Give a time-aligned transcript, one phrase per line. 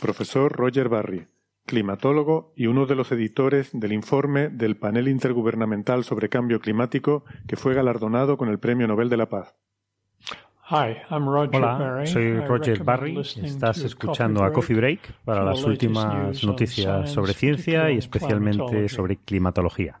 [0.00, 1.26] Profesor Roger Barry,
[1.66, 7.56] climatólogo y uno de los editores del informe del Panel Intergubernamental sobre Cambio Climático que
[7.56, 9.54] fue galardonado con el Premio Nobel de la Paz.
[11.52, 13.18] Hola, soy Roger Barry.
[13.18, 20.00] Estás escuchando a Coffee Break para las últimas noticias sobre ciencia y especialmente sobre climatología.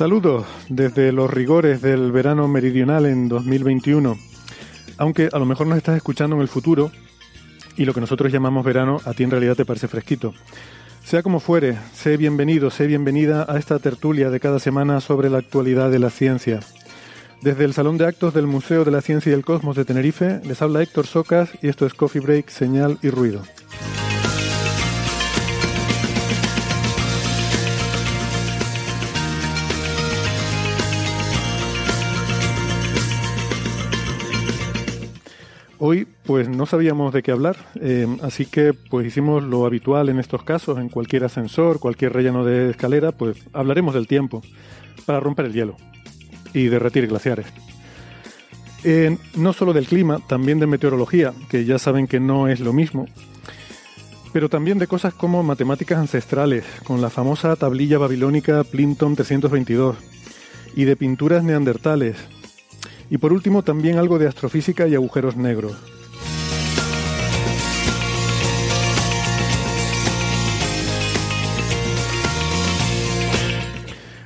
[0.00, 4.16] Saludos desde los rigores del verano meridional en 2021.
[4.96, 6.90] Aunque a lo mejor nos estás escuchando en el futuro
[7.76, 10.32] y lo que nosotros llamamos verano a ti en realidad te parece fresquito.
[11.04, 15.36] Sea como fuere, sé bienvenido, sé bienvenida a esta tertulia de cada semana sobre la
[15.36, 16.60] actualidad de la ciencia.
[17.42, 20.40] Desde el Salón de Actos del Museo de la Ciencia y el Cosmos de Tenerife
[20.46, 23.42] les habla Héctor Socas y esto es Coffee Break, Señal y Ruido.
[35.82, 40.18] Hoy pues no sabíamos de qué hablar, eh, así que pues hicimos lo habitual en
[40.18, 44.42] estos casos, en cualquier ascensor, cualquier relleno de escalera, pues hablaremos del tiempo
[45.06, 45.76] para romper el hielo
[46.52, 47.46] y derretir glaciares.
[48.84, 52.74] Eh, no solo del clima, también de meteorología, que ya saben que no es lo
[52.74, 53.06] mismo,
[54.34, 59.96] pero también de cosas como matemáticas ancestrales, con la famosa tablilla babilónica Plinton 322,
[60.76, 62.18] y de pinturas neandertales,
[63.10, 65.76] y por último también algo de astrofísica y agujeros negros.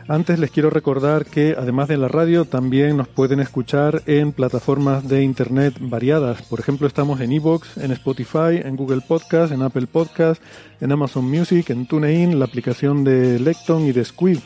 [0.06, 5.08] Antes les quiero recordar que además de la radio también nos pueden escuchar en plataformas
[5.08, 6.42] de internet variadas.
[6.42, 10.42] Por ejemplo, estamos en Evox, en Spotify, en Google Podcast, en Apple Podcast,
[10.82, 14.40] en Amazon Music, en TuneIn, la aplicación de Lecton y de Squid.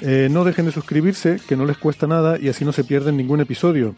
[0.00, 3.16] Eh, no dejen de suscribirse, que no les cuesta nada y así no se pierden
[3.16, 3.94] ningún episodio.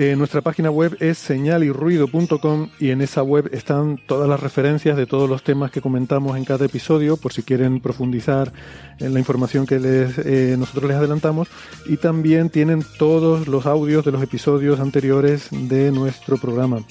[0.00, 5.06] Eh, nuestra página web es señalirruido.com y en esa web están todas las referencias de
[5.06, 8.52] todos los temas que comentamos en cada episodio, por si quieren profundizar
[9.00, 11.48] en la información que les, eh, nosotros les adelantamos.
[11.86, 16.84] Y también tienen todos los audios de los episodios anteriores de nuestro programa.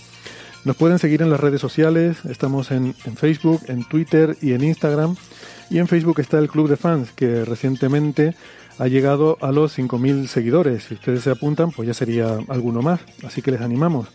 [0.66, 4.66] Nos pueden seguir en las redes sociales, estamos en, en Facebook, en Twitter y en
[4.66, 5.16] Instagram.
[5.70, 8.36] Y en Facebook está el Club de Fans, que recientemente
[8.80, 10.84] ha llegado a los 5.000 seguidores.
[10.84, 13.02] Si ustedes se apuntan, pues ya sería alguno más.
[13.26, 14.08] Así que les animamos.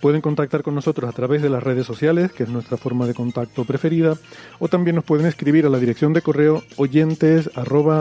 [0.00, 3.14] Pueden contactar con nosotros a través de las redes sociales, que es nuestra forma de
[3.14, 4.16] contacto preferida,
[4.60, 7.50] o también nos pueden escribir a la dirección de correo oyentes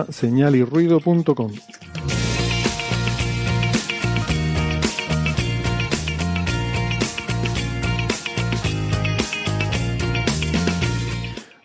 [0.09, 1.51] señalirruido.com.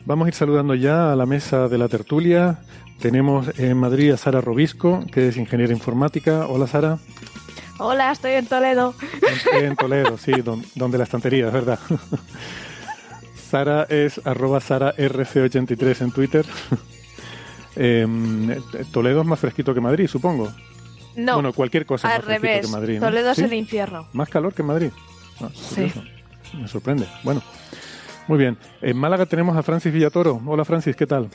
[0.04, 2.58] Vamos a ir saludando ya a la mesa de la tertulia.
[3.00, 6.46] Tenemos en Madrid a Sara Robisco, que es ingeniera informática.
[6.48, 6.98] Hola Sara.
[7.78, 8.94] Hola, estoy en Toledo.
[9.52, 11.78] En, en Toledo, sí, don- donde la estantería, es verdad.
[13.50, 16.46] Sara es arroba Sara RC83 en Twitter.
[17.74, 18.54] Em,
[18.92, 20.52] Toledo es más fresquito que Madrid, supongo.
[21.16, 22.66] No, bueno, cualquier cosa es al más revés.
[22.66, 23.00] que Madrid.
[23.00, 23.06] ¿no?
[23.06, 24.08] Toledo es el infierno.
[24.12, 24.90] Más calor que Madrid.
[25.40, 25.90] Ah, Sí.
[26.54, 27.06] Me sorprende.
[27.24, 27.42] Bueno,
[28.28, 28.56] muy bien.
[28.80, 30.40] En Málaga tenemos a Francis Villatoro.
[30.46, 31.28] Hola Francis, ¿qué tal?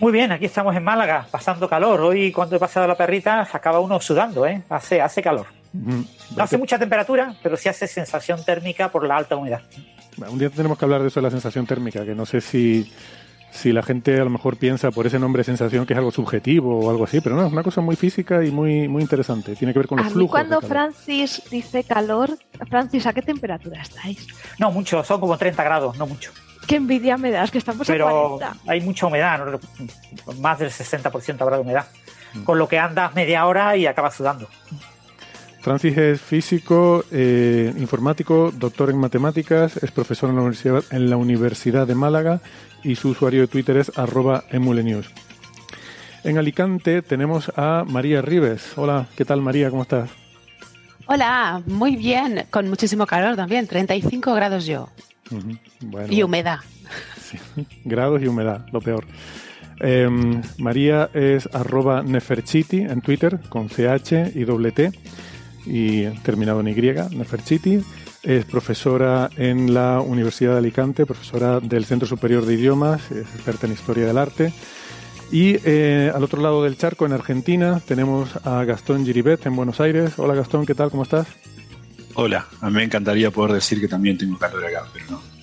[0.00, 2.00] Muy bien, aquí estamos en Málaga, pasando calor.
[2.00, 4.62] Hoy, cuando he pasado la perrita, se acaba uno sudando, ¿eh?
[4.68, 5.46] Hace, hace calor.
[5.72, 6.00] Mm,
[6.36, 9.62] No hace mucha temperatura, pero sí hace sensación térmica por la alta humedad.
[10.28, 12.92] Un día tenemos que hablar de eso de la sensación térmica, que no sé si,
[13.54, 16.80] si la gente a lo mejor piensa por ese nombre sensación que es algo subjetivo
[16.80, 19.54] o algo así, pero no, es una cosa muy física y muy, muy interesante.
[19.54, 20.30] Tiene que ver con los a mí flujos.
[20.32, 20.92] cuando de calor.
[20.92, 22.30] Francis dice calor,
[22.68, 24.26] Francis, ¿a qué temperatura estáis?
[24.58, 26.32] No mucho, son como 30 grados, no mucho.
[26.66, 28.56] Qué envidia me das, que estamos a Pero 40.
[28.66, 29.60] hay mucha humedad, ¿no?
[30.40, 31.86] más del 60% habrá de humedad.
[32.34, 32.42] Mm.
[32.42, 34.48] Con lo que andas media hora y acabas sudando.
[35.64, 41.16] Francis es físico, eh, informático, doctor en matemáticas, es profesor en la, universidad, en la
[41.16, 42.42] Universidad de Málaga
[42.82, 45.10] y su usuario de Twitter es arroba emulenews.
[46.22, 48.76] En Alicante tenemos a María Rives.
[48.76, 49.70] Hola, ¿qué tal María?
[49.70, 50.10] ¿Cómo estás?
[51.06, 54.90] Hola, muy bien, con muchísimo calor también, 35 grados yo.
[55.80, 56.58] Bueno, Y humedad.
[57.18, 57.38] sí,
[57.86, 59.06] grados y humedad, lo peor.
[59.80, 60.10] Eh,
[60.58, 64.92] María es arroba Neferchiti en Twitter con CH y doble T
[65.66, 67.80] y terminado en Y, Neferchiti.
[68.22, 73.66] Es profesora en la Universidad de Alicante, profesora del Centro Superior de Idiomas, es experta
[73.66, 74.52] en Historia del Arte.
[75.30, 79.80] Y eh, al otro lado del charco, en Argentina, tenemos a Gastón Giribet en Buenos
[79.80, 80.18] Aires.
[80.18, 80.90] Hola Gastón, ¿qué tal?
[80.90, 81.26] ¿Cómo estás?
[82.14, 85.34] Hola, a mí me encantaría poder decir que también tengo calor acá, pero no.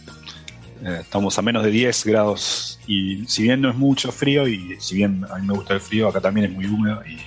[0.83, 4.77] Eh, estamos a menos de 10 grados y si bien no es mucho frío y
[4.79, 7.17] si bien a mí me gusta el frío, acá también es muy húmedo y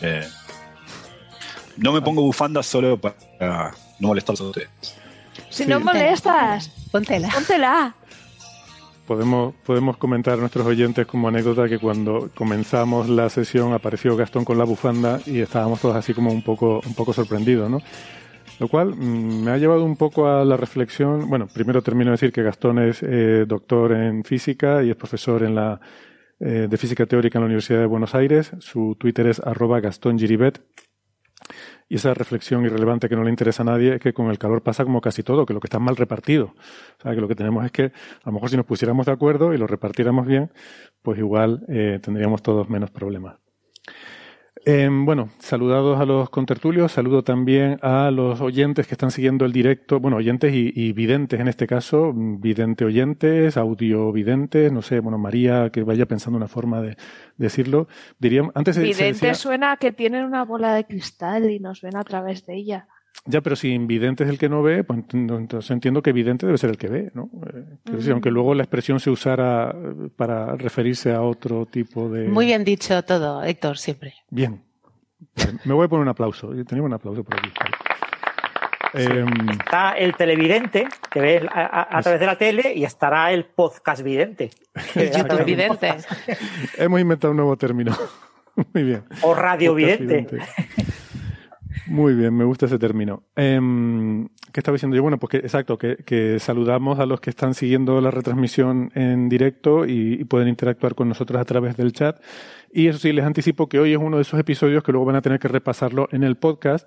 [0.00, 0.26] eh,
[1.78, 4.68] no me pongo bufanda solo para no molestarlos a ustedes.
[5.50, 5.66] Si Sí.
[5.70, 7.28] no molestas, Póntela.
[7.32, 7.94] póntela.
[9.06, 14.44] Podemos, podemos comentar a nuestros oyentes como anécdota que cuando comenzamos la sesión apareció Gastón
[14.44, 17.80] con la bufanda y estábamos todos así como un poco, un poco sorprendidos, ¿no?
[18.58, 21.26] Lo cual mm, me ha llevado un poco a la reflexión.
[21.30, 25.42] Bueno, primero termino de decir que Gastón es eh, doctor en física y es profesor
[25.42, 25.80] en la,
[26.40, 28.50] eh, de física teórica en la Universidad de Buenos Aires.
[28.58, 30.60] Su Twitter es arroba Gastón Giribet.
[31.88, 34.62] Y esa reflexión irrelevante que no le interesa a nadie es que con el calor
[34.62, 36.54] pasa como casi todo, que lo que está mal repartido.
[36.98, 39.12] O sea, que lo que tenemos es que a lo mejor si nos pusiéramos de
[39.12, 40.50] acuerdo y lo repartiéramos bien,
[41.02, 43.36] pues igual eh, tendríamos todos menos problemas.
[44.64, 49.52] Eh, bueno, saludados a los contertulios, saludo también a los oyentes que están siguiendo el
[49.52, 55.00] directo, bueno, oyentes y, y videntes en este caso, vidente oyentes, audio videntes, no sé,
[55.00, 56.96] bueno, María, que vaya pensando una forma de
[57.36, 57.88] decirlo.
[58.18, 61.80] Diríamos, antes se Vidente decía- suena a que tienen una bola de cristal y nos
[61.82, 62.88] ven a través de ella.
[63.26, 66.46] Ya, pero si invidente es el que no ve, pues ent- entonces entiendo que evidente
[66.46, 67.28] debe ser el que ve, ¿no?
[67.52, 72.28] Eh, decir, aunque luego la expresión se usara eh, para referirse a otro tipo de...
[72.28, 74.14] Muy bien dicho todo, Héctor, siempre.
[74.30, 74.62] Bien.
[75.64, 76.54] Me voy a poner un aplauso.
[76.54, 77.50] Yo tenía un aplauso por aquí.
[78.94, 83.30] Em, Está el televidente, que ve a, a- a través de la tele, y estará
[83.32, 84.50] el podcast vidente.
[84.94, 85.94] El YouTube vidente.
[86.78, 87.94] hemos inventado un nuevo término.
[88.74, 89.04] Muy bien.
[89.22, 90.36] O radio Podcast vidente.
[90.36, 90.52] vidente.
[91.88, 93.22] Muy bien, me gusta ese término.
[93.34, 95.02] Em, ¿Qué estaba diciendo yo?
[95.02, 99.86] Bueno, pues que, exacto, que, saludamos a los que están siguiendo la retransmisión en directo
[99.86, 102.22] y, pueden interactuar con nosotros a través del chat.
[102.70, 105.16] Y eso sí, les anticipo que hoy es uno de esos episodios que luego van
[105.16, 106.86] a tener que repasarlo en el podcast,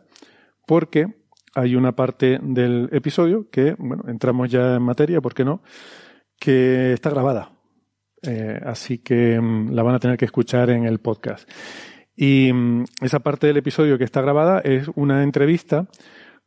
[0.67, 1.07] porque
[1.55, 5.63] hay una parte del episodio que, bueno, entramos ya en materia, ¿por qué no?
[6.39, 7.53] Que está grabada.
[8.21, 11.49] Eh, así que mm, la van a tener que escuchar en el podcast.
[12.15, 15.87] Y mm, esa parte del episodio que está grabada es una entrevista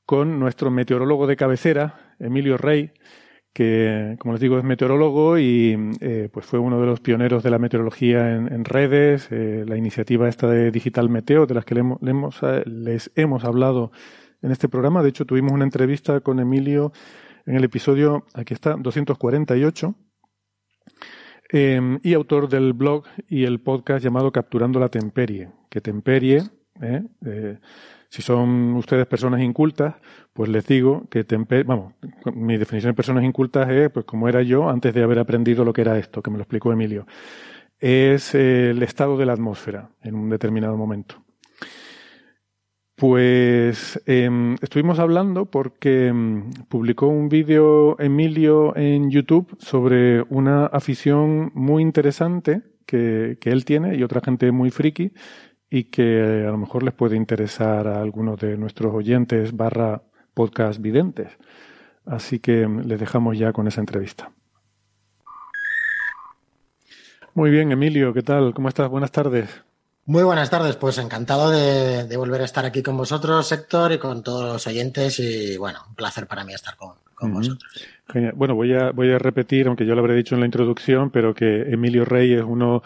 [0.06, 2.92] con nuestro meteorólogo de cabecera, Emilio Rey,
[3.54, 7.50] que, como les digo, es meteorólogo y eh, pues fue uno de los pioneros de
[7.50, 11.80] la meteorología en, redes, eh, la iniciativa esta de Digital Meteo, de las que le
[11.80, 13.92] hemos, eh, les hemos hablado
[14.42, 15.02] en este programa.
[15.02, 16.92] De hecho, tuvimos una entrevista con Emilio
[17.46, 19.94] en el episodio, aquí está, 248
[21.56, 25.50] eh, y autor del blog y el podcast llamado Capturando la Temperie.
[25.68, 26.42] Que temperie,
[26.80, 27.58] eh, eh,
[28.08, 29.94] si son ustedes personas incultas,
[30.32, 31.94] pues les digo que temperie, vamos,
[32.34, 35.72] mi definición de personas incultas es, pues como era yo antes de haber aprendido lo
[35.72, 37.06] que era esto, que me lo explicó Emilio.
[37.78, 41.23] Es el estado de la atmósfera en un determinado momento.
[42.96, 46.14] Pues eh, estuvimos hablando porque eh,
[46.68, 53.96] publicó un vídeo Emilio en YouTube sobre una afición muy interesante que, que él tiene
[53.96, 55.12] y otra gente muy friki
[55.68, 60.80] y que a lo mejor les puede interesar a algunos de nuestros oyentes barra podcast
[60.80, 61.36] videntes.
[62.06, 64.30] Así que les dejamos ya con esa entrevista.
[67.34, 68.54] Muy bien, Emilio, ¿qué tal?
[68.54, 68.88] ¿Cómo estás?
[68.88, 69.64] Buenas tardes.
[70.06, 73.98] Muy buenas tardes, pues encantado de, de, volver a estar aquí con vosotros, Héctor, y
[73.98, 75.18] con todos los oyentes.
[75.18, 77.36] Y bueno, un placer para mí estar con, con uh -huh.
[77.38, 77.72] vosotros.
[78.12, 78.34] Genial.
[78.36, 81.34] Bueno, voy a, voy a repetir, aunque yo lo habré dicho en la introducción, pero
[81.34, 82.82] que Emilio Rey es uno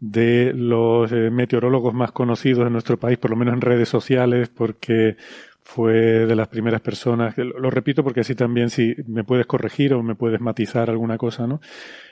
[0.00, 4.48] de los eh, meteorólogos más conocidos en nuestro país, por lo menos en redes sociales,
[4.48, 5.16] porque
[5.62, 9.94] fue de las primeras personas, lo, lo repito porque así también si me puedes corregir
[9.94, 11.60] o me puedes matizar alguna cosa, ¿no?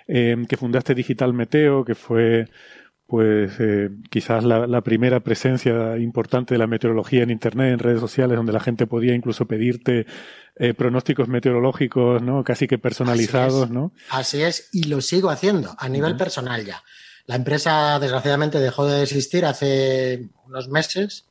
[0.07, 2.47] Eh, que fundaste Digital Meteo, que fue
[3.11, 7.99] pues eh, quizás la, la, primera presencia importante de la meteorología en Internet, en redes
[7.99, 10.07] sociales, donde la gente podía incluso pedirte
[10.55, 12.45] eh, pronósticos meteorológicos, ¿no?
[12.45, 13.71] Casi que personalizados, Así es.
[13.71, 13.93] ¿no?
[14.11, 16.19] Así es, y lo sigo haciendo a nivel uh -huh.
[16.19, 16.85] personal ya.
[17.27, 21.27] La empresa, desgraciadamente, dejó de existir hace unos meses.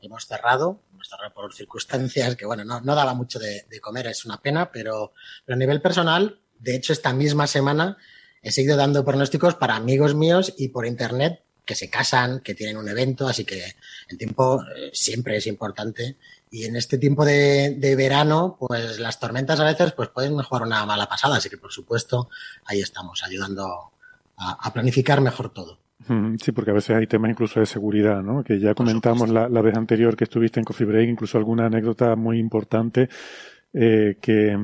[0.00, 4.06] Hemos cerrado, hemos cerrado por circunstancias que, bueno, no, no daba mucho de, de, comer,
[4.06, 5.12] es una pena, pero,
[5.44, 7.98] pero a nivel personal, de hecho, esta misma semana
[8.42, 12.76] he seguido dando pronósticos para amigos míos y por internet que se casan, que tienen
[12.76, 13.62] un evento, así que
[14.08, 16.16] el tiempo eh, siempre es importante.
[16.50, 20.64] Y en este tiempo de, de, verano, pues las tormentas a veces pues pueden jugar
[20.64, 22.28] una mala pasada, así que por supuesto
[22.64, 23.92] ahí estamos ayudando
[24.36, 25.78] a, a planificar mejor todo.
[26.42, 28.42] Sí, porque a veces hay temas incluso de seguridad, ¿no?
[28.42, 32.16] Que ya comentamos la, la, vez anterior que estuviste en Coffee Break, incluso alguna anécdota
[32.16, 33.08] muy importante
[33.72, 34.56] eh, que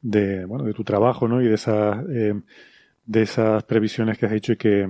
[0.00, 1.40] de bueno de tu trabajo, ¿no?
[1.40, 2.34] Y de esas eh,
[3.06, 4.88] de esas previsiones que has hecho y que,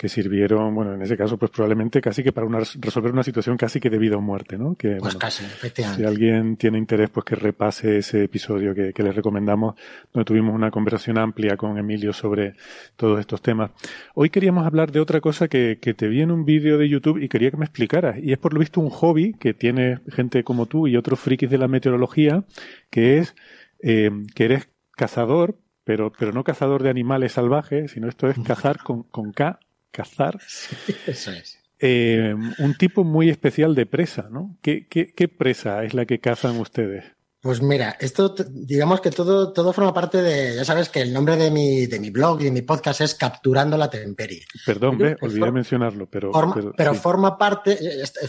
[0.00, 3.58] que sirvieron, bueno, en ese caso, pues probablemente casi que para una, resolver una situación
[3.58, 4.74] casi que de vida o muerte, ¿no?
[4.74, 6.02] Que, pues bueno, casi, efectivamente.
[6.02, 9.74] Si alguien tiene interés, pues que repase ese episodio que, que les recomendamos,
[10.10, 12.54] donde tuvimos una conversación amplia con Emilio sobre
[12.96, 13.72] todos estos temas.
[14.14, 17.18] Hoy queríamos hablar de otra cosa que, que te vi en un vídeo de YouTube
[17.18, 18.16] y quería que me explicaras.
[18.22, 21.50] Y es por lo visto un hobby que tiene gente como tú y otros frikis
[21.50, 22.44] de la meteorología,
[22.88, 23.34] que es
[23.82, 25.56] eh, que eres cazador,
[25.90, 29.58] pero, pero no cazador de animales salvajes, sino esto es cazar con, con K,
[29.90, 30.38] cazar.
[30.46, 30.76] Sí,
[31.08, 31.58] eso es.
[31.80, 34.56] Eh, un tipo muy especial de presa, ¿no?
[34.62, 37.06] ¿Qué, qué, qué presa es la que cazan ustedes?
[37.40, 41.36] Pues mira, esto, digamos que todo, todo forma parte de, ya sabes que el nombre
[41.36, 44.44] de mi, de mi blog y de mi podcast es Capturando la Temperie.
[44.64, 46.30] Perdón, ve, olvidé for, mencionarlo, pero.
[46.32, 47.00] Forma, pero, pero sí.
[47.00, 47.76] forma parte,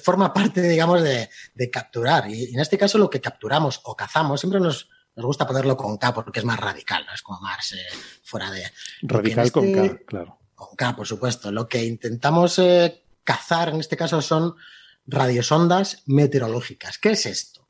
[0.02, 2.28] forma parte, digamos, de, de capturar.
[2.28, 5.98] Y en este caso lo que capturamos o cazamos siempre nos, nos gusta ponerlo con
[5.98, 7.14] K porque es más radical, ¿no?
[7.14, 7.78] es como más eh,
[8.24, 8.64] fuera de...
[9.02, 10.40] Radical este, con K, claro.
[10.56, 11.52] Con K, por supuesto.
[11.52, 14.56] Lo que intentamos eh, cazar en este caso son
[15.06, 16.98] radiosondas meteorológicas.
[16.98, 17.68] ¿Qué es esto?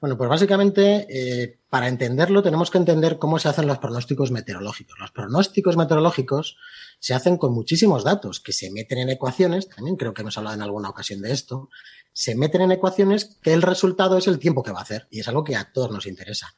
[0.00, 4.98] Bueno, pues básicamente eh, para entenderlo tenemos que entender cómo se hacen los pronósticos meteorológicos.
[4.98, 6.58] Los pronósticos meteorológicos
[6.98, 10.56] se hacen con muchísimos datos que se meten en ecuaciones, también creo que hemos hablado
[10.56, 11.68] en alguna ocasión de esto,
[12.12, 15.20] se meten en ecuaciones que el resultado es el tiempo que va a hacer y
[15.20, 16.54] es algo que a todos nos interesa.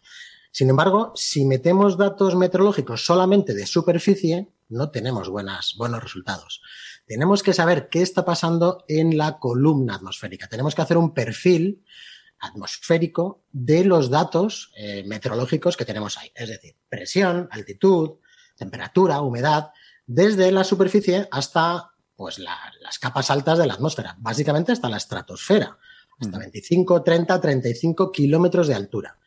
[0.52, 6.62] Sin embargo, si metemos datos meteorológicos solamente de superficie, no tenemos buenos resultados.
[7.06, 10.48] Tenemos que saber qué está pasando en la columna atmosférica.
[10.48, 11.84] Tenemos que hacer un perfil
[12.38, 16.32] atmosférico de los datos eh, meteorológicos que tenemos ahí.
[16.34, 18.18] Es decir, presión, altitud,
[18.56, 19.70] temperatura, humedad,
[20.06, 24.96] desde la superficie hasta pues la, las capas altas de la atmósfera, básicamente hasta la
[24.96, 25.76] estratosfera,
[26.18, 29.18] hasta 25, 30, 35 kilómetros de altura.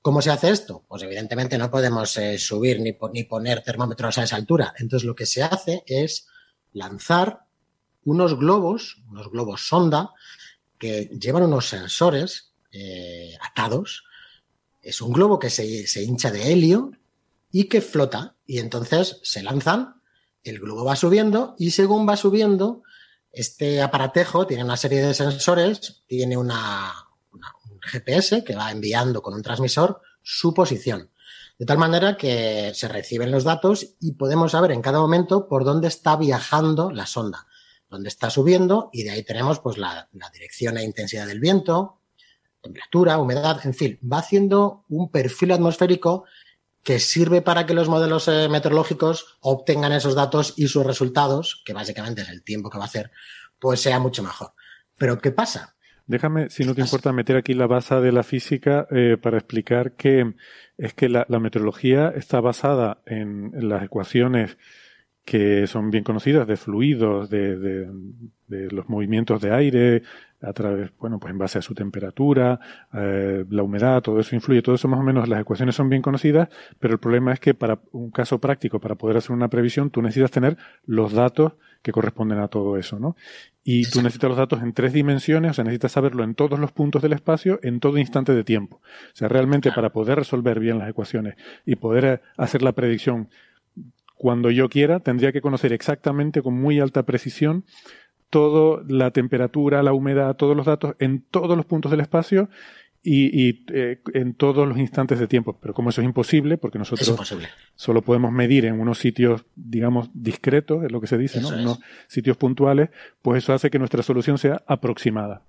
[0.00, 0.84] ¿Cómo se hace esto?
[0.88, 4.72] Pues evidentemente no podemos eh, subir ni, ni, poner termómetros a esa altura.
[4.78, 6.26] Entonces lo que se hace es
[6.72, 7.44] lanzar
[8.04, 10.12] unos globos, unos globos sonda,
[10.78, 14.04] que llevan unos sensores eh, atados.
[14.80, 16.92] Es un globo que se, se hincha de helio
[17.50, 18.36] y que flota.
[18.46, 19.97] Y entonces se lanzan
[20.48, 22.82] el globo va subiendo y según va subiendo,
[23.30, 26.92] este aparatejo tiene una serie de sensores, tiene una,
[27.32, 31.10] un GPS que va enviando con un transmisor su posición.
[31.58, 35.64] De tal manera que se reciben los datos y podemos saber en cada momento por
[35.64, 37.46] dónde está viajando la sonda,
[37.90, 42.00] dónde está subiendo y de ahí tenemos pues la, la dirección e intensidad del viento,
[42.60, 46.24] temperatura, humedad, en fin, va haciendo un perfil atmosférico
[46.88, 51.74] que sirve para que los modelos eh, meteorológicos obtengan esos datos y sus resultados, que
[51.74, 53.10] básicamente es el tiempo que va a hacer,
[53.58, 54.52] pues sea mucho mejor.
[54.96, 55.76] Pero ¿qué pasa?
[56.06, 59.96] Déjame, si no te importa, meter aquí la base de la física eh, para explicar
[59.96, 60.32] que
[60.78, 64.56] es que la, la meteorología está basada en, en, las ecuaciones
[65.28, 67.86] que son bien conocidas de fluidos, de, de,
[68.46, 70.02] de los movimientos de aire,
[70.40, 72.58] a través, bueno, pues en base a su temperatura,
[72.94, 76.00] eh, la humedad, todo eso influye, todo eso más o menos, las ecuaciones son bien
[76.00, 79.90] conocidas, pero el problema es que para un caso práctico, para poder hacer una previsión,
[79.90, 80.56] tú necesitas tener
[80.86, 83.14] los datos que corresponden a todo eso, ¿no?
[83.62, 86.72] Y tú necesitas los datos en tres dimensiones, o sea, necesitas saberlo en todos los
[86.72, 88.76] puntos del espacio, en todo instante de tiempo.
[88.76, 93.28] O sea, realmente para poder resolver bien las ecuaciones y poder eh, hacer la predicción
[94.18, 97.64] cuando yo quiera, tendría que conocer exactamente con muy alta precisión
[98.30, 102.50] todo la temperatura, la humedad, todos los datos en todos los puntos del espacio
[103.02, 105.58] y, y eh, en todos los instantes de tiempo.
[105.60, 107.48] Pero como eso es imposible, porque nosotros imposible.
[107.74, 111.48] solo podemos medir en unos sitios, digamos, discretos, es lo que se dice, ¿no?
[111.48, 112.90] Unos sitios puntuales,
[113.22, 115.42] pues eso hace que nuestra solución sea aproximada.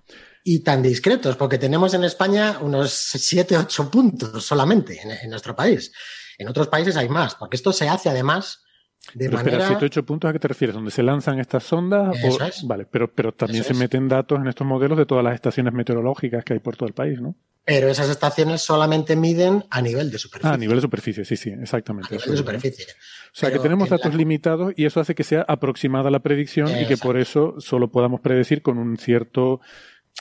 [0.44, 5.56] Y tan discretos, porque tenemos en España unos 7, 8 puntos solamente en, en nuestro
[5.56, 5.92] país.
[6.40, 8.64] En otros países hay más, porque esto se hace además
[9.14, 9.58] de pero manera...
[9.60, 10.74] espera, 7 8 puntos, ¿a qué te refieres?
[10.76, 12.18] ¿Donde se lanzan estas sondas?
[12.24, 12.66] Eso o- es.
[12.68, 13.80] Vale, pero, pero también Eso se es.
[13.80, 16.94] meten datos en estos modelos de todas las estaciones meteorológicas que hay por todo el
[16.94, 17.36] país, ¿no?
[17.66, 20.50] Pero esas estaciones solamente miden a nivel de superficie.
[20.50, 22.16] Ah, a nivel de superficie, sí, sí, exactamente.
[22.16, 22.86] a nivel de superficie.
[22.88, 26.70] O sea, que tenemos la- datos limitados y eso hace que sea aproximada la predicción
[26.82, 29.62] y que por eso solo podamos predecir con un cierto...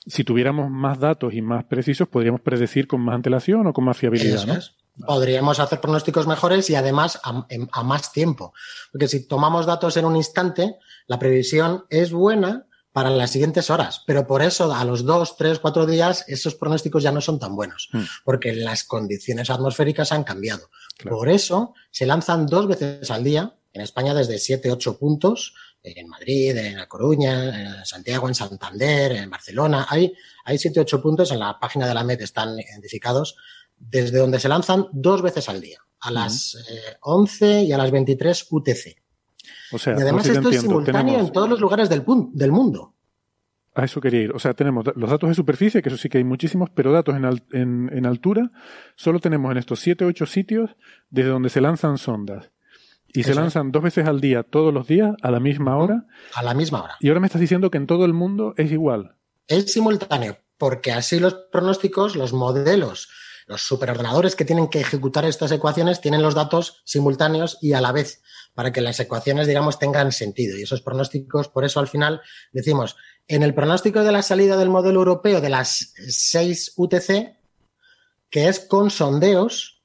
[0.06, 3.96] Si tuviéramos más datos y más precisos, podríamos predecir con más antelación o con más
[3.96, 4.54] fiabilidad, Eso ¿no?
[4.54, 4.74] es.
[5.06, 8.52] Podríamos hacer pronósticos mejores y además a, más tiempo.
[8.90, 10.76] Porque si tomamos datos en un instante,
[11.06, 14.02] la previsión es buena para las siguientes horas.
[14.06, 17.54] Pero por eso a los dos, tres, cuatro días esos pronósticos ya no son tan
[17.54, 17.88] buenos.
[17.92, 18.02] Mm.
[18.24, 20.70] Porque las condiciones atmosféricas han cambiado.
[20.96, 21.16] Claro.
[21.16, 23.54] Por eso se lanzan dos veces al día.
[23.72, 25.54] En España desde 7, 8 puntos.
[25.80, 29.86] En Madrid, en La Coruña, en Santiago, en Santander, en Barcelona.
[29.88, 30.12] Hay,
[30.44, 33.36] hay 7, 8 puntos en la página de la MED están identificados
[33.78, 37.90] desde donde se lanzan dos veces al día, a las eh, 11 y a las
[37.90, 38.96] 23 UTC.
[39.72, 41.88] O sea, y además no sé si esto es simultáneo tenemos- en todos los lugares
[41.88, 42.02] del,
[42.52, 42.94] mundo.
[43.74, 44.32] A eso quería ir.
[44.32, 47.14] O sea, tenemos los datos de superficie, que eso sí que hay muchísimos, pero datos
[47.16, 48.50] en, al- en, en altura
[48.96, 50.70] solo tenemos en estos 7 o 8 sitios
[51.10, 52.50] desde donde se lanzan sondas.
[53.12, 53.36] Y se es.
[53.36, 56.06] lanzan dos veces al día, todos los días, a la misma hora.
[56.34, 56.96] A la misma hora.
[57.00, 59.14] Y ahora me estás diciendo que en todo el mundo es igual.
[59.46, 63.08] Es simultáneo, porque así los pronósticos, los modelos,
[63.48, 67.92] los superordenadores que tienen que ejecutar estas ecuaciones tienen los datos simultáneos y a la
[67.92, 68.20] vez,
[68.54, 70.58] para que las ecuaciones, digamos, tengan sentido.
[70.58, 72.20] Y esos pronósticos, por eso al final
[72.52, 77.38] decimos, en el pronóstico de la salida del modelo europeo de las 6 UTC,
[78.28, 79.82] que es con sondeos,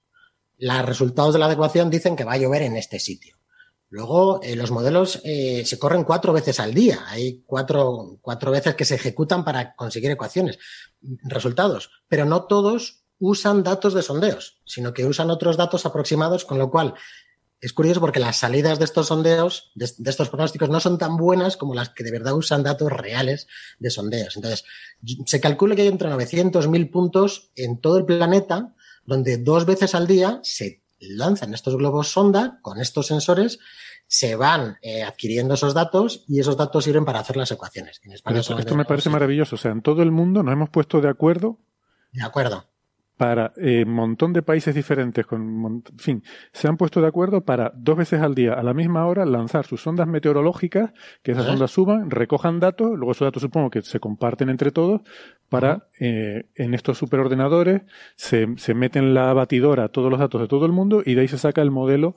[0.58, 3.38] los resultados de la ecuación dicen que va a llover en este sitio.
[3.90, 7.06] Luego, eh, los modelos eh, se corren cuatro veces al día.
[7.08, 10.58] Hay cuatro, cuatro veces que se ejecutan para conseguir ecuaciones,
[11.24, 11.92] resultados.
[12.10, 16.70] Pero no todos usan datos de sondeos, sino que usan otros datos aproximados, con lo
[16.70, 16.94] cual
[17.62, 21.16] es curioso porque las salidas de estos sondeos, de, de estos pronósticos, no son tan
[21.16, 23.48] buenas como las que de verdad usan datos reales
[23.80, 24.36] de sondeos.
[24.36, 24.66] Entonces,
[25.26, 28.74] se calcula que hay entre 900 mil puntos en todo el planeta
[29.06, 33.60] donde dos veces al día se lanzan estos globos sonda con estos sensores,
[34.08, 38.02] se van eh, adquiriendo esos datos y esos datos sirven para hacer las ecuaciones.
[38.04, 39.56] En España Pero esto, esto me parece maravilloso.
[39.56, 41.60] O sea, en todo el mundo nos hemos puesto de acuerdo
[42.12, 42.73] De acuerdo.
[43.18, 47.72] Para un montón de países diferentes, con en fin, se han puesto de acuerdo para
[47.76, 51.72] dos veces al día, a la misma hora, lanzar sus ondas meteorológicas, que esas ondas
[51.72, 55.02] suban, recojan datos, luego esos datos supongo que se comparten entre todos,
[55.50, 57.84] para eh, en estos superordenadores
[58.16, 61.28] se, se meten la batidora todos los datos de todo el mundo y de ahí
[61.28, 62.16] se saca el modelo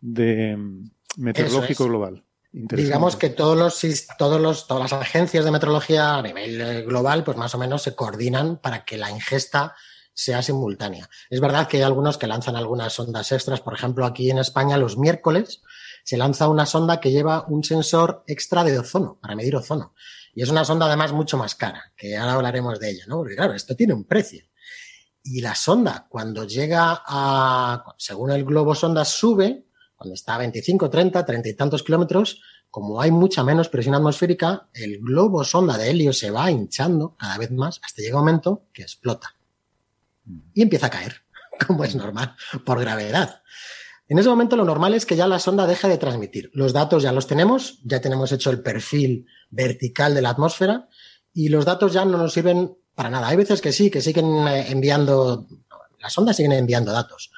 [0.00, 1.88] de mm, meteorológico es.
[1.88, 2.22] global.
[2.52, 7.22] Digamos que todos los, todos los, todas las agencias de meteorología a nivel eh, global,
[7.22, 9.74] pues más o menos se coordinan para que la ingesta
[10.16, 11.08] sea simultánea.
[11.28, 13.60] Es verdad que hay algunos que lanzan algunas ondas extras.
[13.60, 15.62] Por ejemplo, aquí en España los miércoles
[16.04, 19.94] se lanza una sonda que lleva un sensor extra de ozono, para medir ozono.
[20.34, 23.18] Y es una sonda además mucho más cara, que ahora hablaremos de ella, ¿no?
[23.18, 24.42] Porque claro, esto tiene un precio.
[25.22, 30.88] Y la sonda, cuando llega a, según el globo sonda sube, cuando está a 25,
[30.88, 35.90] 30, 30 y tantos kilómetros, como hay mucha menos presión atmosférica, el globo sonda de
[35.90, 39.36] helio se va hinchando cada vez más hasta llega un momento que explota.
[40.54, 41.22] Y empieza a caer,
[41.66, 43.42] como es normal, por gravedad.
[44.08, 46.50] En ese momento lo normal es que ya la sonda deje de transmitir.
[46.54, 50.88] Los datos ya los tenemos, ya tenemos hecho el perfil vertical de la atmósfera
[51.32, 53.28] y los datos ya no nos sirven para nada.
[53.28, 55.46] Hay veces que sí, que siguen eh, enviando,
[55.98, 57.32] las sondas siguen enviando datos,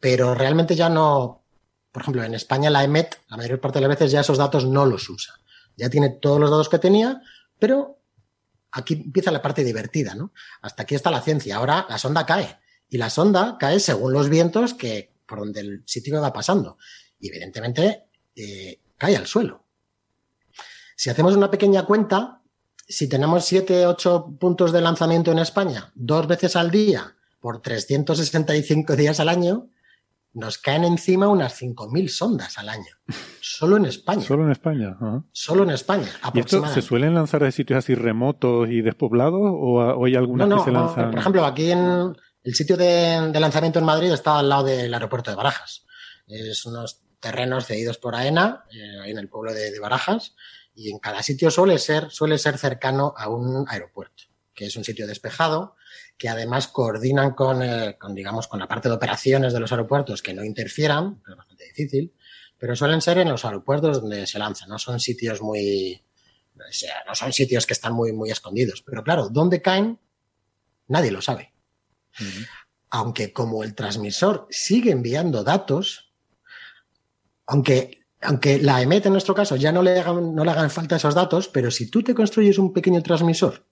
[0.00, 1.44] pero realmente ya no,
[1.92, 4.66] por ejemplo, en España la EMET, la mayor parte de las veces ya esos datos
[4.66, 5.34] no los usa.
[5.76, 7.22] Ya tiene todos los datos que tenía,
[7.60, 7.97] pero
[8.80, 10.32] aquí empieza la parte divertida, ¿no?
[10.62, 11.56] Hasta aquí está la ciencia.
[11.56, 12.58] Ahora la sonda cae.
[12.88, 16.78] Y la sonda cae según los vientos que por donde el sitio va pasando.
[17.20, 19.64] Y evidentemente eh, cae al suelo.
[20.96, 22.42] Si hacemos una pequeña cuenta,
[22.88, 28.96] si tenemos 7, 8 puntos de lanzamiento en España, dos veces al día, por 365
[28.96, 29.68] días al año,
[30.38, 32.94] nos caen encima unas 5.000 sondas al año.
[33.40, 34.22] Solo en España.
[34.22, 34.96] Solo en España.
[35.00, 35.24] ajá.
[35.32, 39.78] Solo en España, ¿Y esto se suelen lanzar de sitios así remotos y despoblados o,
[39.80, 41.10] o hay algunas No, no, que se no, lanzan?
[41.10, 44.92] por ejemplo, aquí en el sitio de, de lanzamiento en Madrid está al lado del
[44.94, 45.84] aeropuerto de Barajas.
[46.26, 50.34] Es unos terrenos cedidos por AENA, eh, en el pueblo de, de Barajas,
[50.74, 54.24] y en cada sitio suele ser, suele ser cercano a un aeropuerto.
[54.54, 55.74] que es un sitio despejado,
[56.18, 60.20] que además coordinan con, eh, con, digamos, con la parte de operaciones de los aeropuertos
[60.20, 62.12] que no interfieran, es bastante difícil,
[62.58, 66.02] pero suelen ser en los aeropuertos donde se lanzan, no son sitios muy,
[66.56, 68.82] o sea, no son sitios que están muy, muy escondidos.
[68.82, 70.00] Pero claro, ¿dónde caen?
[70.88, 71.54] Nadie lo sabe.
[72.90, 76.12] Aunque como el transmisor sigue enviando datos,
[77.46, 80.96] aunque, aunque la EMET en nuestro caso ya no le, hagan, no le hagan falta
[80.96, 83.68] esos datos, pero si tú te construyes un pequeño transmisor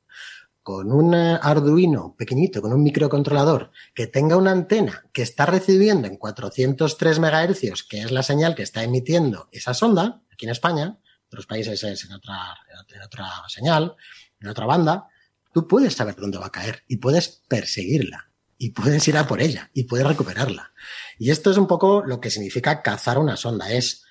[0.66, 6.16] con un Arduino pequeñito, con un microcontrolador, que tenga una antena que está recibiendo en
[6.16, 11.26] 403 MHz, que es la señal que está emitiendo esa sonda, aquí en España, en
[11.28, 12.56] otros países es en otra,
[12.92, 13.94] en otra señal,
[14.40, 15.06] en otra banda,
[15.54, 19.40] tú puedes saber dónde va a caer y puedes perseguirla y puedes ir a por
[19.40, 20.72] ella y puedes recuperarla.
[21.16, 24.02] Y esto es un poco lo que significa cazar una sonda, es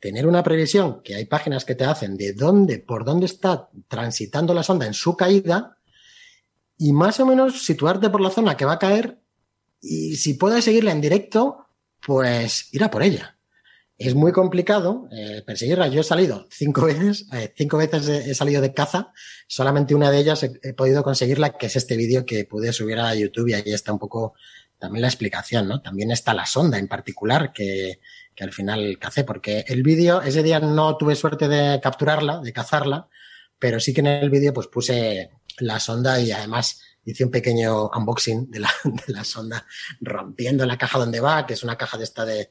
[0.00, 4.54] tener una previsión, que hay páginas que te hacen de dónde, por dónde está transitando
[4.54, 5.77] la sonda en su caída
[6.78, 9.20] y más o menos situarte por la zona que va a caer
[9.80, 11.66] y si puedes seguirla en directo,
[12.04, 13.36] pues ir a por ella.
[13.96, 15.88] Es muy complicado eh, perseguirla.
[15.88, 19.12] Yo he salido cinco veces, eh, cinco veces he, salido de caza.
[19.48, 23.14] Solamente una de ellas he, podido conseguirla, que es este vídeo que pude subir a
[23.14, 24.34] YouTube y ahí está un poco
[24.78, 25.82] también la explicación, ¿no?
[25.82, 28.00] También está la sonda en particular que,
[28.36, 32.52] que al final cacé, porque el vídeo, ese día no tuve suerte de capturarla, de
[32.52, 33.08] cazarla,
[33.58, 37.88] pero sí que en el vídeo pues puse la sonda y además hice un pequeño
[37.88, 39.66] unboxing de la, sonda
[40.00, 42.50] rompiendo la caja donde va, que es una caja de esta de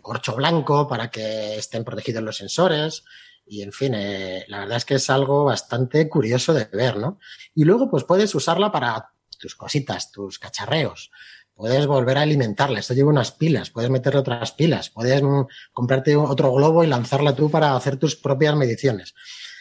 [0.00, 3.04] corcho blanco para que estén protegidos los sensores.
[3.46, 7.18] Y en fin, eh, la verdad es que es algo bastante curioso de ver, ¿no?
[7.54, 11.10] Y luego pues puedes usarla para tus cositas, tus cacharreos.
[11.54, 12.80] Puedes volver a alimentarla.
[12.80, 13.70] Esto lleva unas pilas.
[13.70, 14.90] Puedes meterle otras pilas.
[14.90, 15.42] Puedes mm,
[15.72, 19.14] comprarte otro globo y lanzarla tú para hacer tus propias mediciones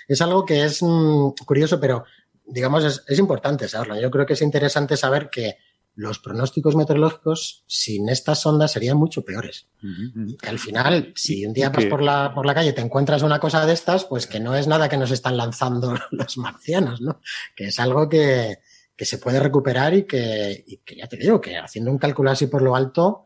[0.07, 2.03] es algo que es mmm, curioso, pero
[2.45, 3.99] digamos es, es, importante saberlo.
[3.99, 5.57] Yo creo que es interesante saber que
[5.95, 9.67] los pronósticos meteorológicos sin estas sondas serían mucho peores.
[9.83, 10.37] Uh -huh.
[10.37, 13.23] Que al final, si un día vas por la, por la calle y te encuentras
[13.23, 17.01] una cosa de estas, pues que no es nada que nos están lanzando los marcianos,
[17.01, 17.19] ¿no?
[17.55, 18.59] Que es algo que,
[18.95, 22.31] que se puede recuperar y que, y que ya te digo, que haciendo un cálculo
[22.31, 23.25] así por lo alto,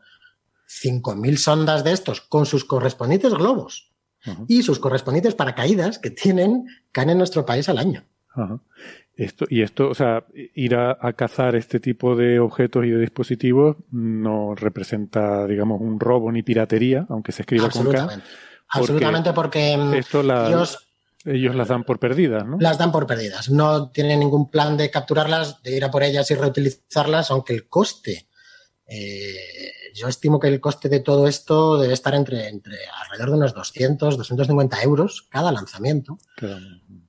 [0.68, 3.92] 5.000 sondas de estos con sus correspondientes globos
[4.26, 4.44] uh -huh.
[4.48, 8.04] y sus correspondientes paracaídas que tienen, caen en nuestro país al año.
[9.16, 13.00] Esto, y esto, o sea, ir a, a, cazar este tipo de objetos y de
[13.00, 18.06] dispositivos no representa, digamos, un robo ni piratería, aunque se escriba con K.
[18.06, 18.22] Porque
[18.68, 20.86] Absolutamente, porque mm, esto la, ellos,
[21.24, 22.56] ellos las dan por perdidas, ¿no?
[22.60, 23.50] Las dan por perdidas.
[23.50, 27.68] No tienen ningún plan de capturarlas, de ir a por ellas y reutilizarlas, aunque el
[27.68, 28.28] coste,
[28.86, 33.36] eh, yo estimo que el coste de todo esto debe estar entre, entre alrededor de
[33.36, 36.18] unos 200, 250 euros cada lanzamiento.
[36.36, 36.60] Claro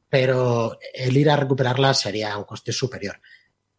[0.09, 3.19] pero el ir a recuperarla sería un coste superior.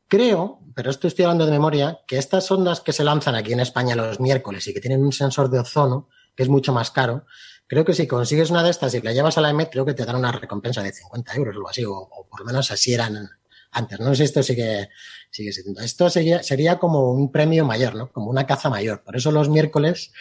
[0.07, 3.61] Creo, pero esto estoy hablando de memoria, que estas ondas que se lanzan aquí en
[3.61, 7.27] España los miércoles y que tienen un sensor de ozono, que es mucho más caro,
[7.67, 9.95] creo que si consigues una de estas y la llevas a la EMET, creo que
[9.95, 12.71] te dan una recompensa de 50 euros o algo así, o, o, por lo menos
[12.71, 13.29] así eran
[13.71, 14.01] antes.
[14.01, 14.89] No sé si esto sigue,
[15.31, 15.81] sigue siendo.
[15.81, 18.11] Esto sería, sería como un premio mayor, ¿no?
[18.13, 19.03] Como una caza mayor.
[19.03, 20.13] Por eso los miércoles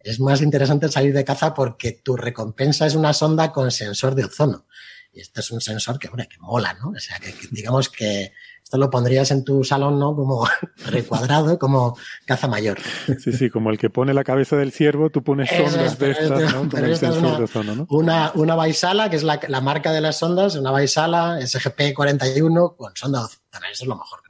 [0.00, 4.24] es más interesante salir de caza porque tu recompensa es una sonda con sensor de
[4.24, 4.66] ozono.
[5.12, 6.90] Y este es un sensor que, hombre, que mola, ¿no?
[6.90, 8.32] O sea, que, que, digamos que
[8.64, 10.16] esto lo pondrías en tu salón, ¿no?
[10.16, 10.48] Como
[10.86, 12.78] recuadrado, como caza mayor.
[13.22, 16.52] Sí, sí, como el que pone la cabeza del ciervo, tú pones sondas de estas,
[16.52, 16.68] ¿no?
[16.68, 17.86] Con el sensor una, de ozono, ¿no?
[17.90, 22.96] Una, una Baisala, que es la, la marca de las sondas, una Baisala SGP41 con
[22.96, 23.40] sonda de ozono.
[23.70, 24.23] Eso es lo mejor.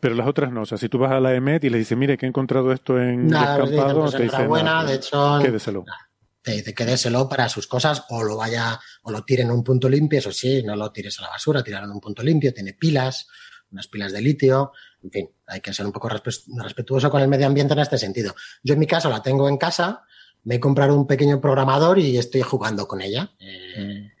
[0.00, 0.62] Pero las otras no.
[0.62, 2.72] O sea, si tú vas a la EMET y le dices, mire, que he encontrado
[2.72, 5.84] esto en nada, descampado, pues, te dicen, buena, de hecho, quédeselo.
[5.86, 6.08] Nada
[6.48, 9.86] te dice quédeselo para sus cosas o lo vaya o lo tire en un punto
[9.86, 12.72] limpio, eso sí, no lo tires a la basura, tirarlo en un punto limpio, tiene
[12.72, 13.28] pilas,
[13.70, 17.46] unas pilas de litio, en fin, hay que ser un poco respetuoso con el medio
[17.46, 18.34] ambiente en este sentido.
[18.62, 20.04] Yo en mi caso la tengo en casa,
[20.44, 23.32] me he comprado un pequeño programador y estoy jugando con ella.
[23.38, 24.18] Eh, mm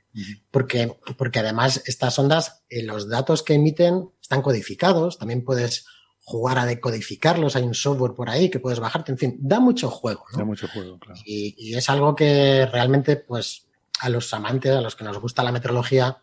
[0.50, 5.86] porque, porque además estas ondas, eh, los datos que emiten están codificados, también puedes
[6.18, 9.88] jugar a decodificarlos, hay un software por ahí que puedes bajarte, en fin, da mucho
[9.90, 10.26] juego.
[10.32, 10.38] ¿no?
[10.38, 11.18] Da mucho juego, claro.
[11.24, 13.66] Y, y, es algo que realmente, pues,
[14.00, 16.18] a los amantes, a los que nos gusta la meteorología,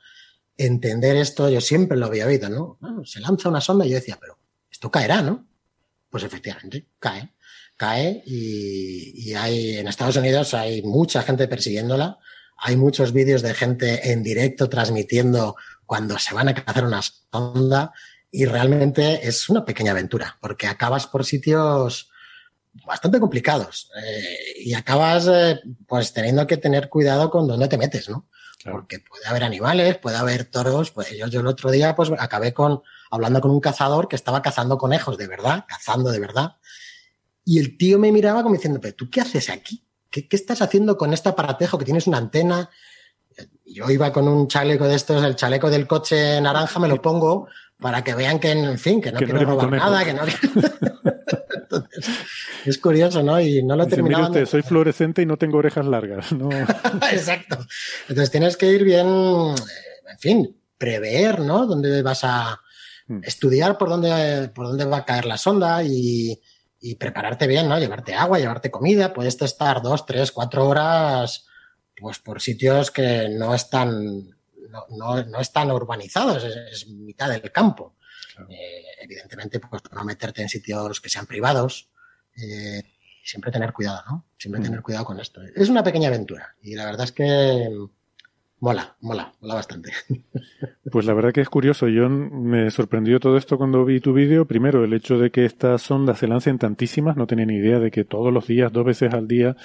[0.56, 2.78] entender esto, yo siempre lo había oído, ¿no?
[2.80, 4.38] Bueno, se lanza una sonda y yo decía, pero
[4.70, 5.48] esto caerá, ¿no?
[6.12, 7.34] Pues efectivamente, cae.
[7.76, 12.20] Cae y, y hay, en Estados Unidos hay mucha gente persiguiéndola,
[12.58, 17.93] hay muchos vídeos de gente en directo transmitiendo cuando se van a cazar una sonda
[18.32, 22.10] y realmente es una pequeña aventura, porque acabas por sitios
[22.86, 28.10] bastante complicados eh, y acabas eh, pues teniendo que tener cuidado con dónde te metes,
[28.10, 28.28] ¿no?
[28.69, 30.89] Porque puede haber animales, puede haber toros.
[30.89, 34.41] Pues yo, yo el otro día pues acabé con hablando con un cazador que estaba
[34.41, 36.56] cazando conejos de verdad, cazando de verdad.
[37.43, 39.86] Y el tío me miraba como diciendo, pero tú qué haces aquí?
[40.10, 42.71] ¿Qué, qué estás haciendo con este aparatejo que tienes una antena?
[43.75, 47.47] Yo iba con un chaleco de estos, el chaleco del coche naranja, me lo pongo
[47.77, 49.85] para que vean que, en fin, que no Que no quiero un robar conejo.
[49.85, 50.21] nada, que no...
[51.53, 52.09] Entonces,
[52.65, 53.39] es curioso, ¿no?
[53.39, 54.27] Y no lo terminado.
[54.27, 56.31] usted, soy fluorescente y no tengo orejas largas.
[56.31, 56.49] No,
[57.11, 57.57] Exacto.
[58.07, 61.65] Entonces tienes que ir bien, en fin, prever, ¿no?
[61.65, 62.59] Dónde vas a
[63.07, 63.19] Mm.
[63.23, 66.41] estudiar por dónde, por dónde va a caer la sonda y,
[66.81, 67.77] y prepararte bien, ¿no?
[67.77, 69.13] Llevarte agua, llevarte comida.
[69.13, 71.45] Puedes estar dos, tres, cuatro horas,
[71.99, 74.29] pues por sitios que no están,
[74.69, 77.95] no, no, no están urbanizados, es, es mitad del campo.
[78.49, 81.89] Eh, evidentemente, pues no meterte en sitios que sean privados.
[82.36, 82.84] Eh,
[83.23, 84.25] siempre tener cuidado, ¿no?
[84.38, 84.63] Siempre Mm.
[84.63, 85.41] tener cuidado con esto.
[85.55, 87.23] Es una pequeña aventura y la verdad es que
[87.71, 87.89] mm,
[88.60, 89.91] mola, mola, mola bastante.
[90.91, 91.88] Pues la verdad que es curioso.
[91.88, 94.45] Yo me sorprendió todo esto cuando vi tu vídeo.
[94.45, 97.17] Primero, el hecho de que estas sondas se lancen tantísimas.
[97.17, 99.58] No tenía ni idea de que todos los días, dos veces al día,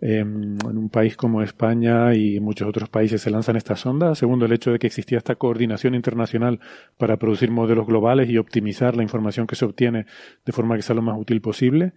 [0.00, 4.18] eh, en un país como España y muchos otros países se lanzan estas sondas.
[4.18, 6.60] Segundo, el hecho de que existía esta coordinación internacional
[6.96, 10.06] para producir modelos globales y optimizar la información que se obtiene
[10.46, 11.92] de forma que sea lo más útil posible.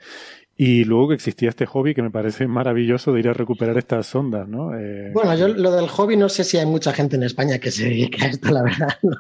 [0.57, 4.05] Y luego que existía este hobby que me parece maravilloso de ir a recuperar estas
[4.05, 4.77] sondas, ¿no?
[4.77, 7.71] Eh, Bueno, yo lo del hobby no sé si hay mucha gente en España que
[7.71, 8.89] se dedique a esto, la verdad.
[9.01, 9.15] No,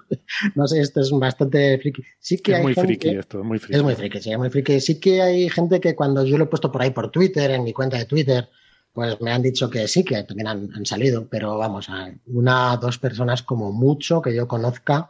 [0.55, 2.03] no sé, esto es bastante friki.
[2.19, 3.75] Sí que es hay muy gente- friki esto, es muy friki.
[3.75, 4.79] Es muy friki, sí, es muy friki.
[4.81, 7.63] Sí que hay gente que cuando yo lo he puesto por ahí por Twitter, en
[7.63, 8.49] mi cuenta de Twitter,
[8.93, 11.87] pues me han dicho que sí, que también han, han salido, pero vamos,
[12.27, 15.09] una, dos personas como mucho que yo conozca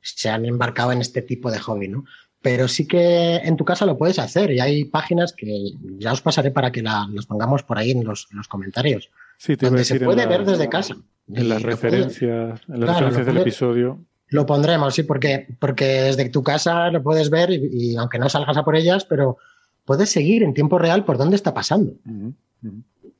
[0.00, 2.04] se han embarcado en este tipo de hobby, ¿no?
[2.42, 6.22] Pero sí que en tu casa lo puedes hacer y hay páginas que ya os
[6.22, 9.10] pasaré para que la, las pongamos por ahí en los, en los comentarios.
[9.36, 10.96] Sí, te donde decir se puede la- ver desde casa.
[11.28, 14.04] En las referencias, en las Claro, referencias del episodio.
[14.28, 18.28] Lo pondremos, sí, porque, porque desde tu casa lo puedes ver y, y aunque no
[18.28, 19.36] salgas a por ellas, pero
[19.84, 21.92] puedes seguir en tiempo real por dónde está pasando.
[22.06, 22.34] Ujú.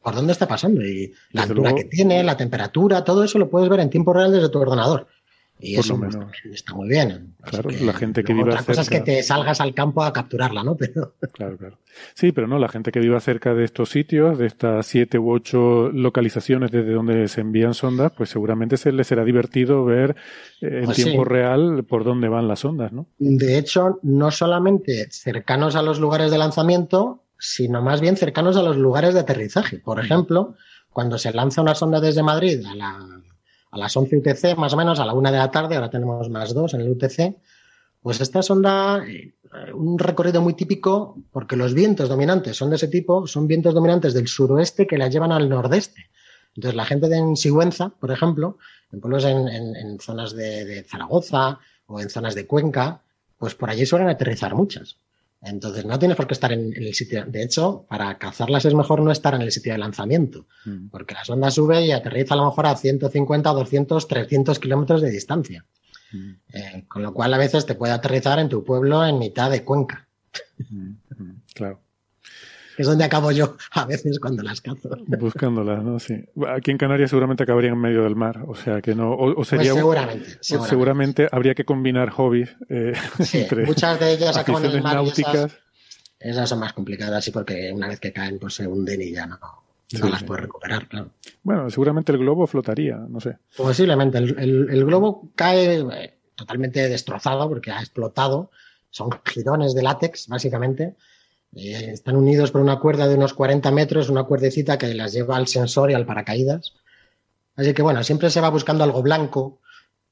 [0.03, 1.77] Por dónde está pasando y la Desde altura luego.
[1.77, 5.07] que tiene, la temperatura, todo eso lo puedes ver en tiempo real desde tu ordenador.
[5.63, 6.33] Y Por eso lo menos.
[6.51, 7.35] está muy bien.
[7.43, 10.65] Claro, la gente que viva otra cosa es que te salgas al campo a capturarla,
[10.65, 10.75] ¿no?
[10.79, 11.79] Pero Claro, claro.
[12.15, 15.31] Sí, pero no, la gente que viva cerca de estos sitios, de estas siete u
[15.31, 20.17] ocho localizaciones desde donde se envían sondas, pues seguramente se les será divertido ver
[20.63, 21.29] eh, en Pues tiempo sí.
[21.29, 23.07] real por dónde van las sondas, ¿no?
[23.19, 28.63] de hecho, no solamente cercanos a los lugares de lanzamiento, sino más bien cercanos a
[28.63, 29.79] los lugares de aterrizaje.
[29.79, 30.55] Por ejemplo,
[30.93, 33.21] cuando se lanza una sonda desde Madrid a, la-
[33.73, 36.29] a las 11 UTC, más o menos a la una de la tarde, ahora tenemos
[36.31, 37.37] más dos en el UTC,
[38.03, 39.35] pues esta sonda, eh,
[39.75, 44.15] un recorrido muy típico, porque los vientos dominantes son de ese tipo, son vientos dominantes
[44.15, 46.09] del suroeste que la llevan al nordeste.
[46.57, 48.59] Entonces, la gente de en Sigüenza, por ejemplo,
[48.91, 53.03] en pueblos en, en- en zonas de, de Zaragoza o en zonas de Cuenca,
[53.39, 54.97] pues por allí suelen aterrizar muchas.
[55.43, 57.25] Entonces, no tienes por qué estar en, en el sitio.
[57.27, 60.89] De hecho, para cazarlas es mejor no estar en el sitio de lanzamiento, Mm.
[60.91, 65.11] porque la sonda sube y aterriza a lo mejor a 150, 200, 300 kilómetros de
[65.11, 65.65] distancia.
[66.13, 69.51] Mm, Eh, con lo cual, a veces te puede aterrizar en tu pueblo en mitad
[69.51, 70.09] de Cuenca,
[70.71, 71.81] mm, mm, Claro.
[72.81, 74.89] Que es donde acabo yo a veces cuando las cazo.
[75.07, 75.99] Buscándolas, ¿no?
[75.99, 76.15] Sí.
[76.49, 79.35] Aquí en Canarias seguramente acabarían en medio del mar, o sea que no, o, o
[79.35, 80.69] Pues sería seguramente, seguramente.
[80.71, 84.95] seguramente habría que combinar hobbies eh, Sí, entre muchas de ellas acaban en el mar
[84.95, 85.35] y náuticas.
[85.35, 85.59] esas,
[86.19, 89.27] esas son más complicadas, sí, porque una vez que caen, pues se hunden y ya
[89.27, 90.25] no, no Sí, las sí.
[90.25, 91.11] puedes recuperar, claro.
[91.43, 93.37] Bueno, seguramente el globo flotaría, no sé.
[93.57, 94.19] Posiblemente.
[94.19, 98.51] El, el- el globo cae eh, totalmente destrozado porque ha explotado.
[98.91, 100.95] Son girones de látex, básicamente.
[101.55, 105.37] Eh, están unidos por una cuerda de unos 40 metros, una cuerdecita que las lleva
[105.37, 106.75] al sensor y al paracaídas.
[107.57, 109.61] Así que bueno, siempre se va buscando algo blanco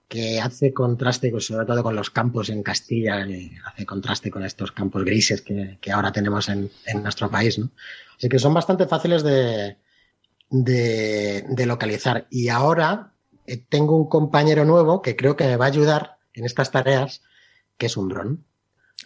[0.08, 4.42] que hace contraste, pues, sobre todo con los campos en Castilla, eh, hace contraste con
[4.42, 7.70] estos campos grises que, que ahora tenemos en, en nuestro país, ¿no?
[8.16, 9.76] Así que son bastante fáciles de,
[10.50, 12.26] de, localizar.
[12.30, 13.12] Y ahora
[13.46, 17.22] eh, tengo un compañero nuevo que creo que me va a ayudar en estas tareas,
[17.76, 18.44] que es un dron.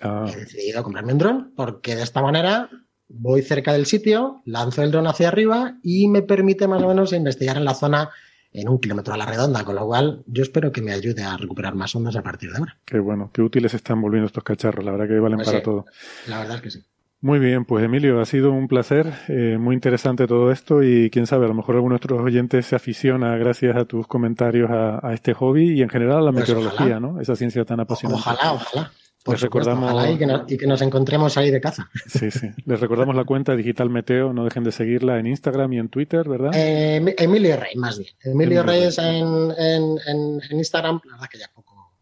[0.01, 2.71] Ah, He decidido comprarme un dron porque de esta manera
[3.09, 7.13] voy cerca del sitio, lanzo el dron hacia arriba y me permite más o menos
[7.13, 8.09] investigar en la zona
[8.55, 11.37] en un kilómetro a la redonda, con lo cual yo espero que me ayude a
[11.37, 12.77] recuperar más ondas a partir de ahora.
[12.85, 15.65] qué bueno, qué útiles están volviendo estos cacharros, la verdad que valen Pues para sí.
[15.65, 15.85] todo.
[16.29, 16.83] La verdad es que sí.
[17.23, 21.27] Muy bien, pues Emilio, ha sido un placer, eh, muy interesante todo esto y quién
[21.27, 25.07] sabe, a lo mejor alguno de nuestros oyentes se aficiona gracias a tus comentarios a,
[25.07, 27.01] a este hobby y en general a la Pues meteorología, ojalá.
[27.01, 27.21] ¿no?
[27.21, 28.21] Esa ciencia tan apasionante.
[28.29, 28.91] Ojalá, ojalá.
[29.25, 31.89] Por Les supuesto, recordamos- y que, nos, y que nos encontremos ahí de caza.
[32.07, 32.49] Sí, sí.
[32.67, 36.29] Les recordamos la cuenta Digital Meteo, no dejen de seguirla en Instagram y en Twitter,
[36.29, 36.51] ¿verdad?
[36.55, 38.11] Eh, Em- Emilio Rey, más bien.
[38.23, 38.79] Emilio Emilio Rey.
[38.81, 41.93] Reyes en, en, en, en Instagram, la verdad que ya poco,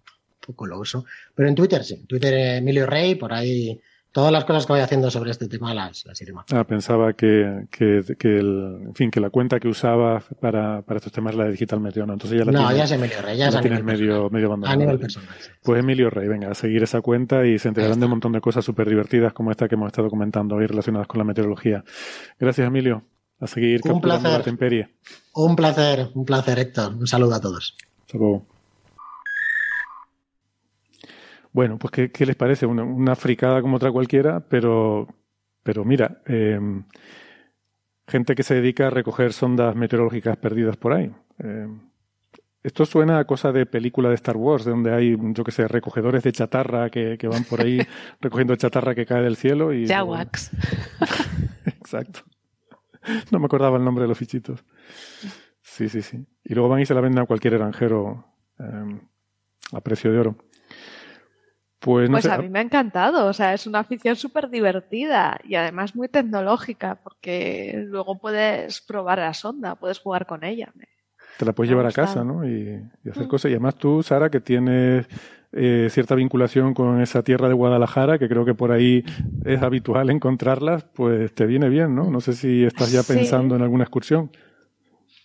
[0.46, 1.04] poco lo uso.
[1.34, 1.94] Pero en Twitter sí.
[1.94, 3.78] En Twitter eh, Emilio Rey, por ahí
[4.12, 6.32] todas las cosas que voy haciendo sobre este tema las, las iré.
[6.52, 10.98] Ah, pensaba que, que, que el, en fin, que la cuenta que usaba para, para
[10.98, 12.14] estos temas la de Digital Meteo, ¿no?
[12.14, 14.46] Entonces ya la No, tienes, ya es Emilio Rey, ya es a nivel medio, medio
[14.46, 14.76] A abandonada.
[14.76, 15.00] nivel Vale.
[15.00, 15.34] personal.
[15.38, 15.50] sí.
[15.62, 18.40] Pues Emilio Rey, venga, a seguir esa cuenta y se enterarán de un montón de
[18.40, 21.84] cosas súper divertidas como esta que hemos estado comentando hoy relacionadas con la meteorología.
[22.38, 23.04] Gracias, Emilio.
[23.38, 24.38] A seguir Un capturando placer.
[24.38, 24.88] la temperie.
[25.34, 26.94] Un placer, un placer, Héctor.
[26.94, 27.74] Un saludo a todos.
[28.06, 28.46] Hasta luego.
[31.52, 32.66] Bueno, pues ¿qué, qué les parece?
[32.66, 35.08] Una, una fricada como otra cualquiera, pero,
[35.62, 36.60] pero mira, eh,
[38.06, 41.10] gente que se dedica a recoger sondas meteorológicas perdidas por ahí.
[41.38, 41.68] Eh,
[42.62, 45.66] esto suena a cosa de película de Star Wars, de donde hay, yo que sé,
[45.66, 47.80] recogedores de chatarra que, que van por ahí
[48.20, 49.72] recogiendo chatarra que cae del cielo.
[49.72, 50.50] y Jawax.
[51.64, 52.20] Exacto.
[53.30, 54.62] No me acordaba el nombre de los fichitos.
[55.62, 56.26] Sí, sí, sí.
[56.44, 58.26] Y luego van y se la venden a cualquier granjero
[58.58, 59.00] eh,
[59.72, 60.36] a precio de oro.
[61.80, 62.30] Pues no Pues sé.
[62.30, 66.08] a mí me ha encantado, o sea, es una afición súper divertida y además muy
[66.08, 70.72] tecnológica porque luego puedes probar la sonda, puedes jugar con ella.
[71.38, 72.46] Te la puedes Me llevar a casa, ¿no?
[72.46, 73.28] Y, y hacer Mm.
[73.30, 73.50] cosas.
[73.50, 75.06] Y además tú, Sara, que tienes
[75.52, 79.02] eh, cierta vinculación con esa tierra de Guadalajara, que creo que por ahí
[79.46, 82.10] es habitual encontrarlas, pues te viene bien, ¿no?
[82.10, 83.14] No sé si estás ya Sí.
[83.14, 84.30] pensando en alguna excursión.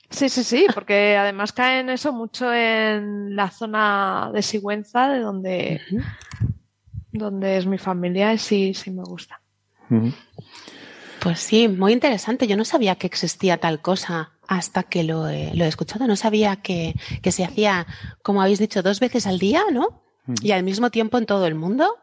[0.10, 5.82] Sí, sí, sí, porque además caen eso mucho en la zona de Sigüenza, de donde,
[7.12, 9.42] donde es mi familia, y sí, sí me gusta.
[11.20, 12.48] Pues sí, muy interesante.
[12.48, 16.08] Yo no sabía que existía tal cosa hasta que lo he, lo he escuchado.
[16.08, 17.88] No sabía que, que se hacía,
[18.22, 20.04] como habéis dicho, dos veces al día, ¿no?
[20.42, 21.98] Y al mismo tiempo en todo el mundo.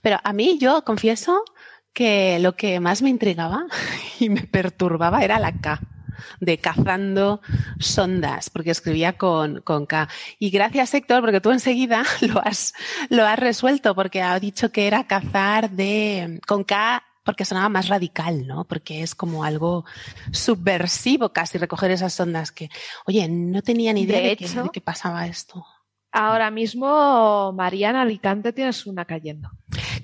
[0.00, 1.44] Pero a mí, yo confieso
[1.92, 3.66] que lo que más me intrigaba
[4.20, 5.80] y me perturbaba era la K
[6.40, 7.40] de cazando
[7.78, 10.08] sondas, porque escribía con, con K.
[10.38, 12.74] Y gracias, Héctor, porque tú enseguida lo has,
[13.08, 17.86] lo has resuelto, porque ha dicho que era cazar de, con K porque sonaba más
[17.86, 18.64] radical, ¿no?
[18.64, 19.84] Porque es como algo
[20.32, 22.68] subversivo casi recoger esas sondas que,
[23.06, 25.64] oye, no tenía ni idea De de, que, hecho- de que pasaba esto.
[26.12, 29.50] Ahora mismo, María en Alicante tienes una cayendo.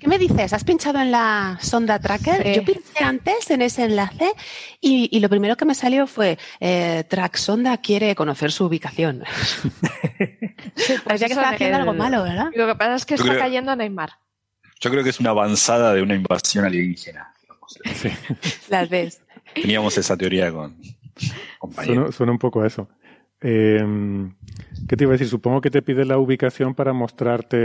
[0.01, 0.53] ¿Qué me dices?
[0.55, 2.43] ¿Has pinchado en la sonda tracker?
[2.43, 2.55] Sí.
[2.55, 4.33] Yo pinché antes en ese enlace
[4.81, 9.23] y, y lo primero que me salió fue eh, Track Sonda quiere conocer su ubicación.
[11.05, 12.47] Parecía que estaba en haciendo el- algo malo, ¿verdad?
[12.55, 14.11] Lo que pasa es que Yo está creo- cayendo Neymar.
[14.81, 17.35] Yo creo que es una avanzada de una invasión alienígena.
[17.95, 18.09] Sí.
[18.69, 19.21] Las ves.
[19.55, 20.81] Teníamos esa teoría con
[21.59, 21.97] compañeros.
[21.97, 22.89] Suena, suena un poco a eso.
[23.41, 23.85] Eh,
[24.89, 25.29] ¿Qué te iba a decir?
[25.29, 27.57] Supongo que te pide la ubicación para mostrarte,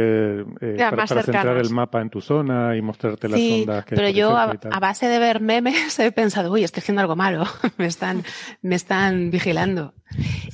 [0.41, 3.95] eh, Ya, para, centrar el mapa en tu zona y mostrarte las Sí, ondas que
[3.95, 7.45] pero yo a base de ver memes he pensado, uy, estoy haciendo algo malo,
[7.77, 8.23] me están,
[8.61, 9.93] me están vigilando.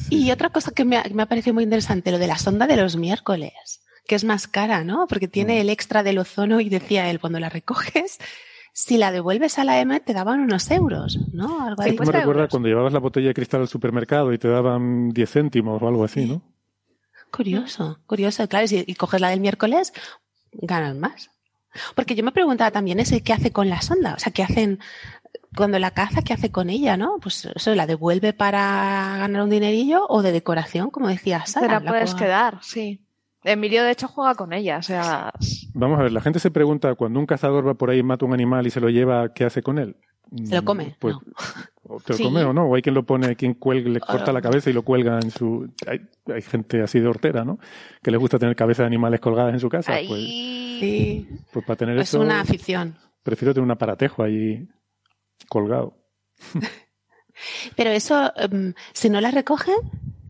[0.10, 2.68] Y otra cosa que me ha, me ha parecido muy interesante, lo de la sonda
[2.68, 5.06] de los miércoles, que es más cara, ¿no?
[5.08, 5.62] Porque tiene Mm.
[5.62, 8.20] el extra del ozono y decía él, cuando la recoges,
[8.84, 11.62] si la devuelves a la M te daban unos euros, ¿no?
[11.66, 11.96] Algo Sí, ahí.
[11.96, 15.30] Esto me recuerda cuando llevabas la botella de cristal al supermercado y te daban 10
[15.32, 16.42] céntimos o algo así, ¿no?
[17.32, 18.48] Curioso, curioso.
[18.48, 19.94] Claro, si y coges la del miércoles,
[20.52, 21.30] ganas más.
[21.96, 24.16] Porque yo me preguntaba también ese qué hace con la sonda.
[24.16, 24.80] O sea, ¿qué hacen
[25.56, 26.22] cuando la caza?
[26.24, 27.18] ¿Qué hace con ella, no?
[27.22, 31.68] Pues eso, ¿la devuelve para ganar un dinerillo o de decoración, como decía Te Sara?
[31.68, 33.02] la La puedes puedo- quedar, sí.
[33.44, 34.78] Emilio, de hecho, juega con ella.
[34.78, 35.32] O sea,
[35.74, 38.26] Vamos a ver, la gente se pregunta, cuando un cazador va por ahí y mata
[38.26, 39.96] un animal y se lo lleva, ¿qué hace con él?
[40.44, 40.96] ¿Se lo come?
[41.00, 41.22] Pues, No.
[41.96, 42.24] o te lo Sí.
[42.24, 44.70] come o no, o hay quien lo pone, hay quien cuelga, le corta la cabeza
[44.70, 45.74] y lo cuelga en su...
[45.88, 47.58] Hay, hay gente así de hortera, ¿no?
[48.04, 49.94] Que le gusta tener cabezas de animales colgadas en su casa.
[50.08, 50.20] Pues.
[50.22, 52.96] Sí, pues para tener es eso, una afición.
[53.24, 54.68] prefiero tener un aparatejo ahí
[55.48, 55.98] colgado.
[57.76, 59.76] Pero eso, em, si no la recogen,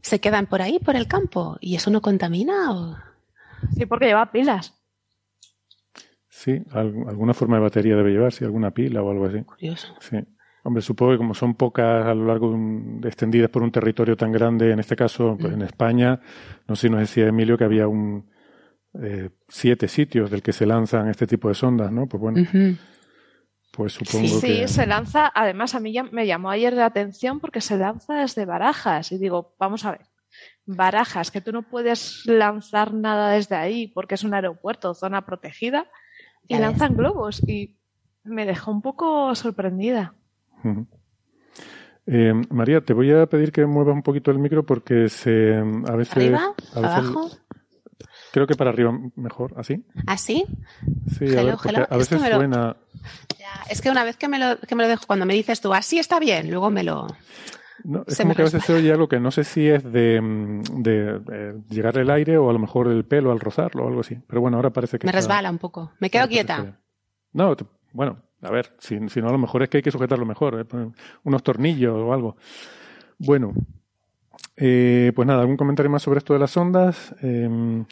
[0.02, 2.98] se quedan por ahí, por el campo, y eso no contamina o...
[3.76, 4.74] Sí, porque lleva pilas.
[6.30, 9.42] Sí, al- alguna forma de batería debe llevar, sí, alguna pila o algo así.
[9.44, 9.88] Curioso.
[10.00, 10.18] Sí.
[10.64, 14.16] Hombre, supongo que como son pocas a lo largo de un- extendidas por un territorio
[14.16, 16.20] tan grande, en este caso pues, en España,
[16.68, 18.30] no sé si nos decía Emilio que había un
[19.02, 22.08] eh, siete sitios del que se lanzan este tipo de sondas, ¿no?
[22.08, 22.42] Pues bueno.
[23.80, 25.32] Pues supongo Sí, que se lanza.
[25.34, 29.14] Además, a mí ya me llamó ayer la atención porque se lanza desde Barajas.
[29.14, 30.02] Y digo, vamos a ver.
[30.66, 35.88] Barajas, que tú no puedes lanzar nada desde ahí porque es un aeropuerto, zona protegida,
[36.46, 37.42] y Ya lanzan globos.
[37.48, 37.78] Y
[38.26, 40.14] me dejó un poco sorprendida.
[42.06, 45.96] Eh, María, te voy a pedir que muevas un poquito el micro porque se, a
[45.96, 46.54] veces, ¿Arriba?
[46.76, 47.30] a veces ¿Abajo?
[48.32, 49.84] Creo que para arriba mejor, ¿así?
[50.06, 50.46] ¿Así?
[51.18, 51.56] Sí, a, ver,
[51.90, 52.76] a veces suena...
[53.70, 55.74] es que una vez que me, lo, que me lo dejo, cuando me dices tú,
[55.74, 57.08] así está bien, luego me lo...
[57.84, 60.20] No, es como que a veces se oye algo que no sé si es de,
[60.74, 64.18] de, llegar el aire o a lo mejor el pelo al rozarlo o algo así.
[64.28, 65.06] Pero bueno, ahora parece que.
[65.06, 65.94] Me resbala un poco.
[66.00, 66.78] Me quedo quieta.
[67.32, 67.56] No,
[67.94, 70.60] bueno, a ver, si, si, no, a lo mejor es que hay que sujetarlo mejor.
[70.60, 70.92] ¿eh?
[71.24, 72.36] Unos tornillos o algo.
[73.18, 73.54] Bueno,
[74.58, 77.16] eh, pues nada, ¿algún comentario más sobre esto de las ondas?
[77.22, 77.84] Eh,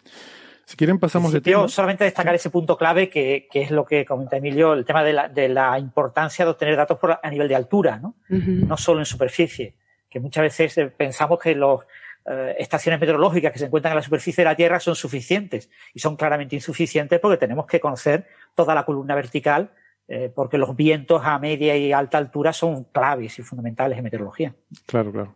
[0.67, 1.65] si quieren, pasamos de tema.
[1.69, 5.29] solamente destacar ese punto clave que, es lo que comenta Emilio, el tema de la,
[5.29, 8.15] de la importancia de obtener datos por, a nivel de altura, ¿no?
[8.27, 9.75] no solo en superficie.
[10.09, 11.79] Que muchas veces eh, pensamos que las
[12.25, 15.99] eh, estaciones meteorológicas que se encuentran en la superficie de la Tierra son suficientes y
[15.99, 19.71] son claramente insuficientes porque tenemos que conocer toda la columna vertical
[20.09, 24.53] eh, porque los vientos a media y alta altura son claves y fundamentales en meteorología.
[24.85, 25.35] Claro, claro.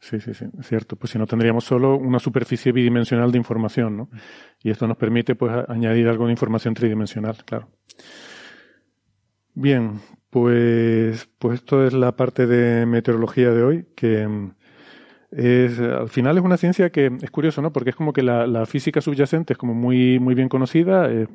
[0.00, 0.96] Sí, sí, sí, es cierto.
[0.96, 4.10] Pues si no tendríamos solo una superficie bidimensional de información, ¿no?
[4.62, 7.68] Y esto nos permite, pues, añadir algo de información tridimensional, claro.
[9.54, 14.26] Bien, pues, pues esto es la parte de meteorología de hoy, que
[15.30, 17.72] es, al final es una ciencia que es curioso, ¿no?
[17.72, 21.28] Porque es como que la, física subyacente es como muy, muy bien conocida, eh,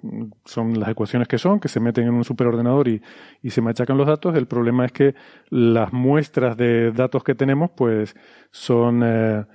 [0.43, 3.01] son las ecuaciones que son, que se meten en un superordenador y,
[3.41, 4.35] y se machacan los datos.
[4.35, 5.15] El problema es que
[5.49, 8.15] las muestras de datos que tenemos, pues,
[8.51, 9.45] son, eh,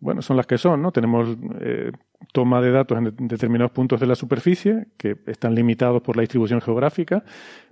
[0.00, 0.90] bueno, son las que son, ¿no?
[0.90, 1.92] Tenemos eh,
[2.32, 6.60] toma de datos en determinados puntos de la superficie que están limitados por la distribución
[6.60, 7.24] geográfica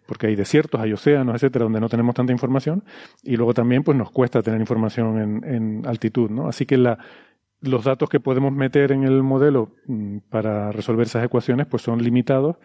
[0.06, 2.84] porque hay desiertos, hay océanos, etcétera, donde no tenemos tanta información,
[3.22, 6.48] y luego también pues nos cuesta tener información en, altitud, ¿no?
[6.48, 11.66] Así que los datos que podemos meter en el modelo mm, para resolver esas ecuaciones
[11.66, 12.56] pues son limitados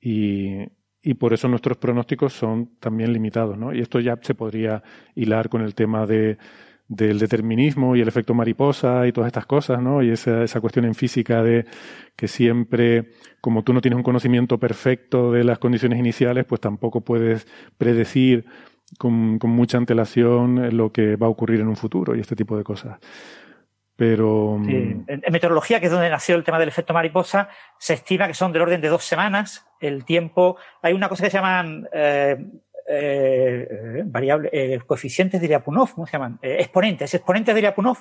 [0.00, 0.68] y,
[1.02, 3.72] y por eso nuestros pronósticos son también limitados, ¿no?
[3.74, 4.82] Y esto ya se podría
[5.14, 6.38] hilar con el tema de
[6.88, 10.02] del determinismo y el efecto mariposa y todas estas cosas, ¿no?
[10.02, 11.66] Y esa, esa cuestión en física de
[12.16, 13.10] que siempre,
[13.40, 18.46] como tú no tienes un conocimiento perfecto de las condiciones iniciales, pues tampoco puedes predecir
[18.98, 22.56] con, con mucha antelación lo que va a ocurrir en un futuro y este tipo
[22.56, 22.98] de cosas.
[23.98, 24.56] Pero.
[24.58, 27.48] Mm, en, meteorología, que es donde nació el tema del efecto mariposa,
[27.80, 29.66] se estima que son del orden de dos semanas.
[29.80, 30.56] El tiempo.
[30.82, 32.36] Hay una cosa que se llaman eh,
[32.88, 36.38] eh, variables, eh, coeficientes de Lyapunov, ¿cómo se llaman?
[36.42, 37.98] Eh, exponentes, exponentes de Lyapunov,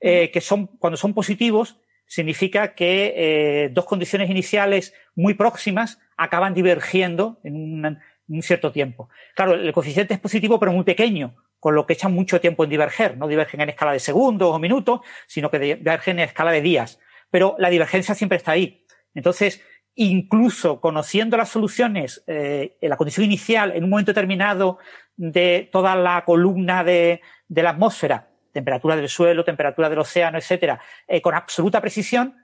[0.00, 6.54] eh, que son, cuando son positivos, significa que eh, dos condiciones iniciales muy próximas acaban
[6.54, 7.98] divergiendo en un,
[8.28, 9.08] un, cierto tiempo.
[9.34, 12.70] Claro, el coeficiente es positivo, pero muy pequeño, con lo que echan mucho tiempo en
[12.70, 13.16] diverger.
[13.16, 16.98] No divergen en escala de segundos o minutos, sino que divergen en escala de días.
[17.30, 18.84] Pero la divergencia siempre está ahí.
[19.14, 19.62] Entonces,
[19.98, 24.78] incluso conociendo las soluciones eh, en la condición inicial, en un momento determinado
[25.16, 30.80] de toda la columna de, de la atmósfera, temperatura del suelo, temperatura del océano, etcétera,
[31.06, 32.36] eh, con absoluta precisión,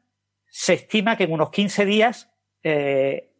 [0.48, 2.30] se estima que en unos 15 días
[2.64, 3.30] eh,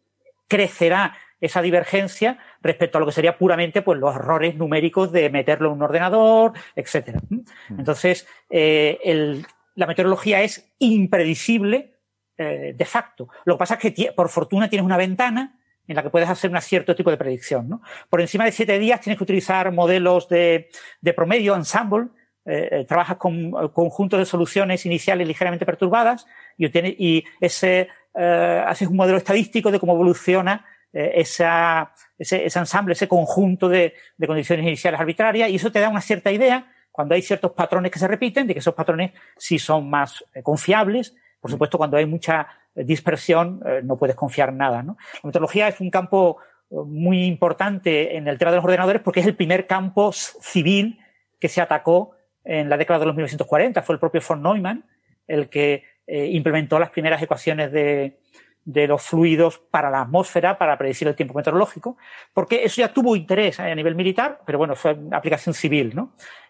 [0.47, 5.67] crecerá esa divergencia respecto a lo que sería puramente pues los errores numéricos de meterlo
[5.67, 7.19] en un ordenador, etcétera.
[7.29, 7.39] Mm.
[7.79, 9.45] Entonces, eh, el,
[9.75, 11.94] la meteorología es impredecible
[12.37, 13.29] eh, de facto.
[13.45, 15.57] Lo que pasa es que por fortuna tienes una ventana
[15.87, 17.69] en la que puedes hacer un cierto tipo de predicción.
[17.69, 17.81] ¿no?
[18.09, 20.69] Por encima de siete días tienes que utilizar modelos de,
[21.01, 22.07] de promedio, ensemble,
[22.45, 26.25] eh, eh trabajas con conjuntos de soluciones iniciales ligeramente perturbadas
[26.57, 32.59] y, y ese, eh, haces un modelo estadístico de cómo evoluciona eh, esa, ese, ese,
[32.59, 36.71] ensamble, ese conjunto de, de condiciones iniciales arbitrarias y eso te da una cierta idea
[36.91, 41.13] cuando hay ciertos patrones que se repiten, de que esos patrones sí son más confiables
[41.45, 44.81] por supuesto, cuando hay mucha dispersión, eh, no puedes confiar nada.
[44.81, 46.37] La metodología es un campo
[46.71, 50.97] eh, muy importante en el tema de los ordenadores porque es el primer campo civil
[51.39, 53.83] que se atacó en la década de los 1940.
[53.83, 54.85] Fue el propio von Neumann
[55.27, 58.17] el que eh, implementó las primeras ecuaciones de,
[58.65, 61.95] los fluidos para la atmósfera, para predecir el tiempo meteorológico,
[62.33, 65.93] porque eso ya tuvo interés a nivel militar, pero bueno, fue aplicación civil.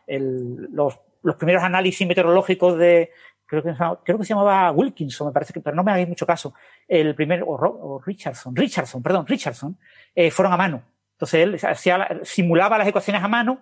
[0.07, 3.11] los primeros análisis meteorológicos de,
[3.45, 3.73] creo que,
[4.03, 6.53] creo que se llamaba Wilkinson, me parece que, pero no me hagáis mucho caso.
[6.87, 9.77] El primer, o, o Richardson, Richardson, perdón, Richardson,
[10.13, 10.83] eh, fueron a mano.
[11.13, 13.59] Entonces él hacía, simulaba las ecuaciones a mano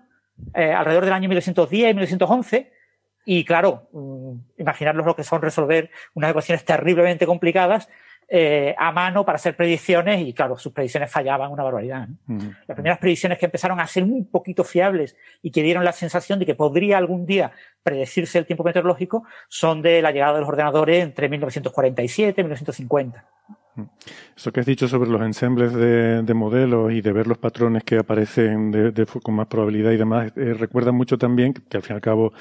[0.54, 2.74] eh, alrededor del año 1910 y 1911.
[3.26, 7.88] Y claro, um, imaginaros lo que son resolver unas ecuaciones terriblemente complicadas
[8.28, 12.08] eh, a mano para hacer predicciones y claro, sus predicciones fallaban una barbaridad.
[12.28, 12.38] ¿no?
[12.68, 16.40] Las primeras predicciones que empezaron a ser un poquito fiables y que dieron la sensación
[16.40, 17.52] de que podría algún día
[17.84, 23.26] predecirse el tiempo meteorológico son de la llegada de los ordenadores entre 1947 y 1950.
[24.36, 27.84] Eso que has dicho sobre los ensembles de, de, modelos y de ver los patrones
[27.84, 31.84] que aparecen de, de, con más probabilidad y demás, eh, recuerda mucho también que, al
[31.84, 32.34] fin y al cabo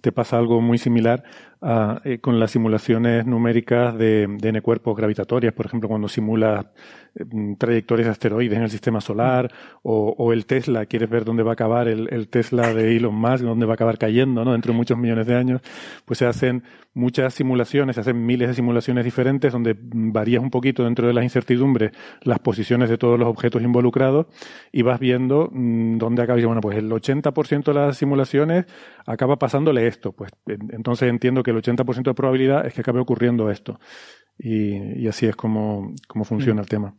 [0.00, 1.24] te pasa algo muy similar
[1.62, 6.70] eh, con las simulaciones numéricas de, de N cuerpos gravitatorias, por ejemplo, cuando simula
[7.18, 9.50] mm, trayectorias de asteroides en el sistema solar,
[9.82, 13.14] o, o, el Tesla, quieres ver dónde va a acabar el, el, Tesla de Elon
[13.14, 14.52] Musk, dónde va a acabar cayendo, ¿no?
[14.52, 15.62] Dentro de muchos millones de años,
[16.04, 16.62] pues se hacen
[16.96, 21.24] muchas simulaciones, se hacen miles de simulaciones diferentes donde varías un poquito dentro de las
[21.24, 21.92] incertidumbres
[22.22, 24.26] las posiciones de todos los objetos involucrados
[24.72, 26.40] y vas viendo mmm, dónde acaba.
[26.40, 28.64] Y bueno, pues el 80% de las simulaciones
[29.04, 30.12] acaba pasándole esto.
[30.12, 33.78] Pues entonces entiendo que el 80% de probabilidad es que acabe ocurriendo esto.
[34.38, 36.64] Y, y así es como, como funciona mm.
[36.64, 36.94] el tema.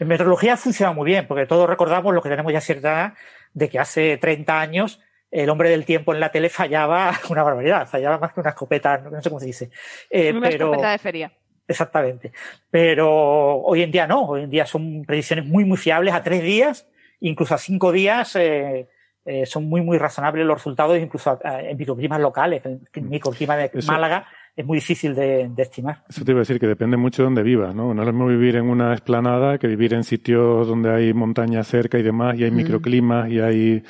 [0.00, 3.14] En meteorología funciona muy bien, porque todos recordamos lo que tenemos ya cierta edad
[3.52, 5.00] de que hace 30 años
[5.30, 8.98] el hombre del tiempo en la tele fallaba una barbaridad, fallaba más que una escopeta,
[8.98, 9.70] no sé cómo se dice.
[10.08, 10.66] Eh, una pero...
[10.66, 11.32] escopeta de feria.
[11.66, 12.32] Exactamente.
[12.70, 16.42] Pero hoy en día no, hoy en día son predicciones muy, muy fiables a tres
[16.42, 16.88] días,
[17.20, 18.88] incluso a cinco días eh,
[19.24, 23.90] eh, son muy, muy razonables los resultados, incluso en microclimas locales, en microclima de Eso.
[23.90, 26.04] Málaga es muy difícil de, de, estimar.
[26.08, 27.92] Eso te iba a decir que depende mucho de dónde vivas, ¿no?
[27.92, 31.66] No es lo mismo vivir en una esplanada que vivir en sitios donde hay montañas
[31.66, 32.56] cerca y demás, y hay mm.
[32.56, 33.82] microclimas y hay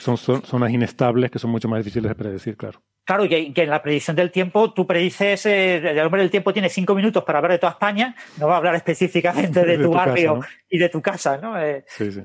[0.00, 2.82] son, son, zonas inestables que son mucho más difíciles de predecir, claro.
[3.04, 6.52] Claro, y que en la predicción del tiempo tú predices, eh, el hombre del tiempo
[6.52, 9.84] tiene cinco minutos para hablar de toda España, no va a hablar específicamente de, de
[9.84, 10.58] tu, tu, barrio casa, ¿no?
[10.68, 11.58] y de tu casa, ¿no?
[11.58, 12.20] Eh, sí, sí.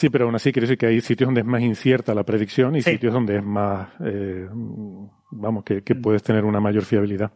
[0.00, 2.74] Sí, pero aún así quiere decir que hay sitios donde es más incierta la predicción
[2.74, 2.92] y sí.
[2.92, 4.48] sitios donde es más, eh,
[5.30, 7.30] vamos, que, que, puedes tener una mayor fiabilidad.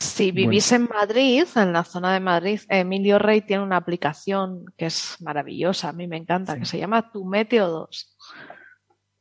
[0.00, 0.86] Si vivís bueno.
[0.86, 5.90] en Madrid, en la zona de Madrid, Emilio Rey tiene una aplicación que es maravillosa,
[5.90, 6.58] a mí me encanta, sí.
[6.58, 8.16] que se llama Tu Meteo 2.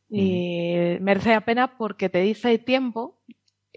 [0.10, 1.04] Y mm.
[1.04, 3.22] merece la pena porque te dice el tiempo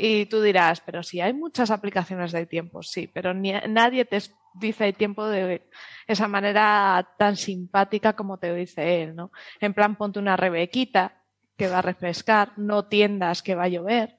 [0.01, 4.19] y tú dirás, pero si hay muchas aplicaciones de tiempo, sí, pero ni, nadie te
[4.55, 5.63] dice el tiempo de
[6.07, 9.31] esa manera tan simpática como te dice él, ¿no?
[9.61, 11.21] En plan, ponte una rebequita
[11.57, 14.17] que va a refrescar, no tiendas que va a llover.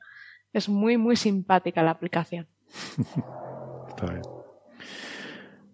[0.54, 2.48] Es muy, muy simpática la aplicación.
[3.90, 4.22] Está bien.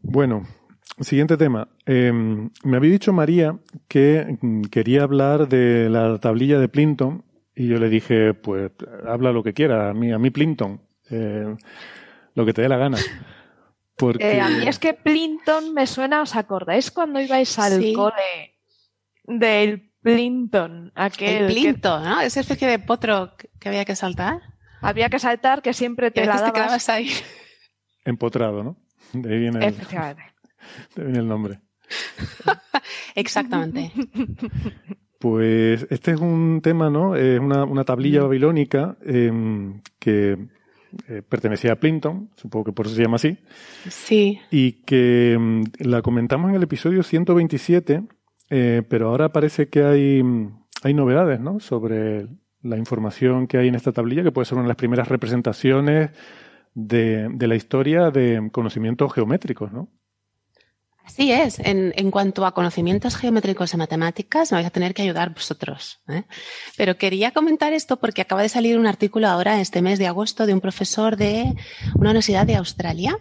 [0.01, 0.43] Bueno,
[1.01, 1.67] siguiente tema.
[1.85, 7.25] Eh, me había dicho María que mm, quería hablar de la tablilla de Plinton
[7.57, 8.71] y yo le dije, pues
[9.07, 10.79] habla lo que quiera, a mí, a mí Plinton,
[11.09, 11.55] eh,
[12.35, 12.99] lo que te dé la gana.
[13.97, 14.31] Porque...
[14.31, 17.93] Eh, a mí es que Plinton me suena, ¿os acordáis cuando ibais al sí.
[17.93, 18.59] cole
[19.23, 20.91] del Plinton?
[20.93, 22.09] Aquel el Plinton, que...
[22.09, 22.21] ¿no?
[22.21, 24.39] Esa especie de potro que había que saltar.
[24.79, 26.43] Había que saltar, que siempre te la dabas.
[26.43, 27.09] Te quedabas ahí.
[28.05, 28.77] Empotrado, ¿no?
[29.13, 30.23] De ahí viene el, Efectivamente.
[30.95, 31.59] De ahí viene el nombre.
[33.15, 33.91] Exactamente.
[35.20, 37.15] Pues este es un tema, ¿no?
[37.15, 39.32] Es una, una tablilla babilónica eh,
[39.99, 40.38] que
[41.07, 43.38] eh, pertenecía a Plinton, supongo que por eso se llama así.
[43.89, 44.39] Sí.
[44.51, 48.03] Y que um, la comentamos en el episodio 127,
[48.49, 50.24] eh, pero ahora parece que hay,
[50.84, 51.59] hay novedades, ¿no?
[51.59, 52.28] Sobre
[52.61, 56.11] la información que hay en esta tablilla, que puede ser una de las primeras representaciones
[56.74, 59.89] de, de la historia de conocimientos geométricos, ¿no?
[61.07, 61.59] Así es.
[61.59, 66.01] En, en, cuanto a conocimientos geométricos y matemáticas, me vais a tener que ayudar vosotros.
[66.09, 66.23] ¿eh?
[66.75, 70.45] Pero quería comentar esto porque acaba de salir un artículo ahora, este mes de agosto,
[70.45, 71.55] de un profesor de
[71.95, 73.17] una universidad de Australia.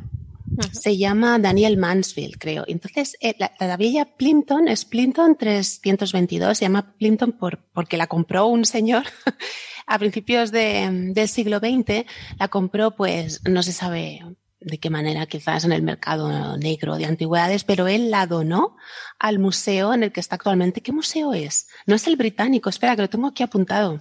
[0.72, 2.64] Se llama Daniel Mansfield, creo.
[2.66, 6.58] Entonces, eh, la, la tablilla Plimpton es Plimpton 322.
[6.58, 9.04] Se llama Plimpton por, porque la compró un señor
[9.86, 12.04] a principios de, del siglo XX.
[12.38, 14.24] La compró, pues, no se sabe
[14.60, 18.76] de qué manera quizás en el mercado negro de antigüedades, pero él la donó
[19.18, 20.80] al museo en el que está actualmente.
[20.80, 21.68] ¿Qué museo es?
[21.86, 24.00] No es el británico, espera, que lo tengo aquí apuntado.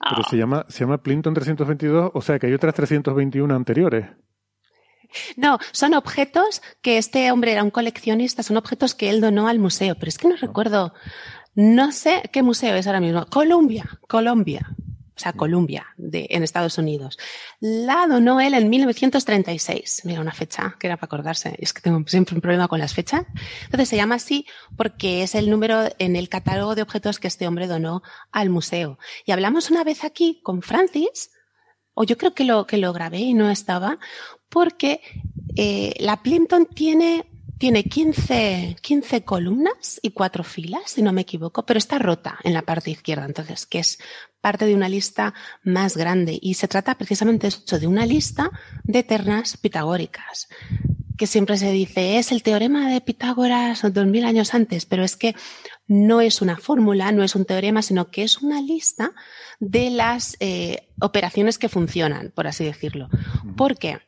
[0.00, 0.28] Pero oh.
[0.28, 4.06] se llama, se llama Plinton 322, o sea que hay otras 321 anteriores.
[5.36, 9.60] No, son objetos que este hombre era un coleccionista, son objetos que él donó al
[9.60, 10.92] museo, pero es que no recuerdo,
[11.54, 13.24] no sé qué museo es ahora mismo.
[13.26, 14.74] Colombia, Colombia
[15.16, 17.18] o sea, Columbia, de, en Estados Unidos.
[17.60, 20.02] La donó él en 1936.
[20.04, 21.54] Mira, una fecha que era para acordarse.
[21.58, 23.24] Es que tengo siempre un problema con las fechas.
[23.64, 24.46] Entonces se llama así
[24.76, 28.02] porque es el número en el catálogo de objetos que este hombre donó
[28.32, 28.98] al museo.
[29.24, 31.30] Y hablamos una vez aquí con Francis,
[31.94, 33.98] o yo creo que lo, que lo grabé y no estaba,
[34.48, 35.00] porque
[35.54, 41.64] eh, la Plimpton tiene tiene 15, 15 columnas y cuatro filas, si no me equivoco,
[41.64, 43.98] pero está rota en la parte izquierda, entonces, que es
[44.44, 45.32] parte de una lista
[45.62, 46.38] más grande.
[46.38, 48.50] Y se trata precisamente esto, de una lista
[48.82, 50.48] de ternas pitagóricas,
[51.16, 55.16] que siempre se dice es el teorema de Pitágoras dos mil años antes, pero es
[55.16, 55.34] que
[55.86, 59.12] no es una fórmula, no es un teorema, sino que es una lista
[59.60, 63.08] de las eh, operaciones que funcionan, por así decirlo.
[63.56, 64.00] ¿Por qué?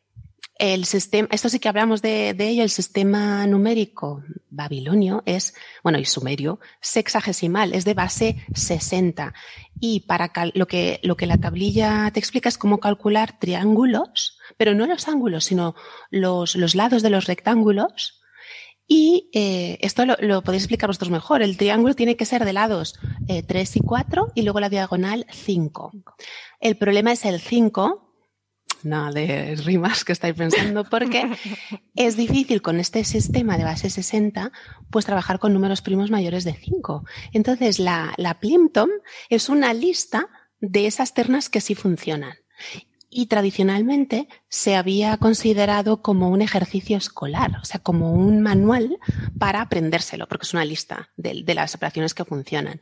[0.58, 6.04] El sistema, esto sí que hablamos de, ello, el sistema numérico babilonio es, bueno, y
[6.04, 9.34] sumerio, sexagesimal, es de base 60.
[9.80, 14.74] Y para lo que, lo que la tablilla te explica es cómo calcular triángulos, pero
[14.74, 15.74] no los ángulos, sino
[16.10, 18.22] los, los lados de los rectángulos.
[18.88, 21.42] Y eh, esto lo, podéis explicar vosotros mejor.
[21.42, 22.98] El triángulo tiene que ser de lados
[23.28, 25.92] eh, 3 y 4 y luego la diagonal 5.
[26.60, 28.05] El problema es el 5,
[28.86, 31.30] nada de rimas que estáis pensando, porque
[31.94, 34.52] es difícil con este sistema de base 60,
[34.90, 37.04] pues trabajar con números primos mayores de 5.
[37.32, 38.90] Entonces, la, la Plimpton
[39.28, 40.28] es una lista
[40.60, 42.34] de esas ternas que sí funcionan.
[43.08, 48.98] Y tradicionalmente se había considerado como un ejercicio escolar, o sea, como un manual
[49.38, 52.80] para aprendérselo, porque es una lista de, de las operaciones que funcionan.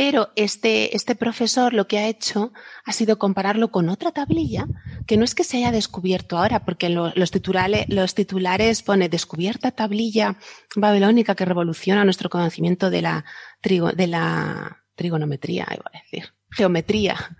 [0.00, 2.54] Pero este, este profesor lo que ha hecho
[2.86, 4.66] ha sido compararlo con otra tablilla
[5.06, 9.72] que no es que se haya descubierto ahora, porque los, titulares, los titulares pone descubierta
[9.72, 10.38] tablilla
[10.74, 13.26] babilónica que revoluciona nuestro conocimiento de la,
[13.62, 17.36] de la trigonometría, iba a decir geometría,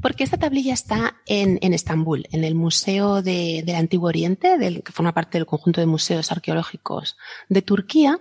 [0.00, 4.82] porque esta tablilla está en, en Estambul, en el Museo de, del Antiguo Oriente, del,
[4.82, 7.16] que forma parte del conjunto de museos arqueológicos
[7.48, 8.18] de Turquía,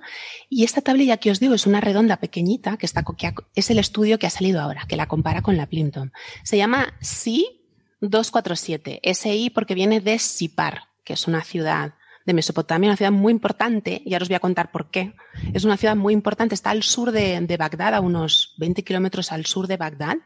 [0.49, 3.79] y esta tablilla que os digo es una redonda pequeñita, que, está, que es el
[3.79, 6.11] estudio que ha salido ahora, que la compara con la Plimpton.
[6.43, 7.61] Se llama SI
[8.01, 11.93] 247, SI porque viene de Sipar, que es una ciudad
[12.25, 15.13] de Mesopotamia, una ciudad muy importante, y ahora os voy a contar por qué.
[15.53, 19.45] Es una ciudad muy importante, está al sur de, Bagdad, a unos 20 kilómetros al
[19.45, 20.17] sur de Bagdad,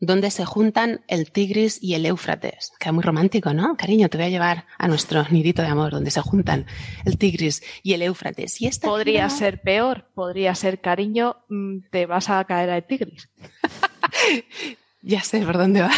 [0.00, 2.72] donde se juntan el Tigris y el Éufrates.
[2.80, 3.76] Queda muy romántico, ¿no?
[3.76, 6.66] Cariño, te voy a llevar a nuestro nidito de amor, donde se juntan
[7.04, 8.60] el Tigris y el Éufrates.
[8.60, 13.30] Y esta podría ser peor, podría ser cariño, mm, te vas a caer al Tigris.
[15.02, 15.90] ya sé por dónde va.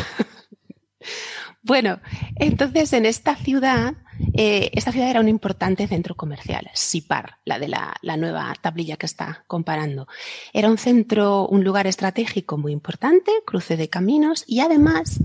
[1.67, 2.01] Bueno,
[2.37, 3.95] entonces en esta ciudad
[4.35, 9.07] eh, esta ciudad era un importante centro comercial, Sipar, la de la, nueva tablilla que
[9.07, 10.09] está comparando.
[10.53, 15.21] Era un centro, un lugar estratégico muy importante, cruce de caminos y además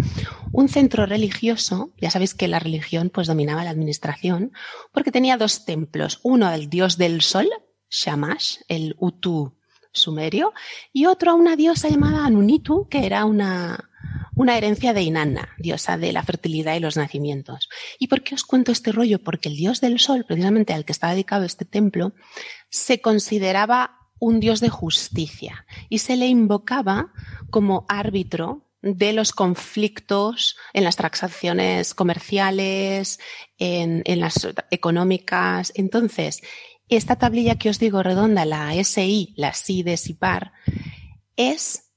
[0.51, 1.91] un centro religioso.
[2.01, 4.51] Ya sabéis que la religión pues dominaba la administración
[4.91, 7.47] porque tenía dos templos, uno del dios del sol,
[7.89, 9.53] Shamash, el Utu
[9.93, 10.53] sumerio,
[10.93, 13.90] y otro a una diosa llamada Anunitu, que era una,
[14.35, 17.69] una herencia de Inanna, diosa de la fertilidad y los nacimientos.
[17.99, 19.19] ¿Y por qué os cuento este rollo?
[19.19, 22.13] Porque el dios del sol, precisamente al que está dedicado este templo,
[22.69, 27.11] se consideraba un dios de justicia y se le invocaba
[27.49, 33.19] como árbitro de los conflictos en las transacciones comerciales,
[33.57, 35.71] en, en, las económicas.
[35.75, 36.41] Entonces,
[36.89, 40.51] esta tablilla que os digo redonda, la SI, la SI de SIPAR,
[41.35, 41.90] es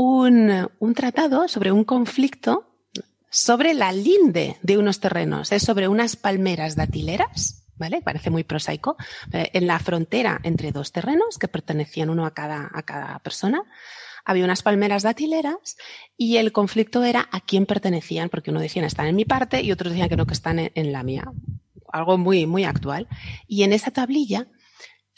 [0.00, 2.68] un, un tratado sobre un conflicto
[3.30, 8.00] sobre la linde de unos terrenos, es sobre unas palmeras datileras, ¿vale?
[8.00, 8.96] Parece muy prosaico,
[9.32, 13.60] eh, en la frontera entre dos terrenos que pertenecían uno a cada, a cada persona.
[14.24, 15.76] Había unas palmeras datileras
[16.16, 19.72] y el conflicto era a quién pertenecían, porque uno decía están en mi parte y
[19.72, 21.24] otros decían que no, que están en, en la mía.
[21.92, 23.08] Algo muy, muy actual.
[23.48, 24.46] Y en esa tablilla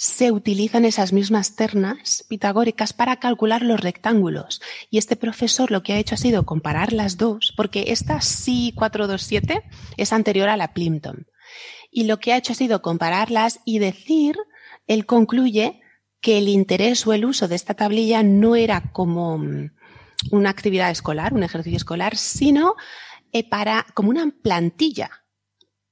[0.01, 4.62] se utilizan esas mismas ternas pitagóricas para calcular los rectángulos.
[4.88, 8.72] Y este profesor lo que ha hecho ha sido comparar las dos, porque esta SI
[8.76, 9.62] 427
[9.98, 11.26] es anterior a la Plimpton.
[11.90, 14.38] Y lo que ha hecho ha sido compararlas y decir,
[14.86, 15.82] él concluye
[16.22, 19.70] que el interés o el uso de esta tablilla no era como mm,
[20.30, 22.74] una actividad escolar, un ejercicio escolar, sino
[23.32, 25.20] eh, para, como una plantilla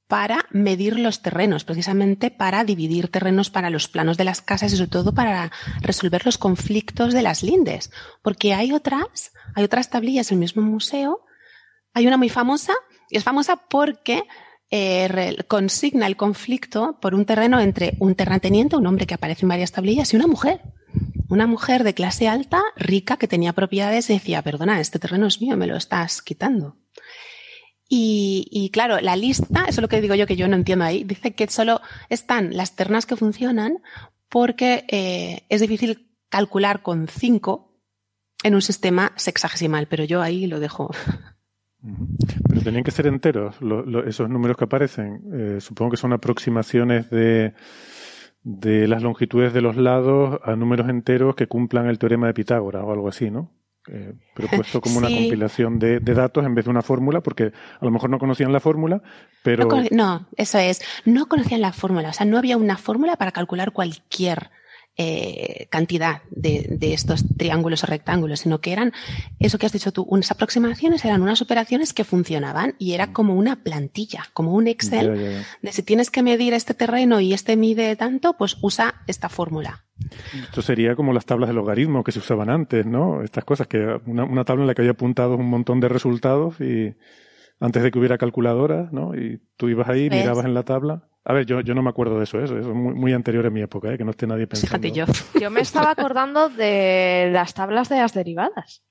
[0.09, 4.77] para medir los terrenos, precisamente para dividir terrenos para los planos de las casas y
[4.77, 5.53] sobre todo para
[5.83, 7.93] resolver los conflictos de las lindes.
[8.23, 11.21] Porque hay otras, hay otras tablillas en el mismo museo.
[11.93, 12.73] Hay una muy famosa,
[13.11, 14.25] y es famosa porque
[14.71, 19.51] eh, consigna el conflicto por un terreno entre un terrateniente, un hombre que aparece en
[19.51, 20.63] varias tablillas, y una mujer.
[21.29, 25.43] Una mujer de clase alta, rica, que tenía propiedades y decía, perdona, este terreno es
[25.43, 26.77] mío, me lo estás quitando.
[27.91, 31.05] Y, claro, la lista, eso es lo que digo yo que yo no entiendo ahí,
[31.05, 31.81] dice que solo
[32.11, 33.79] están las ternas que funcionan
[34.29, 37.81] porque eh, es difícil calcular con cinco
[38.43, 40.91] en un sistema sexagesimal, pero yo ahí lo dejo.
[42.49, 43.57] Pero tenían que ser enteros
[44.07, 45.23] esos números que aparecen.
[45.33, 47.55] Eh, supongo que son aproximaciones de,
[48.43, 52.85] de las longitudes de los lados a números enteros que cumplan el teorema de Pitágoras
[52.85, 53.51] o algo así, ¿no?
[53.91, 57.91] Eh, propuesto como una compilación de, datos en vez de una fórmula, porque a lo
[57.91, 59.03] mejor no conocían la fórmula,
[59.43, 59.69] pero...
[59.91, 63.73] No, eso es, no conocían la fórmula, o sea, no había una fórmula para calcular
[63.73, 64.51] cualquier
[65.01, 68.93] eh, cantidad de, estos triángulos o rectángulos, sino que eran
[69.39, 73.35] eso que has dicho tú, unas aproximaciones, eran unas operaciones que funcionaban y era como
[73.35, 77.95] una plantilla, como un Excel de si tienes que medir este terreno y este mide
[77.95, 79.85] tanto, pues usa esta fórmula.
[80.43, 83.23] Esto sería como las tablas de logaritmo que se usaban antes, ¿no?
[83.23, 86.61] Estas cosas, que una, una tabla en la que había apuntado un montón de resultados
[86.61, 86.95] y
[87.61, 89.15] antes de que hubiera calculadora, ¿no?
[89.15, 91.08] Y tú ibas ahí, mirabas en la tabla.
[91.29, 92.45] A ver, yo, yo no me acuerdo de eso, ¿eh?
[92.45, 93.99] eso, es muy, muy anterior a mi época, ¿eh?
[93.99, 94.79] que no esté nadie pensando.
[94.79, 95.05] Fíjate yo.
[95.41, 98.83] Yo me estaba acordando de las tablas de las derivadas.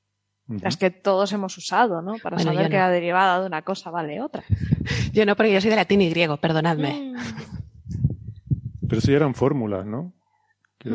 [0.47, 2.13] Las que todos hemos usado, ¿no?
[2.21, 4.43] Para saber que la derivada de una cosa vale otra.
[5.11, 7.13] Yo no, porque yo soy de latín y griego, perdonadme.
[7.13, 8.87] Mm.
[8.87, 10.13] Pero sí eran fórmulas, ¿no?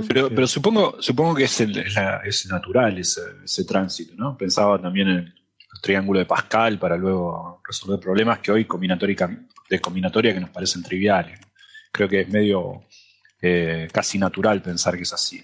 [0.08, 4.38] Pero, pero supongo, supongo que es, es natural ese, ese, tránsito, ¿no?
[4.38, 5.34] Pensaba también en el
[5.82, 8.64] triángulo de Pascal para luego resolver problemas que hoy
[9.72, 11.40] de combinatoria que nos parecen triviales.
[11.90, 12.84] Creo que es medio
[13.40, 15.42] eh, casi natural pensar que es así.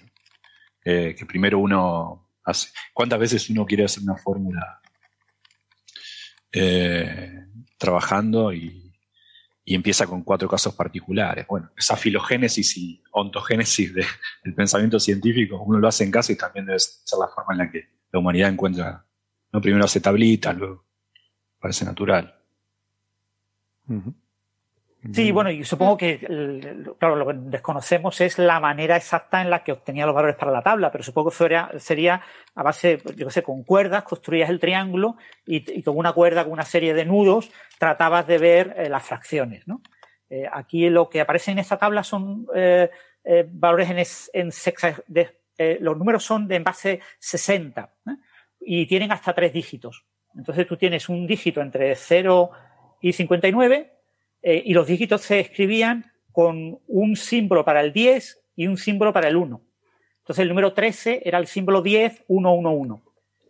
[0.85, 2.69] Eh, que primero uno hace.
[2.93, 4.81] ¿Cuántas veces uno quiere hacer una fórmula
[6.51, 7.45] eh,
[7.77, 8.85] trabajando y,
[9.65, 11.47] empieza con cuatro casos particulares?
[11.47, 16.67] Bueno, esa filogénesis y ontogénesis del pensamiento científico, uno lo hace en casa y también
[16.67, 19.05] debe ser la forma en la que la humanidad encuentra.
[19.51, 19.61] ¿no?
[19.61, 20.85] Primero hace tablitas, luego
[21.59, 22.38] parece natural.
[25.13, 26.19] Sí, bueno, y supongo que,
[26.99, 30.51] claro, lo que desconocemos es la manera exacta en la que obtenía los valores para
[30.51, 32.21] la tabla, pero supongo que sería, sería
[32.53, 35.15] a base, yo qué sé, con cuerdas, construías el triángulo
[35.45, 39.65] y, con una cuerda, con una serie de nudos, tratabas de ver eh, las fracciones,
[39.69, 39.81] ¿no?
[40.29, 42.89] Eh, aquí lo que aparece en esta tabla son eh,
[43.51, 43.89] valores
[44.33, 45.01] en, en sexa,
[45.79, 47.93] los números son de en base 60
[48.59, 50.05] y tienen hasta tres dígitos.
[50.35, 52.51] Entonces tú tienes un dígito entre 0
[53.01, 53.91] y 59
[54.41, 59.13] eh, y los dígitos se escribían con un símbolo para el 10 y un símbolo
[59.13, 59.61] para el 1.
[60.19, 63.01] Entonces el número 13 era el símbolo 10, 1, 1, 1.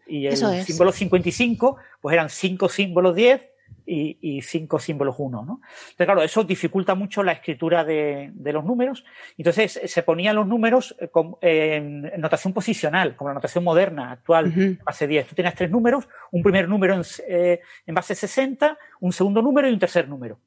[0.07, 3.41] Y el símbolo 55, pues eran 5 símbolos 10
[3.89, 5.45] y, 5 símbolos 1.
[5.45, 5.61] ¿no?
[5.63, 9.03] Entonces, claro, eso dificulta mucho la escritura de, los números.
[9.37, 10.95] Entonces se ponían los números
[11.41, 15.27] eh, en, notación posicional, como la notación moderna, actual, base 10.
[15.27, 19.69] Tú tienes tres números, un primer número en, eh, en base 60, un segundo número
[19.69, 20.39] y un tercer número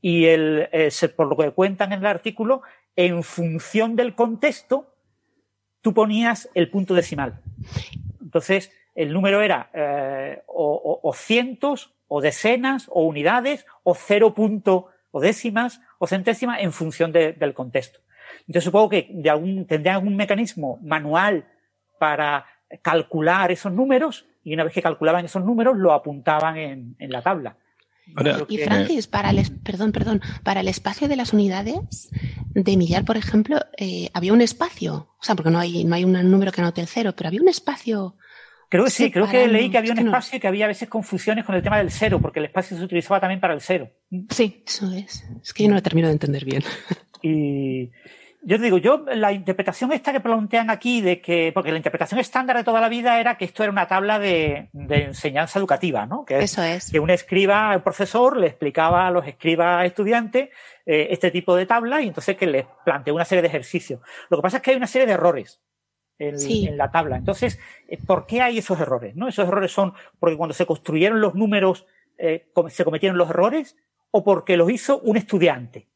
[0.00, 2.62] y el, eh, por lo que cuentan en el artículo,
[2.96, 4.94] en función del contexto,
[5.80, 7.40] tú ponías el punto decimal.
[8.20, 15.20] Entonces, el número era eh, o, cientos, o decenas, o unidades, o cero punto, o
[15.20, 18.00] décimas, o centésimas, en función del contexto.
[18.40, 21.46] Entonces, supongo que de algún mecanismo manual
[21.98, 22.46] para
[22.82, 27.56] calcular esos números, y una vez que calculaban esos números, lo apuntaban en la tabla
[28.48, 32.10] y Francis, para el, perdón, perdón, para el espacio de las unidades
[32.54, 36.04] de millar, por ejemplo, eh, había un espacio, o sea, porque no hay, no hay
[36.04, 38.16] un número que anote el cero, pero había un espacio.
[38.68, 40.88] Creo que sí, creo que leí que había un espacio y que había a veces
[40.88, 43.90] confusiones con el tema del cero, porque el espacio se utilizaba también para el cero.
[44.30, 45.24] Sí, eso es.
[45.42, 46.62] Es que yo no lo termino de entender bien.
[47.20, 47.90] Y,
[48.42, 52.20] yo te digo, yo, la interpretación esta que plantean aquí de que, porque la interpretación
[52.20, 56.24] estándar de toda la vida era que esto era una tabla de, enseñanza educativa, ¿no?
[56.24, 56.90] Que Eso es.
[56.90, 60.50] Que un escriba, el profesor, le explicaba a los escribas estudiantes
[60.86, 64.00] eh, este tipo de tabla y entonces que les planteó una serie de ejercicios.
[64.30, 65.60] Lo que pasa es que hay una serie de errores.
[66.18, 67.16] En, la tabla.
[67.16, 69.14] Entonces, eh, ¿por qué hay esos errores?
[69.14, 69.28] ¿no?
[69.28, 71.86] Esos errores son porque cuando se construyeron los números
[72.18, 73.76] eh, se cometieron los errores
[74.10, 75.88] o porque los hizo un estudiante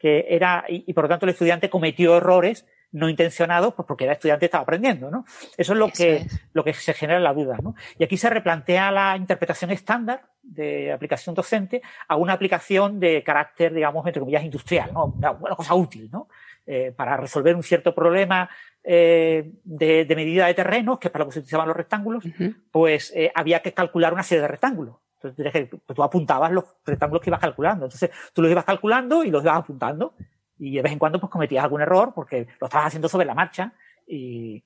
[0.00, 4.10] que era, y, por lo tanto el estudiante cometió errores no intencionados, pues porque el
[4.10, 5.24] estudiante estaba aprendiendo, ¿no?
[5.56, 7.76] Eso es lo que, lo que se genera la duda, ¿no?
[7.98, 13.74] Y aquí se replantea la interpretación estándar de aplicación docente a una aplicación de carácter,
[13.74, 15.04] digamos, entre comillas, industrial, ¿no?
[15.04, 16.28] Una, cosa útil, ¿no?
[16.66, 18.50] Eh, para resolver un cierto problema
[18.82, 22.24] eh, de, medida de terrenos, que es para lo que se utilizaban los rectángulos,
[22.70, 24.96] pues eh, había que calcular una serie de rectángulos.
[25.22, 27.86] Entonces, pues tú apuntabas los rectángulos que ibas calculando.
[27.86, 30.14] Entonces, tú los ibas calculando y los ibas apuntando.
[30.58, 33.34] Y de vez en cuando, pues cometías algún error porque lo estabas haciendo sobre la
[33.34, 33.74] marcha.
[34.06, 34.64] Y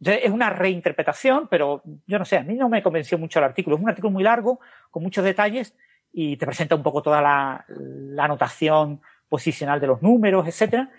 [0.00, 3.76] es una reinterpretación, pero yo no sé, a mí no me convenció mucho el artículo.
[3.76, 4.60] Es un artículo muy largo,
[4.90, 5.74] con muchos detalles,
[6.12, 10.90] y te presenta un poco toda la, la anotación posicional de los números, etcétera.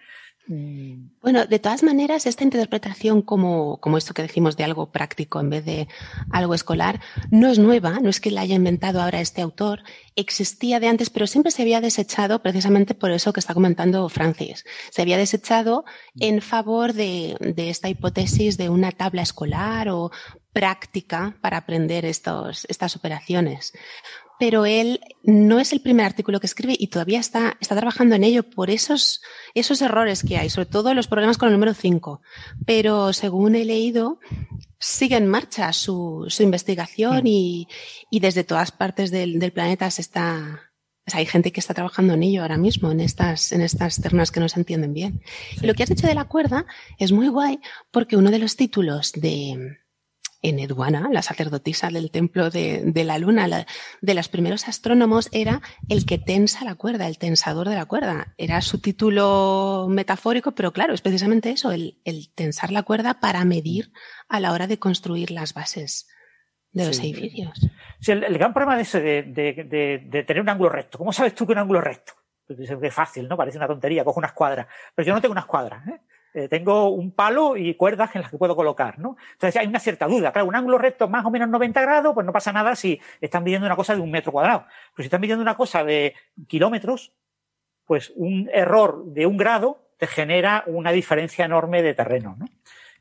[0.48, 1.10] Mm.
[1.22, 5.50] Bueno, de todas maneras, esta interpretación como, como esto que decimos de algo práctico en
[5.50, 5.88] vez de
[6.32, 9.84] algo escolar, no es nueva, no es que la haya inventado ahora este autor,
[10.16, 14.64] existía de antes, pero siempre se había desechado precisamente por eso que está comentando Francis.
[14.90, 15.84] Se había desechado
[16.20, 20.12] en favor de, de esta hipótesis de una tabla escolar o
[20.54, 23.74] práctica para aprender estos, estas operaciones.
[24.40, 28.24] Pero él no es el primer artículo que escribe y todavía está, está trabajando en
[28.24, 29.22] ello por esos,
[29.56, 32.22] esos errores que hay, sobre todo los problemas con el número 5.
[32.66, 34.20] Pero según he leído,
[34.80, 37.68] sigue en marcha su, su investigación y,
[38.12, 40.72] y, desde todas partes del, del planeta se está,
[41.14, 44.40] hay gente que está trabajando en ello ahora mismo, en estas, en estas ternas que
[44.40, 45.22] no se entienden bien.
[45.62, 46.66] Y lo que has dicho de la cuerda
[47.00, 47.60] es muy guay
[47.92, 49.78] porque uno de los títulos de,
[50.42, 53.66] en Edwana, la sacerdotisa del templo de, de la luna, la,
[54.02, 58.34] de los primeros astrónomos, era el que tensa la cuerda, el tensador de la cuerda.
[58.38, 63.44] Era su título metafórico, pero claro, es precisamente eso, el, el tensar la cuerda para
[63.46, 63.92] medir
[64.30, 66.08] a la hora de construir las bases
[66.72, 67.60] de los edificios.
[68.00, 70.98] Sí, el, el, gran problema de eso, de, de, de, tener un ángulo recto.
[70.98, 72.14] ¿Cómo sabes tú que un ángulo es recto?
[72.46, 73.36] Pues es fácil, ¿no?
[73.36, 74.68] Parece una tontería, cojo una escuadra.
[74.96, 76.00] Pero yo no tengo una escuadra, ¿eh?
[76.38, 79.18] Eh, tengo un palo y cuerdas en las que puedo colocar, ¿no?
[79.32, 80.32] Entonces hay una cierta duda.
[80.32, 83.44] Claro, un ángulo recto más o menos 90 grados, pues no pasa nada si están
[83.44, 84.68] midiendo una cosa de un metro cuadrado.
[84.94, 86.14] Pero si están midiendo una cosa de
[86.48, 87.12] kilómetros,
[87.88, 92.46] pues un error de un grado te genera una diferencia enorme de terreno, ¿no?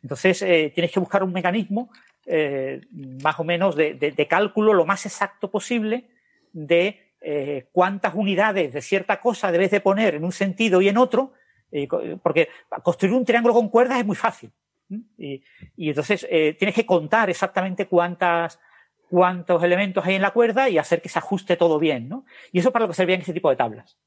[0.02, 1.90] Entonces eh, tienes que buscar un mecanismo
[2.24, 2.86] eh,
[3.22, 6.08] más o menos de, cálculo lo más exacto posible
[6.54, 7.02] de
[7.72, 11.32] cuántas unidades de cierta cosa debes de poner en un sentido y en otro
[11.72, 11.88] eh,
[12.22, 12.48] porque
[12.82, 14.50] construir un triángulo con cuerdas es muy fácil.
[15.18, 15.42] Y,
[15.76, 18.60] y, entonces eh, tienes que contar exactamente cuántas,
[19.10, 22.24] cuántos elementos hay en la cuerda y hacer que se ajuste todo bien, ¿no?
[22.52, 23.98] Y eso es para lo que servían este tipo de tablas.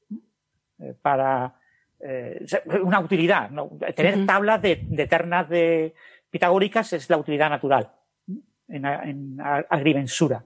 [0.78, 1.54] Eh, para
[2.00, 2.46] eh,
[2.82, 3.70] una utilidad, ¿no?
[3.94, 4.26] Tener uh -huh.
[4.26, 5.94] tablas de, de, ternas de
[6.30, 7.92] pitagóricas es la utilidad natural
[8.68, 10.44] en, en agrimensura.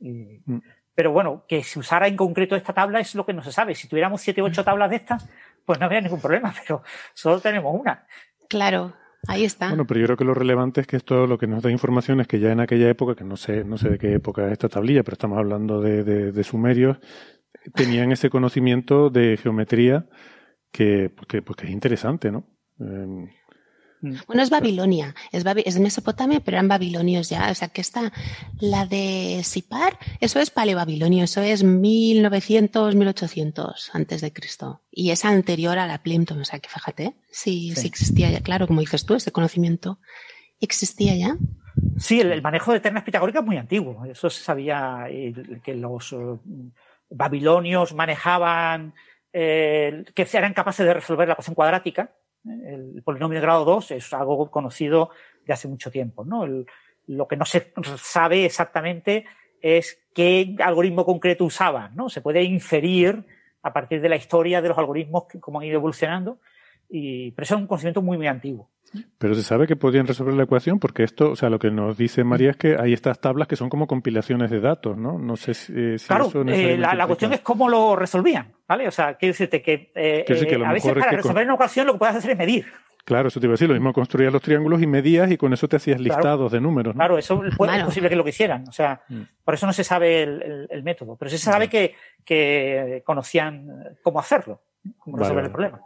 [0.00, 0.60] Y, mm.
[0.98, 3.76] Pero bueno, que se usara en concreto esta tabla es lo que no se sabe.
[3.76, 5.28] Si tuviéramos siete o ocho tablas de estas,
[5.68, 8.06] pues no habría ningún problema, pero solo tenemos una.
[8.48, 8.94] Claro,
[9.26, 9.68] ahí está.
[9.68, 12.22] Bueno, pero yo creo que lo relevante es que esto lo que nos da información
[12.22, 14.52] es que ya en aquella época, que no sé, no sé de qué época es
[14.52, 17.00] esta tablilla, pero estamos hablando de, de, de sumerios,
[17.74, 20.06] tenían ese conocimiento de geometría
[20.72, 22.48] que, pues que, pues que es interesante, ¿no?
[22.80, 23.28] Eh,
[24.00, 27.50] bueno, es Babilonia, es, Babi es Mesopotamia, pero eran babilonios ya.
[27.50, 28.12] O sea, que está
[28.60, 34.82] la de Sipar, eso es paleobabilonio, eso es 1900, 1800 antes de Cristo.
[34.90, 37.86] Y es anterior a la Plimpton, o sea, que fíjate, si, sí.
[37.86, 39.98] existía ya, claro, como dices tú, ese conocimiento
[40.60, 41.36] existía ya.
[41.96, 44.04] Sí, el, el manejo de ternas pitagóricas es muy antiguo.
[44.04, 45.06] Eso se sabía
[45.62, 46.40] que los uh,
[47.10, 48.94] babilonios manejaban,
[49.32, 52.12] eh, que eran capaces de resolver la ecuación cuadrática
[52.44, 55.10] el polinomio de grado 2 es algo conocido
[55.44, 56.24] de hace mucho tiempo.
[56.24, 56.46] ¿no?
[57.06, 59.24] Lo que no se sabe exactamente
[59.60, 61.94] es qué algoritmo concreto usaban.
[61.94, 62.08] ¿no?
[62.08, 63.24] Se puede inferir
[63.62, 66.38] a partir de la historia de los algoritmos que, cómo han ido evolucionando,
[66.88, 68.70] y, pero eso es un conocimiento muy, muy antiguo.
[69.18, 71.96] Pero se sabe que podían resolver la ecuación porque esto, o sea, lo que nos
[71.96, 75.18] dice María es que hay estas tablas que son como compilaciones de datos, ¿no?
[75.18, 78.52] No sé si, eh, si claro, eso eh, la, la, cuestión es cómo lo resolvían,
[78.66, 78.88] ¿vale?
[78.88, 81.48] O sea, quiero decirte que, eh, decir que a, a veces para resolver con...
[81.48, 82.66] una ecuación lo que puedes hacer es medir.
[83.04, 85.52] Claro, eso te iba a decir, lo mismo construías los triángulos y medías y con
[85.54, 86.94] eso te hacías listados claro, de números.
[86.94, 86.98] ¿no?
[86.98, 88.68] Claro, eso puede, es posible que lo quisieran.
[88.68, 89.22] O sea, mm.
[89.44, 93.02] por eso no se sabe el, el, el, método, pero sí se sabe que, que
[93.06, 94.60] conocían cómo hacerlo,
[94.98, 95.46] cómo resolver vale.
[95.46, 95.80] el problema.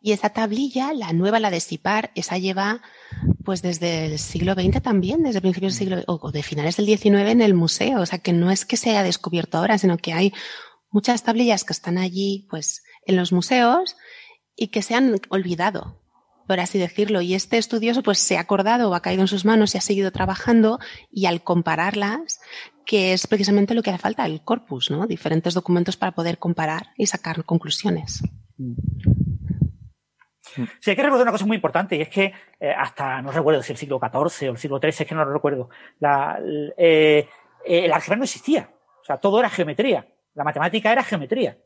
[0.00, 2.82] Y esa tablilla, la nueva, la de Sipar, esa lleva
[3.44, 7.30] pues desde el siglo XX también, desde principios del siglo o de finales del XIX
[7.30, 8.00] en el museo.
[8.00, 10.32] O sea que no es que se haya descubierto ahora, sino que hay
[10.90, 13.96] muchas tablillas que están allí pues en los museos
[14.54, 16.00] y que se han olvidado,
[16.46, 17.20] por así decirlo.
[17.20, 19.82] Y este estudioso pues se ha acordado o ha caído en sus manos y ha
[19.82, 20.78] seguido trabajando
[21.10, 22.40] y al compararlas,
[22.86, 25.06] que es precisamente lo que hace falta, el corpus, ¿no?
[25.06, 28.22] Diferentes documentos para poder comparar y sacar conclusiones.
[30.80, 33.62] Sí, hay que recordar una cosa muy importante y es que eh, hasta, no recuerdo
[33.62, 36.38] si el siglo XIV o el siglo XIII, es que no lo recuerdo, la,
[36.76, 37.28] eh,
[37.64, 38.70] eh, el álgebra no existía.
[39.00, 40.06] O sea, todo era geometría.
[40.34, 41.56] La matemática era geometría.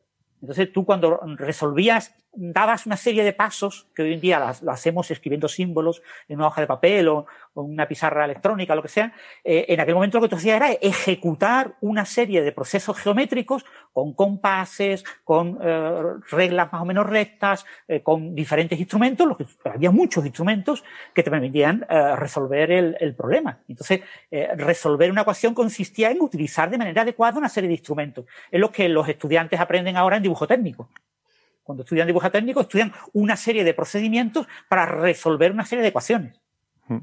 [0.41, 4.73] Entonces tú cuando resolvías, dabas una serie de pasos, que hoy en día las, lo
[4.73, 8.89] hacemos escribiendo símbolos en una hoja de papel o, o una pizarra electrónica, lo que
[8.89, 9.13] sea,
[9.45, 13.65] eh, en aquel momento lo que tú hacías era ejecutar una serie de procesos geométricos
[13.93, 19.91] con compases, con eh, reglas más o menos rectas, eh, con diferentes instrumentos, que, había
[19.91, 20.83] muchos instrumentos
[21.15, 23.61] que te permitían resolver el, el, problema.
[23.69, 24.01] Entonces,
[24.57, 28.27] resolver una ecuación consistía en utilizar de manera adecuada una serie de instrumentos.
[28.51, 30.89] Es lo que los estudiantes aprenden ahora en dibujo técnico.
[31.63, 36.41] Cuando estudian dibujo técnico, estudian una serie de procedimientos para resolver una serie de ecuaciones.
[36.89, 36.99] Mm.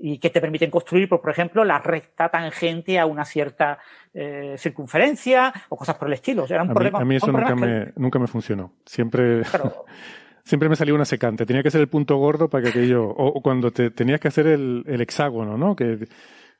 [0.00, 3.78] Y que te permiten construir, por, por, ejemplo, la recta tangente a una cierta
[4.14, 6.44] eh, circunferencia o cosas por el estilo.
[6.44, 7.92] O sea, a, mí, a mí eso nunca me, que...
[7.96, 8.74] nunca me funcionó.
[8.86, 9.86] Siempre, claro.
[10.44, 11.44] siempre me salía una secante.
[11.46, 13.08] Tenía que ser el punto gordo para que aquello.
[13.08, 15.74] O, o cuando te, tenías que hacer el, el hexágono, ¿no?
[15.74, 16.06] Que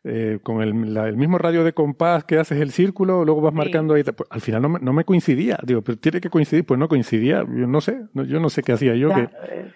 [0.04, 3.52] eh, con el, la- el mismo radio de compás que haces el círculo, luego vas
[3.54, 4.02] marcando ahí.
[4.04, 5.58] pues, al final no me, no me coincidía.
[5.62, 6.64] Digo, pero tiene que coincidir.
[6.64, 7.38] Pues no coincidía.
[7.40, 8.00] Yo no sé.
[8.14, 9.08] no- yo no sé qué hacía yo.
[9.10, 9.72] Ya, que eh,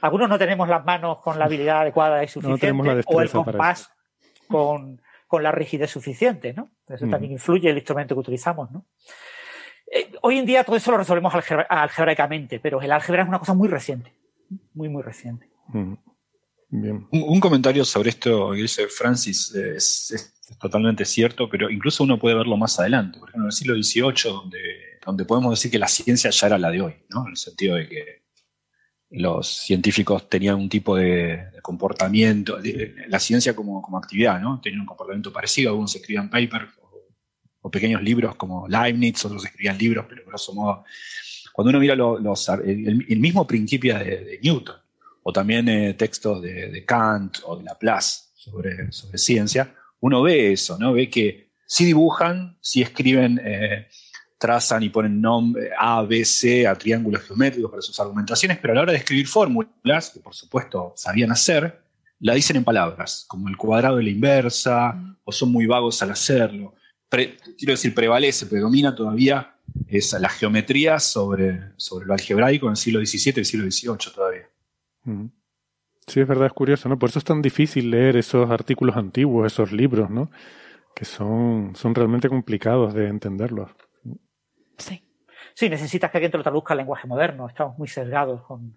[0.00, 3.30] algunos no tenemos las manos con la habilidad adecuada y suficiente, tenemos la o el
[3.30, 3.90] compás
[4.48, 6.70] con, con la rigidez suficiente, ¿no?
[6.88, 7.10] Eso Mm.
[7.10, 8.84] también influye el instrumento que utilizamos, ¿no?
[9.90, 13.38] Eh, hoy en día todo eso lo resolvemos algebra- algebraicamente, pero el álgebra es una
[13.38, 14.12] cosa muy reciente,
[14.74, 15.48] muy, muy reciente.
[15.68, 15.94] Mm.
[16.76, 17.06] Bien.
[17.12, 22.02] Un, un comentario sobre esto que dice Francis eh, es, es totalmente cierto, pero incluso
[22.02, 23.18] uno puede verlo más adelante.
[23.20, 23.74] Por ejemplo, en el siglo
[24.12, 24.58] XVIII, donde,
[25.04, 27.24] donde podemos decir que la ciencia ya era la de hoy, ¿no?
[27.26, 28.24] en el sentido de que
[29.10, 34.60] los científicos tenían un tipo de, de comportamiento, de- la ciencia como, como actividad, ¿no?
[34.60, 36.90] tenían un comportamiento parecido, algunos escribían papers o,
[37.60, 40.84] o pequeños libros como Leibniz, otros escribían libros, pero grosso modo,
[41.52, 44.74] cuando uno mira lo- los, el, el mismo principio de, de Newton,
[45.24, 50.52] o también eh, textos de, de Kant o de Laplace sobre, sobre ciencia, uno ve
[50.52, 50.92] eso, ¿no?
[50.92, 53.88] Ve que sí dibujan, sí escriben, eh,
[54.38, 58.76] trazan y ponen nombre A, B, C a triángulos geométricos para sus argumentaciones, pero a
[58.76, 61.82] la hora de escribir fórmulas, que por supuesto sabían hacer,
[62.20, 66.10] la dicen en palabras, como el cuadrado de la inversa, o son muy vagos al
[66.10, 66.74] hacerlo.
[67.08, 69.56] Pre- quiero decir, prevalece, predomina todavía
[69.88, 74.12] esa, la geometría sobre, sobre lo algebraico en el siglo XVII y el siglo XVIII
[74.14, 74.48] todavía.
[76.06, 76.98] Sí, es verdad, es curioso, ¿no?
[76.98, 80.30] Por eso es tan difícil leer esos artículos antiguos, esos libros, ¿no?
[80.94, 83.70] Que son, son realmente complicados de entenderlos.
[84.78, 85.02] Sí.
[85.54, 87.48] Sí, necesitas que alguien te lo traduzca al lenguaje moderno.
[87.48, 88.76] Estamos muy sesgados con,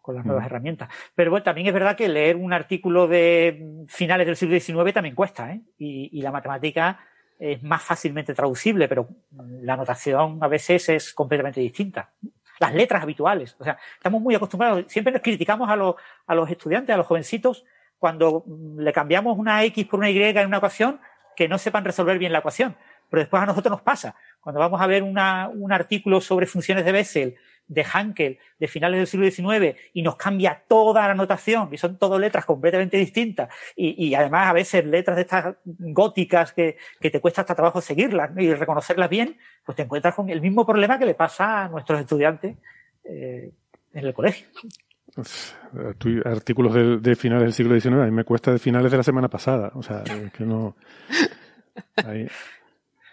[0.00, 0.46] con las nuevas Mm.
[0.46, 0.88] herramientas.
[1.14, 5.14] Pero bueno, también es verdad que leer un artículo de finales del siglo XIX también
[5.14, 5.62] cuesta, ¿eh?
[5.78, 7.00] Y, y la matemática
[7.38, 9.08] es más fácilmente traducible, pero
[9.62, 12.12] la notación a veces es completamente distinta.
[12.62, 13.56] Las letras habituales.
[13.58, 15.96] O sea, estamos muy acostumbrados, siempre nos criticamos a los,
[16.26, 17.64] a los estudiantes, a los jovencitos,
[17.98, 21.00] cuando mm, le cambiamos una X por una Y en una ecuación,
[21.36, 22.76] que no sepan resolver bien la ecuación.
[23.10, 24.14] Pero después a nosotros nos pasa.
[24.40, 27.36] Cuando vamos a ver una- un artículo sobre funciones de Bessel
[27.72, 31.98] de Hankel de finales del siglo XIX y nos cambia toda la notación y son
[31.98, 37.10] todo letras completamente distintas y, y además a veces letras de estas góticas que, que
[37.10, 40.98] te cuesta hasta trabajo seguirlas y reconocerlas bien, pues te encuentras con el mismo problema
[40.98, 42.56] que le pasa a nuestros estudiantes
[43.04, 43.50] eh,
[43.94, 44.46] en el colegio.
[45.16, 45.52] Uf,
[45.98, 49.02] tú- artículos de, finales del siglo XIX, a mí me cuesta de finales de la
[49.02, 49.70] semana pasada.
[49.74, 50.74] O sea, es que no.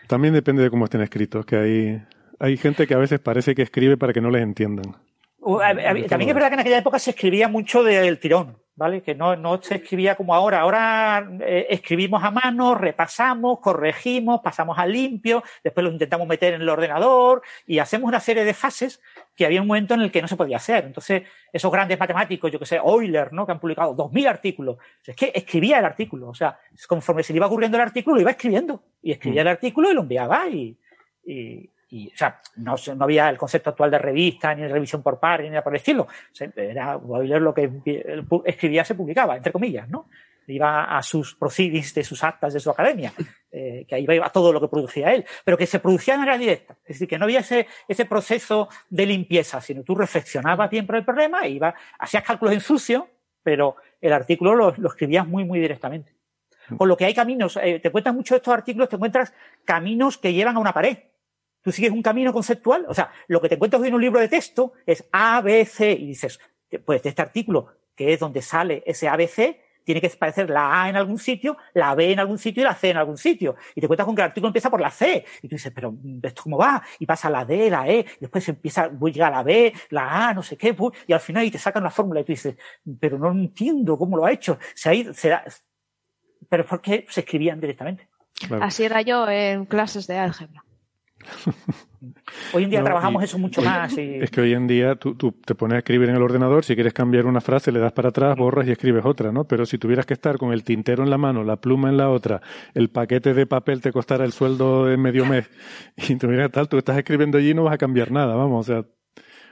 [0.07, 2.01] También depende de cómo estén escritos, que hay,
[2.39, 4.95] hay gente que a veces parece que escribe para que no les entiendan.
[5.41, 8.57] Uh, a- a- También es verdad que en aquella época se escribía mucho del tirón,
[8.75, 9.01] ¿vale?
[9.01, 10.59] Que no, no se escribía como ahora.
[10.59, 16.61] Ahora eh, escribimos a mano, repasamos, corregimos, pasamos a limpio, después lo intentamos meter en
[16.61, 19.01] el ordenador y hacemos una serie de fases
[19.33, 20.83] que había un momento en el que no se podía hacer.
[20.83, 21.23] Entonces,
[21.53, 23.45] esos grandes matemáticos, yo que sé, Euler, ¿no?
[23.45, 24.75] Que han publicado 2.000 artículos.
[25.07, 26.27] Es que escribía el artículo.
[26.27, 28.83] O sea, conforme se le iba ocurriendo el artículo, lo iba escribiendo.
[29.01, 30.77] Y escribía el artículo y lo enviaba y,
[31.25, 35.19] y, y, o sea, no, había el concepto actual de revista, ni de revisión por
[35.19, 36.03] par, ni nada por el estilo.
[36.03, 37.69] O sea, era Euler lo que
[38.45, 40.07] escribía se publicaba, entre comillas, ¿no?
[40.45, 43.13] Iba a sus proceedings de sus actas de su academia,
[43.51, 46.37] eh, que ahí iba todo lo que producía él, pero que se producía de manera
[46.37, 46.75] directa.
[46.83, 50.95] Es decir, que no había ese, ese proceso de limpieza, sino tú reflexionabas bien por
[50.95, 53.09] el problema e iba, hacías cálculos en sucio,
[53.43, 56.13] pero el artículo lo, lo escribías muy, muy directamente.
[56.77, 59.33] Con lo que hay caminos, eh, te cuentan mucho estos artículos, te encuentras
[59.65, 60.97] caminos que llevan a una pared.
[61.61, 64.19] Tú sigues un camino conceptual, o sea, lo que te encuentras hoy en un libro
[64.19, 66.39] de texto es A, B, C, y dices,
[66.85, 70.51] pues de este artículo, que es donde sale ese A, B, C, tiene que aparecer
[70.51, 73.17] la A en algún sitio, la B en algún sitio y la C en algún
[73.17, 73.55] sitio.
[73.73, 75.25] Y te cuentas con que el artículo empieza por la C.
[75.41, 76.83] Y tú dices, pero mm, ¿esto cómo va?
[76.99, 79.73] Y pasa la D, la E, y después empieza, voy a llegar a la B,
[79.89, 80.75] la A, no sé qué,
[81.07, 82.55] y al final y te sacan la fórmula y tú dices,
[82.99, 84.59] pero no entiendo cómo lo ha hecho.
[84.75, 85.43] Se ha ido, será,
[86.47, 88.07] pero es porque se escribían directamente.
[88.47, 88.63] Claro.
[88.63, 90.63] Así era yo en clases de álgebra.
[92.53, 93.97] Hoy en día No, trabajamos y- eso mucho hoy- más.
[93.97, 96.63] Y, Es que hoy en día tú, tú te pones a escribir en el ordenador,
[96.63, 99.45] si quieres cambiar una frase, le das para atrás, borras y escribes otra, ¿no?
[99.45, 102.09] Pero si tuvieras que estar con el tintero en la mano, la pluma en la
[102.09, 102.41] otra,
[102.73, 105.49] el paquete de papel te costara el sueldo de medio mes
[106.09, 108.73] y tuviera tal, tú estás escribiendo allí y no vas a cambiar nada, vamos, o
[108.73, 108.85] sea,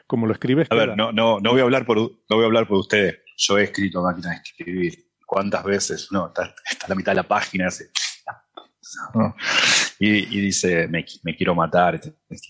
[0.08, 0.68] como lo escribes.
[0.72, 3.20] A ver, no, no, no voy a hablar por, no voy a hablar por ustedes.
[3.36, 4.94] Yo he escrito máquina de escribir.
[5.26, 6.08] ¿Cuántas veces?
[6.12, 7.68] No, está, está la mitad de la página.
[9.14, 9.36] ¿No?
[10.00, 12.00] Y, y dice, me, me quiero matar.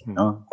[0.06, 0.46] ¿no?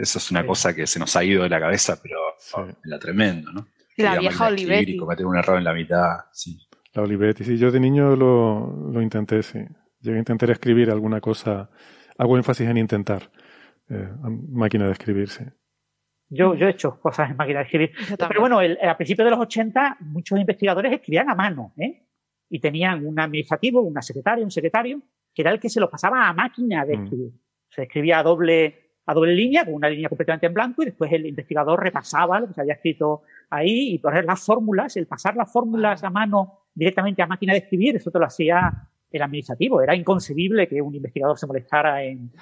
[0.00, 0.46] Eso es una Sí.
[0.46, 2.52] cosa que se nos ha ido de la cabeza, pero Sí.
[2.56, 3.66] oh, la tremendo, ¿no?
[3.96, 4.92] La vieja Olivetti.
[4.94, 6.16] Y cometer un error en la mitad.
[6.32, 6.58] Sí.
[6.94, 9.58] La Olivetti, sí, yo de niño lo, lo intenté, sí.
[10.00, 11.70] Llegué a intentar escribir alguna cosa,
[12.16, 13.30] hago énfasis en intentar.
[13.90, 14.08] Eh,
[14.50, 15.44] máquina de escribir, sí.
[16.28, 17.90] yo, yo he hecho cosas en máquina de escribir.
[18.16, 22.06] Pero bueno, el- a principios de los 80 muchos investigadores escribían a mano, ¿eh?
[22.50, 25.00] Y tenían un administrativo, una secretaria, un secretario,
[25.32, 27.02] que era el que se lo pasaba a máquina de mm.
[27.02, 27.32] escribir.
[27.68, 31.12] Se escribía a doble, a doble línea, con una línea completamente en blanco, y después
[31.12, 35.36] el investigador repasaba lo que se había escrito ahí y poner las fórmulas, el pasar
[35.36, 39.80] las fórmulas a mano directamente a máquina de escribir, eso te lo hacía el administrativo.
[39.80, 42.32] Era inconcebible que un investigador se molestara en,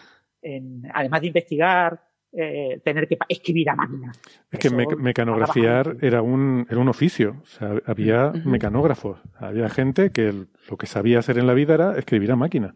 [0.40, 4.12] en además de investigar, eh, tener que escribir a máquina.
[4.50, 7.36] Es que mecanografiar era un, era un oficio.
[7.42, 9.20] O sea, había mecanógrafos.
[9.38, 10.32] Había gente que
[10.68, 12.74] lo que sabía hacer en la vida era escribir a máquina.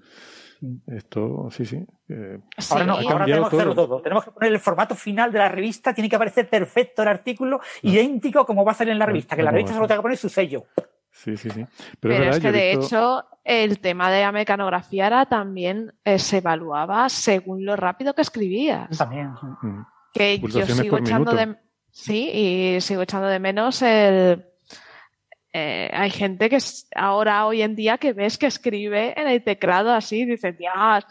[0.87, 1.85] Esto, sí, sí.
[2.09, 2.39] Eh,
[2.71, 4.01] ahora no, ahora tenemos que hacerlo todo.
[4.01, 7.61] Tenemos que poner el formato final de la revista, tiene que aparecer perfecto el artículo,
[7.83, 10.19] idéntico como va a ser en la revista, que la revista solo tenga que poner
[10.19, 10.65] su sello.
[11.13, 11.65] Sí, sí, sí.
[12.01, 17.09] Pero, es, que de hecho el tema de la mecanografía era también eh, se evaluaba
[17.09, 18.97] según lo rápido que escribías.
[18.97, 19.33] También.
[19.63, 19.83] Mm.
[20.13, 21.57] Que yo sigo echando de
[21.91, 24.45] sí y sigo echando de menos el
[25.55, 26.59] eh, hay gente que
[26.95, 31.05] ahora hoy en día que ves que escribe en el teclado así, dice, Dios.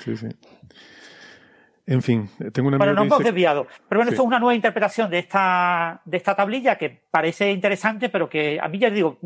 [0.00, 0.26] Sí, sí.
[1.84, 3.66] En fin, tengo una Bueno, no hemos desviado.
[3.88, 8.08] Pero bueno, esto es una nueva interpretación de esta, de esta tablilla que parece interesante,
[8.08, 9.18] pero que a mí ya digo,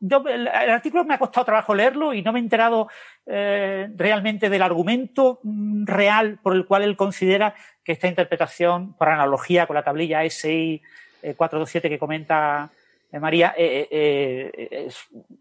[0.00, 2.88] yo, el, artículo me ha costado trabajo leerlo y no me he enterado
[3.26, 9.10] eh, realmente del argumento mm, real por el cual él considera que esta interpretación, por
[9.10, 10.80] analogía con la tablilla SI
[11.20, 12.79] 427 que comenta eh,
[13.18, 14.88] María, eh, eh,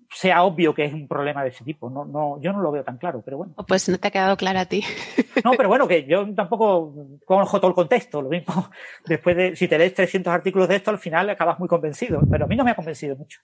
[0.10, 1.90] sea obvio que es un problema de ese tipo.
[1.90, 3.54] No, no, yo no lo veo tan claro, pero bueno.
[3.68, 4.84] Pues no te ha quedado claro a ti.
[5.44, 6.94] No, pero bueno, que yo tampoco
[7.26, 8.22] conozco todo el contexto.
[8.22, 8.70] Lo mismo,
[9.06, 12.22] después de, si te lees 300 artículos de esto, al final acabas muy convencido.
[12.30, 13.40] Pero a mí no me ha convencido mucho.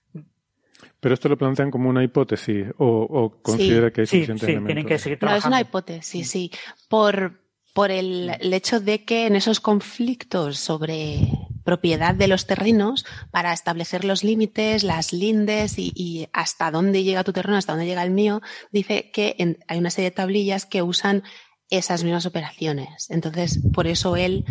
[0.99, 4.97] Pero esto lo plantean como una hipótesis o, considera que hay suficientes sí, Tienen que
[4.97, 5.49] seguir trabajando.
[5.49, 6.51] No, es una hipótesis, sí.
[6.89, 7.39] Por,
[7.73, 11.19] por el, el hecho de que en esos conflictos sobre
[11.65, 17.33] propiedad de los terrenos para establecer los límites, las lindes y, hasta dónde llega tu
[17.33, 18.41] terreno, hasta dónde llega el mío,
[18.71, 21.23] dice que hay una serie de tablillas que usan
[21.69, 23.09] esas mismas operaciones.
[23.09, 24.45] Entonces, por eso él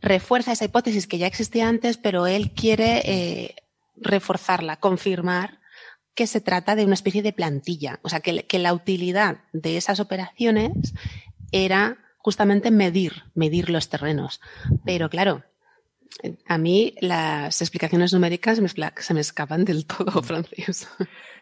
[0.00, 3.54] refuerza esa hipótesis que ya existía antes, pero él quiere eh,
[3.96, 5.60] reforzarla, confirmar
[6.14, 8.00] que se trata de una especie de plantilla.
[8.02, 10.94] O sea, que, que la utilidad de esas operaciones
[11.52, 14.40] era justamente medir, medir los terrenos.
[14.86, 15.44] Pero claro,
[16.46, 18.60] a mí las explicaciones numéricas
[18.96, 20.88] se me escapan del todo, Francis.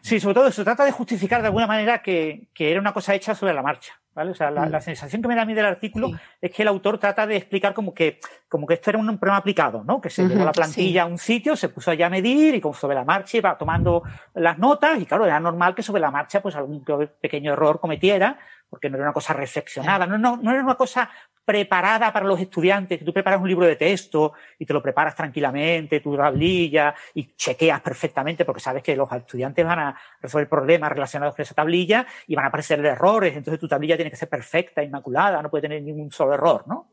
[0.01, 3.35] Sí, sobre todo se trata de justificar de alguna manera que, era una cosa hecha
[3.35, 3.93] sobre la marcha.
[4.15, 4.31] ¿Vale?
[4.31, 4.81] O sea, la, mm.
[4.81, 6.11] sensación que me da a mí del artículo
[6.41, 9.37] es que el autor trata de explicar como que, como que esto era un problema
[9.37, 10.01] aplicado, ¿no?
[10.01, 12.73] Que se llevó la plantilla a un sitio, se puso allá a medir y como
[12.73, 14.03] sobre la marcha iba tomando
[14.33, 16.83] las notas y claro, era normal que sobre la marcha pues algún
[17.21, 18.37] pequeño error cometiera
[18.69, 21.09] porque no era una cosa reflexionada, no, no, no era una cosa
[21.49, 25.15] preparada para los estudiantes, que tú preparas un libro de texto y te lo preparas
[25.15, 30.91] tranquilamente, tu tablilla y chequeas perfectamente porque sabes que los estudiantes van a resolver problemas
[30.91, 34.29] relacionados con esa tablilla y van a aparecer errores, entonces tu tablilla tiene que ser
[34.29, 36.91] perfecta, inmaculada, no puede tener ningún solo error, ¿no?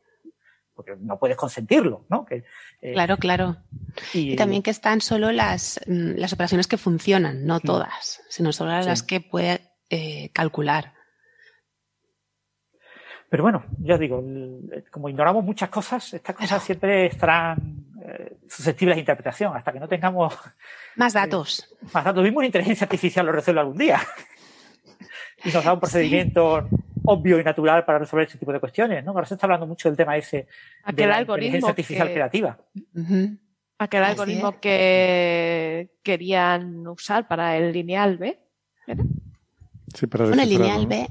[0.75, 2.25] Porque no puedes consentirlo, ¿no?
[2.25, 2.45] Que,
[2.81, 3.59] eh, claro, claro.
[4.15, 8.71] Y, también que están solo las, mm, las operaciones que funcionan, no todas, sino solo
[8.71, 10.96] las que puede eh, calcular.
[13.37, 14.25] Pero bueno, ya digo,
[14.91, 19.87] como ignoramos muchas cosas, estas cosas siempre estarán eh, susceptibles de interpretación hasta que no
[19.87, 20.35] tengamos
[20.97, 21.77] más datos.
[21.93, 22.23] más datos.
[22.23, 24.01] Mismo una inteligencia artificial lo resuelve algún día.
[25.45, 26.67] y nos da un procedimiento
[27.05, 29.11] obvio y natural para resolver ese tipo de cuestiones, ¿no?
[29.11, 30.47] Ahora se está hablando mucho del tema ese
[30.91, 32.59] de la inteligencia artificial creativa.
[33.77, 38.41] Aquel algoritmo que querían usar para el lineal B.
[39.93, 41.07] Sí, para bueno, el lineal B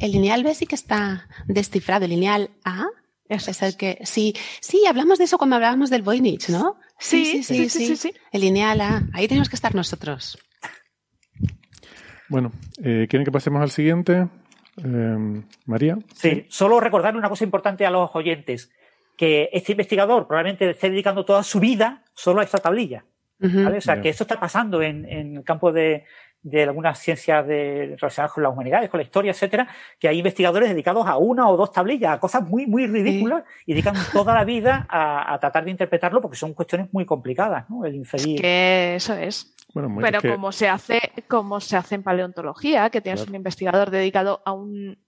[0.00, 2.04] el lineal B sí que está descifrado.
[2.04, 2.86] El lineal A
[3.28, 3.98] es el que.
[4.02, 6.76] Sí, sí, hablamos de eso cuando hablábamos del Voynich, ¿no?
[6.98, 9.02] Sí sí sí, sí El lineal A.
[9.12, 10.38] Ahí tenemos que estar nosotros.
[12.28, 12.52] Bueno,
[12.82, 14.28] eh, ¿quieren que pasemos al siguiente?
[14.82, 15.98] Eh, María.
[16.14, 18.70] Sí, solo recordarle una cosa importante a los oyentes:
[19.16, 23.04] que este investigador probablemente esté dedicando toda su vida solo a esta tablilla.
[23.38, 26.04] O sea, que esto está pasando en el campo de,
[26.46, 29.66] de algunas ciencias de, relacionadas con las humanidades, con la historia, etcétera,
[29.98, 33.72] que hay investigadores dedicados a una o dos tablillas, a cosas muy, muy ridículas, y
[33.72, 37.84] dedican toda la vida a, tratar de interpretarlo porque son cuestiones muy complicadas, ¿no?
[37.84, 38.40] El inferir.
[38.40, 39.54] que eso es.
[39.74, 44.52] Pero como se hace, como se hace en paleontología, que tienes un investigador dedicado a
[44.52, 44.98] un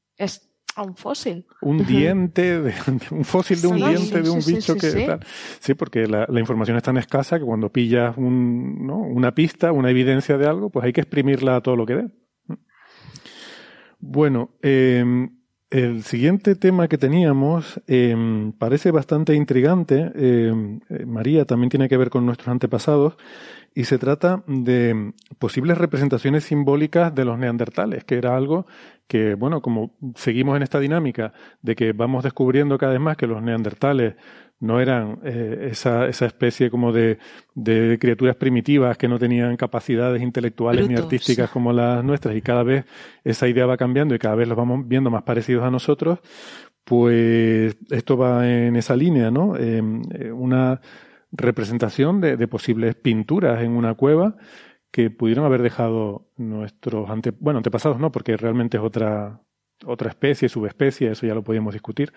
[0.82, 1.46] un fósil.
[1.60, 2.74] Un diente, de,
[3.10, 5.20] un fósil de un diente de un bicho que tal.
[5.60, 8.98] Sí, porque la, información es tan escasa que cuando pillas un, ¿no?
[8.98, 12.08] una pista, una evidencia de algo, pues hay que exprimirla a todo lo que dé.
[14.00, 15.30] Bueno, em,
[15.70, 20.10] El siguiente tema que teníamos em, parece bastante intrigante.
[20.14, 23.18] Em, eh, María también tiene que ver con nuestros antepasados
[23.74, 28.66] y se trata de posibles representaciones simbólicas de los neandertales, que era algo
[29.06, 31.32] que, bueno, como seguimos en esta dinámica
[31.62, 34.14] de que vamos descubriendo cada vez más que los neandertales
[34.60, 37.18] no eran eh, esa, esa especie como de,
[37.54, 42.64] de, criaturas primitivas que no tenían capacidades intelectuales ni artísticas como las nuestras y cada
[42.64, 42.84] vez
[43.22, 46.18] esa idea va cambiando y cada vez los vamos viendo más parecidos a nosotros,
[46.84, 49.56] pues esto va en esa línea, ¿no?
[49.56, 50.80] Em, eh, una
[51.32, 54.36] representación de, de, posibles pinturas en una cueva
[54.90, 59.42] que pudieron haber dejado nuestros ante, bueno, antepasados no, porque realmente es otra,
[59.84, 62.12] otra especie, subespecie, eso ya lo podíamos discutir,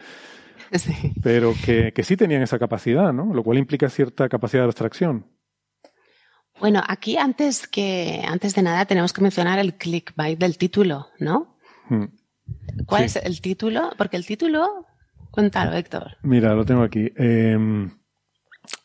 [1.21, 3.33] pero que, que sí tenían esa capacidad, ¿no?
[3.33, 5.25] Lo cual implica cierta capacidad de abstracción.
[6.59, 11.57] Bueno, aquí antes que antes de nada tenemos que mencionar el clickbait del título, ¿no?
[11.89, 12.05] Hmm.
[12.85, 13.91] ¿Cuál es el título?
[13.97, 14.85] Porque el título,
[15.31, 16.17] cuéntalo, Héctor.
[16.21, 17.11] Mira, lo tengo aquí.
[17.15, 17.89] Em,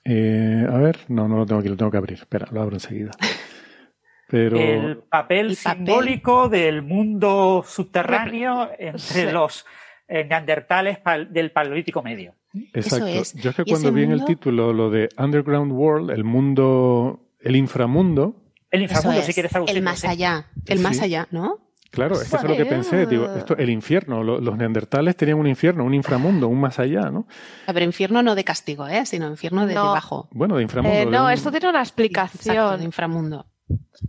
[0.08, 2.18] eh, a ver, no, no lo tengo aquí, lo tengo que abrir.
[2.18, 3.10] Espera, lo abro enseguida.
[4.28, 4.56] Pero...
[4.56, 9.64] El papel simbólico del mundo subterráneo entre los
[10.08, 10.98] eh, neandertales
[11.30, 12.34] del Paleolítico Medio.
[12.72, 13.06] Exacto.
[13.34, 17.56] Yo es que cuando vi en el título lo de Underground World, el mundo, el
[17.56, 18.42] inframundo.
[18.70, 21.65] El inframundo, si quieres El más allá, el más allá, ¿no?
[21.90, 23.06] Claro, es que eso es lo que pensé.
[23.06, 24.22] Digo, esto, el infierno.
[24.22, 27.26] Los, neandertales tenían un infierno, un inframundo, un más allá, ¿no?
[27.66, 29.06] Pero infierno no de castigo, ¿eh?
[29.06, 30.28] Sino infierno de debajo.
[30.32, 30.98] Bueno, de inframundo.
[30.98, 32.78] Eh, no, esto tiene una explicación.
[32.78, 33.46] de inframundo.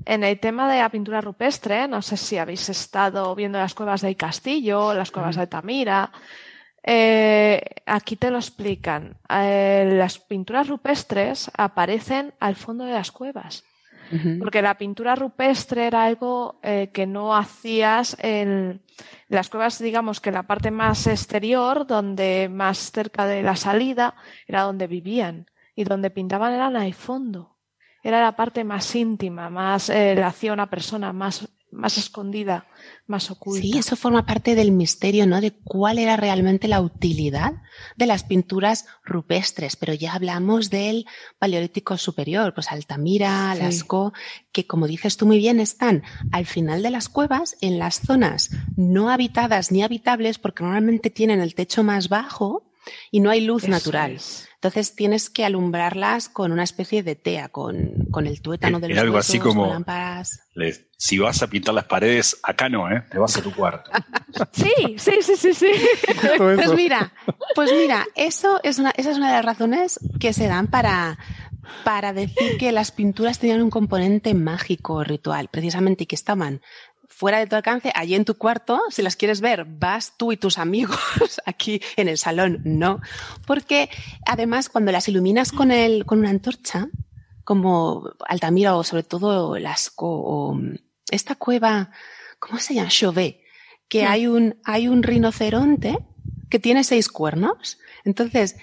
[0.06, 4.02] En el tema de la pintura rupestre, no sé si habéis estado viendo las cuevas
[4.02, 6.12] del Castillo, las cuevas de Tamira.
[6.84, 9.18] Eh, aquí te lo explican.
[9.30, 13.64] Eh, las pinturas rupestres aparecen al fondo de las cuevas.
[14.40, 18.82] Porque la pintura rupestre era algo eh, que no hacías en
[19.28, 24.16] las cuevas, digamos que la parte más exterior, donde más cerca de la salida,
[24.48, 25.48] era donde vivían.
[25.76, 27.58] Y donde pintaban eran al fondo
[28.08, 32.66] era la parte más íntima, más eh, hacía una persona más, más escondida,
[33.08, 33.62] más oculta.
[33.62, 35.42] Sí, eso forma parte del misterio, ¿no?
[35.42, 37.54] De cuál era realmente la utilidad
[37.96, 41.06] de las pinturas rupestres, pero ya hablamos del
[41.40, 44.18] Paleolítico Superior, pues Altamira, Lascaux,
[44.52, 48.50] que como dices tú muy bien, están al final de las cuevas, en las zonas
[48.76, 52.67] no habitadas ni habitables, porque normalmente tienen el techo más bajo
[53.12, 54.20] y no hay luz natural.
[54.56, 58.98] Entonces tienes que alumbrarlas con una especie de tea, con, con el tuétano de los
[58.98, 59.84] algo así como
[60.98, 63.04] si vas a pintar las paredes, acá no, ¿eh?
[63.12, 63.92] Te vas a tu cuarto.
[64.52, 65.72] sí, sí, sí, sí, sí.
[66.38, 67.14] pues mira,
[67.54, 71.20] pues mira, eso es una, esa es una de las razones que se dan para,
[71.84, 76.62] para decir que las pinturas tenían un componente mágico ritual, precisamente, y que estaban
[77.08, 80.38] fuera de tu alcance, allí en tu cuarto, si las quieres ver, vas tú y
[80.38, 81.00] tus amigos
[81.46, 83.02] aquí en el salón, no.
[83.46, 83.90] Porque
[84.26, 86.90] además cuando las iluminas con, el, con una antorcha,
[87.44, 90.60] como Altamira o sobre todo Lasco o
[91.10, 91.92] esta cueva,
[92.40, 92.90] ¿cómo se llama?
[92.90, 93.40] Chauvet,
[93.88, 95.98] que hay un, hay un rinoceronte
[96.50, 97.80] que tiene seis cuernos.
[98.04, 98.58] Entonces,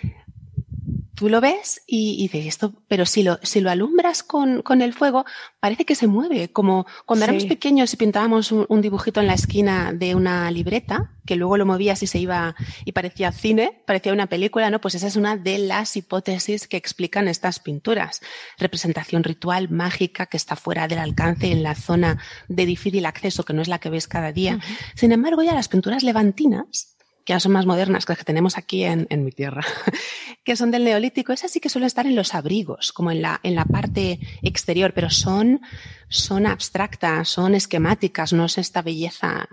[1.14, 4.92] tú lo ves y, dices esto, pero si lo, si lo alumbras con, con, el
[4.92, 5.24] fuego,
[5.60, 9.92] parece que se mueve, como cuando éramos pequeños y pintábamos un, dibujito en la esquina
[9.92, 12.54] de una libreta, que luego lo movías y se iba
[12.84, 14.80] y parecía cine, parecía una película, ¿no?
[14.80, 18.20] Pues esa es una de las hipótesis que explican estas pinturas.
[18.58, 22.18] Representación ritual mágica que está fuera del alcance en la zona
[22.48, 24.58] de difícil acceso, que no es la que ves cada día.
[24.94, 26.93] Sin embargo, ya las pinturas levantinas,
[27.24, 29.64] que son más modernas que las que tenemos aquí en, en mi tierra,
[30.44, 33.40] que son del neolítico, esas sí que suelen estar en los abrigos, como en la,
[33.42, 35.60] en la parte exterior, pero son,
[36.08, 39.48] son abstractas, son esquemáticas, no es esta belleza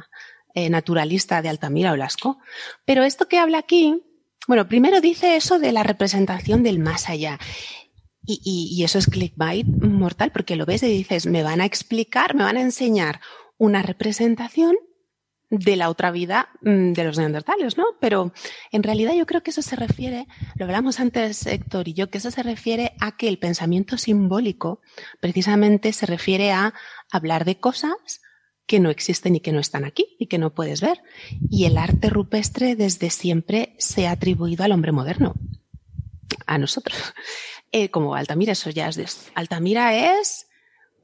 [0.53, 2.39] eh, naturalista de Altamira o Lasco.
[2.85, 4.03] Pero esto que habla aquí,
[4.47, 7.39] bueno, primero dice eso de la representación del más allá.
[8.23, 12.35] Y, y eso es clickbait mortal, porque lo ves y dices, me van a explicar,
[12.35, 13.19] me van a enseñar
[13.57, 14.75] una representación
[15.51, 17.85] de la otra vida mm, de los neandertales, ¿no?
[17.99, 18.31] Pero
[18.71, 22.17] en realidad yo creo que eso se refiere, lo hablamos antes Héctor y yo, que
[22.17, 24.81] eso se refiere a que el pensamiento simbólico
[25.19, 26.73] precisamente se refiere a
[27.11, 28.21] hablar de cosas
[28.65, 31.01] que no existen y que no están aquí y que no puedes ver.
[31.49, 35.33] Y el arte rupestre desde siempre se ha atribuido al hombre moderno,
[36.47, 37.13] a nosotros.
[37.73, 39.29] Eh, como Altamira, eso ya es.
[39.35, 40.47] Altamira es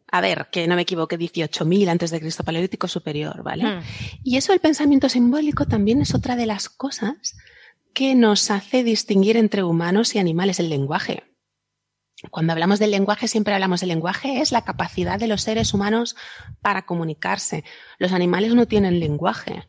[0.09, 3.65] a ver, que no me equivoque, 18.000 antes de Cristo Paleolítico Superior, ¿vale?
[3.65, 3.81] Hmm.
[4.23, 7.35] Y eso el pensamiento simbólico también es otra de las cosas
[7.93, 11.23] que nos hace distinguir entre humanos y animales, el lenguaje.
[12.31, 16.15] Cuando hablamos del lenguaje, siempre hablamos del lenguaje, es la capacidad de los seres humanos
[16.61, 17.63] para comunicarse.
[17.99, 19.67] Los animales no tienen lenguaje.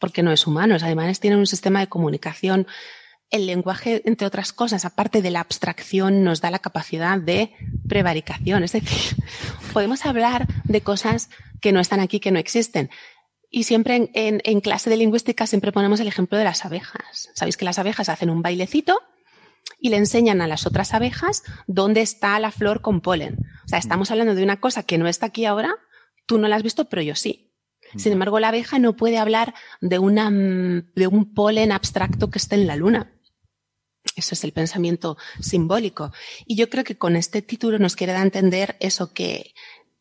[0.00, 0.74] porque no es humano.
[0.74, 2.68] Los alemanes tienen un sistema de comunicación.
[3.30, 7.52] El lenguaje, entre otras cosas, aparte de la abstracción, nos da la capacidad de
[7.88, 8.62] prevaricación.
[8.62, 9.16] Es decir,
[9.78, 11.30] podemos hablar de cosas
[11.60, 12.90] que no están aquí, que no existen.
[13.48, 17.30] Y siempre en, en, clase de lingüística siempre ponemos el ejemplo de las abejas.
[17.36, 18.98] Sabéis que las abejas hacen un bailecito
[19.78, 23.36] y le enseñan a las otras abejas dónde está la flor con polen.
[23.66, 25.76] O sea, estamos hablando de una cosa que no está aquí ahora,
[26.26, 27.54] tú no la has visto, pero yo sí.
[27.94, 32.56] Sin embargo, la abeja no puede hablar de, una, de un polen abstracto que esté
[32.56, 33.12] en la luna.
[34.16, 36.12] Eso es el pensamiento simbólico.
[36.46, 39.54] Y yo creo que con este título nos quiere dar a entender eso que,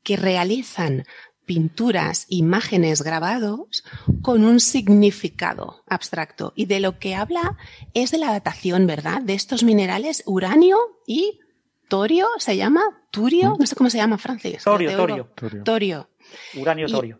[0.07, 1.03] que realizan
[1.45, 3.83] pinturas, imágenes, grabados
[4.21, 6.53] con un significado abstracto.
[6.55, 7.57] Y de lo que habla
[7.93, 9.21] es de la datación, ¿verdad?
[9.21, 11.41] De estos minerales, uranio y
[11.89, 12.83] torio, ¿se llama?
[13.11, 13.57] ¿Turio?
[13.59, 14.63] No sé cómo se llama, Francis.
[14.63, 15.29] Torio, torio.
[15.65, 16.09] Torio.
[16.55, 17.19] Uranio, torio.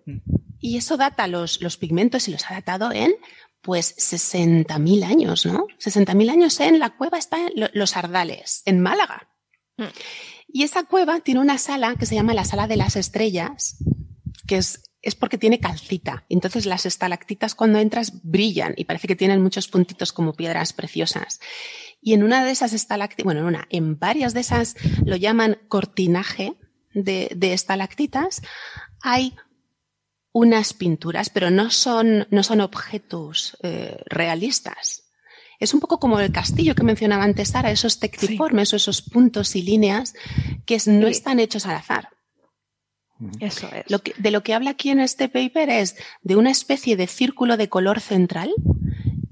[0.62, 3.16] Y, eso data los, los pigmentos y los ha datado en
[3.62, 5.68] pues 60.000 años, ¿no?
[5.78, 9.28] 60.000 años en la cueva están los Ardales, en Málaga.
[9.76, 9.88] Mm.
[10.48, 13.78] Y esa cueva tiene una sala que se llama la Sala de las Estrellas,
[14.48, 16.26] que es, es porque tiene calcita.
[16.30, 21.40] Entonces las estalactitas cuando entras brillan y parece que tienen muchos puntitos como piedras preciosas.
[22.02, 24.76] Y en una de esas estalactitas, bueno, en una, en varias de esas
[25.06, 26.58] lo llaman cortinaje
[26.94, 28.42] de, de estalactitas,
[29.02, 29.36] hay
[30.32, 35.07] unas pinturas, pero no son, no son objetos eh, realistas.
[35.60, 39.56] Es un poco como el castillo que mencionaba antes Sara, esos tectiformes o esos puntos
[39.56, 40.14] y líneas
[40.66, 42.10] que no están hechos al azar.
[43.40, 43.90] Eso es.
[43.90, 47.08] Lo que, de lo que habla aquí en este paper es de una especie de
[47.08, 48.54] círculo de color central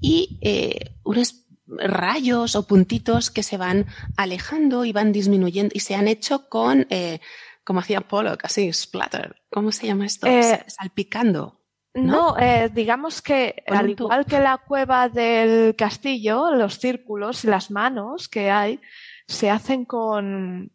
[0.00, 3.86] y eh, unos rayos o puntitos que se van
[4.16, 7.20] alejando y van disminuyendo y se han hecho con, eh,
[7.64, 9.36] como hacía Pollock, así, splatter.
[9.50, 10.26] ¿Cómo se llama esto?
[10.26, 11.60] Eh, Salpicando.
[11.96, 17.48] No, no eh, digamos que al igual que la cueva del castillo, los círculos y
[17.48, 18.80] las manos que hay
[19.26, 20.70] se hacen con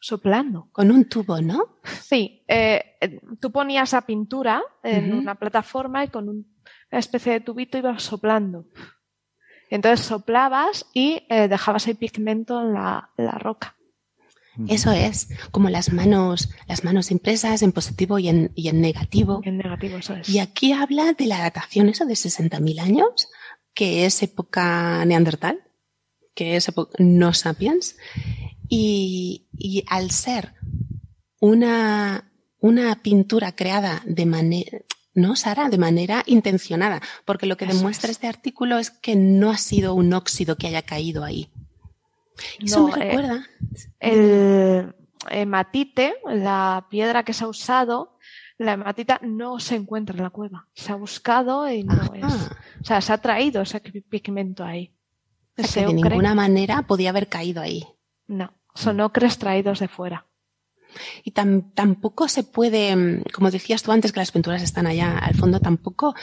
[0.00, 0.68] soplando.
[0.72, 1.78] Con un tubo, ¿no?
[1.84, 2.42] Sí.
[2.48, 6.44] Eh, tú ponías la pintura en una plataforma y con una
[6.90, 8.66] especie de tubito ibas soplando.
[9.70, 13.76] Entonces soplabas y eh, dejabas el pigmento en la, la roca.
[14.68, 19.40] Eso es, como las manos, las manos impresas en positivo y en, y en negativo.
[19.44, 20.28] En negativo, eso es.
[20.28, 23.28] Y aquí habla de la datación, eso de 60.000 años,
[23.74, 25.60] que es época neandertal,
[26.34, 27.96] que es época no sapiens,
[28.68, 30.54] y, y al ser
[31.40, 34.78] una, una pintura creada de manera,
[35.14, 35.68] ¿no, Sara?
[35.68, 38.16] De manera intencionada, porque lo que Eso demuestra es.
[38.16, 41.51] este artículo es que no ha sido un óxido que haya caído ahí.
[42.60, 43.46] Eso no, me recuerda.
[44.00, 44.86] Eh,
[45.30, 48.18] el hematite, la piedra que se ha usado,
[48.58, 50.68] la hematita no se encuentra en la cueva.
[50.74, 52.10] Se ha buscado y no Ajá.
[52.16, 52.50] es.
[52.80, 54.94] O sea, se ha traído ese pigmento ahí.
[55.56, 57.84] Que de ninguna manera podía haber caído ahí.
[58.26, 60.26] No, son ocres traídos de fuera.
[61.24, 65.18] Y tam- tampoco se puede, mm, como decías tú antes, que las pinturas están allá
[65.18, 66.14] al fondo, tampoco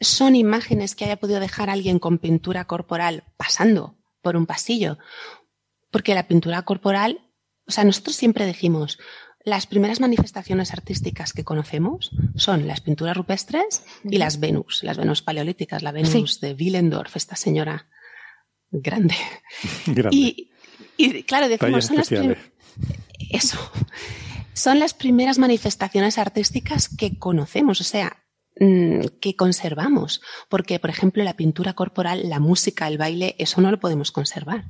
[0.00, 4.98] son imágenes que haya podido dejar alguien con pintura corporal pasando por un pasillo.
[5.92, 7.20] Porque la pintura corporal,
[7.68, 8.98] o sea, nosotros siempre decimos,
[9.44, 15.22] las primeras manifestaciones artísticas que conocemos son las pinturas rupestres y las Venus, las Venus
[15.22, 17.86] paleolíticas, la Venus de Willendorf, esta señora
[18.72, 19.14] grande.
[19.86, 20.16] Grande.
[20.16, 20.50] Y,
[20.96, 22.38] y, claro, decimos, son las especiales.
[23.30, 23.58] eso.
[24.54, 28.23] Son las primeras manifestaciones artísticas que conocemos, o sea,
[28.56, 30.20] que conservamos.
[30.48, 34.66] Porque, por ejemplo, la pintura corporal, la música, el baile, eso no lo podemos conservar.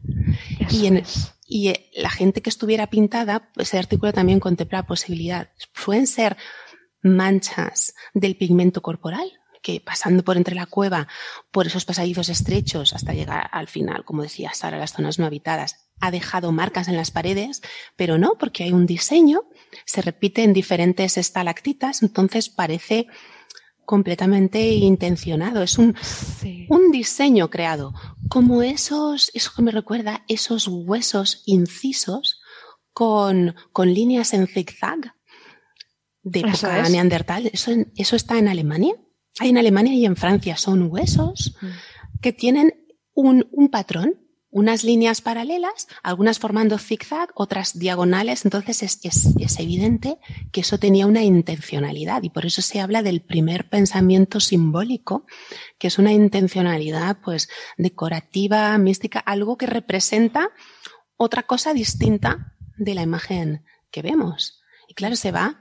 [0.61, 1.02] Eso Y, en-
[1.47, 5.51] y eh, la gente que estuviera pintada, ese artículo también contempla la posibilidad.
[5.85, 6.36] Pueden ser
[7.02, 9.31] manchas del pigmento corporal,
[9.62, 11.09] que pasando por entre la cueva,
[11.51, 15.89] por esos pasadizos estrechos hasta llegar al final, como decía Sara, las zonas no habitadas,
[16.01, 17.62] ha dejado marcas en las paredes,
[17.97, 19.43] pero no, porque hay un diseño,
[19.86, 23.06] se repite en diferentes estalactitas, entonces parece
[23.85, 25.62] completamente intencionado.
[25.62, 26.66] Es un, Sí.
[26.70, 27.93] un diseño creado,
[28.28, 32.40] como esos, eso que me recuerda, esos huesos incisos
[32.93, 35.15] con, con líneas en zigzag
[36.23, 36.90] de Eso época es.
[36.90, 37.51] neandertal.
[37.52, 38.94] Eso, eso está en Alemania.
[39.40, 40.56] Hay en Alemania y en Francia.
[40.56, 41.66] Son huesos Mm.
[42.20, 42.73] que tienen
[43.12, 44.15] un, un patrón,
[44.55, 48.44] unas líneas paralelas, algunas formando zigzag, otras diagonales.
[48.44, 50.18] Entonces es, es, es evidente
[50.52, 55.26] que eso tenía una intencionalidad y por eso se habla del primer pensamiento simbólico,
[55.76, 57.48] que es una intencionalidad pues
[57.78, 60.51] decorativa, mística, algo que representa
[61.16, 64.62] otra cosa distinta de la imagen que vemos.
[64.86, 65.59] Y claro, se va,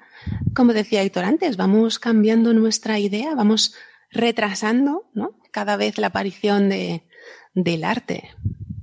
[0.53, 3.73] como decía Héctor antes, vamos cambiando nuestra idea, vamos
[4.11, 5.39] retrasando, ¿no?
[5.51, 7.07] Cada vez la aparición de,
[7.55, 8.29] del arte.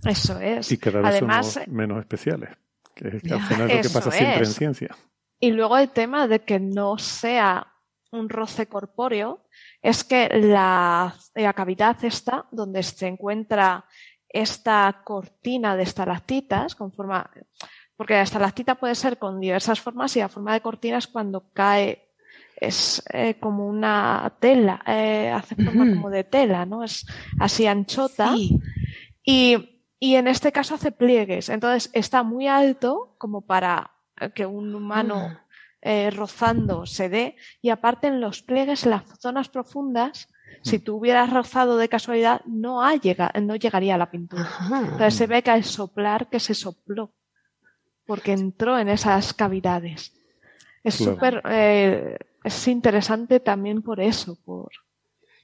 [0.05, 0.71] Eso es.
[0.73, 2.51] Y cada vez somos menos especiales,
[2.95, 4.97] que, es al final es lo que pasa siempre en ciencia.
[5.39, 7.67] Y luego el tema de que no sea
[8.13, 9.47] un roce corpóreo
[9.83, 13.85] es que la, la cavidad esta, donde se encuentra
[14.29, 17.29] esta cortina de estalactitas, con forma,
[17.97, 21.51] porque la estalactita puede ser con diversas formas y la forma de cortina es cuando
[21.53, 22.11] cae,
[22.57, 26.85] es eh, como una tela, eh, hace forma como de tela, ¿no?
[26.85, 27.07] Es
[27.39, 28.35] así anchota.
[29.25, 31.51] Y, y en este caso hace pliegues.
[31.51, 33.93] Entonces está muy alto como para
[34.35, 35.47] que un humano ah.
[35.83, 37.37] eh, rozando se dé.
[37.61, 40.29] Y aparte en los pliegues, en las zonas profundas,
[40.63, 42.93] si tú hubieras rozado de casualidad, no, ha
[43.43, 44.49] no llegaría a la pintura.
[44.63, 47.13] Entonces se ve que al soplar que se sopló,
[48.07, 50.15] porque entró en esas cavidades.
[50.83, 54.71] Es súper, eh, es interesante también por eso, por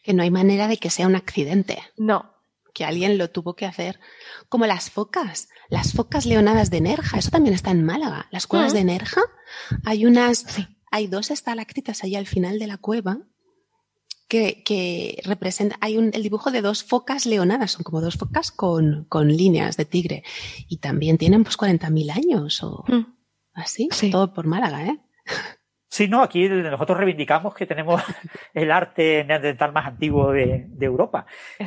[0.02, 1.78] que no hay manera de que sea un accidente.
[1.96, 2.35] No.
[2.76, 3.98] Que alguien lo tuvo que hacer.
[4.50, 8.28] Como las focas, las focas leonadas de Nerja, eso también está en Málaga.
[8.30, 9.22] Las cuevas de Nerja,
[9.86, 10.44] hay unas,
[10.90, 13.20] hay dos estalactitas ahí al final de la cueva
[14.28, 18.50] que, que representa, hay un, el dibujo de dos focas leonadas, son como dos focas
[18.50, 20.22] con, con líneas de tigre.
[20.68, 23.06] Y también tienen pues 40.000 años o mm.
[23.54, 25.00] así, todo por Málaga, ¿eh?
[25.96, 28.02] Sí, no, aquí nosotros reivindicamos que tenemos
[28.52, 31.24] el arte neandertal más antiguo de, Europa.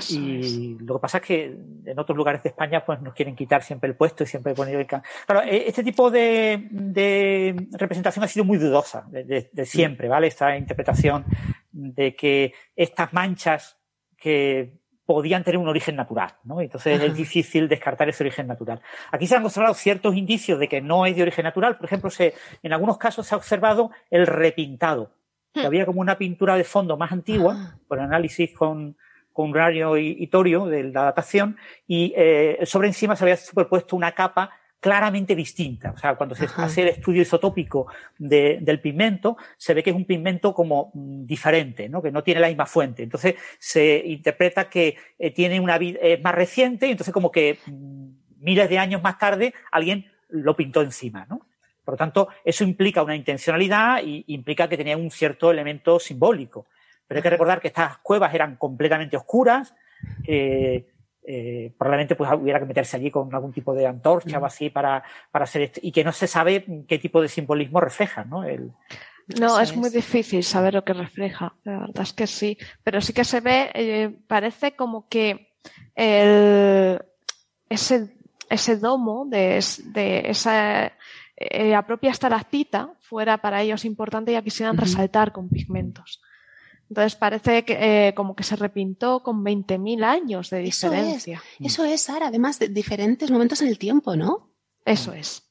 [0.07, 1.45] y lo que pasa es que
[1.85, 4.75] en otros lugares de España pues nos quieren quitar siempre el puesto y siempre poner
[4.75, 4.85] el...
[4.85, 10.27] Claro, e, este tipo de, representación ha sido muy dudosa de, de siempre, ¿vale?
[10.27, 11.25] Esta interpretación
[11.71, 13.79] de que estas manchas
[14.15, 14.77] que
[15.09, 16.61] podían tener un origen natural, ¿no?
[16.61, 18.79] Entonces es difícil descartar ese origen natural.
[19.11, 21.77] Aquí se han observado ciertos indicios de que no es de origen natural.
[21.77, 25.09] Por ejemplo, se, en algunos casos se ha observado el repintado,
[25.51, 25.65] que hmm.
[25.65, 27.79] había como una pintura de fondo más antigua, ah.
[27.87, 28.97] por análisis con,
[29.33, 31.57] con radio y, torio de la datación,
[31.87, 35.91] y eh, sobre encima se había superpuesto una capa claramente distinta.
[35.91, 37.87] O sea, cuando se hace el estudio isotópico
[38.17, 42.01] del pigmento, se ve que es un pigmento como mm, diferente, ¿no?
[42.01, 43.03] que no tiene la misma fuente.
[43.03, 47.59] Entonces se interpreta que eh, tiene una vida, es más reciente y entonces como que
[47.65, 48.07] mm,
[48.39, 51.25] miles de años más tarde alguien lo pintó encima.
[51.29, 51.45] ¿no?
[51.83, 56.67] Por lo tanto, eso implica una intencionalidad y implica que tenía un cierto elemento simbólico.
[57.07, 59.73] Pero hay que recordar que estas cuevas eran completamente oscuras,
[60.27, 60.85] eh,
[61.31, 65.03] eh, probablemente pues hubiera que meterse allí con algún tipo de antorcha o así para,
[65.29, 68.43] para hacer esto, y que no se sabe qué tipo de simbolismo refleja, ¿no?
[68.43, 68.71] El,
[69.39, 73.13] no, es, muy difícil saber lo que refleja, la verdad es que sí, pero sí
[73.13, 75.53] que se ve, eh, parece como que
[75.93, 76.99] el,
[77.69, 78.09] ese,
[78.49, 80.91] ese domo de, de esa
[81.37, 86.23] eh, la propia estalactita fuera para ellos importante y la quisieran resaltar con pigmentos.
[86.89, 91.41] Entonces parece que eh, como que se repintó con 20.000 años de diferencia.
[91.59, 94.49] Eso es, Sara, además de diferentes momentos en el tiempo, ¿no?
[94.85, 95.47] Eso es.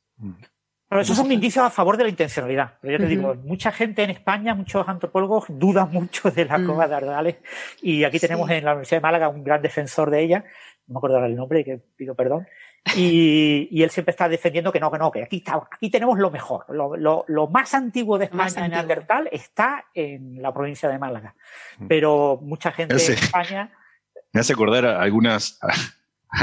[0.89, 2.79] Pero eso es un indicio a favor de la intencionalidad.
[2.81, 6.67] Pero yo te digo, mucha gente en España, muchos antropólogos dudan mucho de la mm.
[6.67, 7.37] cova de Ardales.
[7.83, 10.45] Y aquí tenemos en la Universidad de Málaga un gran defensor de ella.
[10.87, 12.49] No me acuerdo el nombre, que pido perdón.
[12.97, 16.31] Y, él siempre está defendiendo que no, que no, que aquí, está, aquí tenemos lo
[16.31, 16.65] mejor.
[16.69, 21.35] Lo, más antiguo de España en Neandertal está en la provincia de Málaga.
[21.79, 21.87] Mm.
[21.87, 23.73] Pero mucha gente en España.
[24.33, 25.59] Me hace acordar algunas,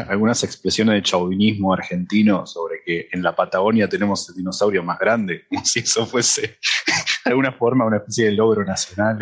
[0.07, 5.45] algunas expresiones de chauvinismo argentino sobre que en la Patagonia tenemos el dinosaurio más grande,
[5.47, 6.57] como si eso fuese
[7.25, 9.17] de alguna forma una especie de logro nacional.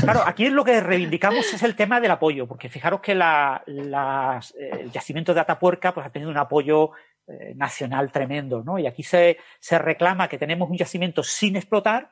[0.00, 4.70] Claro, aquí lo que reivindicamos es el tema del apoyo, porque fijaros que la, eh,
[4.80, 6.92] el yacimiento de Atapuerca pues, ha tenido un apoyo
[7.26, 8.78] eh, nacional tremendo, ¿no?
[8.78, 12.10] Y aquí se, se reclama que tenemos un yacimiento sin explotar,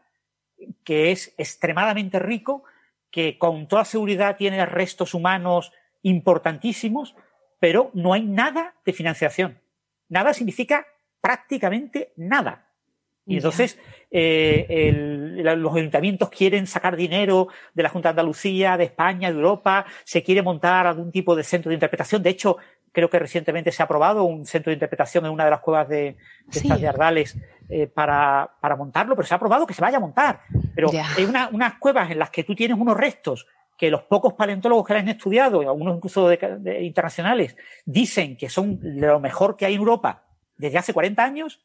[0.84, 2.64] que es extremadamente rico,
[3.10, 5.72] que con toda seguridad tiene restos humanos
[6.02, 7.16] importantísimos,
[7.58, 9.58] pero no hay nada de financiación.
[10.10, 10.86] Nada significa
[11.22, 12.65] prácticamente nada.
[13.26, 13.78] Y entonces
[14.10, 14.92] eh,
[15.42, 20.22] los ayuntamientos quieren sacar dinero de la Junta de Andalucía, de España, de Europa, se
[20.22, 22.22] quiere montar algún tipo de centro de interpretación.
[22.22, 22.56] De hecho,
[22.92, 25.88] creo que recientemente se ha aprobado un centro de interpretación en una de las cuevas
[25.88, 26.16] de,
[26.46, 27.36] de Ardales
[27.68, 30.40] eh, para, para, montarlo, pero se ha aprobado que se vaya a montar.
[30.74, 33.46] Pero hay unas cuevas en las que tú tienes unos restos
[33.76, 38.78] que los pocos paleontólogos que la han estudiado, algunos incluso de, internacionales, dicen que son
[38.82, 40.24] lo mejor que hay en Europa
[40.56, 41.60] desde hace 40 años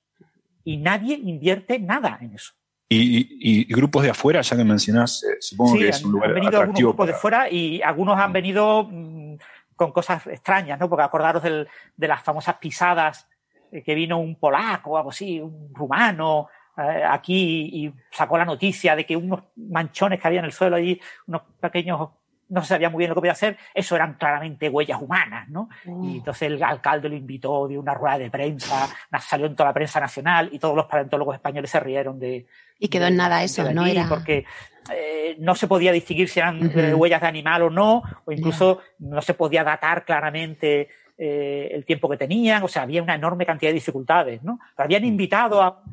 [0.64, 2.54] y nadie invierte nada en eso.
[2.94, 6.60] Y, grupos de afuera, ya que mencionás, eh, supongo que es un lugar han venido
[6.60, 9.36] algunos grupos de fuera y algunos han venido mm,
[9.78, 10.90] con cosas extrañas, ¿no?
[10.90, 13.28] Porque acordaros de las famosas pisadas
[13.72, 18.46] eh, que vino un polaco o algo así, un rumano, eh, aquí y sacó la
[18.46, 22.10] noticia de que unos manchones que había en el suelo allí, unos pequeños
[22.52, 25.70] no se sabía muy bien lo que podía hacer, eso eran claramente huellas humanas, ¿no?
[26.04, 29.74] Y entonces el alcalde lo invitó, dio una rueda de prensa, salió en toda la
[29.74, 32.46] prensa nacional y todos los paleontólogos españoles se rieron de...
[32.78, 34.08] Y quedó en nada eso, no era.
[34.10, 34.46] Porque
[34.94, 38.80] eh, no se podía distinguir si eran eh, huellas de animal o no, o incluso
[39.00, 43.46] no se podía datar claramente eh, el tiempo que tenían, o sea, había una enorme
[43.46, 44.60] cantidad de dificultades, ¿no?
[44.76, 45.84] Habían invitado a,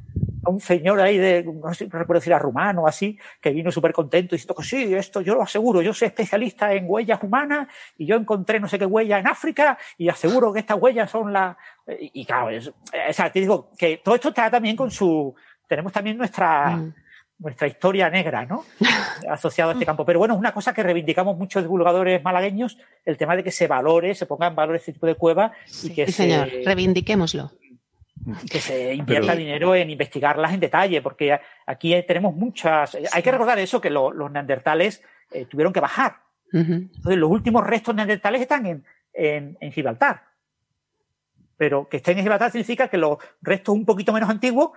[0.45, 3.51] a un señor ahí de, no sé, no recuerdo si era rumano o así, que
[3.51, 7.23] vino súper contento diciendo que sí, esto yo lo aseguro, yo soy especialista en huellas
[7.23, 11.11] humanas y yo encontré no sé qué huella en África y aseguro que estas huellas
[11.11, 11.57] son las...
[12.01, 15.35] Y, y claro, es, o sea, te digo que todo esto está también con su...
[15.67, 16.71] Tenemos también nuestra...
[16.77, 16.95] Mm.
[17.41, 18.65] nuestra historia negra, ¿no?
[19.31, 20.05] Asociado a este campo.
[20.05, 23.69] Pero bueno, es una cosa que reivindicamos muchos divulgadores malagueños, el tema de que se
[23.69, 25.53] valore, se ponga en valor este tipo de cuevas
[25.85, 27.53] y que Sí, se, señor, reivindiquémoslo.
[28.51, 32.97] Que se invierta Pero- dinero en investigarlas en detalle, porque aquí tenemos muchas.
[33.13, 36.17] Hay que recordar eso, que lo- los neandertales eh, tuvieron que bajar.
[36.53, 40.23] Entonces, los últimos restos neandertales están en, en, en Gibraltar.
[41.57, 44.71] Pero que estén en Gibraltar significa que los restos un poquito menos antiguos,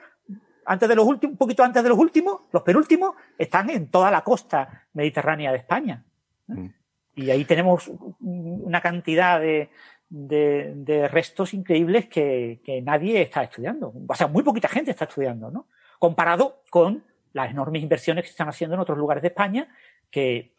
[0.66, 4.12] antes de los últimos, un poquito antes de los últimos, los penúltimos, están en toda
[4.12, 6.04] la costa mediterránea de España.
[6.48, 6.68] Mm.
[7.16, 9.70] Y ahí tenemos una cantidad de,
[10.12, 13.94] de, de restos increíbles que, que nadie está estudiando.
[14.08, 15.68] O sea, muy poquita gente está estudiando, ¿no?
[16.00, 19.70] Comparado con las enormes inversiones que se están haciendo en otros lugares de España
[20.10, 20.52] que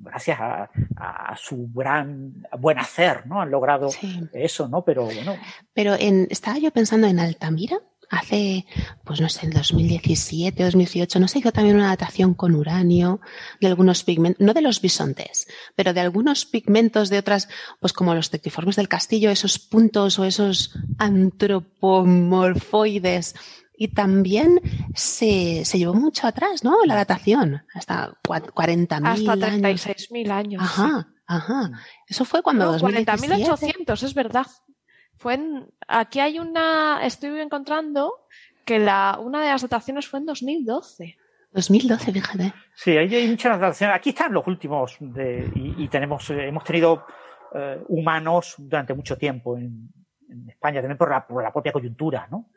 [0.00, 3.40] gracias a, a su gran buen hacer, ¿no?
[3.40, 4.20] Han logrado Sí.
[4.32, 4.82] eso, ¿no?
[4.82, 5.36] Pero bueno,
[5.72, 7.78] Pero en, estaba yo pensando en Altamira,
[8.10, 8.64] hace,
[9.04, 13.20] pues no sé, en 2017 o 2018, no se hizo también una datación con uranio
[13.60, 17.48] de algunos pigmentos, no de los bisontes, pero de algunos pigmentos de otras,
[17.80, 23.34] pues como los tectiformes del castillo, esos puntos o esos antropomorfoides.
[23.78, 24.62] Y también
[24.94, 26.82] se, se llevó mucho atrás, ¿no?
[26.86, 29.86] La datación, hasta cua- 40.000 Hasta años.
[29.86, 30.62] 36.000 años.
[30.62, 31.72] Ajá, ajá.
[32.08, 33.84] Eso fue cuando No, 2017.
[33.86, 34.46] 40.800, es verdad.
[35.18, 38.12] Fue en, aquí hay una, estoy encontrando
[38.64, 41.16] que la, una de las dataciones fue en 2012.
[41.52, 42.52] 2012, fíjate.
[42.74, 43.96] sí, hay muchas dataciones.
[43.96, 47.06] Aquí están los últimos de, y, y tenemos, eh, hemos tenido
[47.54, 49.88] eh, humanos durante mucho tiempo en,
[50.28, 52.50] en España, también por la, por la propia coyuntura, ¿no?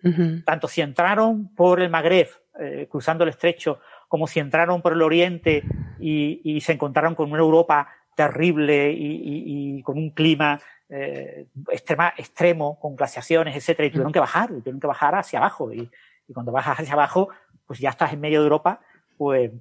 [0.43, 2.27] Tanto si entraron por el Magreb,
[2.59, 3.79] eh, cruzando el estrecho,
[4.09, 5.63] como si entraron por el Oriente
[5.99, 10.59] y, y se encontraron con una Europa terrible y, y- y con un clima
[10.89, 15.39] eh, extrema, extremo, con glaciaciones, etcétera, y tuvieron que bajar, y tuvieron que bajar hacia
[15.39, 15.71] abajo.
[15.73, 15.89] Y,
[16.27, 17.29] y cuando bajas hacia abajo,
[17.65, 18.81] pues ya estás en medio de Europa,
[19.17, 19.51] pues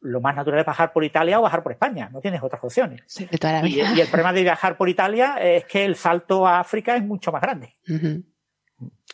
[0.00, 3.02] lo más natural es bajar por Italia o bajar por España, no tienes otras opciones.
[3.30, 3.92] De toda la Y, vida.
[3.96, 7.32] y el problema de viajar por Italia es que el salto a África es mucho
[7.32, 7.74] más grande.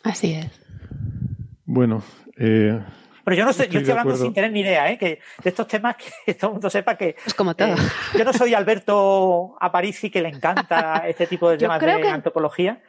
[0.03, 0.49] Así es.
[1.63, 2.03] Bueno,
[2.37, 2.77] eh,
[3.23, 4.25] Pero yo no sé, Estoy yo estoy hablando acuerdo.
[4.25, 4.97] sin tener ni idea, ¿eh?
[4.97, 5.95] Que de estos temas
[6.25, 7.67] que todo el mundo sepa que Pues como todo.
[7.69, 7.75] eh,
[8.17, 12.09] yo no soy Alberto Aparici que le encanta este tipo de temas creo de que-
[12.09, 12.81] antropología,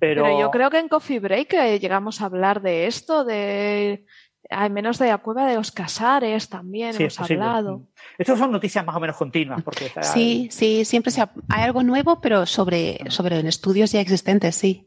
[0.00, 4.04] pero, Pero, yo creo que en Coffee Break eh, llegamos a hablar de esto, de
[4.50, 7.86] al menos de la cueva de los casares también sí, es hemos hablado.
[8.18, 11.82] Estas son noticias más o menos continuas, porque Sí, sí, siempre se ha- hay algo
[11.84, 14.86] nuevo, pero sobre, sobre estudios ya existentes, sí.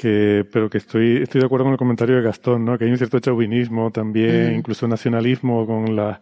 [0.00, 2.78] Que, pero que estoy, estoy de acuerdo con el comentario de Gastón, ¿no?
[2.78, 4.56] Que hay un cierto chauvinismo también, Mm.
[4.58, 6.20] incluso nacionalismo con la-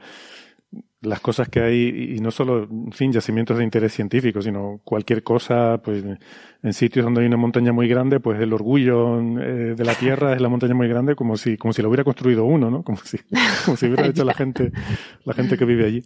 [1.00, 5.22] las cosas que hay, y no solo, en fin, yacimientos de interés científico, sino cualquier
[5.22, 6.02] cosa, pues,
[6.62, 10.34] en sitios donde hay una montaña muy grande, pues el orgullo eh, de la tierra
[10.34, 12.82] es la montaña muy grande, como si, como si lo hubiera construido uno, ¿no?
[12.82, 13.18] Como si,
[13.64, 14.72] como si hubiera hecho la gente,
[15.24, 16.02] la gente que vive allí.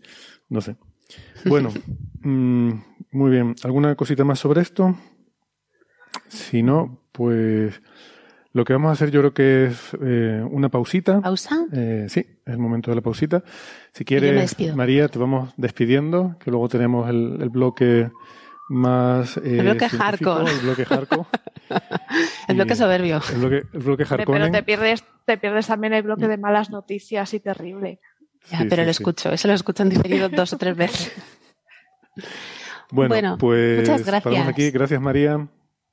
[0.50, 0.76] No sé.
[1.46, 1.70] Bueno,
[2.22, 2.70] mm,
[3.12, 3.54] muy bien.
[3.64, 4.94] ¿Alguna cosita más sobre esto?
[6.28, 7.80] Si no, pues
[8.52, 11.20] lo que vamos a hacer yo creo que es eh, una pausita.
[11.20, 11.64] ¿Pausa?
[11.72, 13.42] Eh, sí, es el momento de la pausita.
[13.92, 14.56] Si quieres.
[14.74, 18.10] María, te vamos despidiendo, que luego tenemos el, el bloque
[18.68, 19.36] más...
[19.38, 20.50] eh, El bloque hardcore.
[20.50, 21.28] El bloque hardcore.
[22.48, 23.20] El bloque Y- soberbio.
[23.32, 24.50] El bloque, el bloque Hombre, Pero hardcore.
[24.50, 28.00] te pierdes, te pierdes también el bloque de malas noticias y terrible.
[28.50, 29.02] Ya, Sí, pero sí, lo sí.
[29.02, 31.12] escucho, eso lo escucho en diferido dos o tres veces.
[32.90, 34.22] Bueno, Bueno, pues muchas gracias.
[34.24, 34.70] paramos aquí.
[34.70, 35.48] Gracias, María.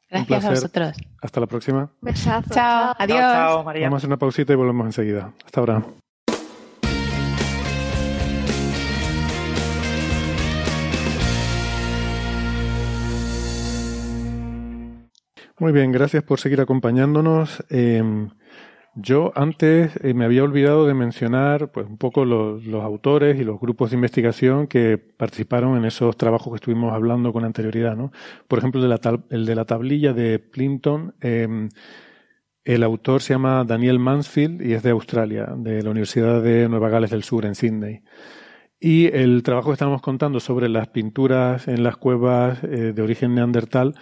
[0.09, 0.97] Gracias a vosotros.
[1.21, 1.91] Hasta la próxima.
[2.01, 2.53] Besazo.
[2.53, 3.19] Chao, adiós.
[3.19, 3.85] Chao, chao, María.
[3.85, 5.33] Vamos a hacer una pausita y volvemos enseguida.
[5.45, 5.83] Hasta ahora.
[15.59, 17.63] Muy bien, gracias por seguir acompañándonos.
[17.69, 18.01] Eh,
[18.95, 23.59] yo antes eh, me había olvidado de mencionar pues, un poco los, autores y los
[23.59, 27.95] grupos de investigación que participaron en esos trabajos que estuvimos hablando con anterioridad.
[27.95, 28.11] ¿no?
[28.47, 31.15] Por ejemplo, el de la, el de la tablilla de Plimpton.
[31.21, 31.69] eh,
[32.63, 36.89] El autor se llama Daniel Mansfield y es de Australia, de la Universidad de Nueva
[36.89, 38.01] Gales del Sur, en Sydney.
[38.79, 43.35] Y el trabajo que estamos contando sobre las pinturas en las cuevas eh, de origen
[43.35, 43.95] neandertal,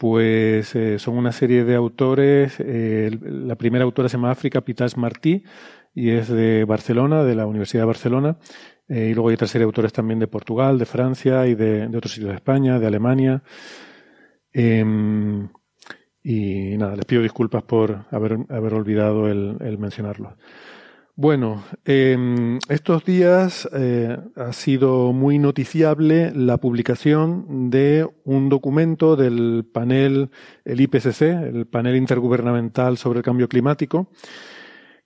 [0.00, 2.54] pues eh, son una serie de autores.
[2.58, 5.44] Eh, la primera autora se llama África Pitas Martí
[5.94, 8.38] y es de Barcelona, de la Universidad de Barcelona.
[8.88, 12.12] y luego hay otra serie de autores también de Portugal, de Francia y de, otros
[12.12, 13.42] sitios de España, de Alemania.
[14.54, 15.50] Em,
[16.22, 20.36] y nada, les pido disculpas por haber, haber olvidado el, el mencionarlo.
[21.22, 22.16] Bueno, eh,
[22.70, 30.30] estos días eh, ha sido muy noticiable la publicación de un documento del panel,
[30.64, 34.08] el IPCC, el panel intergubernamental sobre el cambio climático,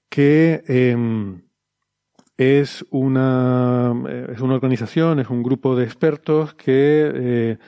[0.08, 0.96] que eh,
[2.36, 3.92] es, una,
[4.32, 7.58] es una organización, es un grupo de expertos que, eh,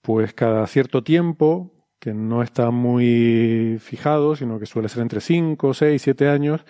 [0.00, 5.72] pues cada cierto tiempo, que no está muy fijado, sino que suele ser entre 5,
[5.72, 6.64] 6, 7 años,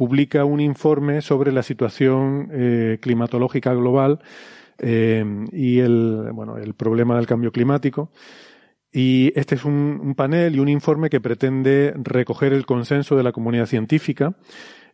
[0.00, 4.20] publica un informe sobre la situación eh, climatológica global
[4.78, 5.22] eh,
[5.52, 8.10] y el, bueno, el problema del cambio climático.
[8.90, 13.32] Y este es un, panel y un informe que pretende recoger el consenso de la
[13.32, 14.38] comunidad científica.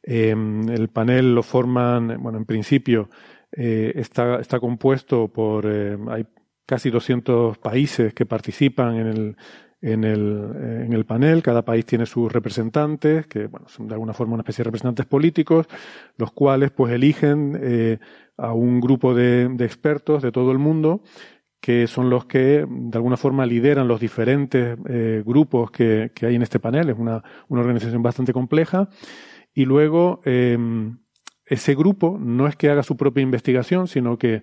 [0.03, 0.35] Eh,
[0.71, 3.09] el panel lo forman, bueno, en principio
[3.53, 5.69] está, está compuesto por,
[6.11, 6.27] hay
[6.67, 9.37] casi 200 países que participan en el,
[9.87, 10.51] en el,
[10.85, 11.43] en el panel.
[11.43, 15.07] Cada país tiene sus representantes, que bueno, son de alguna forma una especie de representantes
[15.07, 15.67] políticos,
[16.17, 17.99] los cuales pues eligen eh,
[18.37, 21.03] a un grupo de, de, expertos de todo el mundo
[21.61, 26.35] que son los que de alguna forma lideran los diferentes eh, grupos que, que, hay
[26.35, 26.91] en este panel.
[26.91, 28.89] Es una, una organización bastante compleja.
[29.55, 30.59] Y luego eh,
[31.45, 34.43] ese grupo no es que haga su propia investigación, sino que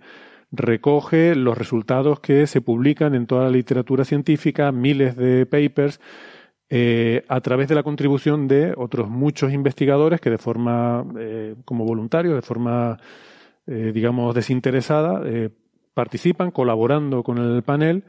[0.53, 5.99] recoge los resultados que se publican en toda la literatura científica, miles de papers,
[6.69, 11.85] eh, a través de la contribución de otros muchos investigadores que de forma, eh, como
[11.85, 12.97] voluntarios, de forma,
[13.65, 15.21] eh, digamos, desinteresada,
[15.93, 18.03] participan colaborando con el panel,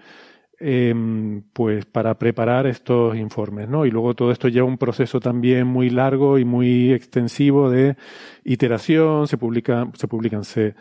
[0.59, 3.85] em, pues para preparar estos informes, ¿no?
[3.87, 7.97] Y luego todo esto lleva un proceso también muy largo y muy extensivo de
[8.45, 10.75] iteración, se publican, se publican, se,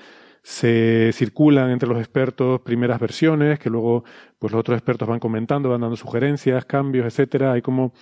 [0.43, 4.03] se circulan entre los expertos primeras versiones que luego
[4.37, 7.53] pues los otros expertos van comentando, van dando sugerencias, cambios, etcétera.
[7.53, 7.93] Hay como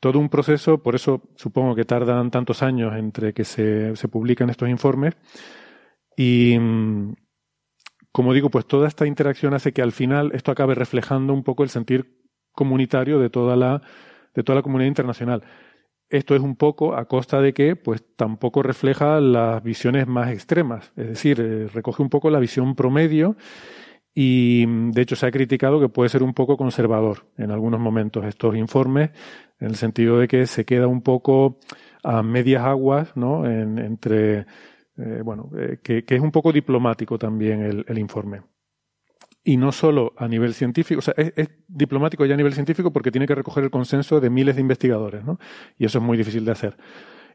[0.00, 4.48] todo un proceso, por eso supongo que tardan tantos años entre que se, se publican
[4.48, 5.14] estos informes.
[6.16, 6.56] Y
[8.10, 11.62] como digo, pues toda esta interacción hace que al final esto acabe reflejando un poco
[11.62, 12.16] el sentir
[12.52, 13.82] comunitario de toda la,
[14.34, 15.42] de toda la comunidad internacional.
[16.08, 20.92] Esto es un poco a costa de que, pues, tampoco refleja las visiones más extremas.
[20.96, 23.36] Es decir, eh, recoge un poco la visión promedio
[24.14, 28.24] y, de hecho, se ha criticado que puede ser un poco conservador en algunos momentos
[28.24, 29.10] estos informes,
[29.60, 31.58] en el sentido de que se queda un poco
[32.04, 33.44] a medias aguas, ¿no?
[33.46, 34.46] En, entre,
[34.96, 38.42] eh, bueno, eh, que, que, es un poco diplomático también el, el informe
[39.46, 43.12] y no solo a nivel científico, o sea, es, diplomático ya a nivel científico porque
[43.12, 45.38] tiene que recoger el consenso de miles de investigadores, ¿no?
[45.78, 46.76] Y eso es muy difícil de hacer.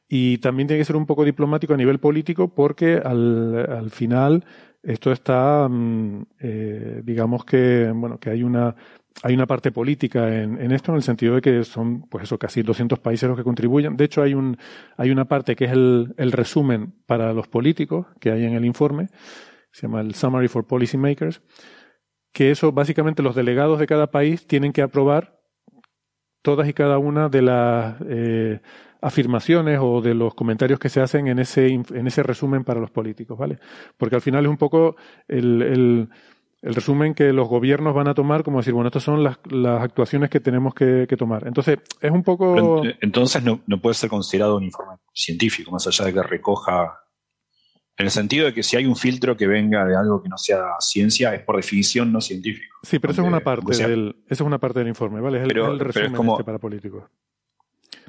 [0.09, 4.43] Y también tiene que ser un poco diplomático a nivel político porque al, al final
[4.83, 8.75] esto está, mm, eh, digamos que, bueno, que hay una,
[9.23, 12.37] hay una parte política en, en, esto, en el sentido de que son, pues eso,
[12.37, 13.95] casi 200 países los que contribuyen.
[13.95, 14.57] De hecho, hay un,
[14.97, 18.65] hay una parte que es el, el resumen para los políticos que hay en el
[18.65, 19.07] informe.
[19.71, 21.41] Se llama el Summary for Policymakers
[22.31, 25.39] que eso básicamente los delegados de cada país tienen que aprobar
[26.41, 28.61] todas y cada una de las eh,
[29.01, 32.91] afirmaciones o de los comentarios que se hacen en ese, en ese resumen para los
[32.91, 33.59] políticos, ¿vale?
[33.97, 34.95] Porque al final es un poco
[35.27, 36.09] el, el,
[36.63, 40.29] resumen que los gobiernos van a tomar, como decir, bueno, estas son las, las actuaciones
[40.29, 41.47] que tenemos que, que, tomar.
[41.47, 42.83] Entonces, es un poco...
[43.01, 46.99] entonces no, no puede ser considerado un informe científico, más allá de que recoja
[48.01, 50.37] en el sentido de que si hay un filtro que venga de algo que no
[50.37, 52.75] sea ciencia, es por definición no científico.
[52.83, 55.41] Sí, pero eso es una parte sea, del, eso es una parte del informe, ¿vale?
[55.41, 57.03] Es pero, el, el resumen es como, este para políticos.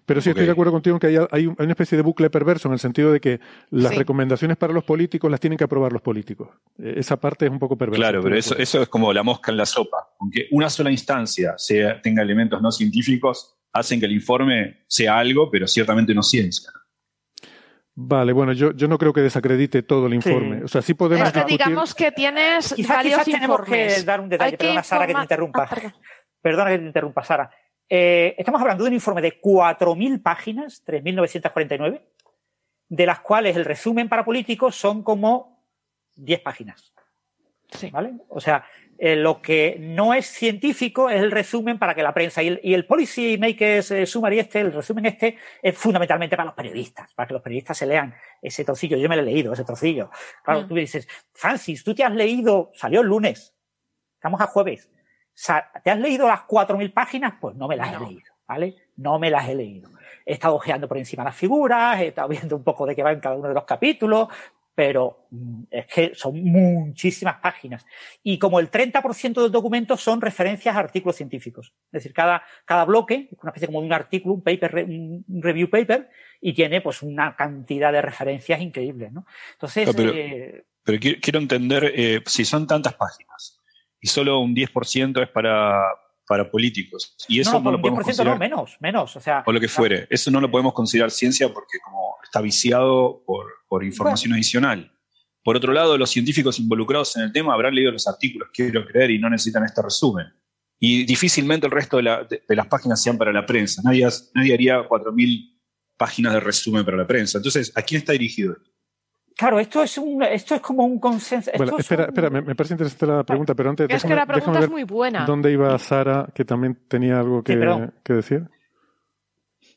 [0.04, 0.40] Pero sí okay.
[0.40, 2.80] estoy de acuerdo contigo en que hay, hay, una especie de bucle perverso en el
[2.80, 3.38] sentido de que
[3.70, 3.98] las sí.
[3.98, 6.48] recomendaciones para los políticos las tienen que aprobar los políticos.
[6.78, 8.00] E, esa parte es un poco perversa.
[8.00, 10.14] Claro, pero eso, eso es como la mosca en la sopa.
[10.18, 15.50] Aunque una sola instancia sea, tenga elementos no científicos, hacen que el informe sea algo,
[15.50, 16.72] pero ciertamente no ciencia.
[17.94, 20.58] Vale, bueno, yo, yo no creo que desacredite todo el informe.
[20.58, 20.64] Sí.
[20.64, 21.26] O sea, sí podemos.
[21.26, 21.58] Es que discutir...
[21.58, 23.96] digamos que tienes quizá, varios quizás tenemos informes.
[23.96, 24.56] que dar un detalle.
[24.56, 25.62] Perdona, Sara, que te interrumpa.
[25.64, 25.92] Ah, perdón.
[26.40, 27.50] Perdona que te interrumpa, Sara.
[27.88, 32.00] Eh, estamos hablando de un informe de 4.000 páginas, 3.949,
[32.88, 35.62] de las cuales el resumen para políticos son como
[36.16, 36.94] 10 páginas.
[37.68, 37.90] Sí.
[37.90, 38.14] ¿Vale?
[38.28, 38.64] O sea,
[39.04, 42.60] eh, lo que no es científico es el resumen para que la prensa y el,
[42.62, 47.12] y el policy makers eh, summary este, el resumen este, es fundamentalmente para los periodistas,
[47.12, 48.96] para que los periodistas se lean ese trocillo.
[48.96, 50.08] Yo me lo he leído, ese trocillo.
[50.44, 50.68] Claro, Mm.
[50.68, 53.52] tú dices, Francis, tú te has leído, salió el lunes,
[54.14, 54.88] estamos a jueves,
[55.82, 57.34] ¿te has leído las 4.000 páginas?
[57.40, 58.76] Pues no me las he leído, ¿vale?
[58.94, 59.90] No me las he leído.
[60.24, 63.10] He estado ojeando por encima las figuras, he estado viendo un poco de qué va
[63.10, 64.28] en cada uno de los capítulos,
[64.74, 67.84] pero mm, es que son muchísimas páginas.
[68.22, 71.72] Y como el 30% del documento son referencias a artículos científicos.
[71.86, 75.24] Es decir, cada, cada bloque es una especie como de un artículo, un paper, un
[75.42, 76.08] review paper,
[76.40, 79.26] y tiene pues una cantidad de referencias increíbles, ¿no?
[79.52, 83.60] Entonces, No, pero- eh, Pero qui- quiero entender eh, si son tantas páginas
[84.00, 85.80] y solo un 10% es para,
[86.32, 87.14] para políticos.
[87.28, 88.32] Y eso no, lo podemos 10% considerar.
[88.34, 89.16] no, menos, menos.
[89.16, 90.06] O sea, o lo que fuere.
[90.08, 94.90] Eso no lo podemos considerar ciencia porque como está viciado por, por información adicional.
[95.44, 99.10] Por otro lado, los científicos involucrados en el tema habrán leído los artículos, quiero creer,
[99.10, 100.26] y no necesitan este resumen.
[100.78, 103.82] Y difícilmente el resto de, la- de- de las páginas sean para la prensa.
[103.84, 105.60] Nadie, nadie haría 4.000
[105.98, 107.38] páginas de resumen para la prensa.
[107.38, 108.70] Entonces, ¿a quién está dirigido esto?
[109.36, 111.50] Claro, esto es un, esto es como un consenso.
[111.56, 114.02] Bueno, esto es espera, un- espera, me, me parece interesante la pregunta, pero antes Es
[114.02, 115.24] que déjame- la pregunta es ver muy buena.
[115.26, 117.54] ¿Dónde iba Sara, que también tenía algo que,
[118.14, 118.48] decir?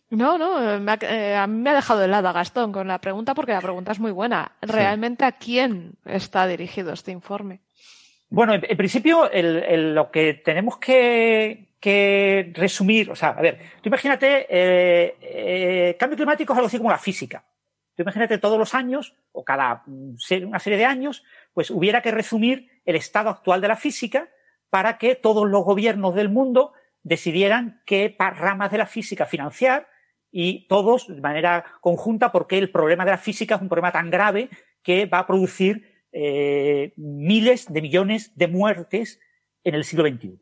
[0.10, 2.88] No, no, eh, me ha- eh, a mí me ha dejado de lado Gastón con
[2.88, 4.52] la pregunta porque la pregunta es muy buena.
[4.61, 7.61] ¿Realmente a quién está dirigido este informe?
[8.30, 13.41] Bueno, en, en principio, el- el- lo que tenemos que, que resumir, o sea, a
[13.41, 17.44] ver, tú imagínate, eh, eh, cambio climático es algo así como la física.
[17.95, 20.15] Tú imagínate todos los años, o cada mm,
[20.47, 21.23] una serie de años,
[21.53, 24.30] pues hubiera que resumir el estado actual de la física
[24.69, 26.73] para que todos los gobiernos del mundo
[27.03, 29.88] decidieran qué ramas de la física financiar
[30.31, 34.09] y todos de manera conjunta porque el problema de la física es un problema tan
[34.09, 34.49] grave
[34.84, 39.19] que va a producir eh, miles de millones de muertes
[39.63, 40.41] en el siglo XXI.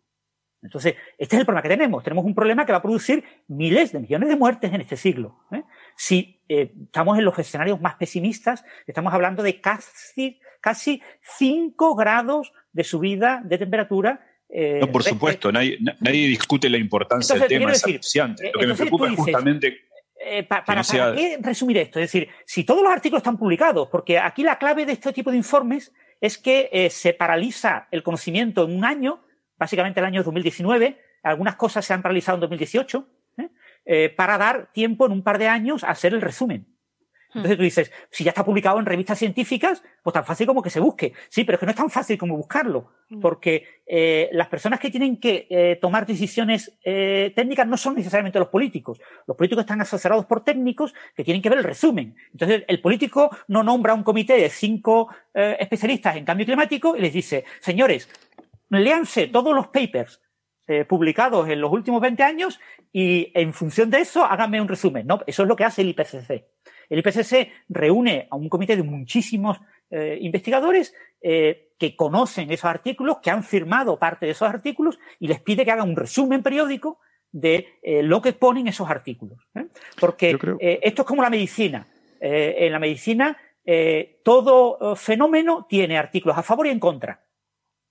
[0.63, 2.03] Entonces, este es el problema que tenemos.
[2.03, 5.45] Tenemos un problema que va a producir miles de millones de muertes en este siglo.
[5.51, 5.63] ¿eh?
[5.95, 11.01] Si eh, estamos en los escenarios más pesimistas, estamos hablando de casi, casi
[11.37, 14.25] 5 grados de subida de temperatura.
[14.49, 18.51] eh, No, por supuesto, nadie, na- nadie discute la importancia Entonces, del tema, es anunciante.
[18.53, 19.77] Lo que me preocupa es justamente
[20.25, 21.99] eh, pa- para, no sea- ¿para qué resumir esto?
[21.99, 25.31] Es decir, si todos los artículos están publicados, porque aquí la clave de este tipo
[25.31, 25.91] de informes
[26.21, 29.23] es que eh, se paraliza el conocimiento en un año,
[29.57, 33.07] básicamente el año 2019, algunas cosas se han paralizado en 2018,
[33.85, 34.09] ¿eh?
[34.09, 36.73] Para dar tiempo en un par de años a hacer el resumen.
[37.35, 40.69] Entonces tú dices, si ya está publicado en revistas científicas, pues tan fácil como que
[40.69, 41.13] se busque.
[41.29, 42.91] Sí, pero es que no es tan fácil como buscarlo,
[43.21, 48.39] porque eh, las personas que tienen que eh, tomar decisiones eh, técnicas no son necesariamente
[48.39, 48.99] los políticos.
[49.25, 52.15] Los políticos están asesorados por técnicos que tienen que ver el resumen.
[52.31, 57.01] Entonces el político no nombra un comité de cinco eh, especialistas en cambio climático y
[57.01, 58.09] les dice, señores,
[58.69, 60.21] léanse todos los papers
[60.67, 62.59] eh, publicados en los últimos 20 años
[62.91, 65.05] y en función de eso háganme un resumen.
[65.05, 66.45] No, eso es lo que hace el IPCC.
[66.89, 69.59] El IPCC reúne a un comité de muchísimos
[69.89, 75.27] eh, investigadores eh, que conocen esos artículos, que han firmado parte de esos artículos y
[75.27, 76.99] les pide que hagan un resumen periódico
[77.31, 79.39] de eh, lo que ponen esos artículos.
[79.99, 80.37] Porque
[80.81, 81.87] esto es como la medicina.
[82.19, 83.37] En la medicina
[84.23, 87.21] todo fenómeno tiene artículos a favor y en contra.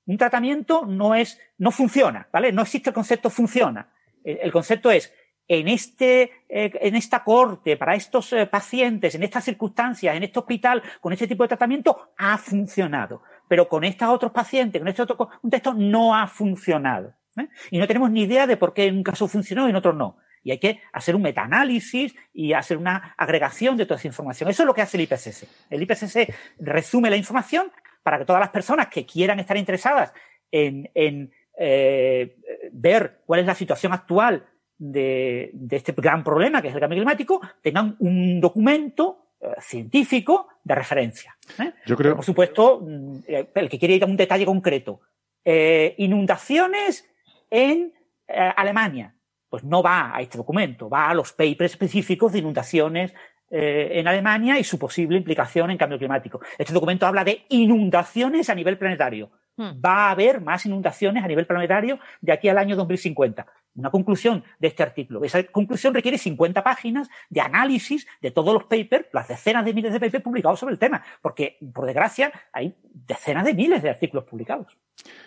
[0.06, 2.52] Un tratamiento no es, no funciona, ¿vale?
[2.52, 3.88] No existe el concepto funciona.
[4.24, 5.12] El, concepto es
[5.48, 10.38] en este, eh, en esta corte, para estos eh, pacientes, en estas circunstancias, en este
[10.38, 13.22] hospital, con este tipo de tratamiento, ha funcionado.
[13.48, 17.14] Pero con estos otros pacientes, con este otro contexto, no ha funcionado.
[17.36, 17.48] ¿eh?
[17.70, 19.92] Y no tenemos ni idea de por qué en un caso funcionó y en otro
[19.92, 20.16] no.
[20.44, 24.50] Y hay que hacer un metaanálisis y hacer una agregación de toda esa información.
[24.50, 25.48] Eso es lo que hace el IPCC.
[25.70, 27.70] El IPCC resume la información
[28.02, 30.12] para que todas las personas que quieran estar interesadas
[30.50, 32.36] en, en eh,
[32.72, 34.46] ver cuál es la situación actual
[34.78, 40.48] de, de, este gran problema que es el cambio climático, tengan un documento eh, científico
[40.64, 41.36] de referencia.
[41.58, 41.72] ¿eh?
[41.86, 42.16] Yo creo.
[42.16, 42.84] Por supuesto,
[43.26, 45.00] el que quiere ir a un detalle concreto.
[45.44, 47.08] Eh, inundaciones
[47.50, 47.92] en
[48.28, 49.14] eh, Alemania.
[49.48, 53.12] Pues no va a este documento, va a los papers específicos de inundaciones
[53.54, 56.40] eh, en Alemania y su posible implicación en cambio climático.
[56.56, 59.30] Este documento habla de inundaciones a nivel planetario.
[59.56, 59.72] Hmm.
[59.84, 63.46] Va a haber más inundaciones a nivel planetario de aquí al año 2050.
[63.74, 65.22] Una conclusión de este artículo.
[65.22, 69.92] Esa conclusión requiere 50 páginas de análisis de todos los papers, las decenas de miles
[69.92, 74.24] de papers publicados sobre el tema, porque, por desgracia, hay decenas de miles de artículos
[74.24, 74.78] publicados.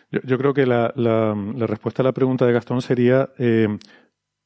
[0.10, 3.68] Yo, yo creo que la, la, la, respuesta a la pregunta de Gastón sería, eh,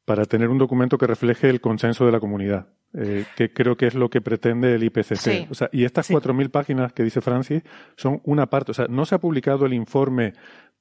[0.09, 3.85] para tener un documento que refleje el consenso de la comunidad, eh, que creo que
[3.85, 5.51] es lo que pretende el IPCC.
[5.51, 7.61] O sea, y estas 4.000 páginas que dice Francis
[7.95, 8.71] son una parte.
[8.71, 10.33] O sea, no se ha publicado el informe,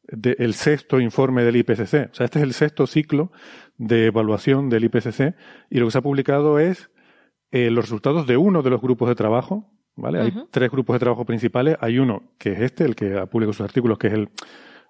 [0.06, 2.08] el sexto informe del IPCC.
[2.10, 3.32] O sea, este es el sexto ciclo
[3.76, 5.34] de evaluación del IPCC
[5.68, 6.90] y lo que se ha publicado es
[7.50, 9.70] eh, los resultados de uno de los grupos de trabajo.
[9.94, 10.22] ¿Vale?
[10.22, 11.76] Hay tres grupos de trabajo principales.
[11.82, 14.30] Hay uno que es este, el que ha publicado sus artículos, que es el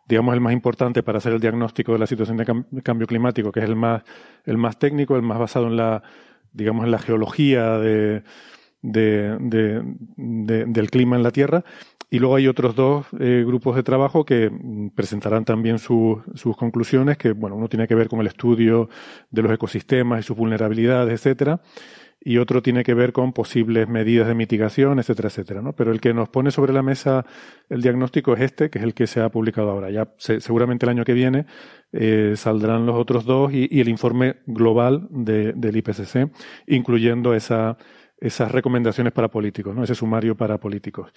[0.09, 3.61] digamos, el más importante para hacer el diagnóstico de la situación de cambio climático, que
[3.61, 4.03] es el más,
[4.45, 6.03] el más técnico, el más basado en la,
[6.53, 8.23] digamos, en la geología de,
[8.81, 9.37] de,
[10.17, 11.63] del clima en la Tierra.
[12.11, 14.51] Y luego hay otros dos eh, grupos de trabajo que
[14.95, 16.23] presentarán también sus
[16.57, 18.89] conclusiones, que, bueno, uno tiene que ver con el estudio
[19.31, 21.61] de los ecosistemas y sus vulnerabilidades, etcétera
[22.21, 25.63] y otro tiene que ver con posibles medidas de mitigación, etcétera, etcétera.
[25.63, 25.73] ¿no?
[25.73, 27.25] Pero el que nos pone sobre la mesa
[27.69, 29.91] el diagnóstico es este, que es el que se ha publicado ahora.
[29.91, 31.47] Ya seguramente el año que viene
[31.93, 36.31] eh, saldrán los otros dos y, el informe global del IPCC,
[36.67, 37.79] incluyendo esa,
[38.19, 39.85] esas recomendaciones para políticos, ¿no?
[39.85, 41.13] ese sumario para políticos.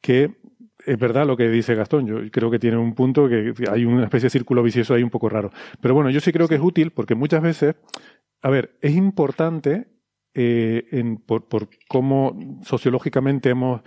[0.00, 0.36] Que
[0.84, 2.06] es verdad lo que dice Gastón.
[2.06, 5.10] Yo creo que tiene un punto que hay una especie de círculo vicioso ahí un
[5.10, 5.52] poco raro.
[5.80, 7.76] Pero bueno, yo sí creo que es útil porque muchas veces,
[8.42, 9.86] a ver, es importante
[10.34, 13.82] eh, en, por, por, cómo sociológicamente hemos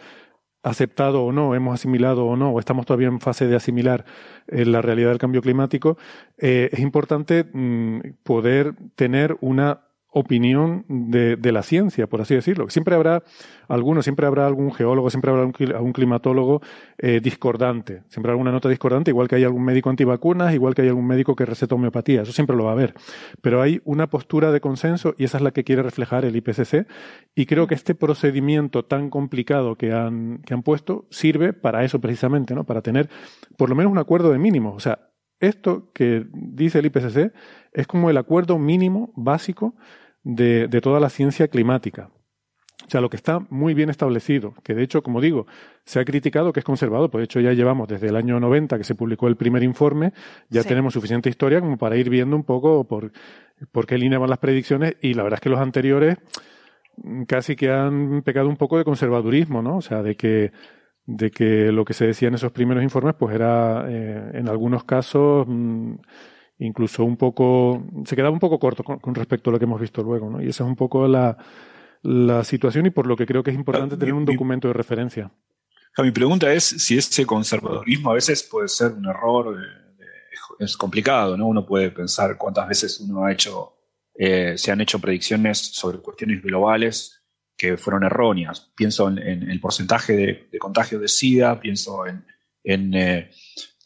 [0.65, 4.05] aceptado o no, hemos asimilado o no, o estamos todavía en fase de asimilar
[4.47, 5.97] eh, la realidad del cambio climático,
[6.37, 9.84] eh, es importante mm, poder tener una
[10.17, 12.69] opinión de, de, la ciencia, por así decirlo.
[12.69, 13.21] Siempre habrá
[13.67, 16.61] algunos, siempre habrá algún geólogo, siempre habrá algún climatólogo
[16.97, 20.83] eh, discordante, siempre habrá alguna nota discordante, igual que hay algún médico antivacunas, igual que
[20.83, 22.93] hay algún médico que receta homeopatía, eso siempre lo va a haber.
[23.41, 26.87] Pero hay una postura de consenso y esa es la que quiere reflejar el IPCC
[27.35, 31.99] y creo que este procedimiento tan complicado que han, que han puesto sirve para eso
[31.99, 32.63] precisamente, ¿no?
[32.63, 33.09] Para tener
[33.57, 34.75] por lo menos un acuerdo de mínimos.
[34.77, 35.09] O sea,
[35.39, 37.33] esto que dice el IPCC
[37.73, 39.75] es como el acuerdo mínimo básico
[40.25, 42.09] de, de toda la ciencia climática.
[42.85, 45.47] O sea, lo que está muy bien establecido, que de hecho, como digo,
[45.85, 48.77] se ha criticado que es conservador, pues de hecho ya llevamos desde el año 90
[48.77, 50.13] que se publicó el primer informe,
[50.49, 53.11] ya tenemos suficiente historia como para ir viendo un poco por,
[53.71, 56.17] por qué línea van las predicciones y la verdad es que los anteriores
[57.27, 59.77] casi que han pecado un poco de conservadurismo, ¿no?
[59.77, 60.51] O sea, de que,
[61.05, 64.83] de que lo que se decía en esos primeros informes pues era eh, en algunos
[64.83, 65.45] casos...
[65.47, 65.95] Mm,
[66.59, 70.03] incluso un poco, se quedaba un poco corto con, respecto a lo que hemos visto
[70.03, 70.41] luego, ¿no?
[70.41, 71.37] Y esa es un poco la,
[72.01, 75.31] la situación y por lo que creo que es importante tener un documento de referencia.
[75.97, 79.57] Mi pregunta es si ese conservadorismo a veces puede ser un error,
[80.59, 81.47] es complicado, ¿no?
[81.47, 83.77] Uno puede pensar cuántas veces uno ha hecho,
[84.13, 87.21] eh, se han hecho predicciones sobre cuestiones globales
[87.57, 88.71] que fueron erróneas.
[88.75, 92.25] Pienso en, el porcentaje de, de, contagio de SIDA, pienso en,
[92.63, 93.31] en eh,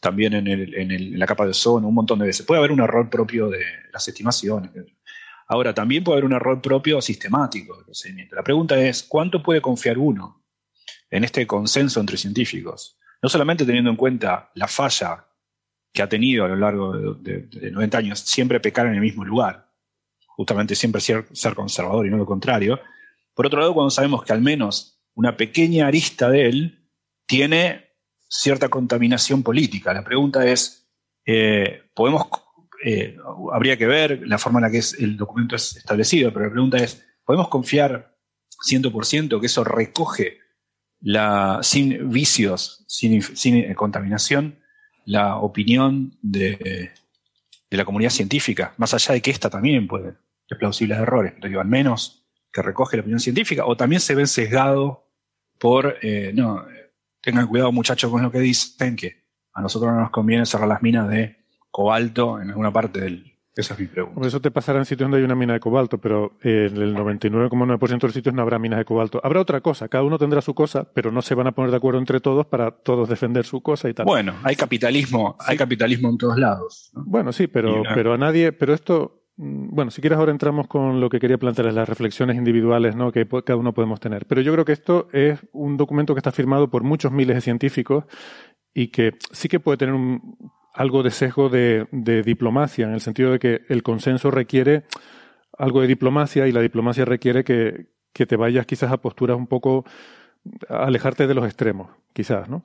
[0.00, 2.46] también en, el, en, la capa de ozono, un montón de veces.
[2.46, 3.62] Puede haber un error propio de
[3.92, 4.70] las estimaciones.
[5.46, 8.34] Ahora, también puede haber un error propio sistemático del procedimiento.
[8.34, 10.44] La pregunta es, ¿cuánto puede confiar uno
[11.10, 12.98] en este consenso entre científicos?
[13.22, 15.26] No solamente teniendo en cuenta la falla
[15.92, 19.70] que ha tenido a lo largo de, 90 años, siempre pecar en el mismo lugar,
[20.24, 22.80] justamente siempre ser, ser conservador y no lo contrario.
[23.34, 26.88] Por otro lado, cuando sabemos que al menos una pequeña arista de él
[27.26, 27.89] tiene
[28.30, 29.92] cierta contaminación política.
[29.92, 30.88] La pregunta es,
[31.26, 32.26] eh, podemos,
[32.84, 33.16] eh,
[33.52, 36.78] habría que ver la forma en la que el documento es establecido, pero la pregunta
[36.78, 38.16] es, ¿podemos confiar
[38.64, 40.38] 100% que eso recoge
[41.62, 44.60] sin vicios, sin, sin contaminación,
[45.06, 46.92] la opinión de,
[47.70, 50.12] de, la comunidad científica, más allá de que esta también puede
[50.46, 54.26] ser plausibles errores, pero al menos que recoge la opinión científica, o también se ven
[54.26, 55.08] sesgado
[55.58, 56.66] por, eh, no,
[57.20, 60.82] tengan cuidado muchachos con lo que dicen, que a nosotros no nos conviene cerrar las
[60.82, 61.36] minas de
[61.70, 63.26] cobalto en alguna parte del...
[63.56, 64.14] Esa es mi pregunta.
[64.14, 66.94] Por eso te pasará en sitios donde hay una mina de cobalto, pero en el
[66.94, 69.20] 99,9% de los sitios no habrá minas de cobalto.
[69.24, 71.76] Habrá otra cosa, cada uno tendrá su cosa, pero no se van a poner de
[71.76, 74.06] acuerdo entre todos para todos defender su cosa y tal.
[74.06, 76.90] Bueno, hay capitalismo, hay capitalismo en todos lados.
[76.94, 81.08] Bueno, sí, pero, pero a nadie, pero esto bueno, si quieres ahora entramos con lo
[81.08, 83.10] que quería plantear, las reflexiones individuales ¿no?
[83.10, 84.26] que cada uno podemos tener.
[84.26, 87.40] Pero yo creo que esto es un documento que está firmado por muchos miles de
[87.40, 88.04] científicos
[88.74, 90.36] y que sí que puede tener un,
[90.74, 91.86] algo de sesgo de,
[92.22, 94.84] diplomacia, en el sentido de que el consenso requiere
[95.56, 99.46] algo de diplomacia y la diplomacia requiere que, que te vayas quizás a posturas un
[99.46, 99.86] poco
[100.68, 102.62] alejarte de los extremos, quizás, ¿no?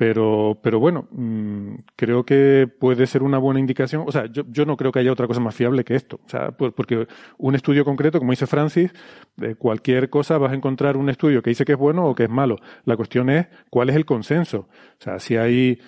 [0.00, 4.04] Pero, pero bueno, mm, creo que puede ser una buena indicación.
[4.06, 6.18] O sea, yo, yo, no creo que haya otra cosa más fiable que esto.
[6.24, 7.06] O sea, porque
[7.36, 8.94] un estudio concreto, como dice Francis,
[9.36, 12.24] de cualquier cosa vas a encontrar un estudio que dice que es bueno o que
[12.24, 12.56] es malo.
[12.86, 14.60] La cuestión es cuál es el consenso.
[14.60, 15.78] O sea, si hay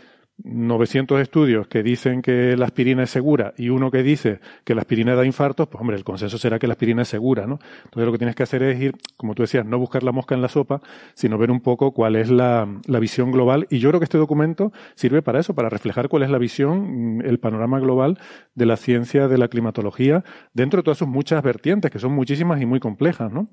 [0.45, 4.81] 900 estudios que dicen que la aspirina es segura y uno que dice que la
[4.81, 7.59] aspirina da infartos, pues hombre, el consenso será que la aspirina es segura, ¿no?
[7.85, 10.35] Entonces lo que tienes que hacer es ir, como tú decías, no buscar la mosca
[10.35, 10.81] en la sopa,
[11.15, 13.67] sino ver un poco cuál es la, la visión global.
[13.71, 17.19] Y yo creo que este documento sirve para eso, para reflejar cuál es la visión,
[17.19, 18.19] mm, el panorama global
[18.55, 22.61] de la ciencia de la climatología, dentro de todas sus muchas vertientes, que son muchísimas
[22.61, 23.49] y muy complejas, ¿no?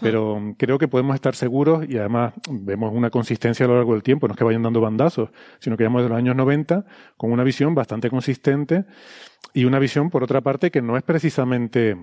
[0.00, 4.02] Pero creo que podemos estar seguros y además vemos una consistencia a lo largo del
[4.02, 6.84] tiempo, no es que vayan dando bandazos, sino que vamos de los años 90
[7.16, 8.84] con una visión bastante consistente
[9.54, 11.96] y una visión, por otra parte, que no es precisamente,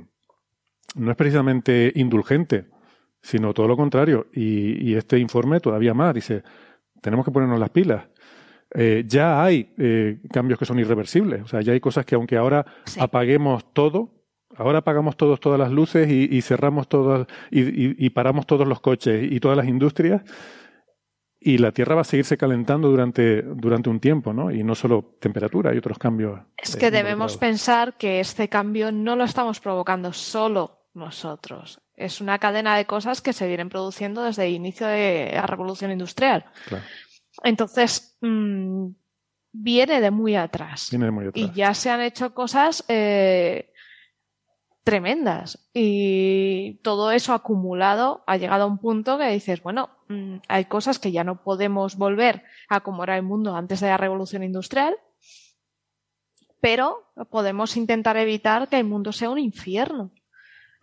[0.95, 2.65] no es precisamente indulgente,
[3.21, 4.27] sino todo lo contrario.
[4.33, 6.43] Y, este informe todavía más dice,
[7.01, 8.05] tenemos que ponernos las pilas.
[8.73, 11.43] Eh, ya hay eh, cambios que son irreversibles.
[11.43, 12.65] O sea, ya hay cosas que aunque ahora
[12.99, 14.22] apaguemos todo,
[14.57, 19.39] Ahora apagamos todos todas las luces y, cerramos todas y, paramos todos los coches y
[19.39, 20.21] todas las industrias
[21.45, 24.49] y la Tierra va a seguirse calentando durante, durante un tiempo, ¿no?
[24.49, 26.39] Y no solo temperatura, hay otros cambios.
[26.57, 31.81] Es que debemos pensar que este cambio no lo estamos provocando solo nosotros.
[31.95, 35.91] Es una cadena de cosas que se vienen produciendo desde el inicio de la revolución
[35.91, 36.45] industrial.
[37.43, 38.87] Entonces, mm,
[39.51, 40.87] viene de muy atrás.
[40.91, 41.43] Viene de muy atrás.
[41.43, 43.72] Y ya se han hecho cosas eh,
[44.83, 45.69] tremendas.
[45.73, 50.99] Y todo eso acumulado ha llegado a un punto que dices, bueno, mm, hay cosas
[50.99, 54.95] que ya no podemos volver a como era el mundo antes de la revolución industrial,
[56.59, 60.11] pero podemos intentar evitar que el mundo sea un infierno.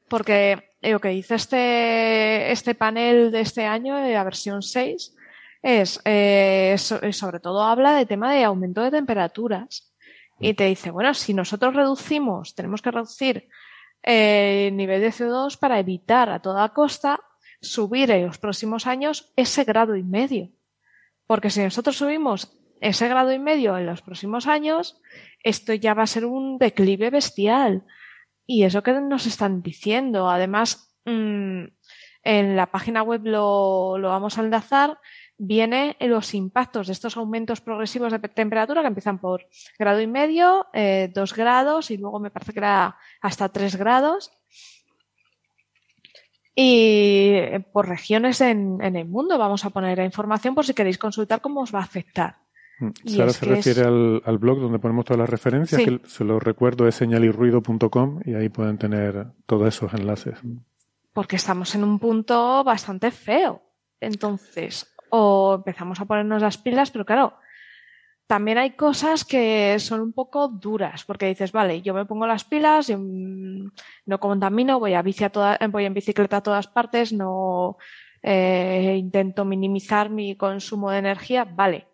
[0.08, 5.14] Porque lo que dice este, este panel de este año, de la versión 6,
[5.62, 9.92] es, eh, sobre todo habla de tema de aumento de temperaturas.
[10.38, 13.48] Y te dice, bueno, si nosotros reducimos, tenemos que reducir
[14.02, 17.20] el nivel de CO2 para evitar a toda costa
[17.60, 20.50] subir en los próximos años ese grado y medio.
[21.26, 25.00] Porque si nosotros subimos ese grado y medio en los próximos años,
[25.42, 27.84] esto ya va a ser un declive bestial.
[28.46, 30.28] Y eso que nos están diciendo.
[30.28, 31.64] Además, mm,
[32.22, 34.98] en la página web lo, lo vamos a enlazar
[35.42, 39.46] viene los impactos de estos aumentos progresivos de temperatura que empiezan por
[39.78, 44.30] grado y medio, eh, dos grados y luego me parece que era hasta tres grados.
[46.54, 50.98] Y eh, por regiones en, el mundo vamos a poner la información por si queréis
[50.98, 52.36] consultar cómo os va a afectar.
[52.78, 56.38] Mm, Sara se refiere al, al, blog donde ponemos todas las referencias, que se lo
[56.38, 60.38] recuerdo es señalirruido.com y ahí pueden tener todos esos enlaces.
[61.14, 63.62] Porque estamos en un punto bastante feo.
[64.00, 67.34] Entonces, o empezamos a ponernos las pilas, pero claro,
[68.26, 72.44] también hay cosas que son un poco duras, porque dices, vale, yo me pongo las
[72.44, 73.72] pilas, yo mm,
[74.06, 77.76] no contamino, voy a bici a toda, voy en bicicleta a todas partes, no
[78.22, 81.88] eh, intento minimizar mi consumo de energía, vale,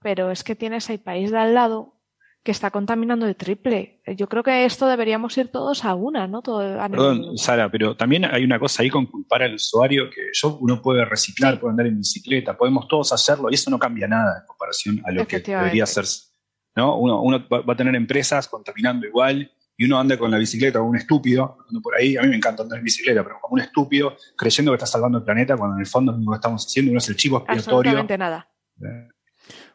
[0.00, 1.94] pero es que tienes el país de al lado
[2.42, 4.00] que está contaminando el triple.
[4.16, 6.42] Yo creo que esto deberíamos ir todos a una, ¿no?
[6.42, 6.58] Todo
[6.90, 10.82] Perdón, Sara, pero también hay una cosa ahí con culpar al usuario que yo, uno
[10.82, 14.46] puede reciclar, puede andar en bicicleta, podemos todos hacerlo y eso no cambia nada en
[14.46, 16.32] comparación a lo que debería hacerse.
[16.74, 16.98] ¿no?
[16.98, 20.90] Uno, uno va a tener empresas contaminando igual y uno anda con la bicicleta como
[20.90, 24.16] un estúpido, por ahí, a mí me encanta andar en bicicleta, pero como un estúpido,
[24.36, 26.98] creyendo que está salvando el planeta cuando en el fondo lo que estamos haciendo uno
[26.98, 27.78] es el chivo expiatorio.
[27.78, 28.48] Absolutamente nada.
[28.80, 29.08] Eh,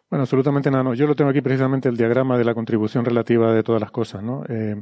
[0.10, 0.84] bueno, absolutamente nada.
[0.84, 0.94] No.
[0.94, 4.24] Yo lo tengo aquí precisamente el diagrama de la contribución relativa de todas las cosas.
[4.24, 4.44] ¿no?
[4.48, 4.82] Eh.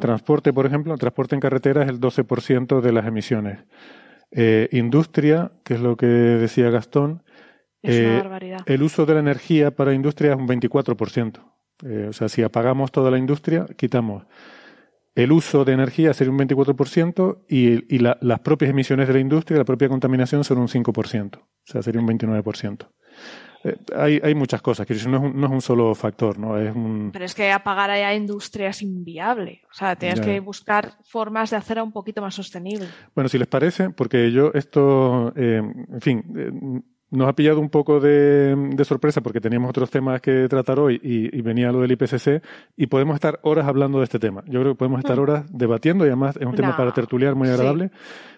[0.00, 3.60] Transporte, por ejemplo, transporte en carretera es el 12% de las emisiones.
[4.30, 7.22] Eh, industria, que es lo que decía Gastón,
[7.82, 8.22] eh,
[8.66, 11.38] el uso de la energía para industria es un 24%.
[12.08, 14.24] o sea, si apagamos toda la industria, quitamos
[15.14, 19.58] el uso de energía sería un 24% y, y las propias emisiones de la industria,
[19.58, 21.36] la propia contaminación son un 5%.
[21.36, 22.88] O sea, sería un 29%.
[23.64, 26.58] Eh, hay, hay muchas cosas, que no es, un, no es un solo factor, ¿no?
[26.58, 27.10] Es un...
[27.12, 29.62] Pero es que apagar a industria es inviable.
[29.70, 32.86] O sea, tienes que buscar formas de hacerla un poquito más sostenible.
[33.14, 35.62] Bueno, si les parece, porque yo esto, eh,
[35.92, 36.82] en fin, eh,
[37.14, 41.40] nos ha pillado un poco de, sorpresa porque teníamos otros temas que tratar hoy y,
[41.42, 42.42] venía lo del IPCC
[42.76, 44.42] y podemos estar horas hablando de este tema.
[44.46, 45.20] Yo creo que podemos estar mm.
[45.20, 47.90] horas debatiendo y además es un tema para tertuliar muy agradable.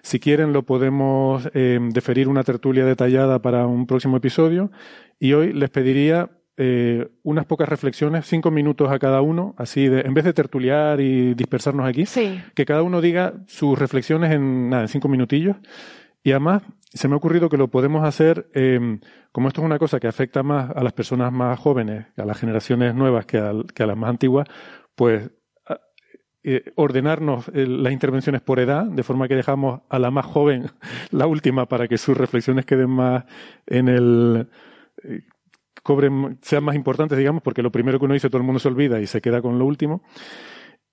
[0.03, 4.71] Si quieren lo podemos eh, deferir una tertulia detallada para un próximo episodio
[5.19, 10.01] y hoy les pediría eh, unas pocas reflexiones, cinco minutos a cada uno, así de,
[10.01, 12.05] en vez de tertuliar y dispersarnos aquí,
[12.55, 15.57] que cada uno diga sus reflexiones en, nada, en cinco minutillos.
[16.23, 16.63] Y además,
[16.97, 18.99] se me ha ocurrido que lo podemos hacer, eh,
[19.33, 22.39] como esto es una cosa que afecta más a las personas más jóvenes, a las
[22.39, 24.49] generaciones nuevas que a, las más antiguas,
[24.95, 25.31] pues
[26.43, 30.71] eh, ordenarnos eh, las intervenciones por edad, de forma que dejamos a la más joven
[31.11, 33.25] la última para que sus reflexiones queden más
[33.67, 34.49] en el
[35.83, 38.69] cobren, sean más importantes, digamos, porque lo primero que uno dice todo el mundo se
[38.69, 40.03] olvida y se queda con lo último.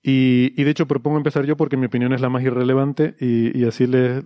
[0.06, 3.86] Y, de hecho propongo empezar yo porque mi opinión es la más irrelevante y, así
[3.86, 4.22] les,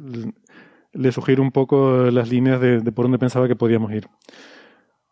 [0.93, 4.07] les, sugiero un poco las líneas de, por dónde pensaba que podíamos ir.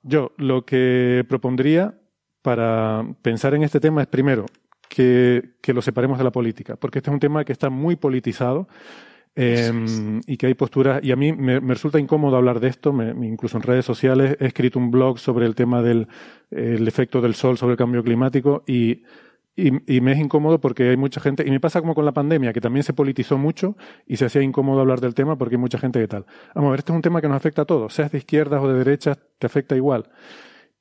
[0.03, 1.99] Yo lo que propondría
[2.43, 4.47] para pensar en este tema es primero
[4.89, 8.69] que, lo separemos de la política, porque este es un tema que está muy politizado.
[9.39, 12.91] Em, y que hay posturas, y a mí me, resulta incómodo hablar de esto,
[13.23, 16.09] incluso en redes sociales he escrito un blog sobre el tema del
[16.51, 19.03] efecto del sol sobre el cambio climático y
[19.57, 22.53] y, me es incómodo porque hay mucha gente, y me pasa como con la pandemia,
[22.53, 23.77] que también se politizó mucho
[24.07, 26.27] y se hacía incómodo hablar del tema porque hay mucha gente que tal.
[26.55, 28.63] Vamos a ver, este es un tema que nos afecta a todos, seas de izquierdas
[28.63, 30.11] o de derechas, te afecta igual.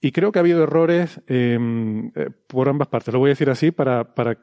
[0.01, 3.13] Y creo que ha habido errores em, eh, por ambas partes.
[3.13, 4.37] Lo voy a decir así para, para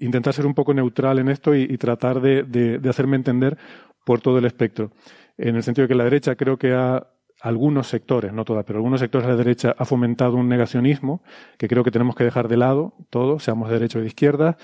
[0.00, 3.56] intentar ser un poco neutral en esto y, tratar de, de hacerme entender
[4.04, 4.90] por todo el espectro.
[5.36, 7.06] En el sentido de que la derecha creo que ha
[7.40, 11.22] algunos sectores, no todas, pero algunos sectores de la derecha ha fomentado un negacionismo
[11.56, 14.56] que creo que tenemos que dejar de lado, todos, seamos de derecha o de izquierda,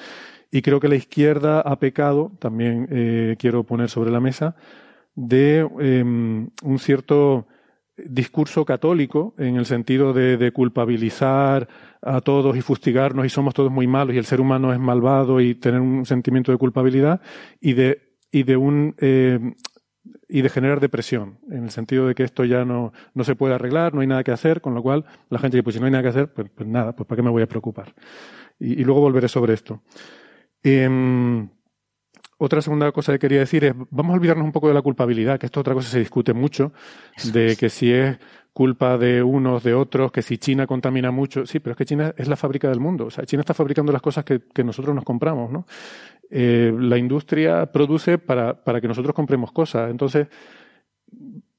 [0.51, 4.57] y creo que la izquierda ha pecado, también eh, quiero poner sobre la mesa,
[5.15, 7.47] de em, un cierto
[7.97, 11.69] discurso católico en el sentido de, culpabilizar
[12.03, 15.41] a todos y fustigarnos y somos todos muy malos y el ser humano es malvado
[15.41, 17.21] y tener un sentimiento de culpabilidad
[17.61, 18.03] y de,
[18.33, 19.39] y de un eh,
[20.29, 23.55] y de generar depresión, en el sentido de que esto ya no, no se puede
[23.55, 25.87] arreglar, no hay nada que hacer, con lo cual la gente dice, pues si no
[25.87, 27.95] hay nada que hacer, pues, pues nada, pues para qué me voy a preocupar.
[28.59, 29.83] Y, luego volveré sobre esto.
[30.63, 31.49] Em,
[32.39, 35.39] otra segunda cosa que quería decir es, vamos a olvidarnos un poco de la culpabilidad,
[35.39, 36.73] que esto otra cosa se discute mucho,
[37.33, 38.19] de que si es
[38.53, 41.45] culpa de unos, de otros, que si China contamina mucho.
[41.45, 43.07] Sí, pero es que China es la fábrica del mundo.
[43.07, 45.67] O sea, China está fabricando las cosas que, que nosotros nos compramos, ¿no?
[46.31, 49.91] Eh, la industria produce para, para, que nosotros compremos cosas.
[49.91, 50.29] Entonces,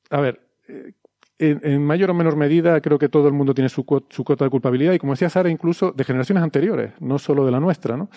[0.10, 0.94] a ver, eh,
[1.38, 4.52] en, mayor o menor medida creo que todo el mundo tiene su, su cuota de
[4.52, 8.10] culpabilidad y como decía Sara, incluso de generaciones anteriores, no solo de la nuestra, ¿no?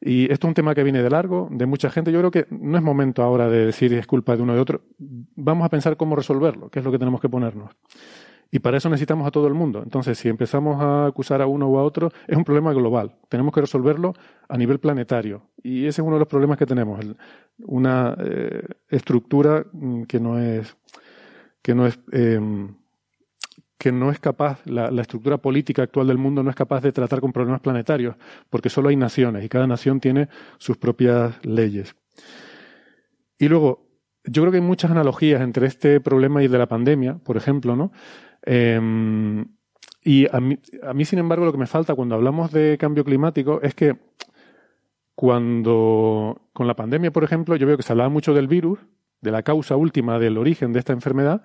[0.00, 2.12] Y esto es un tema que viene de largo, de mucha gente.
[2.12, 4.60] Yo creo que no es momento ahora de decir es culpa de uno o de
[4.60, 4.82] otro.
[4.98, 7.70] Vamos a pensar cómo resolverlo, qué es lo que tenemos que ponernos.
[8.54, 9.82] Y para eso necesitamos a todo el mundo.
[9.82, 13.16] Entonces, si empezamos a acusar a uno o a otro, es un problema global.
[13.28, 14.14] Tenemos que resolverlo
[14.48, 15.50] a nivel planetario.
[15.60, 17.04] Y ese es uno de los problemas que tenemos.
[17.66, 20.76] una eh, estructura mm, que no es,
[21.62, 22.76] que no es, em,
[23.76, 27.20] que no es capaz, la, estructura política actual del mundo no es capaz de tratar
[27.20, 28.14] con problemas planetarios,
[28.50, 30.28] porque solo hay naciones y cada nación tiene
[30.58, 31.96] sus propias leyes.
[33.36, 33.88] Y luego,
[34.22, 37.74] yo creo que hay muchas analogías entre este problema y de la pandemia, por ejemplo,
[37.74, 37.90] ¿no?
[38.44, 39.46] Em,
[40.02, 43.04] y a mí, a mí, sin embargo, lo que me falta cuando hablamos de cambio
[43.04, 43.96] climático es que
[45.14, 48.78] cuando con la pandemia, por ejemplo, yo veo que se hablaba mucho del virus,
[49.20, 51.42] de la causa última del origen de esta enfermedad,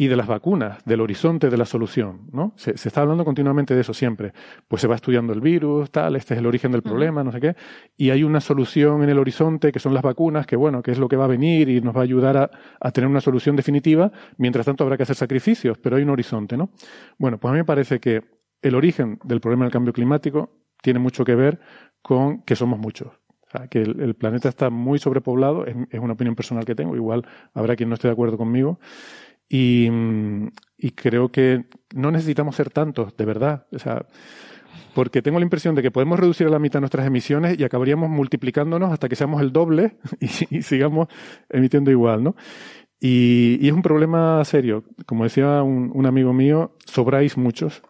[0.00, 2.52] y de las vacunas, del horizonte de la solución, ¿no?
[2.54, 4.32] Se, está hablando continuamente de eso siempre.
[4.68, 7.40] Pues se va estudiando el virus, tal, este es el origen del problema, no sé
[7.40, 7.56] qué,
[7.96, 10.98] y hay una solución en el horizonte que son las vacunas, que bueno, que es
[10.98, 12.50] lo que va a venir y nos va a ayudar a,
[12.80, 14.12] a tener una solución definitiva.
[14.36, 16.70] Mientras tanto habrá que hacer sacrificios, pero hay un horizonte, ¿no?
[17.18, 18.22] Bueno, pues a mí me parece que
[18.62, 21.58] el origen del problema del cambio climático tiene mucho que ver
[22.02, 23.08] con que somos muchos.
[23.08, 26.94] O sea, que el, planeta está muy sobrepoblado, es, es, una opinión personal que tengo,
[26.94, 28.78] igual habrá quien no esté de acuerdo conmigo,
[29.48, 29.90] y,
[30.94, 31.64] creo que
[31.94, 33.66] no necesitamos ser tantos, de verdad.
[33.72, 34.06] O sea,
[34.94, 38.10] porque tengo la impresión de que podemos reducir a la mitad nuestras emisiones y acabaríamos
[38.10, 41.08] multiplicándonos hasta que seamos el doble y, sigamos
[41.48, 42.36] emitiendo igual, ¿no?
[43.00, 44.84] Y, es un problema serio.
[45.06, 47.82] Como decía un, un amigo mío, sobráis muchos.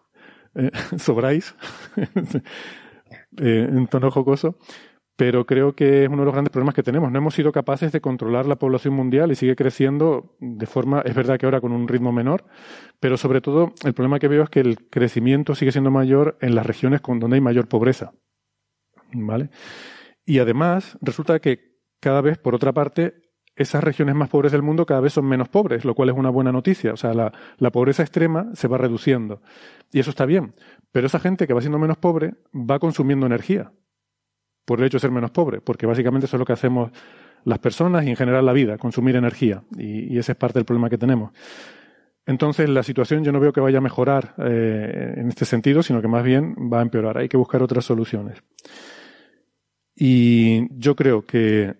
[0.55, 1.55] Eh, sobráis.
[3.37, 4.57] eh, en tono jocoso
[5.19, 7.11] pero creo que es uno de los grandes problemas que tenemos.
[7.11, 11.13] No hemos sido capaces de controlar la población mundial y sigue creciendo de forma, es
[11.13, 12.45] verdad que ahora con un ritmo menor,
[13.01, 16.55] pero sobre todo el problema que veo es que el crecimiento sigue siendo mayor en
[16.55, 18.13] las regiones con donde hay mayor pobreza.
[19.11, 19.49] ¿Vale?
[20.23, 23.15] Y además resulta que cada vez, por otra parte,
[23.57, 26.29] esas regiones más pobres del mundo cada vez son menos pobres, lo cual es una
[26.29, 26.93] buena noticia.
[26.93, 29.41] O sea, la, la pobreza extrema se va reduciendo.
[29.91, 30.55] Y eso está bien.
[30.93, 33.73] Pero esa gente que va siendo menos pobre va consumiendo energía
[34.65, 36.91] por el hecho de ser menos pobre, porque básicamente eso es lo que hacemos
[37.45, 40.89] las personas y en general la vida, consumir energía, y, ese es parte del problema
[40.89, 41.31] que tenemos.
[42.25, 46.01] Entonces, la situación yo no veo que vaya a mejorar eh, en este sentido, sino
[46.01, 47.17] que más bien va a empeorar.
[47.17, 48.43] Hay que buscar otras soluciones.
[49.95, 51.73] Y yo creo que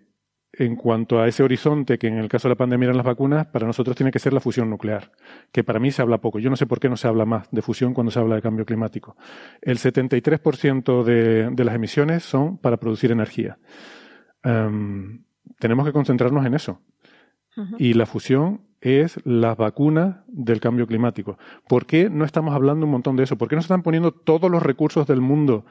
[0.60, 3.48] en cuanto a ese horizonte, que en el caso de la pandemia eran las vacunas,
[3.48, 5.14] para nosotros tiene que ser la fusión nuclear,
[5.54, 6.38] que para mí se habla poco.
[6.38, 8.42] Yo no sé por qué no se habla más de fusión cuando se habla de
[8.42, 9.16] cambio climático.
[9.62, 13.58] El 73% de, de las emisiones son para producir energía.
[14.44, 15.24] Em,
[15.60, 16.82] tenemos que concentrarnos en eso.
[17.78, 21.38] Y la fusión es las vacunas del cambio climático.
[21.68, 23.38] ¿Por qué no estamos hablando un montón de eso?
[23.38, 25.66] ¿Por qué no se están poniendo todos los recursos del mundo,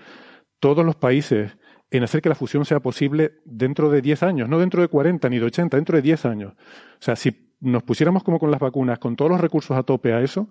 [0.61, 1.57] todos los países,
[1.91, 5.29] en hacer que la fusión sea posible dentro de 10 años, no dentro de 40
[5.29, 6.53] ni de 80, dentro de 10 años?
[6.53, 10.13] O sea, si nos pusiéramos como con las vacunas, con todos los recursos a tope
[10.13, 10.49] a eso,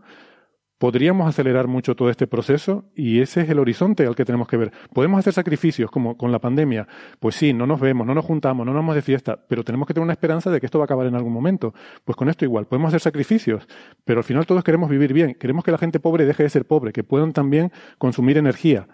[0.77, 4.57] podríamos acelerar mucho todo este proceso y ese es el horizonte al que tenemos que
[4.57, 4.72] ver.
[4.93, 6.88] Podemos hacer sacrificios como con la pandemia.
[7.19, 9.88] Pues sí, no nos vemos, no nos juntamos, no nos vamos de fiesta, pero tenemos
[9.88, 11.73] que tener una esperanza de que esto va a acabar en algún momento.
[12.05, 13.68] Pues con esto igual, podemos hacer sacrificios,
[14.05, 15.35] pero al final todos queremos vivir bien.
[15.35, 18.88] Queremos que la gente pobre deje de ser pobre, que puedan también consumir energía.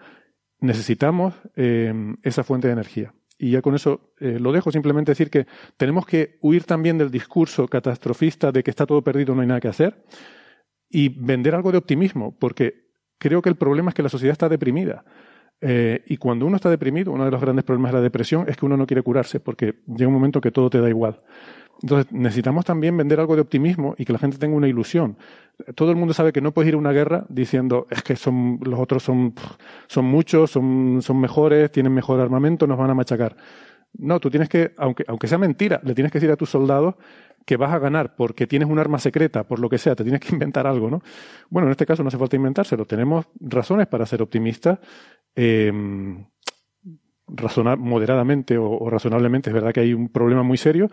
[0.60, 3.14] Necesitamos eh, esa fuente de energía.
[3.38, 7.10] Y ya con eso eh, lo dejo, simplemente decir que tenemos que huir también del
[7.10, 10.04] discurso catastrofista de que está todo perdido, no hay nada que hacer
[10.94, 12.84] y vender algo de optimismo, porque
[13.18, 15.04] creo que el problema es que la sociedad está deprimida.
[15.60, 18.56] Eh, y cuando uno está deprimido, uno de los grandes problemas de la depresión es
[18.56, 21.20] que uno no quiere curarse, porque llega un momento que todo te da igual.
[21.84, 25.18] Entonces, necesitamos también vender algo de optimismo y que la gente tenga una ilusión.
[25.74, 28.58] Todo el mundo sabe que no puedes ir a una guerra diciendo es que son,
[28.62, 29.34] los otros son,
[29.86, 33.36] son muchos, son, son mejores, tienen mejor armamento, nos van a machacar.
[33.98, 36.94] No, tú tienes que, aunque, aunque sea mentira, le tienes que decir a tus soldados
[37.44, 40.22] que vas a ganar porque tienes un arma secreta, por lo que sea, te tienes
[40.22, 41.02] que inventar algo, ¿no?
[41.50, 44.78] Bueno, en este caso no hace falta inventárselo, tenemos razones para ser optimistas.
[45.36, 45.70] Eh,
[47.26, 50.90] razonar moderadamente o, razonablemente, es verdad que hay un problema muy serio,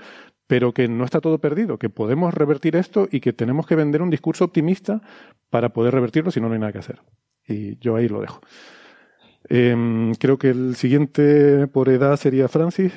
[0.48, 4.02] pero que no está todo perdido, que podemos revertir esto y que tenemos que vender
[4.02, 5.02] un discurso optimista
[5.50, 7.00] para poder revertirlo, si no, no hay nada que hacer.
[7.48, 8.42] Y yo ahí lo dejo.
[9.50, 12.94] Eh, creo que el siguiente por edad sería Francis.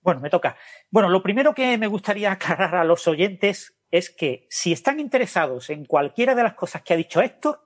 [0.00, 0.56] Bueno, me toca.
[0.90, 5.70] Bueno, lo primero que me gustaría aclarar a los oyentes es que si están interesados
[5.70, 7.60] en cualquiera de las cosas que ha dicho Héctor,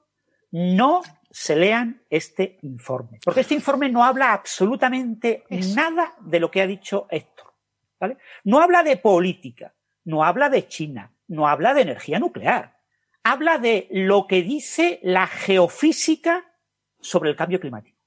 [0.51, 3.20] no se lean este informe.
[3.24, 5.74] Porque este informe no habla absolutamente Eso.
[5.77, 7.55] nada de lo que ha dicho Héctor.
[7.98, 8.19] ¿vale?
[8.44, 9.74] No habla de política,
[10.05, 12.78] no habla de China, no habla de energía nuclear.
[13.23, 16.52] Habla de lo que dice la geofísica
[16.98, 17.98] sobre el cambio climático.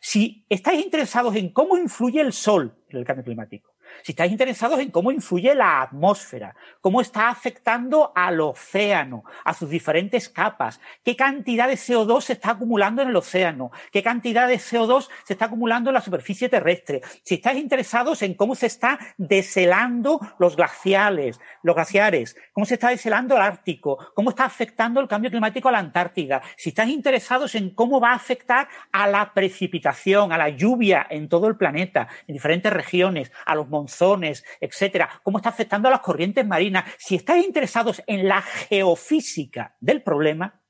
[0.00, 4.80] Si estáis interesados en cómo influye el Sol en el cambio climático, si estáis interesados
[4.80, 11.16] en cómo influye la atmósfera, cómo está afectando al océano, a sus diferentes capas, qué
[11.16, 15.46] cantidad de CO2 se está acumulando en el océano, qué cantidad de CO2 se está
[15.46, 21.40] acumulando en la superficie terrestre, si estáis interesados en cómo se está deshelando los glaciales,
[21.62, 25.72] los glaciares, cómo se está deshelando el Ártico, cómo está afectando el cambio climático a
[25.72, 30.48] la Antártida, si estáis interesados en cómo va a afectar a la precipitación, a la
[30.48, 35.88] lluvia en todo el planeta, en diferentes regiones, a los monzones, etcétera, cómo está afectando
[35.88, 36.84] a las corrientes marinas.
[36.98, 40.60] Si estáis interesados en la geofísica del problema,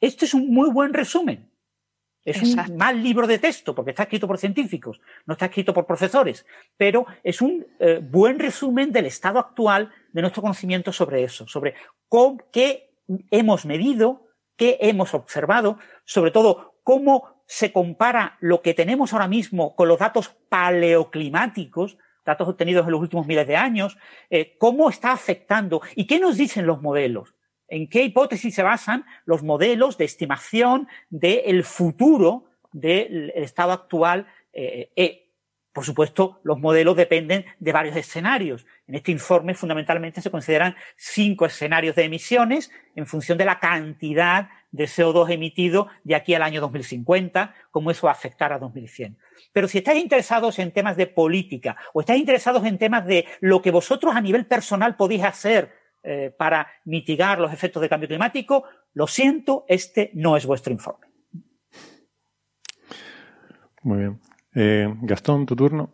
[0.00, 1.50] esto es un muy buen resumen.
[2.24, 2.72] Es Exacto.
[2.72, 6.46] un mal libro de texto, porque está escrito por científicos, no está escrito por profesores,
[6.76, 11.74] pero es un eh, buen resumen del estado actual de nuestro conocimiento sobre eso, sobre
[12.08, 12.94] cómo, qué
[13.32, 19.74] hemos medido, qué hemos observado, sobre todo cómo se compara lo que tenemos ahora mismo
[19.74, 23.98] con los datos paleoclimáticos, datos obtenidos en los últimos miles de años,
[24.30, 27.34] eh, cómo está afectando y qué nos dicen los modelos,
[27.68, 34.26] en qué hipótesis se basan los modelos de estimación del futuro del estado actual.
[34.52, 35.18] Eh, eh,
[35.72, 38.66] por supuesto, los modelos dependen de varios escenarios.
[38.86, 44.50] En este informe, fundamentalmente, se consideran cinco escenarios de emisiones en función de la cantidad
[44.72, 49.16] de CO2 emitido de aquí al año 2050, cómo eso va a afectar a 2100.
[49.52, 53.62] Pero si estáis interesados en temas de política o estáis interesados en temas de lo
[53.62, 55.70] que vosotros a nivel personal podéis hacer
[56.02, 61.06] eh, para mitigar los efectos del cambio climático, lo siento, este no es vuestro informe.
[63.82, 64.20] Muy bien.
[64.54, 65.92] Eh, Gastón, tu turno.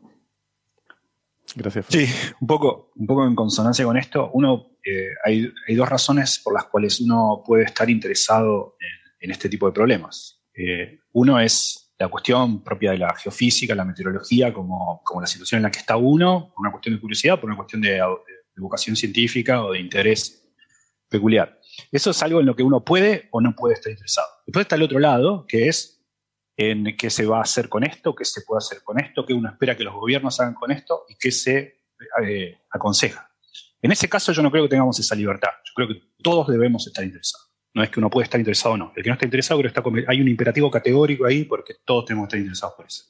[1.59, 1.87] Gracias.
[1.89, 2.07] Sí,
[2.41, 4.31] un poco, un poco en consonancia con esto.
[4.33, 8.77] Uno, eh, hay, hay, dos razones por las cuales uno puede estar interesado
[9.21, 10.41] en, este tipo de problemas.
[10.55, 15.59] Eh, uno es la cuestión propia de la geofísica, la meteorología, como, como, la situación
[15.59, 18.63] en la que está uno, por una cuestión de curiosidad, por una cuestión de, de
[18.63, 20.49] vocación científica o de interés
[21.09, 21.59] peculiar.
[21.91, 24.29] Eso es algo en lo que uno puede o no puede estar interesado.
[24.47, 25.98] Después está el otro lado, que es
[26.59, 29.33] en qué se va a hacer con esto, qué se puede hacer con esto, qué
[29.33, 31.83] uno espera que los gobiernos hagan con esto y qué se
[32.21, 33.31] eh, aconseja.
[33.81, 35.51] En ese caso yo no creo que tengamos esa libertad.
[35.65, 37.49] Yo creo que todos debemos estar interesados.
[37.75, 38.93] No es que uno puede estar interesado o no.
[38.97, 42.07] El que no está interesado creo que está, hay un imperativo categórico ahí porque todos
[42.07, 43.05] tenemos que estar interesados por eso.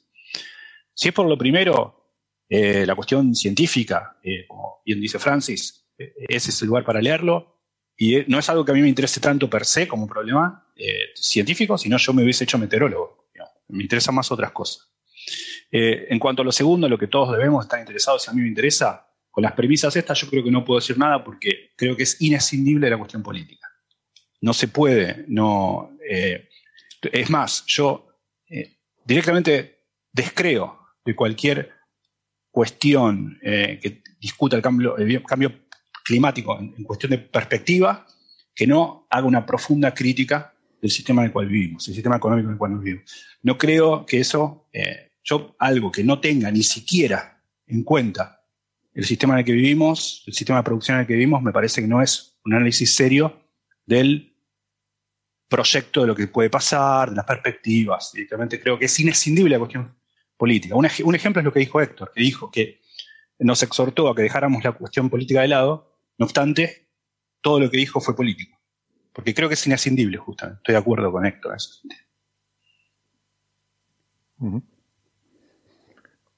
[0.93, 2.13] Si es por lo primero,
[2.47, 7.01] eh, la cuestión científica, eh, como bien dice Francis, eh, ese es el lugar para
[7.01, 7.55] leerlo.
[7.97, 10.67] Y no es algo que a mí me interese tanto per se como problema
[11.13, 13.18] científico, sino yo me hubiese hecho meteorólogo
[13.69, 14.91] me interesan más otras cosas.
[15.71, 18.41] Eh, en cuanto a lo segundo, lo que todos debemos estar interesados, si a mí
[18.41, 21.95] me interesa, con las premisas estas yo creo que no puedo decir nada porque creo
[21.95, 23.67] que es inescindible la cuestión política.
[24.41, 25.97] No se puede, no...
[26.09, 26.49] Eh,
[27.01, 28.07] es más, yo
[28.49, 31.71] eh, directamente descreo de cualquier
[32.51, 34.95] cuestión que discuta el cambio
[36.09, 38.05] climático en, cuestión de perspectiva
[38.55, 42.47] que no haga una profunda crítica del sistema en el cual vivimos, el sistema económico
[42.47, 43.25] en el cual vivimos.
[43.43, 44.67] No creo que eso,
[45.23, 48.39] yo algo que no tenga ni siquiera en cuenta
[48.93, 51.51] el sistema en el que vivimos, el sistema de producción en el que vivimos, me
[51.51, 53.41] parece que no es un análisis serio
[53.85, 54.35] del
[55.47, 58.11] proyecto de lo que puede pasar, de las perspectivas.
[58.13, 59.95] Directamente creo que es inescindible la cuestión
[60.37, 60.75] política.
[60.75, 62.81] Un, ejemplo es lo que dijo Héctor, que dijo que
[63.39, 66.89] nos exhortó a que dejáramos la cuestión política de lado, no obstante,
[67.41, 68.58] todo lo que dijo fue político.
[69.13, 70.59] Porque creo que es inescindible, justamente.
[70.59, 71.81] Estoy de acuerdo con Héctor en eso.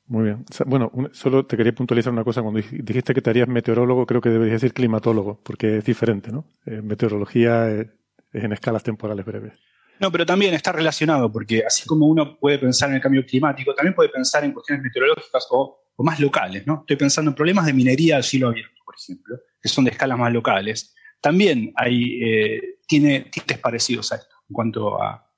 [0.08, 0.46] Muy bien.
[0.66, 2.42] Bueno, solo te quería puntualizar una cosa.
[2.42, 6.46] Cuando dijiste que te harías meteorólogo, creo que deberías decir climatólogo, porque es diferente, ¿no?
[6.66, 7.88] Eh, meteorología es,
[8.34, 9.54] en escalas temporales breves.
[10.00, 13.76] No, pero también está relacionado, porque así como uno puede pensar en el cambio climático,
[13.76, 16.80] también puede pensar en cuestiones meteorológicas o, más locales, ¿no?
[16.82, 20.18] Estoy pensando en problemas de minería al cielo abierto, por ejemplo, que son de escalas
[20.18, 20.96] más locales.
[21.22, 25.30] También hay, eh, tiene tintes parecidos a esto, en cuanto a,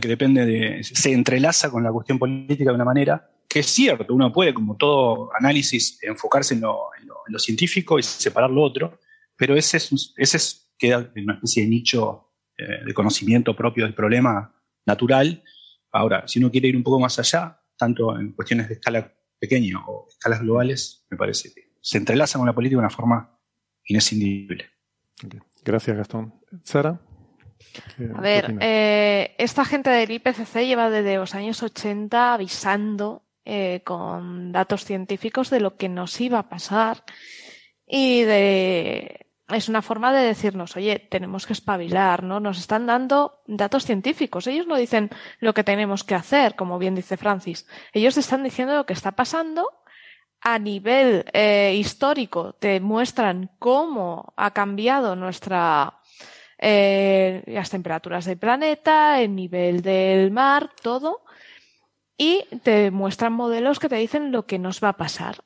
[0.00, 4.12] que depende de, se entrelaza con la cuestión política de una manera que es cierto,
[4.12, 6.90] uno puede, como todo análisis, enfocarse en lo,
[7.38, 9.00] científico y separar lo otro,
[9.36, 10.38] pero ese, es, ese
[10.76, 15.42] queda en una especie de nicho eh, de conocimiento propio del problema natural.
[15.92, 19.78] Ahora, si uno quiere ir un poco más allá, tanto en cuestiones de escala pequeña
[19.86, 23.38] o escalas globales, me parece que se entrelaza con la política de una forma
[23.84, 24.66] inescindible.
[25.64, 26.34] Gracias, Gastón.
[26.62, 27.00] Sara.
[28.14, 34.52] A ver, eh, esta gente del IPCC lleva desde los años 80 avisando eh, con
[34.52, 37.02] datos científicos de lo que nos iba a pasar
[37.86, 42.38] y de es una forma de decirnos, oye, tenemos que espabilar, ¿no?
[42.38, 44.46] Nos están dando datos científicos.
[44.46, 45.08] Ellos no dicen
[45.40, 47.66] lo que tenemos que hacer, como bien dice Francis.
[47.94, 49.77] Ellos están diciendo lo que está pasando
[50.40, 52.54] a nivel eh, histórico.
[52.54, 56.00] Te muestran cómo ha cambiado nuestra
[56.58, 61.22] eh, las temperaturas del planeta, el nivel del mar, todo
[62.18, 65.44] y te muestran modelos que te dicen lo que nos va a pasar.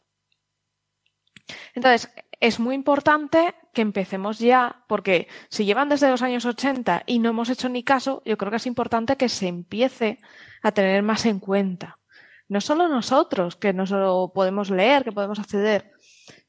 [1.74, 2.10] Entonces,
[2.40, 7.28] es muy importante que empecemos ya, porque si llevan desde los años 80 y no
[7.28, 10.19] hemos hecho ni caso, yo creo que es importante que se empiece
[10.62, 11.98] a tener más en cuenta.
[12.48, 15.93] No solo nosotros, que no solo podemos leer, que podemos acceder,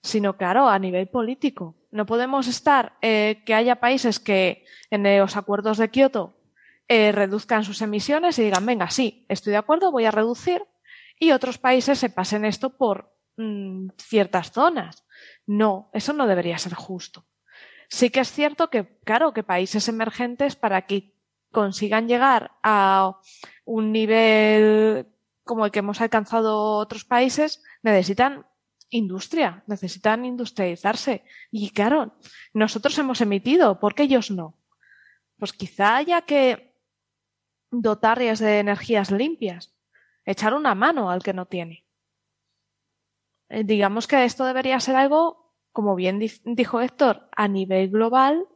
[0.02, 1.76] sino, claro, a nivel político.
[1.92, 6.36] No podemos estar, eh, que haya países que en los acuerdos de Kioto
[6.88, 10.64] eh, reduzcan sus emisiones y digan, venga, sí, estoy de acuerdo, voy a reducir,
[11.20, 15.06] y otros países se pasen esto por mm, ciertas zonas.
[15.46, 17.26] No, eso no debería ser justo.
[17.88, 21.14] Sí que es cierto que, claro, que países emergentes para que
[21.52, 23.20] consigan llegar a
[23.64, 25.08] un nivel
[25.44, 28.46] como el que hemos alcanzado otros países, necesitan
[28.90, 31.24] industria, necesitan industrializarse.
[31.52, 32.16] Y claro,
[32.54, 34.58] nosotros hemos emitido, ¿por qué ellos no?
[35.38, 36.78] Pues quizá haya que
[37.72, 39.76] dotarles de energías limpias,
[40.26, 41.86] echar una mano al que no tiene.
[43.50, 48.48] Eh, digamos que esto debería ser algo, como bien dijo Héctor, a nivel global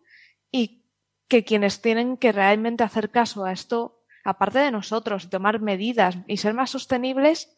[0.52, 0.86] y
[1.28, 3.97] que quienes tienen que realmente hacer caso a esto,
[4.28, 7.56] aparte de nosotros, tomar medidas y ser más sostenibles,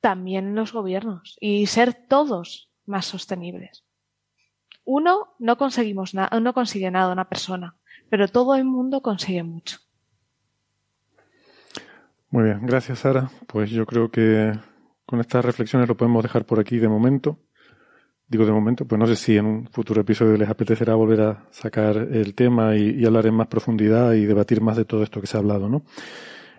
[0.00, 3.84] también los gobiernos y ser todos más sostenibles.
[4.86, 7.76] Uno no conseguimos nada, no consigue nada una persona,
[8.08, 9.76] pero todo el mundo consigue mucho.
[12.30, 13.30] Muy bien, gracias Sara.
[13.46, 14.58] Pues yo creo que
[15.04, 17.38] con estas reflexiones lo podemos dejar por aquí de momento.
[18.28, 21.44] Digo de momento, pues no sé si en un futuro episodio les apetecerá volver a
[21.50, 25.28] sacar el tema y, hablar en más profundidad y debatir más de todo esto que
[25.28, 25.82] se ha hablado, ¿no?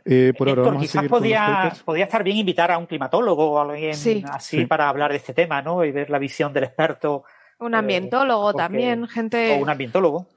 [0.05, 3.63] Eh, por ahora vamos quizás podía, podía, estar bien invitar a un climatólogo o a
[3.63, 3.93] alguien
[4.31, 5.83] así para hablar de este tema, ¿no?
[5.83, 7.25] Y ver la visión del experto.
[7.59, 9.57] Un ambientólogo eh, también, gente.
[9.57, 10.27] O un ambientólogo.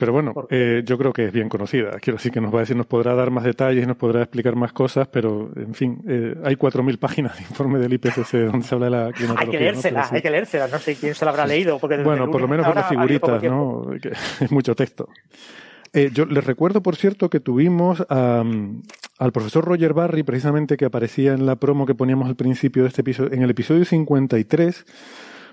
[0.00, 1.90] Pero bueno, eh, yo creo que es bien conocida.
[2.00, 4.56] Quiero decir que nos va a decir, nos podrá dar más detalles, nos podrá explicar
[4.56, 8.74] más cosas, pero en fin, eh, hay 4.000 páginas de informe del IPCC donde se
[8.74, 9.40] habla de la climatología.
[9.44, 10.68] Hay que leérsela, hay que leérsela.
[10.68, 11.78] No sé quién se la habrá leído.
[11.78, 13.90] Porque bueno, por lo menos las figuritas, ¿no?
[14.40, 15.06] es mucho texto.
[15.92, 21.34] Eh, yo les recuerdo, por cierto, que tuvimos al profesor Roger Barry, precisamente que aparecía
[21.34, 24.86] en la promo que poníamos al principio de este episodio, en el episodio 53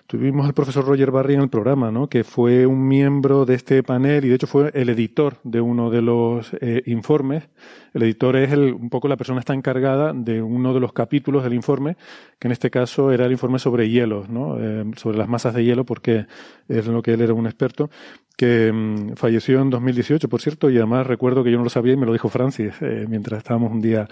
[0.08, 2.08] Tuvimos al profesor Roger Barry en el programa, ¿no?
[2.08, 5.90] que fue un miembro de este panel y de hecho fue el editor de uno
[5.90, 7.50] de los eh, informes.
[7.94, 11.44] El editor es el, un poco la persona está encargada de uno de los capítulos
[11.44, 11.98] del informe,
[12.40, 14.58] que en este caso era el informe sobre hielos, ¿no?
[14.58, 16.26] Eh, sobre las masas de hielo, porque
[16.70, 17.90] es lo que él era un experto,
[18.38, 21.94] que mm, falleció en 2018, por cierto, y además recuerdo que yo no lo sabía
[21.94, 24.08] y me lo dijo Francis eh, mientras estábamos un día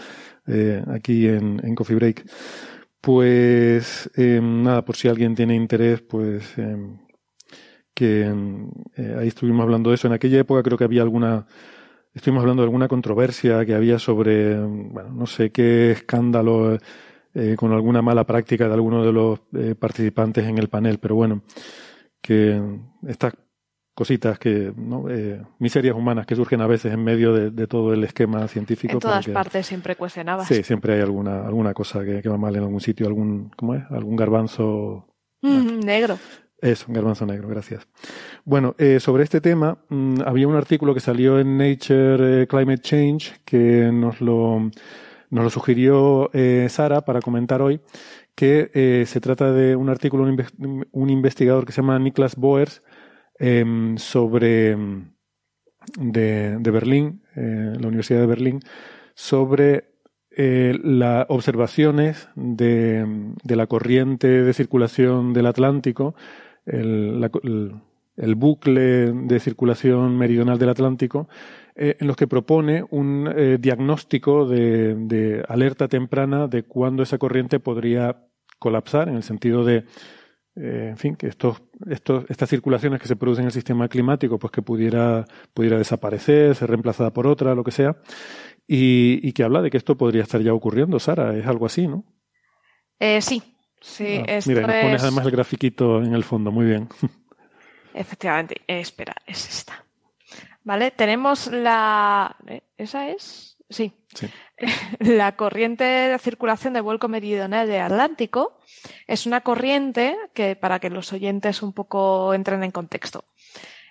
[0.94, 2.26] aquí en, en Coffee Break.
[3.06, 6.76] Pues eh, nada, por si alguien tiene interés, pues eh,
[7.94, 8.34] que
[8.98, 10.08] eh, ahí estuvimos hablando de eso.
[10.08, 11.46] En aquella época creo que había alguna,
[12.16, 16.80] estuvimos hablando de alguna controversia que había sobre, bueno, no sé qué escándalo
[17.58, 19.40] con alguna mala práctica de alguno de los
[19.78, 21.44] participantes en el panel, pero bueno,
[22.22, 22.60] que
[23.08, 23.34] estas
[23.96, 25.10] cositas que, ¿no?
[25.10, 28.94] Eh, miserias humanas que surgen a veces en medio de, todo el esquema científico.
[28.94, 30.48] En todas partes siempre cuestionabas.
[30.48, 33.84] Sí, siempre hay alguna, alguna cosa que, va mal en algún sitio, algún, ¿cómo es?
[33.90, 35.08] Algún garbanzo.
[35.42, 36.20] Mm, negro.
[36.62, 37.88] Es un garbanzo negro, gracias.
[38.44, 42.82] Bueno, eh, sobre este tema, mm, había un artículo que salió en Nature eh, Climate
[42.82, 44.72] Change que nos lo,
[45.30, 46.30] nos lo sugirió
[46.68, 47.80] Sara para comentar hoy,
[48.36, 52.82] que se trata de un artículo un, un investigador que se llama Niklas Boers,
[53.38, 55.12] Em, sobre em,
[55.98, 58.60] de, de Berlín, eh, la Universidad de Berlín,
[59.14, 59.90] sobre
[60.32, 63.06] eh, las observaciones de,
[63.44, 66.16] de, la corriente de circulación del Atlántico,
[66.66, 67.30] el,
[68.16, 71.28] el, bucle de circulación meridional del Atlántico,
[71.76, 73.30] eh, en los que propone un
[73.60, 78.26] diagnóstico de, de, alerta temprana de cuándo esa corriente podría
[78.60, 79.84] colapsar, en el sentido de
[80.56, 84.40] eh, en fin, que estos, estos, estas circulaciones que se producen en el sistema climático,
[84.40, 87.98] pues que pudiera, pudiera desaparecer, ser reemplazada por otra, lo que sea,
[88.66, 92.06] y, que habla de que esto podría estar ya ocurriendo, Sara, es algo así, ¿no?
[93.00, 93.44] Eh, sí,
[93.82, 94.18] sí.
[94.28, 96.88] Ah, mira, nos pones además el grafiquito en el fondo, muy bien.
[97.94, 99.86] Efectivamente, eh, espera, es esta.
[100.64, 102.36] Vale, tenemos la...
[102.78, 103.55] ¿Esa es?
[103.70, 103.94] Sí.
[104.14, 104.30] sí.
[105.00, 108.60] La corriente de circulación de vuelco meridional del Atlántico
[109.08, 113.26] es una corriente que, para que los oyentes un poco entren en contexto,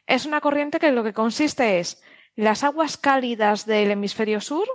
[0.07, 2.03] es una corriente que lo que consiste es
[2.37, 4.69] las aguas cálidas del hemisferio sur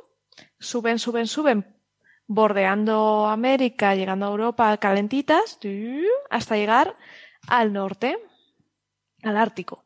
[0.59, 1.75] suben, suben, suben,
[2.27, 5.59] bordeando América, llegando a Europa calentitas,
[6.29, 6.95] hasta llegar
[7.47, 8.17] al norte,
[9.23, 9.85] al Ártico.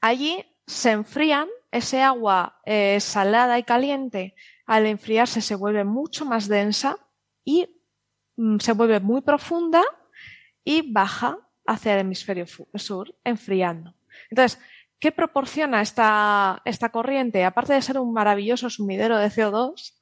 [0.00, 4.34] Allí se enfrían, ese agua eh, salada y caliente
[4.66, 6.98] al enfriarse se vuelve mucho más densa
[7.44, 7.68] y
[8.36, 9.82] mm, se vuelve muy profunda
[10.64, 13.94] y baja hacia el hemisferio sur, enfriando.
[14.30, 14.60] Entonces,
[14.98, 17.44] ¿qué proporciona esta, esta corriente?
[17.44, 19.94] Aparte de ser un maravilloso sumidero de CO2,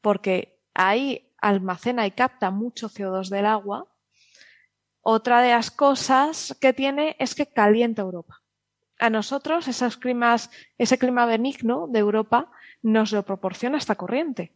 [0.00, 3.86] porque ahí almacena y capta mucho CO2 del agua,
[5.02, 8.37] otra de las cosas que tiene es que calienta Europa.
[8.98, 9.66] A nosotros,
[10.00, 12.50] climas, ese clima benigno de Europa
[12.82, 14.52] nos lo proporciona esta corriente.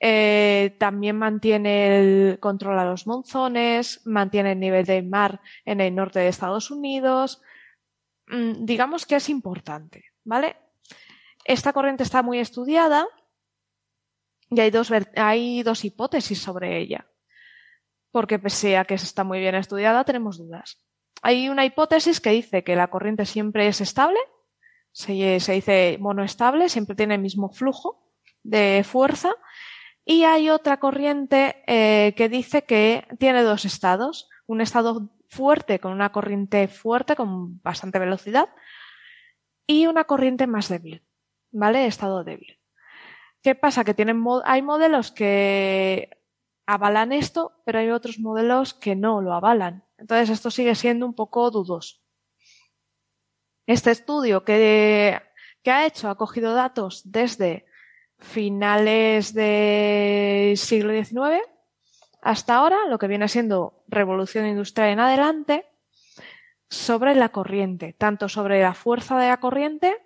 [0.00, 5.94] Eh, también mantiene el control a los monzones, mantiene el nivel del mar en el
[5.94, 7.42] norte de Estados Unidos.
[8.28, 10.56] Mm, digamos que es importante, ¿vale?
[11.44, 13.06] Esta corriente está muy estudiada
[14.50, 17.06] y hay dos, hay dos hipótesis sobre ella.
[18.10, 20.86] Porque pese a que está muy bien estudiada, tenemos dudas.
[21.22, 24.18] Hay una hipótesis que dice que la corriente siempre es estable
[24.96, 28.10] se, se dice monoestable, siempre tiene el mismo flujo
[28.42, 29.34] de fuerza.
[30.06, 34.30] Y hay otra corriente eh, que dice que tiene dos estados.
[34.46, 38.48] Un estado fuerte con una corriente fuerte con bastante velocidad
[39.66, 41.04] y una corriente más débil,
[41.50, 41.86] ¿vale?
[41.86, 42.58] Estado débil.
[43.42, 43.84] ¿Qué pasa?
[43.84, 46.15] Que tienen, hay modelos que
[46.66, 49.84] avalan esto, pero hay otros modelos que no lo avalan.
[49.98, 51.98] Entonces esto sigue siendo un poco dudoso.
[53.66, 55.20] Este estudio que,
[55.66, 57.66] ha hecho ha cogido datos desde
[58.18, 61.42] finales del siglo XIX
[62.22, 65.66] hasta ahora, lo que viene siendo revolución industrial en adelante,
[66.68, 69.96] sobre la corriente, tanto sobre la fuerza de la corriente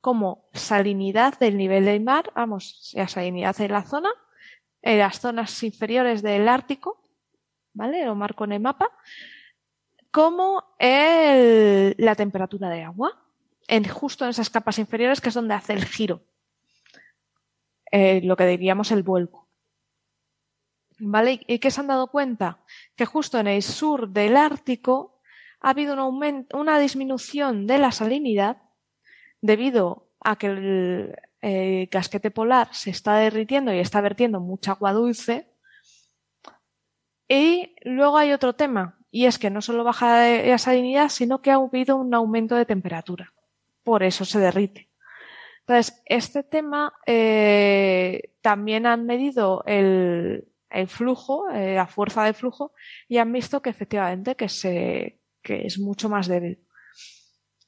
[0.00, 4.10] como salinidad del nivel del mar, vamos, la salinidad de la zona,
[4.84, 7.00] en las zonas inferiores del Ártico,
[7.72, 8.04] ¿vale?
[8.04, 8.90] Lo marco en el mapa,
[10.10, 13.18] como el, la temperatura de agua,
[13.66, 16.22] en, justo en esas capas inferiores que es donde hace el giro,
[17.90, 19.48] eh, lo que diríamos el vuelco.
[20.98, 21.40] ¿Vale?
[21.46, 22.62] ¿Y qué se han dado cuenta?
[22.94, 25.22] Que justo en el sur del Ártico
[25.60, 28.58] ha habido un aumento, una disminución de la salinidad
[29.40, 34.94] debido a que el eh, casquete polar se está derritiendo y está vertiendo mucha agua
[34.94, 35.52] dulce.
[37.28, 41.50] Y luego hay otro tema, Y es que no solo baja la salinidad, sino que
[41.50, 43.32] ha habido un aumento de temperatura.
[43.82, 44.90] Por eso se derrite.
[45.60, 50.48] Entonces, este tema eh, también han medido el,
[50.88, 52.72] flujo, eh, la fuerza de flujo,
[53.06, 56.58] y han visto que efectivamente que, se, que es mucho más débil.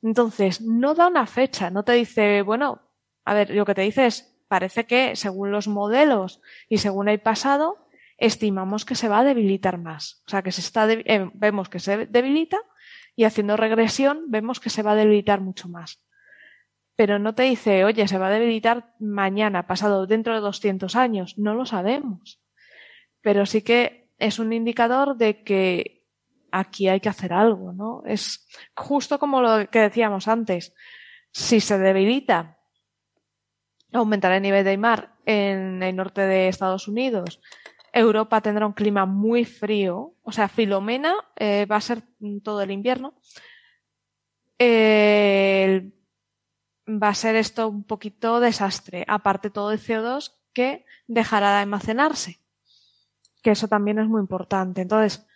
[0.03, 2.86] Entonces, no da una fecha, no te dice, bueno,
[3.27, 7.21] a ver, lo que te dice es, parece que según los modelos y según el
[7.21, 7.89] pasado,
[8.19, 10.23] estimamos que se va a debilitar más.
[10.27, 12.59] O sea, que se está, eh, vemos que se debilita
[13.17, 16.01] y haciendo regresión vemos que se va a debilitar mucho más.
[16.95, 21.37] Pero no te dice, oye, se va a debilitar mañana, pasado, dentro de 200 años.
[21.37, 22.41] No lo sabemos.
[23.21, 26.07] Pero sí que es un indicador de que
[26.53, 28.03] aquí hay que hacer algo, ¿no?
[28.07, 30.73] Es justo como lo que decíamos antes.
[31.33, 32.56] Si se debilita,
[33.93, 37.41] aumentará el nivel del mar en el norte de Estados Unidos,
[37.93, 42.03] Europa tendrá un clima muy frío, o sea, Filomena eh, va a ser
[42.43, 43.15] todo el invierno.
[46.89, 52.39] va a ser esto un poquito desastre, aparte todo el CO2 que dejará de almacenarse,
[53.43, 54.83] que eso también es muy importante.
[54.83, 55.27] Entonces,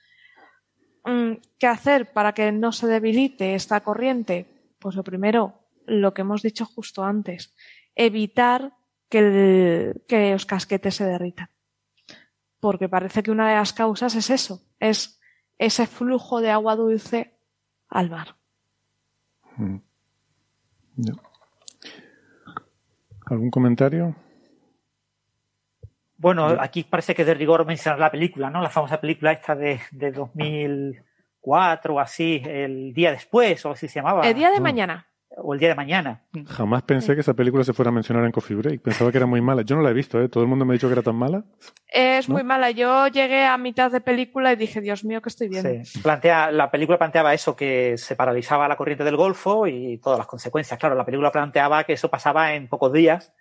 [1.05, 4.47] mm, ¿qué hacer para que no se debilite esta corriente?
[4.79, 7.55] Pues lo primero, lo que hemos dicho justo antes,
[7.95, 8.75] evitar
[9.09, 11.51] que, que los casquetes se derritan
[12.61, 15.21] porque parece que una de las causas es eso, es
[15.59, 17.35] ese flujo de agua dulce
[17.89, 18.37] al mar.
[19.57, 19.79] Mm.
[23.27, 24.15] ¿Algún comentario?
[26.17, 28.61] Bueno, aquí parece que de rigor mencionar la película, ¿no?
[28.61, 34.01] La famosa película esta de, de 2004 o así, el día después, o así se
[34.01, 34.29] llamaba.
[34.29, 35.07] El día de mañana
[35.37, 36.23] o el día de mañana.
[36.47, 38.83] Jamás pensé que esa película se fuera a mencionar en Coffee Break.
[38.83, 39.63] Pensaba que era muy mala.
[39.63, 40.29] Yo no la he visto, ¿eh?
[40.29, 41.45] Todo el mundo me ha dicho que era tan mala.
[41.87, 42.71] Es muy mala.
[42.71, 45.85] Yo llegué a mitad de película y dije, Dios mío, ¿qué estoy viendo?
[45.85, 46.01] Sí.
[46.01, 50.27] Plantea, la película planteaba eso, que se paralizaba la corriente del Golfo y todas las
[50.27, 50.79] consecuencias.
[50.79, 53.33] Claro, la película planteaba que eso pasaba en pocos días.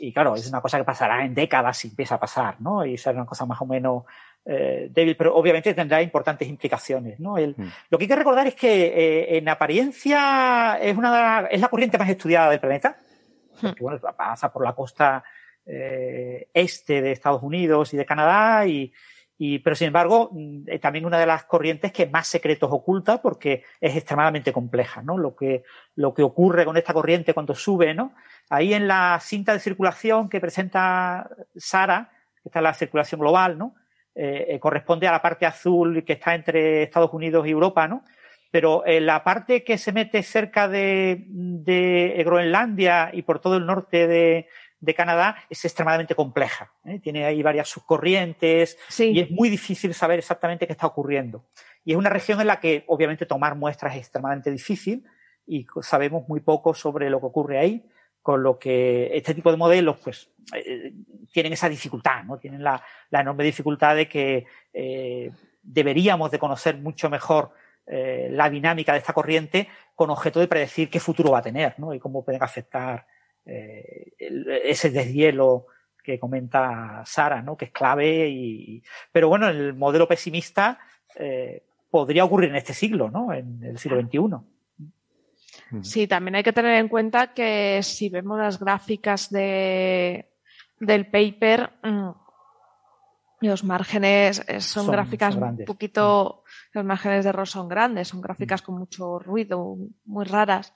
[0.00, 2.84] Y claro, es una cosa que pasará en décadas si empieza a pasar, ¿no?
[2.84, 4.02] Y será una cosa más o menos
[4.50, 7.20] eh, débil, pero obviamente tendrá importantes implicaciones.
[7.20, 7.36] ¿no?
[7.36, 7.70] El, mm.
[7.90, 11.98] Lo que hay que recordar es que eh, en apariencia es, una, es la corriente
[11.98, 12.96] más estudiada del planeta.
[13.60, 13.66] Hmm.
[13.66, 15.22] Porque, bueno, pasa por la costa
[15.66, 18.90] eh, este de Estados Unidos y de Canadá, y,
[19.36, 23.64] y, pero sin embargo mm, también una de las corrientes que más secretos oculta porque
[23.82, 25.02] es extremadamente compleja.
[25.02, 25.18] ¿no?
[25.18, 25.64] Lo, que,
[25.94, 28.14] lo que ocurre con esta corriente cuando sube, ¿no?
[28.48, 32.12] ahí en la cinta de circulación que presenta Sara,
[32.42, 33.74] que está en la circulación global, ¿no?
[34.20, 38.02] Eh, eh, corresponde a la parte azul que está entre Estados Unidos y Europa, ¿no?
[38.50, 41.24] Pero eh, la parte que se mete cerca de,
[42.24, 46.72] Groenlandia y por todo el norte de, Canadá es extremadamente compleja.
[47.00, 51.44] Tiene ahí varias subcorrientes y es muy difícil saber exactamente qué está ocurriendo.
[51.84, 55.04] Y es una región en la que obviamente tomar muestras es extremadamente difícil
[55.46, 57.84] y sabemos muy poco sobre lo que ocurre ahí
[58.22, 60.92] con lo que este tipo de modelos pues eh,
[61.32, 62.38] tienen esa dificultad, ¿no?
[62.38, 65.30] Tienen la, enorme dificultad de que eh,
[65.62, 67.52] deberíamos de conocer mucho mejor
[67.86, 71.74] eh, la dinámica de esta corriente con objeto de predecir qué futuro va a tener,
[71.78, 71.94] ¿no?
[71.94, 73.06] Y cómo pueden afectar
[73.46, 75.68] ese deshielo
[76.04, 77.56] que comenta Sara, ¿no?
[77.56, 80.78] Que es clave y, pero bueno, el modelo pesimista
[81.90, 83.32] podría ocurrir en este siglo, ¿no?
[83.32, 84.57] En el siglo XXI.
[85.82, 90.30] Sí, también hay que tener en cuenta que si vemos las gráficas de,
[90.80, 92.10] del paper, mm,
[93.40, 98.62] los márgenes eh, son, gráficas un poquito, los márgenes de error son grandes, son gráficas
[98.62, 100.72] con mucho ruido, muy raras,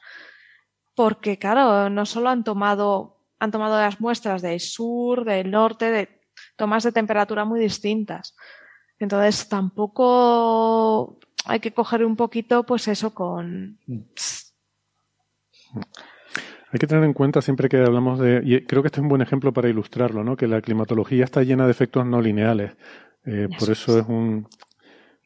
[0.95, 6.23] porque claro, no solo han tomado, han tomado las muestras del sur, del norte, de
[6.57, 8.37] tomas de temperatura muy distintas.
[8.99, 14.01] Entonces tampoco hay que coger un poquito, pues eso con, mm.
[15.75, 19.09] Hay que tener en cuenta siempre que hablamos de, y creo que este es un
[19.09, 20.37] buen ejemplo para ilustrarlo, ¿no?
[20.37, 22.73] que la climatología está llena de efectos no lineales.
[23.27, 24.49] Eh, por eso es un,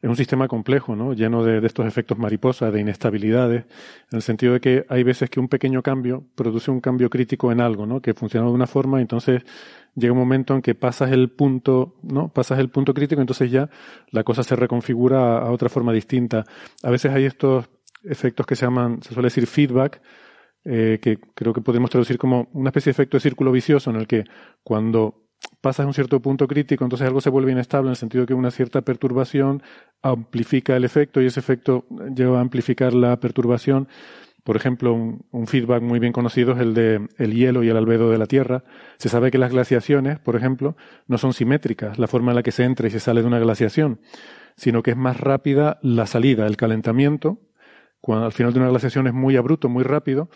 [0.01, 1.13] es un sistema complejo, ¿no?
[1.13, 3.63] lleno de, estos efectos mariposa, de inestabilidades,
[4.11, 7.49] en el sentido de que hay veces que un pequeño cambio produce un cambio crítico
[7.49, 8.01] en algo, ¿no?
[8.01, 9.41] que funciona de una forma, y entonces
[9.95, 12.27] llega un momento en que pasas el punto, ¿no?
[12.27, 13.69] pasas el punto crítico, entonces ya
[14.11, 16.43] la cosa se reconfigura a, a otra forma distinta.
[16.83, 17.69] A veces hay estos
[18.03, 20.01] efectos que se llaman, se suele decir feedback,
[20.69, 23.95] eh, que creo que podemos traducir como una especie de efecto de círculo vicioso en
[23.95, 24.25] el que
[24.63, 25.27] cuando
[25.61, 28.51] pasas un cierto punto crítico, entonces algo se vuelve inestable en el sentido que una
[28.51, 29.63] cierta perturbación
[30.01, 33.87] amplifica el efecto y ese efecto lleva a amplificar la perturbación.
[34.43, 38.09] Por ejemplo, un, feedback muy bien conocido es el de el hielo y el albedo
[38.09, 38.63] de la Tierra.
[38.97, 40.75] Se sabe que las glaciaciones, por ejemplo,
[41.07, 43.39] no son simétricas, la forma en la que se entra y se sale de una
[43.39, 43.99] glaciación,
[44.55, 47.39] sino que es más rápida la salida, el calentamiento,
[48.01, 50.29] cuando al final de una glaciación es muy abrupto, muy rápido,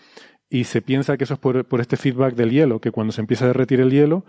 [0.49, 3.21] y se piensa que eso es por, por este feedback del hielo, que cuando se
[3.21, 4.25] empieza a derretir el hielo,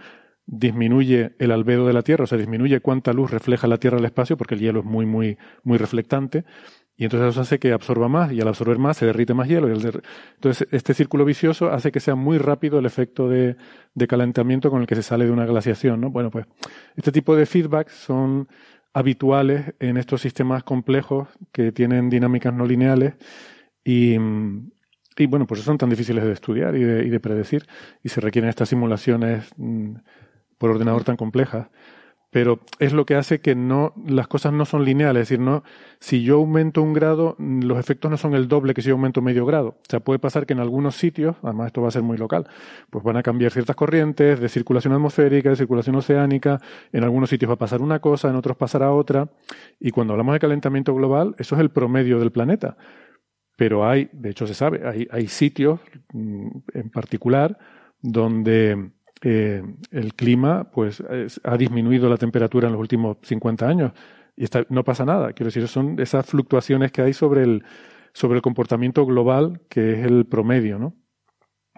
[0.47, 4.05] disminuye el albedo de la Tierra, o sea, disminuye cuánta luz refleja la Tierra al
[4.05, 6.45] espacio, porque el hielo es muy, muy, muy reflectante,
[6.97, 9.69] y entonces eso hace que absorba más, y al absorber más se derrite más hielo.
[9.69, 13.57] Y Entonces, este círculo vicioso hace que sea muy rápido el efecto de,
[14.09, 16.11] calentamiento con el que se sale de una glaciación, ¿no?
[16.11, 16.47] Bueno, pues,
[16.97, 18.49] este tipo de feedbacks son
[18.93, 23.15] habituales en estos sistemas complejos que tienen dinámicas no lineales
[23.85, 24.17] y,
[25.17, 27.67] y bueno, pues son tan difíciles de estudiar y de, y de predecir
[28.03, 29.95] y se requieren estas simulaciones mm,
[30.59, 31.69] por ordenador tan complejas.
[32.33, 35.25] Pero es lo que hace que no, las cosas no son lineales.
[35.25, 35.65] Es decir, no,
[35.99, 39.21] si yo aumento un grado, los efectos no son el doble que si yo aumento
[39.21, 39.69] medio grado.
[39.69, 42.49] O sea, puede pasar que en algunos sitios, además esto va a ser muy local,
[42.89, 46.59] pues van a cambiar ciertas corrientes de circulación atmosférica, de circulación oceánica.
[46.91, 49.29] En algunos sitios va a pasar una cosa, en otros pasará otra.
[49.79, 52.79] Y cuando hablamos de calentamiento global, eso es el promedio del planeta.
[53.59, 55.81] Pero hay, de hecho se sabe, hay, hay sitios
[56.15, 57.59] mm, en particular
[58.01, 58.93] donde
[59.23, 61.03] eh, el clima pues
[61.45, 63.93] ha disminuido la temperatura en los últimos 50 años
[64.37, 65.33] y está, no pasa nada.
[65.33, 67.65] Quiero decir, son esas fluctuaciones que hay sobre el,
[68.13, 70.95] sobre el comportamiento global, que es el promedio, ¿no?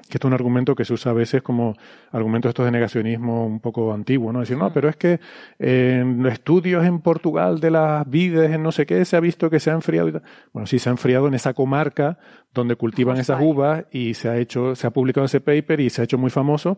[0.09, 1.75] Que es un argumento que se usa a veces como
[2.13, 4.41] argumento estos de negacionismo un poco antiguo, ¿no?
[4.41, 5.19] Decir, no, pero es que
[5.59, 9.61] en estudios en Portugal de las vides, en no sé qué, se ha visto que
[9.61, 10.21] se ha enfriado.
[10.53, 12.19] Bueno, sí, se ha enfriado en esa comarca
[12.53, 16.03] donde cultivan esas uvas y se ha hecho, se ha publicado ese paper y se
[16.03, 16.77] ha hecho muy famoso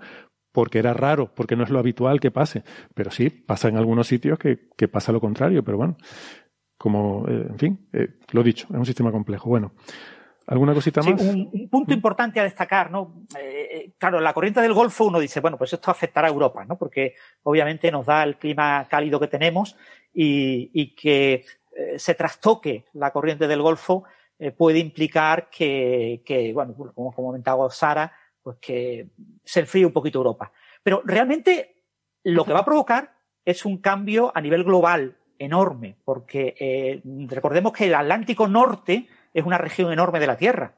[0.56, 2.62] porque era raro, porque no es lo habitual que pase.
[2.94, 5.98] Pero sí, pasa en algunos sitios que, que pasa lo contrario, pero bueno,
[6.78, 9.50] como, eh, en fin, eh, lo dicho, es un sistema complejo.
[9.50, 9.74] Bueno,
[10.46, 11.20] ¿alguna cosita más?
[11.20, 13.26] Sí, un, punto importante a destacar, ¿no?
[13.38, 16.78] Eh, claro, la corriente del Golfo uno dice, bueno, pues esto afectará a Europa, ¿no?
[16.78, 19.76] Porque obviamente nos da el clima cálido que tenemos
[20.14, 21.44] y, y que
[21.98, 24.04] se trastoque la corriente del Golfo
[24.56, 28.10] puede implicar que, que bueno, como comentaba Sara,
[28.46, 29.08] pues que
[29.42, 30.52] se enfríe un poquito Europa.
[30.80, 31.82] Pero realmente
[32.22, 37.72] lo que va a provocar es un cambio a nivel global enorme, porque eh, recordemos
[37.72, 40.76] que el Atlántico Norte es una región enorme de la Tierra,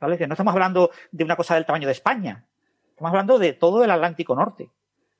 [0.00, 0.16] ¿vale?
[0.16, 2.46] Que no estamos hablando de una cosa del tamaño de España,
[2.88, 4.70] estamos hablando de todo el Atlántico Norte,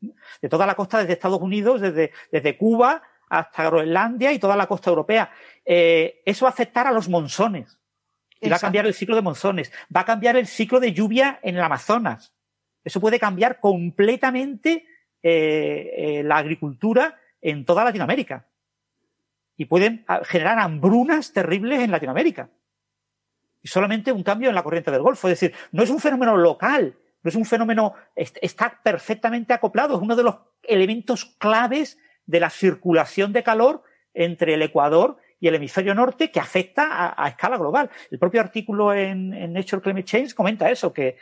[0.01, 4.67] de toda la costa desde Estados Unidos, desde, desde Cuba hasta Groenlandia y toda la
[4.67, 5.31] costa europea.
[5.67, 7.79] Eh, eso va a afectar a los monzones,
[8.41, 11.39] y va a cambiar el ciclo de monzones, va a cambiar el ciclo de lluvia
[11.43, 12.33] en el Amazonas.
[12.85, 14.87] Eso puede cambiar completamente
[15.23, 18.47] eh, eh, la agricultura en toda Latinoamérica.
[19.57, 22.49] Y pueden ah, generar hambrunas terribles en Latinoamérica.
[23.62, 25.29] Y solamente un cambio en la corriente del Golfo.
[25.29, 30.03] Es decir, no es un fenómeno local, no es un fenómeno, está perfectamente acoplado, es
[30.03, 33.83] uno de los elementos claves de la circulación de calor
[34.15, 37.91] entre el Ecuador y el hemisferio norte que afecta a, escala global.
[38.11, 41.17] El propio artículo en, Nature Climate Change comenta eso, que,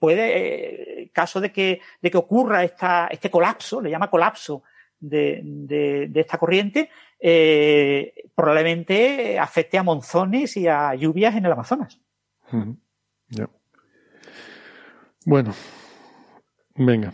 [0.00, 4.62] puede, eh, caso de que, de que ocurra este colapso, le llama colapso
[4.98, 6.88] de, de, esta corriente,
[7.20, 12.00] eh, probablemente afecte a monzones y a lluvias en el Amazonas.
[15.24, 15.54] Bueno,
[16.74, 17.12] venga.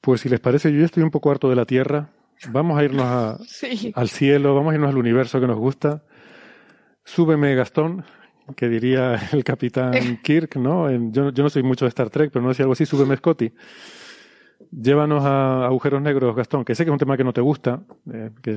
[0.00, 2.10] Pues si les parece, yo ya estoy un poco harto de la Tierra
[2.50, 3.40] Vamos a irnos
[3.94, 6.02] al cielo, vamos a irnos al universo que nos gusta.
[7.04, 8.04] Súbeme, Gastón,
[8.56, 10.90] que diría el capitán Kirk, ¿no?
[11.10, 13.52] Yo, no soy mucho de Star Trek, pero no decía algo así, súbeme, Scotty.
[14.70, 17.82] Llévanos a agujeros negros, Gastón, que sé que es un tema que no te gusta,
[18.12, 18.52] eh, que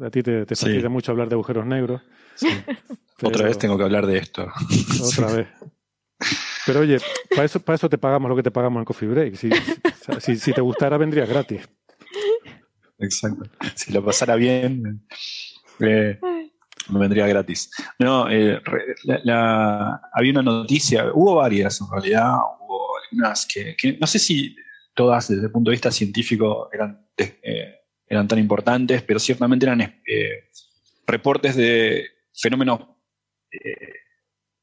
[0.00, 2.02] a ti te, te mucho hablar de agujeros negros.
[3.22, 4.46] Otra vez tengo que hablar de esto.
[5.02, 5.48] Otra vez.
[6.66, 6.98] Pero oye,
[7.30, 9.34] para eso, para eso te pagamos lo que te pagamos en Coffee Break.
[9.34, 9.50] Si,
[10.20, 11.68] si, si te gustara, vendría gratis.
[12.98, 13.44] Exacto.
[13.74, 15.06] Si lo pasara bien,
[15.80, 16.18] eh,
[16.90, 17.70] me vendría gratis.
[17.98, 18.60] No, eh,
[20.12, 24.56] había una noticia, hubo varias en realidad, hubo algunas que, no sé si
[24.94, 30.02] todas desde el punto de vista científico eran, eh, eran tan importantes, pero ciertamente eran
[31.06, 32.80] reportes de fenómenos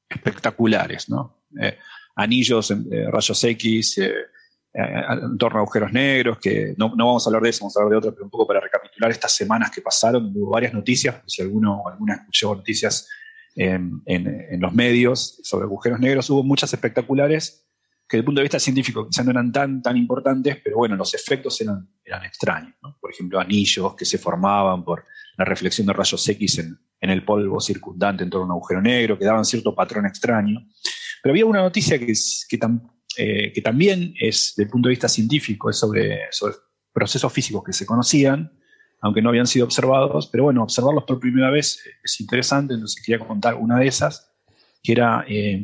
[0.10, 1.46] espectaculares, ¿no?
[2.16, 2.74] anillos,
[3.12, 4.00] rayos X,
[4.78, 7.80] en torno a agujeros negros, que no, no, vamos a hablar de eso, vamos a
[7.80, 11.16] hablar de otro, pero un poco para recapitular estas semanas que pasaron, hubo varias noticias,
[11.26, 13.08] si alguno alguna escuchó noticias
[13.56, 17.66] en, en, los medios sobre agujeros negros, hubo muchas espectaculares
[18.08, 20.96] que desde el punto de vista científico quizás no eran tan, tan importantes, pero bueno,
[20.96, 22.76] los efectos eran, eran extraños.
[23.00, 25.06] Por ejemplo, anillos que se formaban por
[25.38, 28.82] la reflexión de rayos X en, en el polvo circundante en torno a un agujero
[28.82, 30.68] negro, que daban cierto patrón extraño.
[31.24, 32.14] Pero había una noticia que,
[32.48, 32.58] que,
[33.18, 36.22] eh, que también es, desde el punto de vista científico, es sobre,
[36.94, 38.52] procesos físicos que se conocían,
[39.02, 43.26] aunque no habían sido observados, pero bueno, observarlos por primera vez es interesante, entonces quería
[43.26, 44.32] contar una de esas,
[44.82, 45.62] que era eh,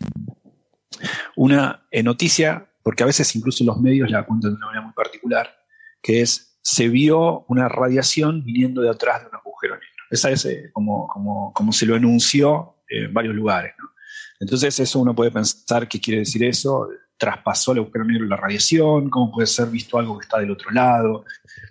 [1.36, 4.94] una eh, noticia, porque a veces incluso los medios la cuentan de una manera muy
[4.94, 5.50] particular,
[6.02, 9.88] que es, se vio una radiación viniendo de atrás de un agujero negro.
[10.10, 13.74] Esa es como, como, como, se lo enunció en varios lugares.
[14.42, 16.90] Entonces eso uno puede pensar qué quiere decir eso,
[17.22, 20.72] traspasó el agujero negro la radiación, cómo puede ser visto algo que está del otro
[20.72, 21.24] lado.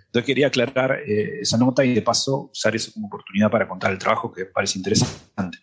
[0.07, 3.91] Entonces quería aclarar eh, esa nota y de paso usar eso como oportunidad para contar
[3.91, 5.59] el trabajo que parece interesante.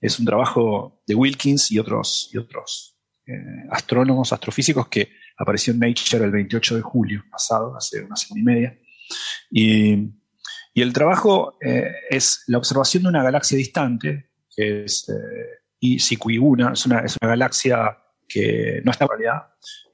[0.00, 3.32] Es un trabajo de Wilkins y otros, y otros eh,
[3.70, 8.44] astrónomos, astrofísicos que apareció en Nature el 28 de julio pasado, hace una semana y
[8.44, 8.78] media.
[9.52, 10.20] Y,
[10.74, 15.06] el trabajo eh, es la observación de una galaxia distante, que es
[15.98, 19.42] Sicuiguna, es es una galaxia que no está en realidad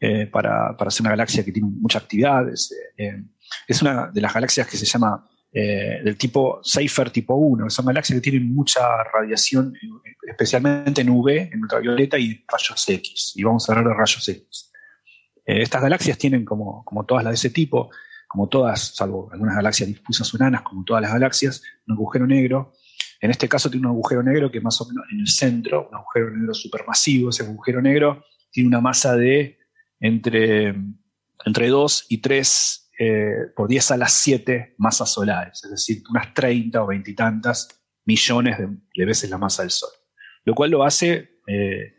[0.01, 2.49] eh, para, para, ser una galaxia que tiene mucha actividad.
[2.49, 3.23] Es, eh,
[3.83, 7.71] una de las galaxias que se llama eh, del tipo Seifer tipo 1.
[7.71, 9.75] Son galaxias que tienen mucha radiación,
[10.27, 13.33] especialmente en UV, en ultravioleta y rayos X.
[13.37, 14.71] Y vamos a hablar de rayos X.
[15.45, 17.91] estas galaxias tienen, como, como todas las de ese tipo,
[18.29, 22.73] como todas, salvo algunas galaxias difusas enanas, como todas las galaxias, un agujero negro.
[23.21, 25.97] En este caso tiene un agujero negro que más o menos en el centro, un
[25.97, 29.59] agujero negro supermasivo, ese agujero negro tiene una masa de
[30.01, 30.75] entre,
[31.45, 36.33] entre 2 y 3 eh, por 10 a las 7 masas solares, es decir, unas
[36.35, 39.91] 30 o 20 y tantas millones de, veces la masa del Sol,
[40.45, 41.95] lo cual lo hace eh,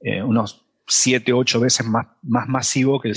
[0.00, 3.16] eh, unos 7 o 8 veces más, más masivo que el,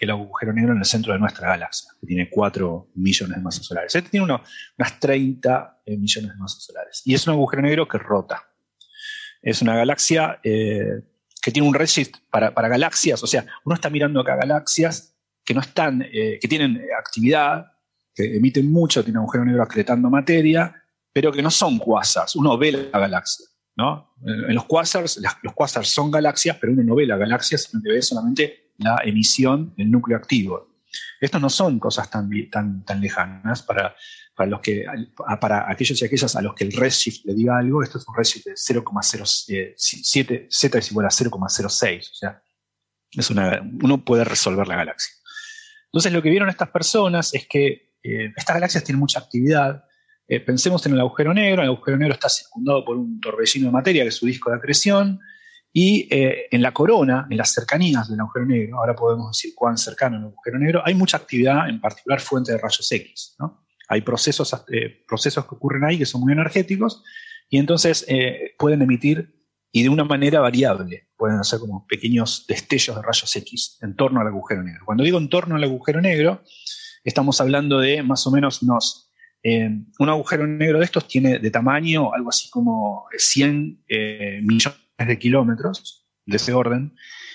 [0.00, 3.66] el, agujero negro en el centro de nuestra galaxia, que tiene 4 millones de masas
[3.66, 3.94] solares.
[3.94, 8.44] Este tiene unas 30 millones de masas solares y es un agujero negro que rota.
[9.42, 10.38] Es una galaxia
[11.40, 15.60] que tiene un redshift para, galaxias, o sea, uno está mirando acá galaxias que no
[15.60, 17.66] están, eh, que tienen actividad,
[18.14, 20.74] que emiten mucho, tienen agujero negro acretando materia,
[21.12, 23.46] pero que no son quasars, uno ve la galaxia,
[23.76, 24.14] ¿no?
[24.22, 27.90] En los quasars, los quasars son galaxias, pero uno no ve la galaxia, sino que
[27.90, 30.68] ve solamente la emisión del núcleo activo.
[31.20, 33.94] Estos no son cosas tan, tan, tan lejanas para,
[34.34, 34.84] para, los que,
[35.40, 38.16] para aquellos y aquellas a los que el redshift le diga algo, esto es un
[38.16, 42.42] redshift de 0,07, z es igual a 0,06, o sea,
[43.12, 45.14] es una, uno puede resolver la galaxia.
[45.86, 49.84] Entonces lo que vieron estas personas es que eh, estas galaxias tienen mucha actividad.
[50.26, 53.72] Eh, pensemos en el agujero negro, el agujero negro está circundado por un torbellino de
[53.72, 55.20] materia, que es su disco de acreción,
[55.72, 59.78] y eh, en la corona, en las cercanías del agujero negro, ahora podemos decir cuán
[59.78, 63.36] cercano el agujero negro, hay mucha actividad, en particular fuente de rayos X.
[63.88, 67.02] Hay procesos, eh, procesos que ocurren ahí que son muy energéticos
[67.48, 69.36] y entonces eh, pueden emitir
[69.72, 74.20] y de una manera variable, pueden hacer como pequeños destellos de rayos X en torno
[74.20, 74.82] al agujero negro.
[74.84, 76.42] Cuando digo en torno al agujero negro,
[77.04, 79.12] estamos hablando de más o menos unos...
[79.44, 83.84] un agujero negro de estos tiene de tamaño algo así como 100
[84.42, 86.94] millones de kilómetros de ese orden,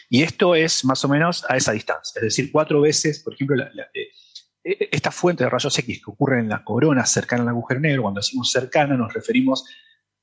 [0.10, 3.62] y esto es más o menos a esa distancia, es decir, cuatro veces, por ejemplo,
[3.64, 4.10] eh,
[4.64, 8.04] eh, esta fuente de rayos X que ocurre en la corona cercana al agujero negro,
[8.04, 9.66] cuando decimos cercana nos referimos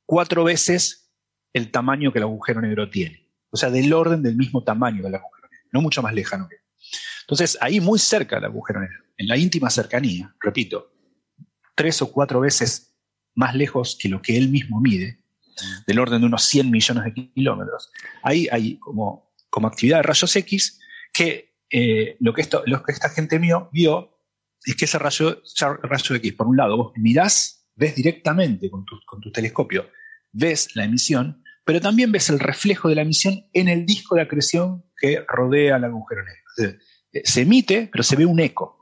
[0.06, 1.12] cuatro veces
[1.52, 5.14] el tamaño que el agujero negro tiene, o sea, del orden del mismo tamaño del
[5.14, 6.56] agujero negro, no mucho más lejano que
[7.22, 10.92] Entonces, ahí muy cerca del agujero negro, en la íntima cercanía, repito,
[11.74, 12.94] tres o cuatro veces
[13.34, 15.21] más lejos que lo que él mismo mide,
[15.86, 17.90] del orden de unos 100 millones de kilómetros.
[18.22, 20.80] Ahí hay como, como actividad de rayos X
[21.12, 24.18] que, eh, lo, que esto, lo que esta gente vio, vio
[24.64, 25.42] es que ese rayo,
[25.82, 29.88] rayo X, por un lado, vos mirás, ves directamente con tu, con telescopio,
[30.32, 34.22] ves la emisión, pero también ves el reflejo de la emisión en el disco de
[34.22, 36.78] acreción que rodea el agujero negro.
[37.12, 38.78] Eh, se emite, pero se ve un eco.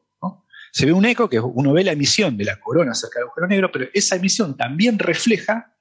[0.72, 3.48] Se ve un eco que uno ve la emisión de la corona cerca del agujero
[3.48, 5.76] negro, pero esa emisión también refleja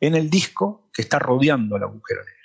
[0.00, 2.38] en el disco que está rodeando al agujero negro.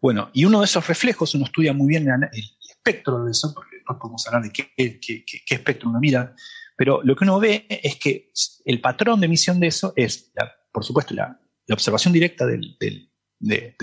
[0.00, 3.76] Bueno, y uno de esos reflejos, uno estudia muy bien el, espectro de eso, porque
[3.88, 4.72] no podemos hablar de qué,
[5.50, 6.34] espectro uno mira,
[6.76, 8.30] pero lo que uno ve es que
[8.64, 10.32] el patrón de emisión de eso es,
[10.72, 13.10] por supuesto, la, observación directa de,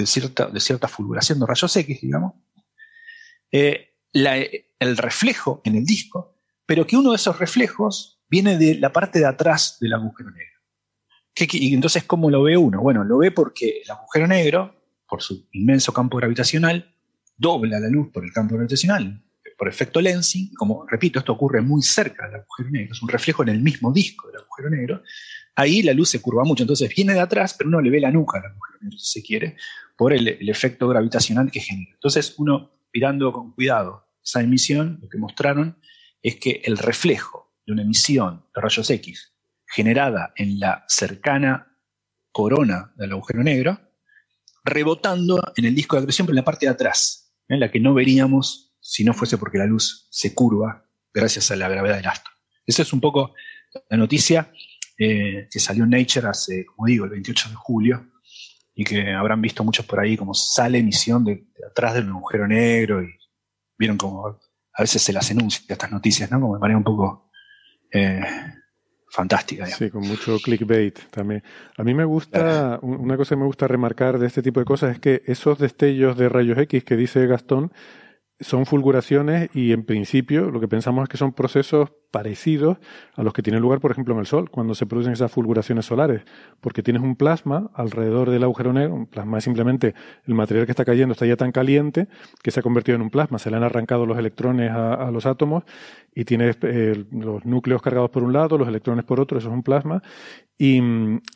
[0.06, 2.34] cierta, de cierta fulguración de rayos X, digamos,
[3.52, 8.92] eh, el reflejo en el disco, pero que uno de esos reflejos viene de la
[8.92, 10.55] parte de atrás del agujero negro
[11.38, 12.82] y entonces, ¿cómo lo ve uno?
[12.82, 14.76] Bueno, lo ve porque el agujero negro,
[15.08, 16.94] por su inmenso campo gravitacional,
[17.38, 19.22] dobla la luz por el campo gravitacional,
[19.58, 20.54] por efecto lensing.
[20.54, 23.92] Como repito, esto ocurre muy cerca del agujero negro, es un reflejo en el mismo
[23.92, 25.04] disco del agujero negro.
[25.56, 28.12] Ahí la luz se curva mucho, entonces viene de atrás, pero uno le ve la
[28.12, 29.58] nuca al agujero negro, si se quiere,
[29.98, 31.92] por el, efecto gravitacional que genera.
[31.94, 35.78] Entonces, uno mirando con cuidado esa emisión, lo que mostraron
[36.22, 39.35] es que el reflejo de una emisión de rayos X
[39.68, 41.78] generada en la cercana
[42.32, 43.80] corona del agujero negro,
[44.64, 47.80] rebotando en el disco de acreción, pero en la parte de atrás, en la que
[47.80, 52.08] no veríamos si no fuese porque la luz se curva gracias a la gravedad del
[52.08, 52.32] astro.
[52.66, 53.34] Esa es un poco
[53.90, 54.52] la noticia
[54.98, 58.12] eh, que salió en Nature hace, como digo, el 28 de julio,
[58.74, 63.02] y que habrán visto muchos por ahí como sale emisión de, atrás del agujero negro
[63.02, 63.08] y
[63.78, 64.40] vieron como
[64.78, 66.42] a veces se las enuncia estas noticias, ¿no?
[66.42, 67.32] Como de manera un poco
[67.92, 68.22] eh,
[69.16, 69.66] fantástica.
[69.66, 71.42] Sí, con mucho clickbait también.
[71.78, 74.92] A mí me gusta, una cosa que me gusta remarcar de este tipo de cosas
[74.92, 77.72] es que esos destellos de rayos X que dice Gastón
[78.40, 82.78] son fulguraciones y en principio lo que pensamos es que son procesos parecidos
[83.16, 85.86] a los que tienen lugar, por ejemplo, en el Sol, cuando se producen esas fulguraciones
[85.86, 86.24] solares,
[86.62, 90.72] porque tienes un plasma alrededor del agujero negro, un plasma es simplemente el material que
[90.72, 92.08] está cayendo está ya tan caliente
[92.42, 95.26] que se ha convertido en un plasma, se le han arrancado los electrones a, los
[95.26, 95.64] átomos
[96.14, 99.54] y tienes eh, los núcleos cargados por un lado, los electrones por otro, eso es
[99.54, 100.02] un plasma,
[100.58, 100.82] y,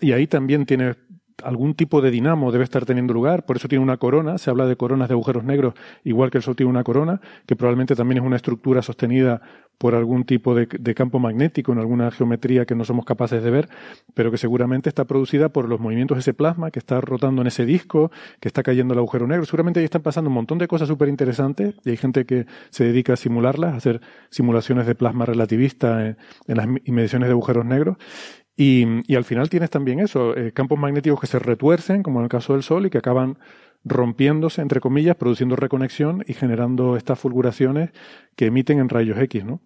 [0.02, 0.98] y ahí también tienes
[1.44, 4.66] algún tipo de dinamo debe estar teniendo lugar, por eso tiene una corona, se habla
[4.66, 8.22] de coronas de agujeros negros, igual que el Sol tiene una corona, que probablemente también
[8.22, 9.42] es una estructura sostenida
[9.80, 13.70] por algún tipo de, campo magnético en alguna geometría que no somos capaces de ver,
[14.14, 17.48] pero que seguramente está producida por los movimientos de ese plasma que está rotando en
[17.48, 18.12] ese disco,
[18.42, 19.46] que está cayendo el agujero negro.
[19.46, 22.84] Seguramente ahí están pasando un montón de cosas súper interesantes y hay gente que se
[22.84, 27.66] dedica a simularlas, a hacer simulaciones de plasma relativista en, en las mediciones de agujeros
[27.66, 27.96] negros.
[28.62, 32.26] Y, y al final tienes también eso, eh, campos magnéticos que se retuercen, como en
[32.26, 33.38] el caso del Sol, y que acaban
[33.86, 37.92] rompiéndose, entre comillas, produciendo reconexión y generando estas fulguraciones
[38.36, 39.62] que emiten en rayos X, ¿no?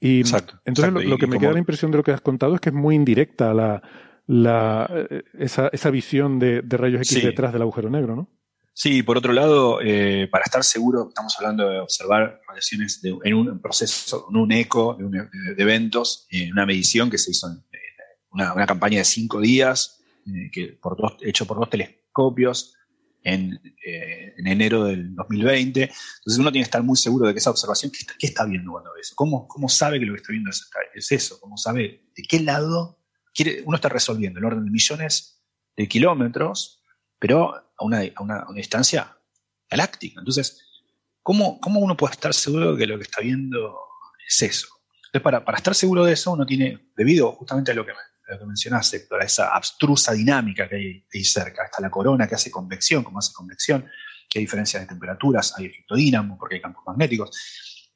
[0.00, 0.20] Y
[0.64, 2.74] entonces Lo, que me queda la impresión de lo que has contado es que es
[2.74, 3.82] muy indirecta la,
[4.26, 8.30] la, eh, esa, esa visión de, de rayos X detrás del agujero negro, ¿no?
[8.74, 13.60] Sí, por otro lado, eh, para estar seguro, estamos hablando de observar radiaciones en un
[13.60, 17.62] proceso, en un eco de, eventos, en una medición que se hizo en,
[18.32, 22.74] una, campaña de cinco días, eh, que por dos, hecho por dos telescopios
[23.22, 25.82] en, eh, en, enero del 2020.
[25.82, 28.92] Entonces uno tiene que estar muy seguro de que esa observación, ¿qué está, viendo cuando
[28.92, 29.14] ve eso?
[29.14, 31.38] ¿Cómo, ¿Cómo, sabe que lo que está viendo es, eso?
[31.40, 32.98] ¿Cómo sabe de qué lado
[33.64, 35.42] uno está resolviendo el orden de millones
[35.76, 36.82] de kilómetros,
[37.18, 39.16] pero a una, a una, distancia
[39.70, 40.20] galáctica?
[40.20, 40.60] Entonces,
[41.22, 43.78] ¿cómo, ¿cómo uno puede estar seguro de que lo que está viendo
[44.28, 44.68] es eso?
[45.06, 47.92] Entonces, para, para estar seguro de eso, uno tiene, debido justamente a lo que
[48.28, 51.64] lo que mencionaste, esa abstrusa dinámica que hay ahí cerca.
[51.64, 53.88] Está la corona que hace convección, como hace convección,
[54.28, 57.30] que hay diferencias de temperaturas, hay efecto dínamo porque hay campos magnéticos.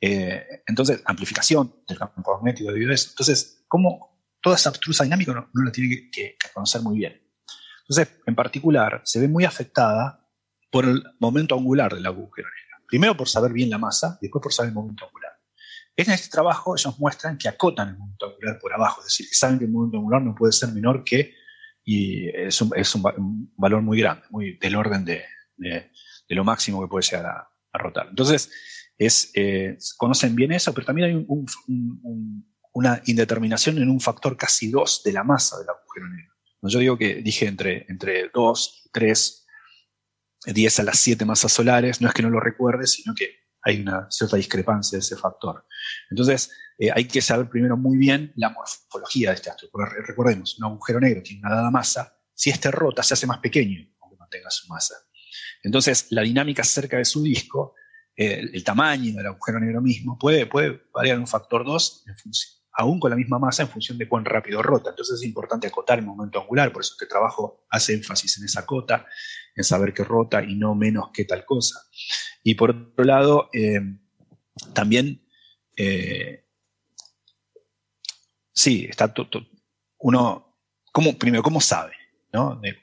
[0.01, 3.11] Eh, entonces, amplificación del campo magnético debido a eso.
[3.11, 7.23] Entonces, ¿cómo toda esa abstrusa dinámica no, la tiene que, conocer muy bien?
[7.89, 10.29] Entonces, en particular, se ve muy afectada
[10.71, 12.85] por el momento angular del agujero negro.
[12.87, 15.26] Primero por saber bien la masa, después por saber el momento angular.
[15.97, 19.35] En este trabajo ellos muestran que acotan el momento angular por abajo, es decir, que
[19.35, 21.35] saben que el momento angular no puede ser menor que,
[21.85, 22.71] y es un,
[23.57, 25.25] valor muy grande, muy del orden de,
[26.29, 28.09] lo máximo que puede llegar a, rotar.
[28.09, 28.51] Entonces,
[28.97, 31.27] es, eh, conocen bien eso, pero también hay
[32.73, 36.35] una indeterminación en un factor casi 2 de la masa del agujero negro.
[36.63, 39.47] Yo digo que dije entre, entre 2 y 3,
[40.47, 43.81] 10 a las 7 masas solares, no es que no lo recuerde, sino que hay
[43.81, 45.67] una cierta discrepancia de ese factor.
[46.09, 49.69] Entonces, eh, hay que saber primero muy bien la morfología de este astro.
[49.73, 53.41] Porque recordemos, un agujero negro tiene una dada masa, si este rota se hace más
[53.41, 54.95] pequeño, aunque mantenga su masa.
[55.65, 57.75] Entonces, la dinámica cerca de su disco,
[58.17, 62.56] eh, el, tamaño del agujero negro mismo, puede, puede variar un factor 2 en función,
[62.77, 64.91] aún con la misma masa en función de cuán rápido rota.
[64.91, 68.67] Entonces es importante acotar el momento angular, por eso que trabajo hace énfasis en esa
[68.67, 69.07] cota,
[69.55, 71.81] en saber que rota y no menos que tal cosa.
[72.43, 73.81] Y por otro lado, eh,
[74.75, 75.27] también,
[75.77, 76.45] eh,
[78.53, 79.13] sí, está
[79.99, 80.59] uno,
[80.93, 81.95] ¿cómo, primero, ¿cómo sabe
[82.33, 82.57] ¿no?
[82.57, 82.77] de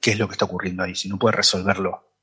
[0.00, 0.94] qué es lo que está ocurriendo ahí?
[0.94, 2.14] Si no puede resolverlo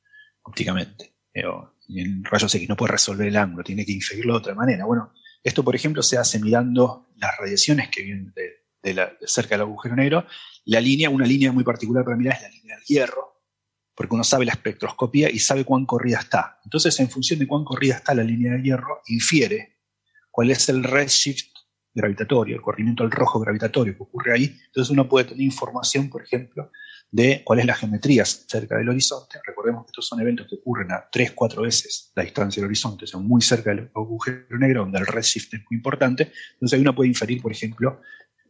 [0.41, 1.15] ópticamente.
[1.33, 1.43] Eh,
[1.89, 4.85] en rayos X no puede resolver el ángulo, tiene que inferirlo de otra manera.
[4.85, 9.95] Bueno, esto, por ejemplo, se hace mirando las radiaciones que vienen de, cerca del agujero
[9.95, 10.25] negro.
[10.65, 13.41] La línea, una línea muy particular para mirar es la línea del hierro,
[13.93, 16.59] porque uno sabe la espectroscopía y sabe cuán corrida está.
[16.63, 19.79] Entonces, en función de cuán corrida está la línea de hierro, infiere
[20.31, 21.53] cuál es el redshift
[21.93, 24.57] gravitatorio, el corrimiento al rojo gravitatorio que ocurre ahí.
[24.67, 26.71] Entonces uno puede tener información, por ejemplo,
[27.13, 29.39] de cuál es la geometría cerca del horizonte.
[29.45, 33.05] Recordemos que estos son eventos que ocurren a 3, 4 veces la distancia del horizonte,
[33.05, 36.31] son muy cerca del agujero negro, donde el redshift es muy importante.
[36.53, 38.01] Entonces ahí uno puede inferir, por ejemplo,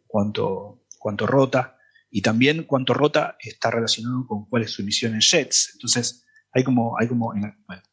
[0.08, 1.78] cuánto, cuánto rota,
[2.10, 5.72] y también cuánto rota está relacionado con cuál es su emisión en jets.
[5.74, 7.34] Entonces, hay como, hay como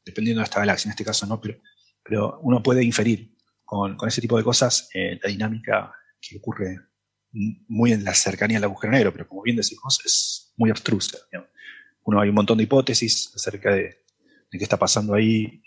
[0.05, 1.59] dependiendo de esta galaxia, en este caso no, pero,
[2.05, 3.35] pero uno puede inferir
[3.65, 6.79] con, ese tipo de cosas, eh, la dinámica que ocurre
[7.33, 11.19] muy en la cercanía del agujero negro, pero como bien decimos, es muy abstrusa.
[12.05, 13.83] Uno hay un montón de hipótesis acerca de,
[14.51, 15.63] de qué está pasando ahí.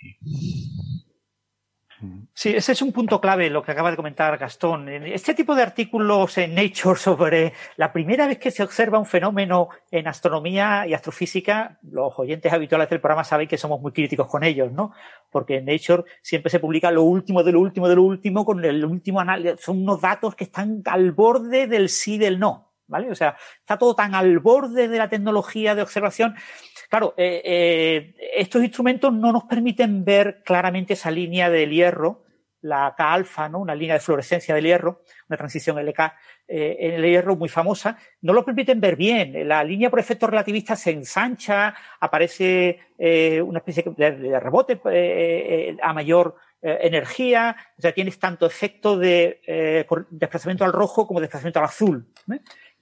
[2.34, 4.90] Sí, ese es un punto clave lo que acaba de comentar Gastón.
[4.90, 9.70] Este tipo de artículos en Nature sobre la primera vez que se observa un fenómeno
[9.92, 14.44] en astronomía y astrofísica, los oyentes habituales del programa saben que somos muy críticos con
[14.44, 14.94] ellos, ¿no?
[15.30, 18.64] Porque en Nature siempre se publica lo último de lo último de lo último con
[18.66, 19.62] el último análisis.
[19.62, 23.12] Son unos datos que están al borde del sí del no, ¿vale?
[23.12, 26.36] O sea, está todo tan al borde de la tecnología de observación
[26.94, 32.24] Claro, eh, eh, estos instrumentos no nos permiten ver claramente esa línea del hierro,
[32.62, 33.62] la K-alfa, ¿no?
[33.62, 36.00] una línea de fluorescencia del hierro, una transición LK
[36.48, 39.48] eh, en el hierro muy famosa, no lo permiten ver bien.
[39.48, 42.78] La línea por efecto relativista se ensancha, aparece
[43.44, 44.80] una especie de, rebote
[45.82, 49.42] a mayor energía, o sea, tienes tanto efecto de
[50.12, 52.06] desplazamiento al rojo como desplazamiento al azul.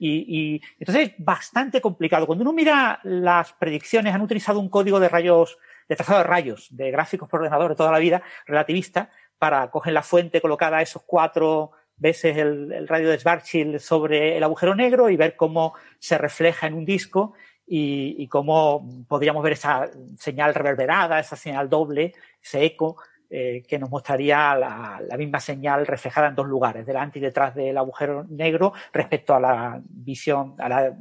[0.04, 2.26] Y, entonces es bastante complicado.
[2.26, 5.58] Cuando uno mira las predicciones, han utilizado un código de rayos,
[5.88, 9.92] de trazado de rayos, de gráficos por ordenador de toda la vida, relativista, para coger
[9.92, 15.08] la fuente colocada a esos cuatro veces el, radio de Schwarzschild sobre el agujero negro
[15.08, 20.52] y ver cómo se refleja en un disco y, y, cómo podríamos ver esa señal
[20.52, 22.96] reverberada, esa señal doble, ese eco
[23.34, 27.78] eh, que nos mostraría la, misma señal reflejada en dos lugares, delante y detrás del
[27.78, 30.94] agujero negro respecto a la visión, a la,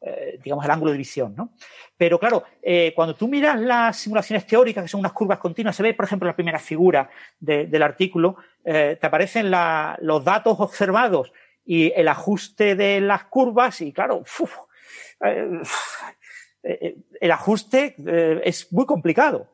[0.00, 1.52] eh, digamos, el ángulo de visión, ¿no?
[1.96, 5.84] Pero claro, eh, cuando tú miras las simulaciones teóricas, que son unas curvas continuas, se
[5.84, 7.08] ve, por ejemplo, la primera figura
[7.38, 8.34] del artículo,
[8.64, 11.32] te aparecen los datos observados
[11.64, 14.24] y el ajuste de las curvas y claro,
[17.20, 17.94] el ajuste
[18.44, 19.50] es muy complicado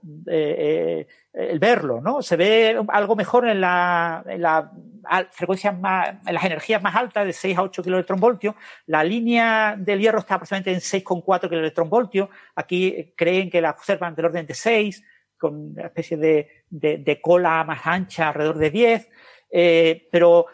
[1.35, 2.23] el verlo, ¿no?
[2.23, 7.33] Se ve algo mejor en la, en frecuencias más, en las energías más altas de
[7.33, 8.55] 6 a 8 kiloelectronvoltios.
[8.87, 12.29] La línea del hierro está aproximadamente en 6,4 kiloelectronvoltios.
[12.55, 15.05] Aquí creen que la observan del orden de 6,
[15.39, 19.09] con una especie de, de, cola más ancha alrededor de 10.
[19.51, 20.47] Eh, pero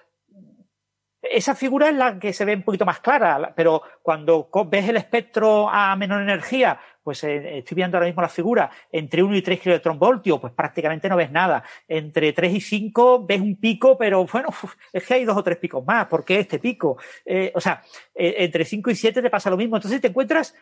[1.21, 4.97] esa figura es la que se ve un poquito más clara, pero cuando ves el
[4.97, 9.43] espectro a menor energía, pues eh, estoy viendo ahora mismo la figura, entre 1 y
[9.43, 11.65] 3 kiloelectronvoltios, pues prácticamente no ves nada.
[11.89, 14.49] Entre 3 y 5 ves un pico, pero bueno,
[14.93, 16.07] es que hay dos o tres picos más.
[16.07, 16.99] ¿Por qué este pico?
[17.25, 17.83] Eh, o sea,
[18.15, 19.77] eh, entre 5 y 7 te pasa lo mismo.
[19.77, 20.55] Entonces te encuentras,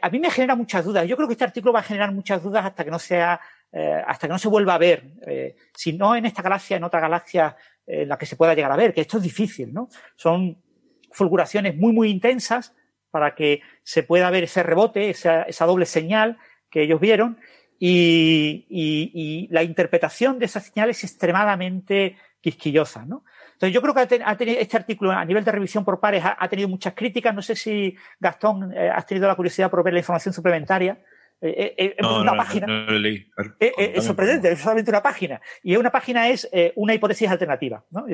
[0.00, 1.06] a mí me genera muchas dudas.
[1.06, 3.40] Yo creo que este artículo va a generar muchas dudas hasta que no sea,
[4.06, 5.04] hasta que no se vuelva a ver.
[5.74, 7.56] si no en esta galaxia, en otra galaxia
[7.90, 9.88] en la que se pueda llegar a ver, que esto es difícil, ¿no?
[10.16, 10.58] Son
[11.12, 12.74] fulguraciones muy, muy intensas
[13.10, 16.38] para que se pueda ver ese rebote, esa, esa doble señal
[16.70, 17.38] que ellos vieron,
[17.82, 23.24] y, y, la interpretación de esa señal es extremadamente quisquillosa, ¿no?
[23.52, 26.48] Entonces yo creo que ha tenido, este artículo a nivel de revisión por pares ha,
[26.48, 27.34] tenido muchas críticas.
[27.34, 30.98] No sé si Gastón eh, has tenido la curiosidad por ver la información suplementaria.
[31.42, 32.66] Eh, eh, no, una página.
[32.66, 33.26] No, leí.
[33.58, 35.40] es sorprendente, es solamente una página.
[35.62, 37.84] Y una página es una hipótesis alternativa.
[37.90, 38.06] ¿no?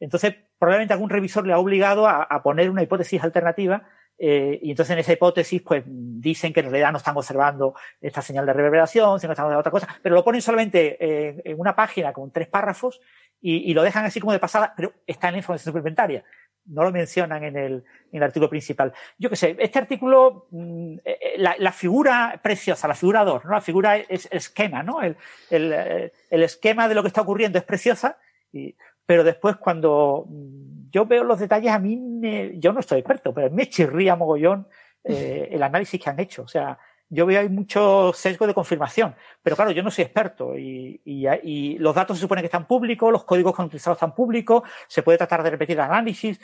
[0.00, 3.84] Entonces, probablemente algún revisor le ha obligado a, a poner una hipótesis alternativa
[4.16, 8.22] eh, y entonces en esa hipótesis, pues dicen que en realidad no están observando esta
[8.22, 11.74] señal de reverberación, sino están observando otra cosa, pero lo ponen solamente eh, en una
[11.74, 13.00] página con tres párrafos
[13.40, 16.24] y, y, lo dejan así como de pasada, pero está en la información suplementaria.
[16.66, 18.92] No lo mencionan en el, en el artículo principal.
[19.18, 23.50] Yo qué sé, este artículo, mm, eh, la, la, figura preciosa, la figura 2, ¿no?
[23.50, 25.02] La figura es el esquema, ¿no?
[25.02, 25.16] El,
[25.50, 28.18] el, el esquema de lo que está ocurriendo es preciosa,
[28.52, 28.74] y,
[29.06, 33.34] pero después cuando mm, yo veo los detalles, a mí me, yo no estoy experto,
[33.34, 34.68] pero me chirría mogollón
[35.02, 36.42] eh, el análisis que han hecho.
[36.42, 36.78] O sea,
[37.14, 41.26] yo veo hay mucho sesgo de confirmación, pero claro, yo no soy experto y, y,
[41.42, 44.62] y, los datos se supone que están públicos, los códigos que han utilizado están públicos,
[44.86, 46.40] se puede tratar de repetir el análisis.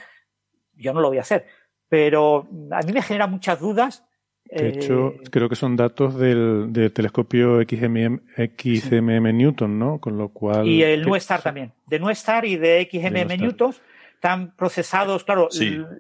[0.74, 1.46] Yo no lo voy a hacer,
[1.88, 4.04] pero a mí me genera muchas dudas
[4.50, 10.00] de hecho, eh, creo que son datos del, telescopio XMM, XMM Newton, ¿no?
[10.00, 10.66] Con lo cual.
[10.66, 11.72] Y el NuSTAR también.
[11.86, 13.74] De NuSTAR y de XMM Newton
[14.14, 15.22] están procesados.
[15.22, 15.48] Claro,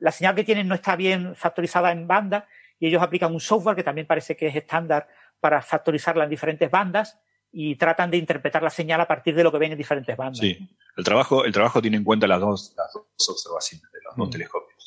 [0.00, 2.48] la señal que tienen no está bien factorizada en banda
[2.80, 5.06] y ellos aplican un software que también parece que es estándar
[5.38, 7.20] para factorizarla en diferentes bandas
[7.52, 10.38] y tratan de interpretar la señal a partir de lo que ven en diferentes bandas.
[10.38, 10.58] Sí,
[10.96, 14.28] el trabajo, el trabajo tiene en cuenta las dos, las dos observaciones de los dos
[14.28, 14.30] mm.
[14.30, 14.80] telescopios.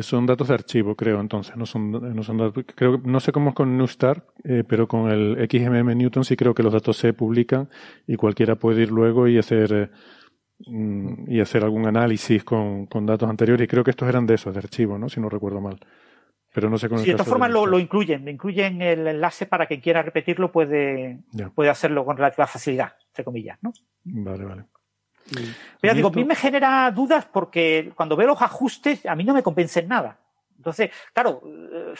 [0.00, 3.50] Son datos de archivo, creo, entonces, no son, no son datos, creo, no sé cómo
[3.50, 7.14] es con Newstar, eh, pero con el XMM Newton sí creo que los datos se
[7.14, 7.70] publican
[8.06, 9.90] y cualquiera puede ir luego y hacer, eh,
[10.66, 13.64] mm, y hacer algún análisis con, con, datos anteriores.
[13.64, 15.08] Y creo que estos eran de esos, de archivo, ¿no?
[15.08, 15.78] Si no recuerdo mal.
[16.52, 19.66] Pero no sé con sí, de todas formas lo, lo, incluyen, incluyen el enlace para
[19.66, 21.18] que quiera repetirlo puede,
[21.54, 23.72] puede hacerlo con relativa facilidad, entre comillas, ¿no?
[24.04, 24.64] Vale, vale.
[25.80, 29.34] Pero digo, a mí me genera dudas porque cuando veo los ajustes, a mí no
[29.34, 30.18] me convencen nada.
[30.56, 31.92] Entonces, claro, eh,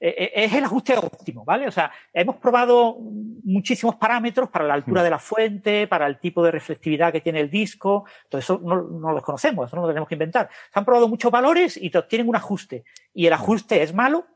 [0.00, 1.66] es el ajuste óptimo, ¿vale?
[1.66, 5.04] O sea, hemos probado muchísimos parámetros para la altura mm.
[5.04, 8.82] de la fuente, para el tipo de reflectividad que tiene el disco, todo eso no,
[8.82, 10.50] no los conocemos, eso no lo tenemos que inventar.
[10.72, 12.84] Se han probado muchos valores y tienen un ajuste.
[13.12, 13.36] Y el mm.
[13.36, 14.26] ajuste es malo,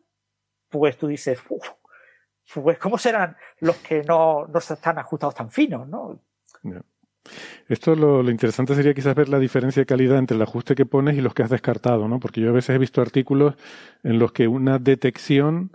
[0.68, 1.40] pues tú dices,
[2.54, 6.20] pues ¿cómo serán los que no, no están ajustados tan finos, no?
[7.68, 10.86] Esto lo, lo, interesante sería quizás ver la diferencia de calidad entre el ajuste que
[10.86, 12.20] pones y los que has descartado, ¿no?
[12.20, 13.54] Porque yo a veces he visto artículos
[14.02, 15.72] en los que una detección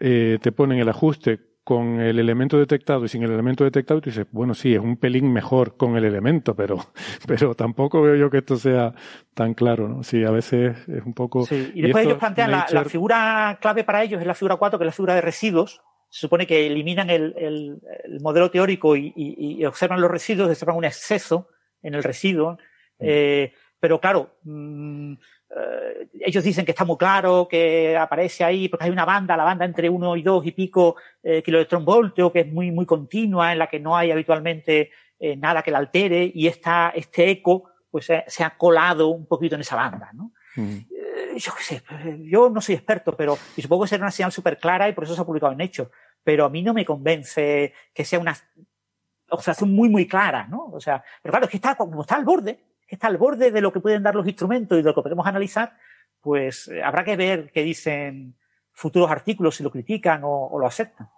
[0.00, 4.00] eh, te ponen el ajuste con el elemento detectado y sin el elemento detectado y
[4.02, 6.76] tú dices, bueno, sí, es un pelín mejor con el elemento, pero,
[7.26, 8.92] pero tampoco veo yo que esto sea
[9.34, 10.02] tan claro, ¿no?
[10.02, 11.46] Sí, a veces es un poco...
[11.46, 14.78] Sí, y después ellos plantean la, la, figura clave para ellos es la figura 4,
[14.78, 19.14] que es la figura de residuos, se supone que eliminan el, el, modelo teórico y,
[19.16, 21.48] y, observan los residuos, observan un exceso
[21.82, 22.58] en el residuo.
[22.98, 23.04] Mm.
[23.08, 28.84] Eh, pero claro, mm, eh, ellos dicen que está muy claro, que aparece ahí, porque
[28.84, 32.52] hay una banda, la banda entre uno y dos y pico eh, kiloelectronvoltio, que es
[32.52, 36.46] muy, muy continua, en la que no hay habitualmente eh, nada que la altere, y
[36.46, 40.10] esta, este eco pues se, ha colado un poquito en esa banda.
[40.12, 40.32] ¿no?
[40.56, 40.76] Mm.
[41.36, 41.82] Yo qué sé,
[42.20, 45.04] yo no soy experto, pero y supongo que será una señal súper clara y por
[45.04, 45.90] eso se ha publicado en Hecho.
[46.24, 48.36] Pero a mí no me convence que sea una
[49.28, 50.66] observación muy, muy clara, ¿no?
[50.66, 53.60] O sea, pero claro, es que está, como está al borde, está al borde de
[53.60, 55.76] lo que pueden dar los instrumentos y de lo que podemos analizar,
[56.20, 58.36] pues eh, habrá que ver qué dicen
[58.72, 61.08] futuros artículos, si lo critican o, lo aceptan.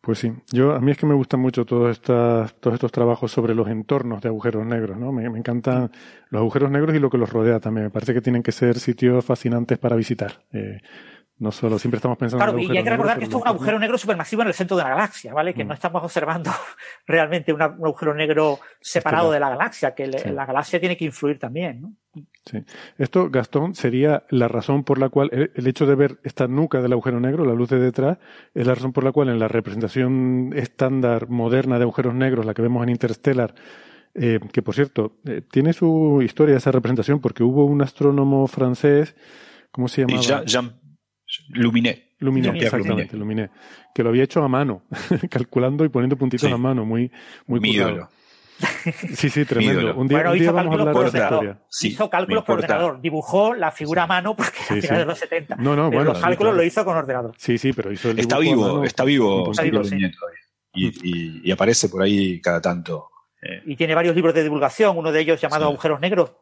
[0.00, 3.30] Pues sí, yo a mí es que me gustan mucho todos estos, todos estos trabajos
[3.30, 5.12] sobre los entornos de agujeros negros, ¿no?
[5.12, 5.90] Me, encantan
[6.30, 7.84] los agujeros negros y lo que los rodea también.
[7.84, 10.42] Me parece que tienen que ser sitios fascinantes para visitar.
[10.52, 10.80] Eh,
[11.40, 13.48] no solo, siempre estamos pensando claro, en y hay que recordar que esto es un
[13.48, 15.54] agujero negro supermasivo en el centro de la galaxia, ¿vale?
[15.54, 15.68] Que mm.
[15.68, 16.50] no estamos observando
[17.06, 21.80] realmente un agujero negro separado de la galaxia, que la galaxia tiene que influir también,
[21.80, 21.94] ¿no?
[22.44, 22.58] Sí.
[22.98, 26.92] Esto, Gastón, sería la razón por la cual el, hecho de ver esta nuca del
[26.92, 28.18] agujero negro, la luz de detrás,
[28.54, 32.52] es la razón por la cual en la representación estándar moderna de agujeros negros, la
[32.52, 33.54] que vemos en Interstellar,
[34.14, 39.14] eh, que por cierto, eh, tiene su historia esa representación porque hubo un astrónomo francés,
[39.70, 40.44] ¿cómo se llamaba?
[41.48, 42.10] Luminé.
[42.18, 43.50] Luminé, exactamente, Luminé.
[43.94, 44.82] Que lo había hecho a mano,
[45.30, 47.10] calculando y poniendo puntitos a mano, muy,
[47.46, 47.76] muy Mi
[49.14, 49.94] Sí, sí, tremendo.
[49.94, 53.00] Un día, hizo vamos a hablar de hizo cálculos por ordenador.
[53.00, 55.56] Dibujó la figura a mano porque sí, a finales de los 70.
[55.56, 56.12] No, no, bueno.
[56.12, 57.34] Los cálculos lo hizo con ordenador.
[57.38, 59.82] Sí, sí, pero hizo el Está vivo, está vivo, está vivo
[60.72, 63.09] y, aparece por ahí cada tanto
[63.42, 66.32] y tiene varios libros de divulgación, uno de ellos llamado Agujeros Negros,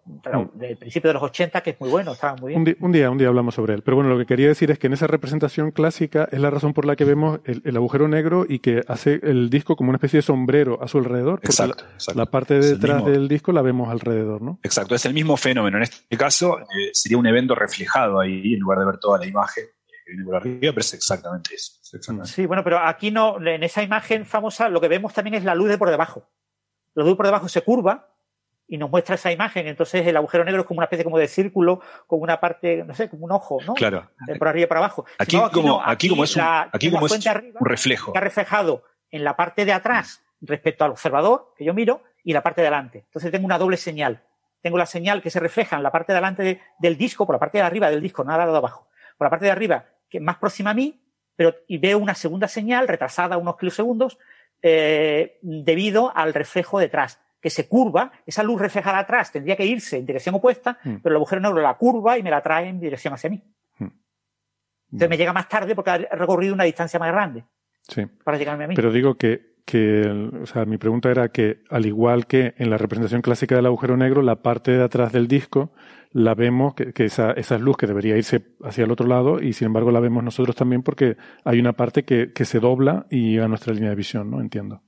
[0.55, 2.77] del principio de los 80, que es muy bueno, estaba muy bien.
[2.81, 3.83] Un día, un día, hablamos sobre él.
[3.83, 6.75] Pero bueno, lo que quería decir es que en esa representación clásica es la razón
[6.75, 10.19] por la que vemos el, agujero negro y que hace el disco como una especie
[10.19, 11.39] de sombrero a su alrededor.
[11.45, 14.59] Exacto, la, parte de detrás del disco la vemos alrededor, ¿no?
[14.65, 15.77] Exacto, es el mismo fenómeno.
[15.77, 19.27] En este caso, eh, sería un evento reflejado ahí, en lugar de ver toda la
[19.27, 21.75] imagen que viene por arriba, pero es exactamente eso.
[22.25, 25.55] Sí, bueno, pero aquí no, en esa imagen famosa, lo que vemos también es la
[25.55, 26.29] luz de por debajo
[26.99, 28.09] lo luz por debajo se curva
[28.67, 29.69] y nos muestra esa imagen.
[29.69, 32.93] Entonces el agujero negro es como una especie como de círculo, como una parte, no
[32.93, 33.75] sé, como un ojo, ¿no?
[33.75, 34.11] Claro.
[34.37, 35.07] por arriba y por abajo.
[35.17, 38.11] Aquí, como, aquí, como es un, aquí como es un reflejo.
[38.11, 42.43] Está reflejado en la parte de atrás respecto al observador, que yo miro, y la
[42.43, 43.05] parte de adelante.
[43.07, 44.25] Entonces tengo una doble señal.
[44.61, 47.39] Tengo la señal que se refleja en la parte de adelante del disco, por la
[47.39, 48.89] parte de arriba del disco, nada de abajo.
[49.17, 51.01] Por la parte de arriba, que es más próxima a mí,
[51.37, 54.19] pero y veo una segunda señal retrasada unos kilosegundos
[54.63, 59.99] eh, debido al reflejo detrás, que se curva, esa luz reflejada atrás tendría que irse
[59.99, 60.97] en dirección opuesta, mm.
[61.03, 63.43] pero el agujero negro la curva y me la trae en dirección hacia mí.
[63.79, 63.89] Mm.
[64.93, 67.45] Entonces me llega más tarde porque ha recorrido una distancia más grande.
[67.83, 68.05] Sí.
[68.25, 68.75] Para llegarme a mí.
[68.75, 72.79] Pero digo que que, o sea, mi pregunta era que, al igual que en la
[72.79, 75.73] representación clásica del agujero negro, la parte de atrás del disco
[76.13, 79.67] la vemos, que, esa, esa, luz que debería irse hacia el otro lado, y sin
[79.67, 83.45] embargo la vemos nosotros también porque hay una parte que, que se dobla y llega
[83.45, 84.41] a nuestra línea de visión, ¿no?
[84.41, 84.83] Entiendo.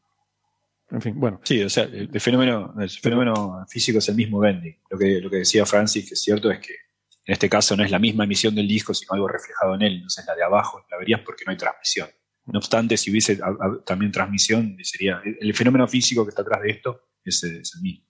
[0.90, 1.40] En fin, bueno.
[1.44, 4.76] Sí, o sea, el fenómeno, el fenómeno físico es el mismo bending.
[4.90, 6.74] Lo que, lo que decía Francis, que es cierto, es que
[7.24, 9.94] en este caso no es la misma emisión del disco, sino algo reflejado en él.
[9.94, 12.08] Entonces la de abajo la verías porque no hay transmisión.
[12.46, 13.38] No obstante, si hubiese
[13.86, 18.06] también transmisión, sería el fenómeno físico que está atrás de esto es, el mismo.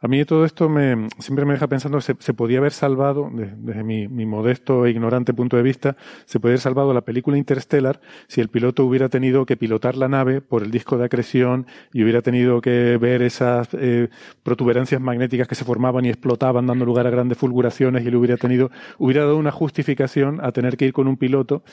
[0.00, 3.82] A mí todo esto me, siempre me deja pensando, se, se podía haber salvado, desde
[3.82, 8.40] mi, modesto e ignorante punto de vista, se podría haber salvado la película Interstellar si
[8.40, 12.22] el piloto hubiera tenido que pilotar la nave por el disco de acreción y hubiera
[12.22, 14.08] tenido que ver esas eh,
[14.44, 18.36] protuberancias magnéticas que se formaban y explotaban dando lugar a grandes fulguraciones y le hubiera
[18.36, 21.64] tenido, hubiera dado una justificación a tener que ir con un piloto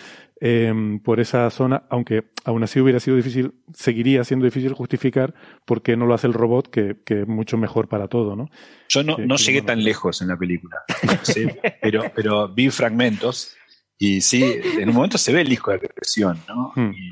[0.42, 5.84] eh, por esa zona, aunque aún así hubiera sido difícil, seguiría siendo difícil justificar por
[5.84, 8.50] qué no lo hace el robot, que, que es mucho mejor para todo, ¿no?
[8.88, 10.78] Yo no, no llegué tan lejos en la película,
[11.24, 11.48] ¿sí?
[11.82, 13.56] pero, pero vi fragmentos
[13.98, 14.44] y sí,
[14.80, 16.72] en un momento se ve el disco de represión, ¿no?
[16.76, 16.92] Hmm.
[16.92, 17.10] Y,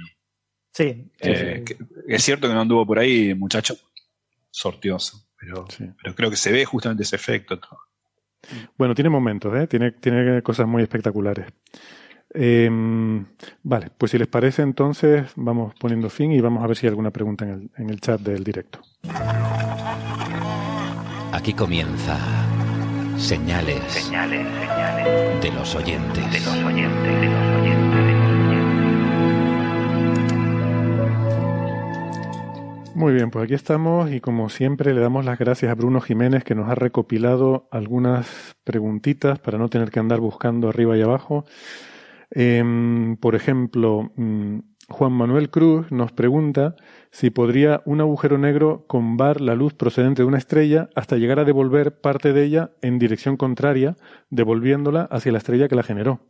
[0.72, 1.12] sí.
[1.20, 1.66] Eh,
[2.08, 3.76] es cierto que no anduvo por ahí, muchacho,
[4.50, 5.90] sortioso, pero, sí.
[6.02, 7.60] pero creo que se ve justamente ese efecto.
[7.60, 7.80] Todo.
[8.78, 9.68] Bueno, tiene momentos, ¿eh?
[9.68, 11.48] tiene, tiene cosas muy espectaculares.
[12.34, 12.70] Eh,
[13.62, 16.92] vale, pues si les parece, entonces vamos poniendo fin y vamos a ver si hay
[16.92, 18.80] alguna pregunta en el, en el chat del directo.
[21.34, 22.16] Aquí comienza
[23.18, 26.32] señales, señales, señales de los oyentes.
[26.32, 28.12] De los oyentes, de los oyentes,
[32.86, 36.02] de Muy bien, pues aquí estamos y como siempre le damos las gracias a Bruno
[36.02, 41.02] Jiménez que nos ha recopilado algunas preguntitas para no tener que andar buscando arriba y
[41.02, 41.46] abajo.
[42.30, 44.12] Eh, por ejemplo,
[44.88, 46.76] Juan Manuel Cruz nos pregunta
[47.14, 51.46] si podría un agujero negro combar la luz procedente de una estrella hasta llegar a
[51.46, 53.96] devolver parte de ella en dirección contraria,
[54.32, 56.26] devolviéndola hacia la estrella que la generó.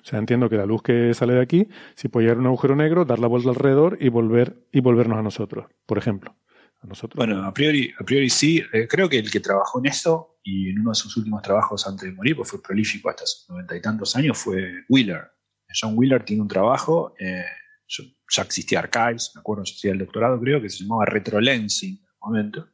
[0.00, 2.76] O sea, entiendo que la luz que sale de aquí, si puede llegar un agujero
[2.76, 6.36] negro, dar la vuelta alrededor y volver y volvernos a nosotros, por ejemplo.
[6.80, 7.16] A nosotros.
[7.16, 8.62] Bueno, a priori, a priori sí.
[8.72, 11.88] Eh, creo que el que trabajó en eso y en uno de sus últimos trabajos
[11.88, 15.22] antes de morir, pues fue prolífico hasta sus noventa y tantos años, fue Wheeler.
[15.68, 17.42] John Wheeler tiene un trabajo, eh,
[17.88, 22.04] ya existía Archives, me acuerdo, yo hacía el doctorado, creo, que se llamaba Retrolensing en
[22.04, 22.68] el momento,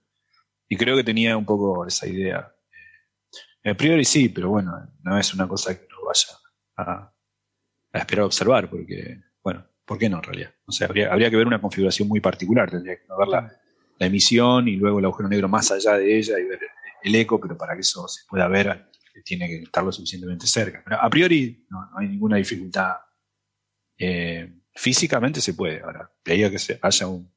[0.69, 2.53] y creo que tenía un poco esa idea.
[3.63, 6.29] Eh, a priori sí, pero bueno, no es una cosa que uno vaya
[6.77, 7.13] a,
[7.93, 10.55] a esperar observar, porque, bueno, ¿por qué no en realidad?
[10.67, 13.53] O sea, habría, habría que ver una configuración muy particular, tendría que ver la,
[13.99, 16.61] la emisión y luego el agujero negro más allá de ella y ver
[17.03, 18.91] el eco, pero para que eso se pueda ver
[19.23, 20.83] tiene que estar lo suficientemente cerca.
[20.85, 22.97] Pero a priori no, no hay ninguna dificultad.
[23.97, 25.81] Eh, físicamente se puede.
[25.83, 27.33] Ahora, de ahí a que se, haya un,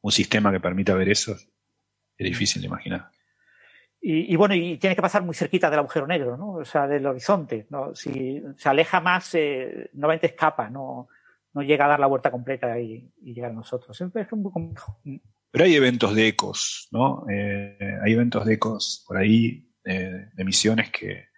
[0.00, 3.10] un, sistema que permita ver eso, es difícil de imaginar.
[4.00, 6.52] Y, y, bueno, y tiene que pasar muy cerquita del agujero negro, ¿no?
[6.52, 7.66] O sea, del horizonte.
[7.70, 7.94] ¿no?
[7.94, 11.08] Si se aleja más, eh, normalmente escapa, no,
[11.54, 13.98] no llega a dar la vuelta completa y, y llegar a nosotros.
[13.98, 15.00] Es muy complejo.
[15.54, 17.24] Pero hay eventos de ecos, ¿no?
[17.30, 21.28] Eh, hay eventos de ecos por ahí, eh, de misiones que,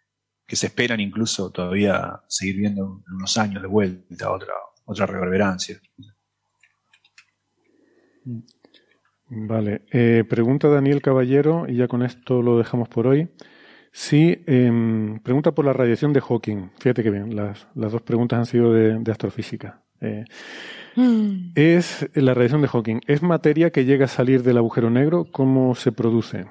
[0.46, 4.54] que, se esperan incluso todavía seguir viendo en unos años de vuelta, otra,
[4.86, 5.80] otra reverberancia.
[9.28, 13.28] Vale, eh, pregunta Daniel Caballero, y ya con esto lo dejamos por hoy.
[13.92, 16.70] Sí, eh, pregunta por la radiación de Hawking.
[16.78, 19.82] Fíjate que bien, las, las dos preguntas han sido de, de astrofísica.
[20.00, 20.24] Eh,
[20.96, 21.52] mm.
[21.54, 23.00] Es la radiación de Hawking.
[23.06, 25.26] ¿Es materia que llega a salir del agujero negro?
[25.30, 26.46] ¿Cómo se produce?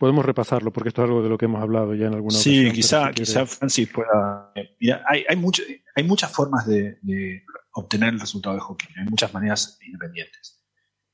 [0.00, 2.68] Podemos repasarlo porque esto es algo de lo que hemos hablado ya en alguna sí,
[2.68, 2.74] ocasión.
[2.74, 4.50] Sí, quizá, si quizá Francis pueda.
[4.80, 5.62] Mira, hay, hay, mucho,
[5.94, 8.88] hay muchas formas de, de, obtener el resultado de Hawking.
[8.96, 10.64] Hay muchas maneras independientes.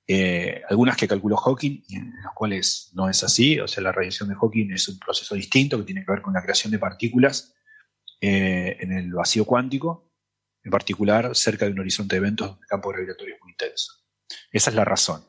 [0.07, 3.59] Eh, algunas que calculó Hawking y en las cuales no es así.
[3.59, 6.35] O sea, la radiación de Hawking es un proceso distinto que tiene que ver con
[6.35, 7.57] la creación de partículas
[8.21, 10.13] eh, en el vacío cuántico,
[10.63, 13.95] en particular cerca de un horizonte de eventos de campo gravitatorio muy intenso.
[14.53, 15.27] Esa es la razón.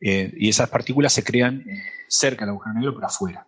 [0.00, 3.46] Eh, y esas partículas se crean eh, cerca del agujero negro, pero afuera.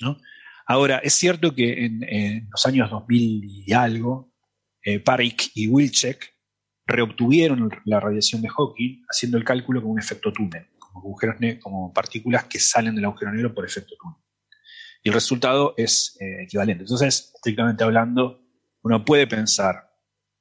[0.00, 0.18] ¿no?
[0.66, 4.32] Ahora, es cierto que en, los años 2000 y algo,
[4.84, 5.02] eh,
[5.54, 6.34] y Wilczek
[6.86, 11.92] reobtuvieron la radiación de Hawking haciendo el cálculo con un efecto túnel, como, agujeros como
[11.92, 14.18] partículas que salen del agujero negro por efecto túnel.
[15.02, 16.82] Y el resultado es eh, equivalente.
[16.82, 18.42] Entonces, estrictamente hablando,
[18.82, 19.92] uno puede pensar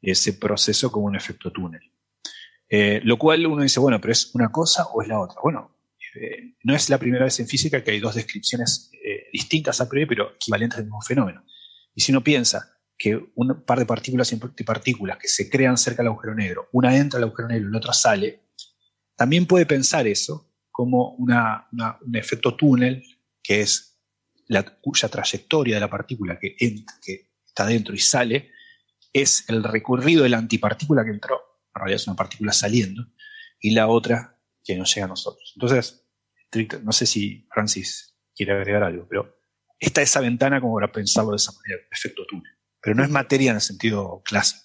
[0.02, 1.82] ese proceso como un efecto túnel.
[2.78, 5.40] Eh, lo cual uno dice, bueno, pero ¿es una cosa o es la otra?
[5.42, 5.78] Bueno,
[6.14, 9.88] eh, no es la primera vez en física que hay dos descripciones eh, distintas a
[9.88, 11.46] priori, pero equivalentes del mismo fenómeno.
[11.94, 16.04] Y si uno piensa que un par de partículas y partículas que se crean cerca
[16.04, 18.42] del agujero negro, una entra al agujero negro y la otra sale,
[19.16, 21.70] también puede pensar eso como una,
[22.06, 23.06] un efecto túnel,
[23.42, 24.02] que es
[24.48, 28.52] la, cuya trayectoria de la partícula que, entra, que está dentro y sale,
[29.14, 33.04] es el recorrido de la antipartícula que entró en realidad es una partícula saliendo,
[33.60, 35.54] y la otra que nos llega a nosotros.
[35.56, 36.08] Entonces,
[36.84, 39.38] no sé si Francis quiere agregar algo, pero
[39.80, 42.52] está esa ventana como para pensarlo de esa manera, efecto túnel.
[42.82, 44.64] Pero no es materia en el sentido clásico.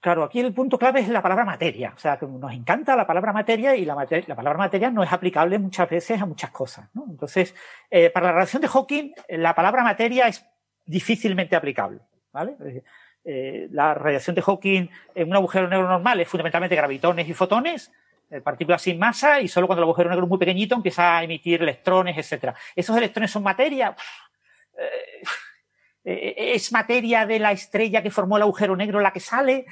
[0.00, 1.92] Claro, aquí el punto clave es la palabra materia.
[1.94, 5.12] O sea, que nos encanta la palabra materia y la, la palabra materia no es
[5.12, 6.88] aplicable muchas veces a muchas cosas.
[7.08, 7.54] Entonces,
[7.88, 10.44] eh, para la radiación de Hawking, la palabra materia es
[10.84, 12.00] difícilmente aplicable.
[12.32, 12.56] ¿vale?
[13.24, 17.92] Eh, la radiación de Hawking en un agujero negro normal es fundamentalmente gravitones y fotones,
[18.30, 21.24] eh, partículas sin masa, y solo cuando el agujero negro es muy pequeñito empieza a
[21.24, 22.54] emitir electrones, etcétera.
[22.74, 23.94] ¿Esos electrones son materia?
[26.04, 29.66] ¿Es materia de la estrella que formó el agujero negro la que sale?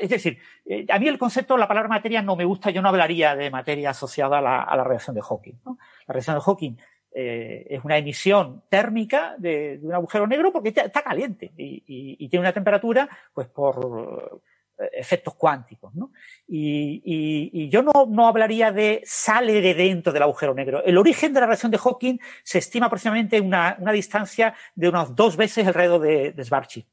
[0.00, 2.88] es decir, eh, a mí el concepto, la palabra materia no me gusta, yo no
[2.88, 5.54] hablaría de materia asociada a la, radiación de Hawking.
[5.64, 5.74] La
[6.08, 6.76] radiación de Hawking
[7.12, 12.52] eh, es una emisión térmica de, un agujero negro porque está caliente y, tiene una
[12.52, 14.40] temperatura, pues por
[14.78, 15.92] eh, efectos cuánticos.
[15.94, 16.12] ¿no?
[16.46, 20.84] Y, yo no, hablaría de sale de dentro del agujero negro.
[20.84, 25.14] El origen de la radiación de Hawking se estima aproximadamente una, una distancia de unas
[25.14, 26.86] dos veces radio de, de Schwarzschild.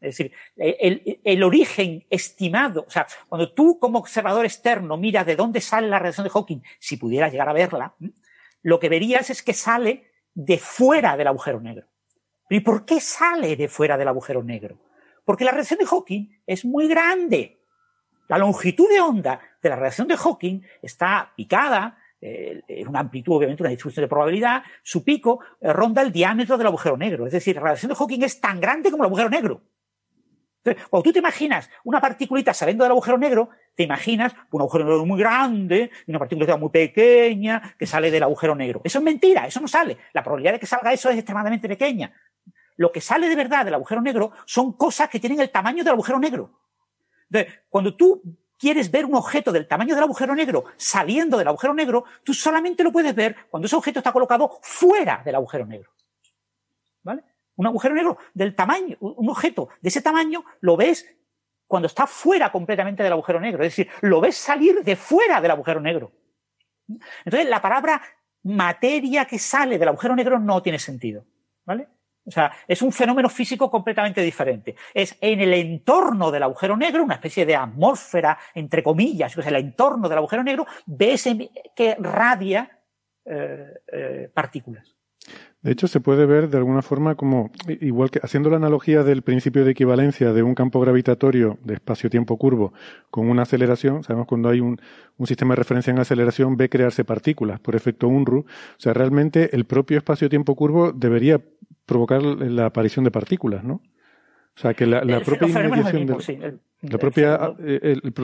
[0.00, 5.34] Es decir, el, el, origen estimado, o sea, cuando tú como observador externo miras de
[5.34, 7.94] dónde sale la radiación de Hawking, si pudieras llegar a verla,
[8.62, 11.86] lo que verías es que sale de fuera del agujero negro.
[12.48, 14.78] ¿Y por qué sale de fuera del agujero negro?
[15.24, 17.60] Porque la radiación de Hawking es muy grande.
[18.28, 23.62] La longitud de onda de la radiación de Hawking está picada, eh, una amplitud, obviamente,
[23.62, 27.26] una distribución de probabilidad, su pico eh, ronda el diámetro del agujero negro.
[27.26, 29.62] Es decir, la radiación de Hawking es tan grande como el agujero negro.
[30.64, 34.84] Entonces, cuando tú te imaginas una particulita saliendo del agujero negro, te imaginas un agujero
[34.84, 38.80] negro muy grande una partícula muy pequeña que sale del agujero negro.
[38.82, 39.96] Eso es mentira, eso no sale.
[40.14, 42.12] La probabilidad de que salga eso es extremadamente pequeña.
[42.74, 45.92] Lo que sale de verdad del agujero negro son cosas que tienen el tamaño del
[45.92, 46.58] agujero negro.
[47.30, 48.20] Entonces, cuando tú
[48.58, 52.82] quieres ver un objeto del tamaño del agujero negro saliendo del agujero negro, tú solamente
[52.82, 55.92] lo puedes ver cuando ese objeto está colocado fuera del agujero negro.
[57.04, 57.22] ¿Vale?
[57.54, 61.06] Un agujero negro del tamaño, un objeto de ese tamaño, lo ves
[61.68, 63.62] cuando está fuera completamente del agujero negro.
[63.62, 66.10] Es decir, lo ves salir de fuera del agujero negro.
[67.24, 68.02] Entonces, la palabra
[68.42, 71.24] materia que sale del agujero negro no tiene sentido.
[71.64, 71.86] ¿Vale?
[72.24, 74.76] O sea, es un fenómeno físico completamente diferente.
[74.92, 79.50] Es en el entorno del agujero negro, una especie de atmósfera, entre comillas, o sea,
[79.50, 81.26] el entorno del agujero negro, ves
[81.74, 82.80] que radia
[83.24, 84.97] eh, eh, partículas.
[85.60, 89.22] De hecho, se puede ver de alguna forma como, igual que haciendo la analogía del
[89.22, 92.72] principio de equivalencia de un campo gravitatorio de espacio-tiempo curvo
[93.10, 94.80] con una aceleración, sabemos cuando hay un,
[95.16, 98.40] un, sistema de referencia en aceleración ve crearse partículas por efecto Unruh.
[98.42, 98.46] O
[98.76, 101.40] sea, realmente el propio espacio-tiempo curvo debería
[101.86, 103.74] provocar la aparición de partículas, ¿no?
[103.74, 108.14] O sea, que la, la propia inmediación de, sí, el, la propia, el,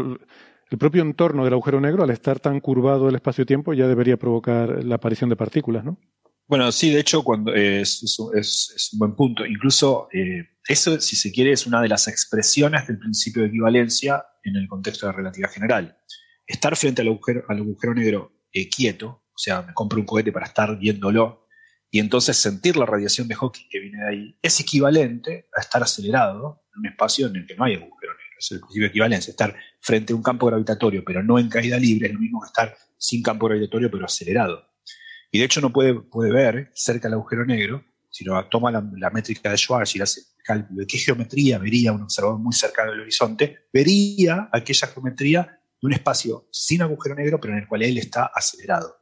[0.70, 4.84] el propio entorno del agujero negro, al estar tan curvado el espacio-tiempo, ya debería provocar
[4.84, 5.98] la aparición de partículas, ¿no?
[6.46, 9.46] Bueno, sí, de hecho, cuando es, es, es un buen punto.
[9.46, 14.24] Incluso eh, eso, si se quiere, es una de las expresiones del principio de equivalencia
[14.42, 15.98] en el contexto de la relatividad general.
[16.46, 20.32] Estar frente al agujero, al agujero negro eh, quieto, o sea, me compro un cohete
[20.32, 21.44] para estar viéndolo,
[21.90, 25.82] y entonces sentir la radiación de Hawking que viene de ahí, es equivalente a estar
[25.82, 28.36] acelerado en un espacio en el que no hay agujero negro.
[28.36, 29.30] Es el principio de equivalencia.
[29.30, 32.48] Estar frente a un campo gravitatorio, pero no en caída libre, es lo mismo que
[32.48, 34.73] estar sin campo gravitatorio, pero acelerado.
[35.34, 39.10] Y de hecho no puede, puede ver cerca del agujero negro, sino toma la, la
[39.10, 43.00] métrica de Schwarz y hace cálculo de qué geometría vería un observador muy cercano del
[43.00, 47.98] horizonte, vería aquella geometría de un espacio sin agujero negro, pero en el cual él
[47.98, 48.96] está acelerado.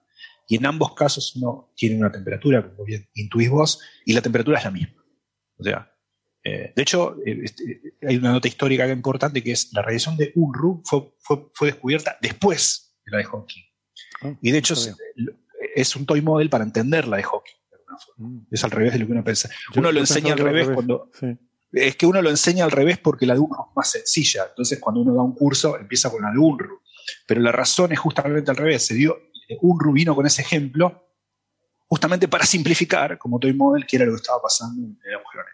[0.49, 4.57] Y en ambos casos uno tiene una temperatura, como bien intuís vos, y la temperatura
[4.57, 5.05] es la misma.
[5.59, 5.95] O sea,
[6.43, 10.33] eh, de hecho, eh, este, hay una nota histórica importante que es la radiación de
[10.35, 13.65] Unruh fue, fue, fue descubierta después de la de Hawking.
[14.23, 14.75] Oh, y de hecho,
[15.75, 17.55] es un toy model para entender la de Hawking.
[18.17, 18.39] Mm.
[18.51, 19.51] Es al revés de lo que uno piensa.
[19.77, 21.11] Uno lo enseña al revés, revés, cuando.
[21.19, 21.39] Sí.
[21.73, 24.47] Es que uno lo enseña al revés porque la de Unruh es más sencilla.
[24.49, 26.83] Entonces, cuando uno da un curso, empieza con la de.
[27.27, 28.87] Pero la razón es justamente al revés.
[28.87, 29.17] Se dio,
[29.61, 31.09] Unruh vino con ese ejemplo
[31.87, 35.45] justamente para simplificar, como toy model, que era lo que estaba pasando en el agujero.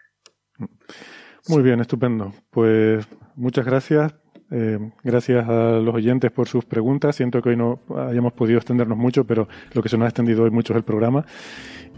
[1.47, 2.33] Muy bien, estupendo.
[2.49, 4.13] Pues muchas gracias
[4.51, 7.15] eh, gracias a los oyentes por sus preguntas.
[7.15, 10.43] Siento que hoy no hayamos podido extendernos mucho, pero lo que se nos ha extendido
[10.43, 11.25] hoy mucho es el programa.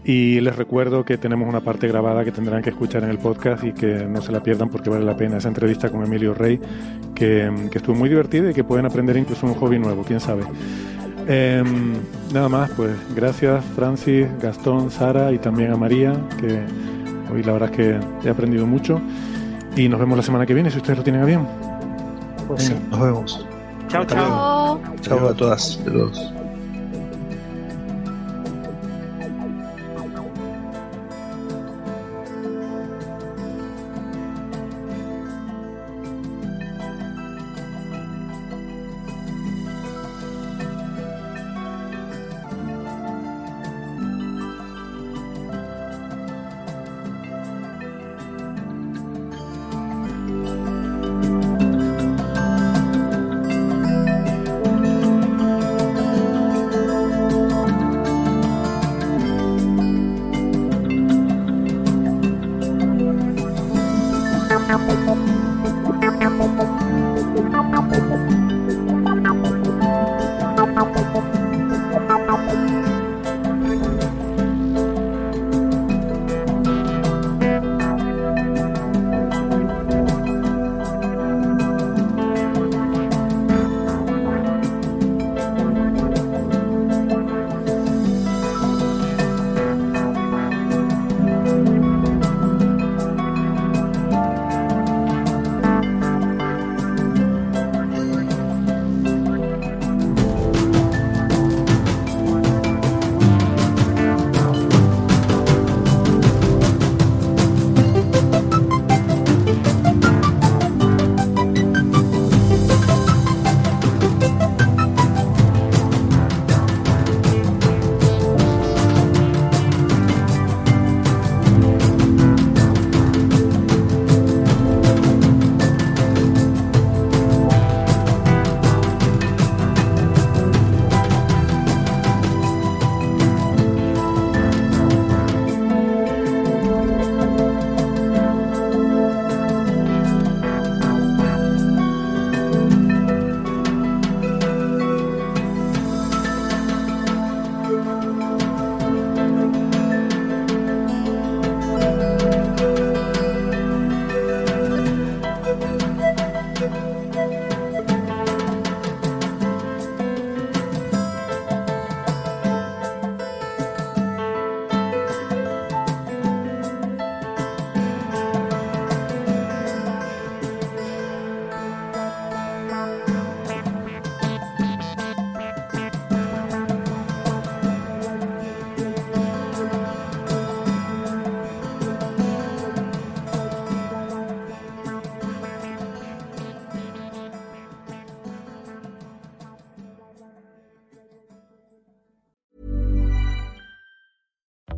[0.04, 3.62] Y les recuerdo que tenemos una parte grabada que tendrán que escuchar en el podcast
[3.62, 6.60] y que no se la pierdan porque vale la pena esa entrevista con Emilio Rey,
[7.14, 10.42] que, estuvo muy divertida y que pueden aprender incluso un hobby nuevo, quién sabe.
[11.28, 11.62] Eh,
[12.34, 16.64] nada más, pues gracias Francis, Gastón, Sara y también a María, que
[17.32, 19.00] hoy la verdad es que he aprendido mucho.
[19.76, 21.71] Y nos vemos la semana que viene, si ustedes lo tienen a bien.
[22.46, 22.86] Pues Venga, sí.
[22.90, 23.46] Nos vemos.
[23.88, 24.80] Chao, chao.
[25.00, 26.32] Chao a todas y a todos.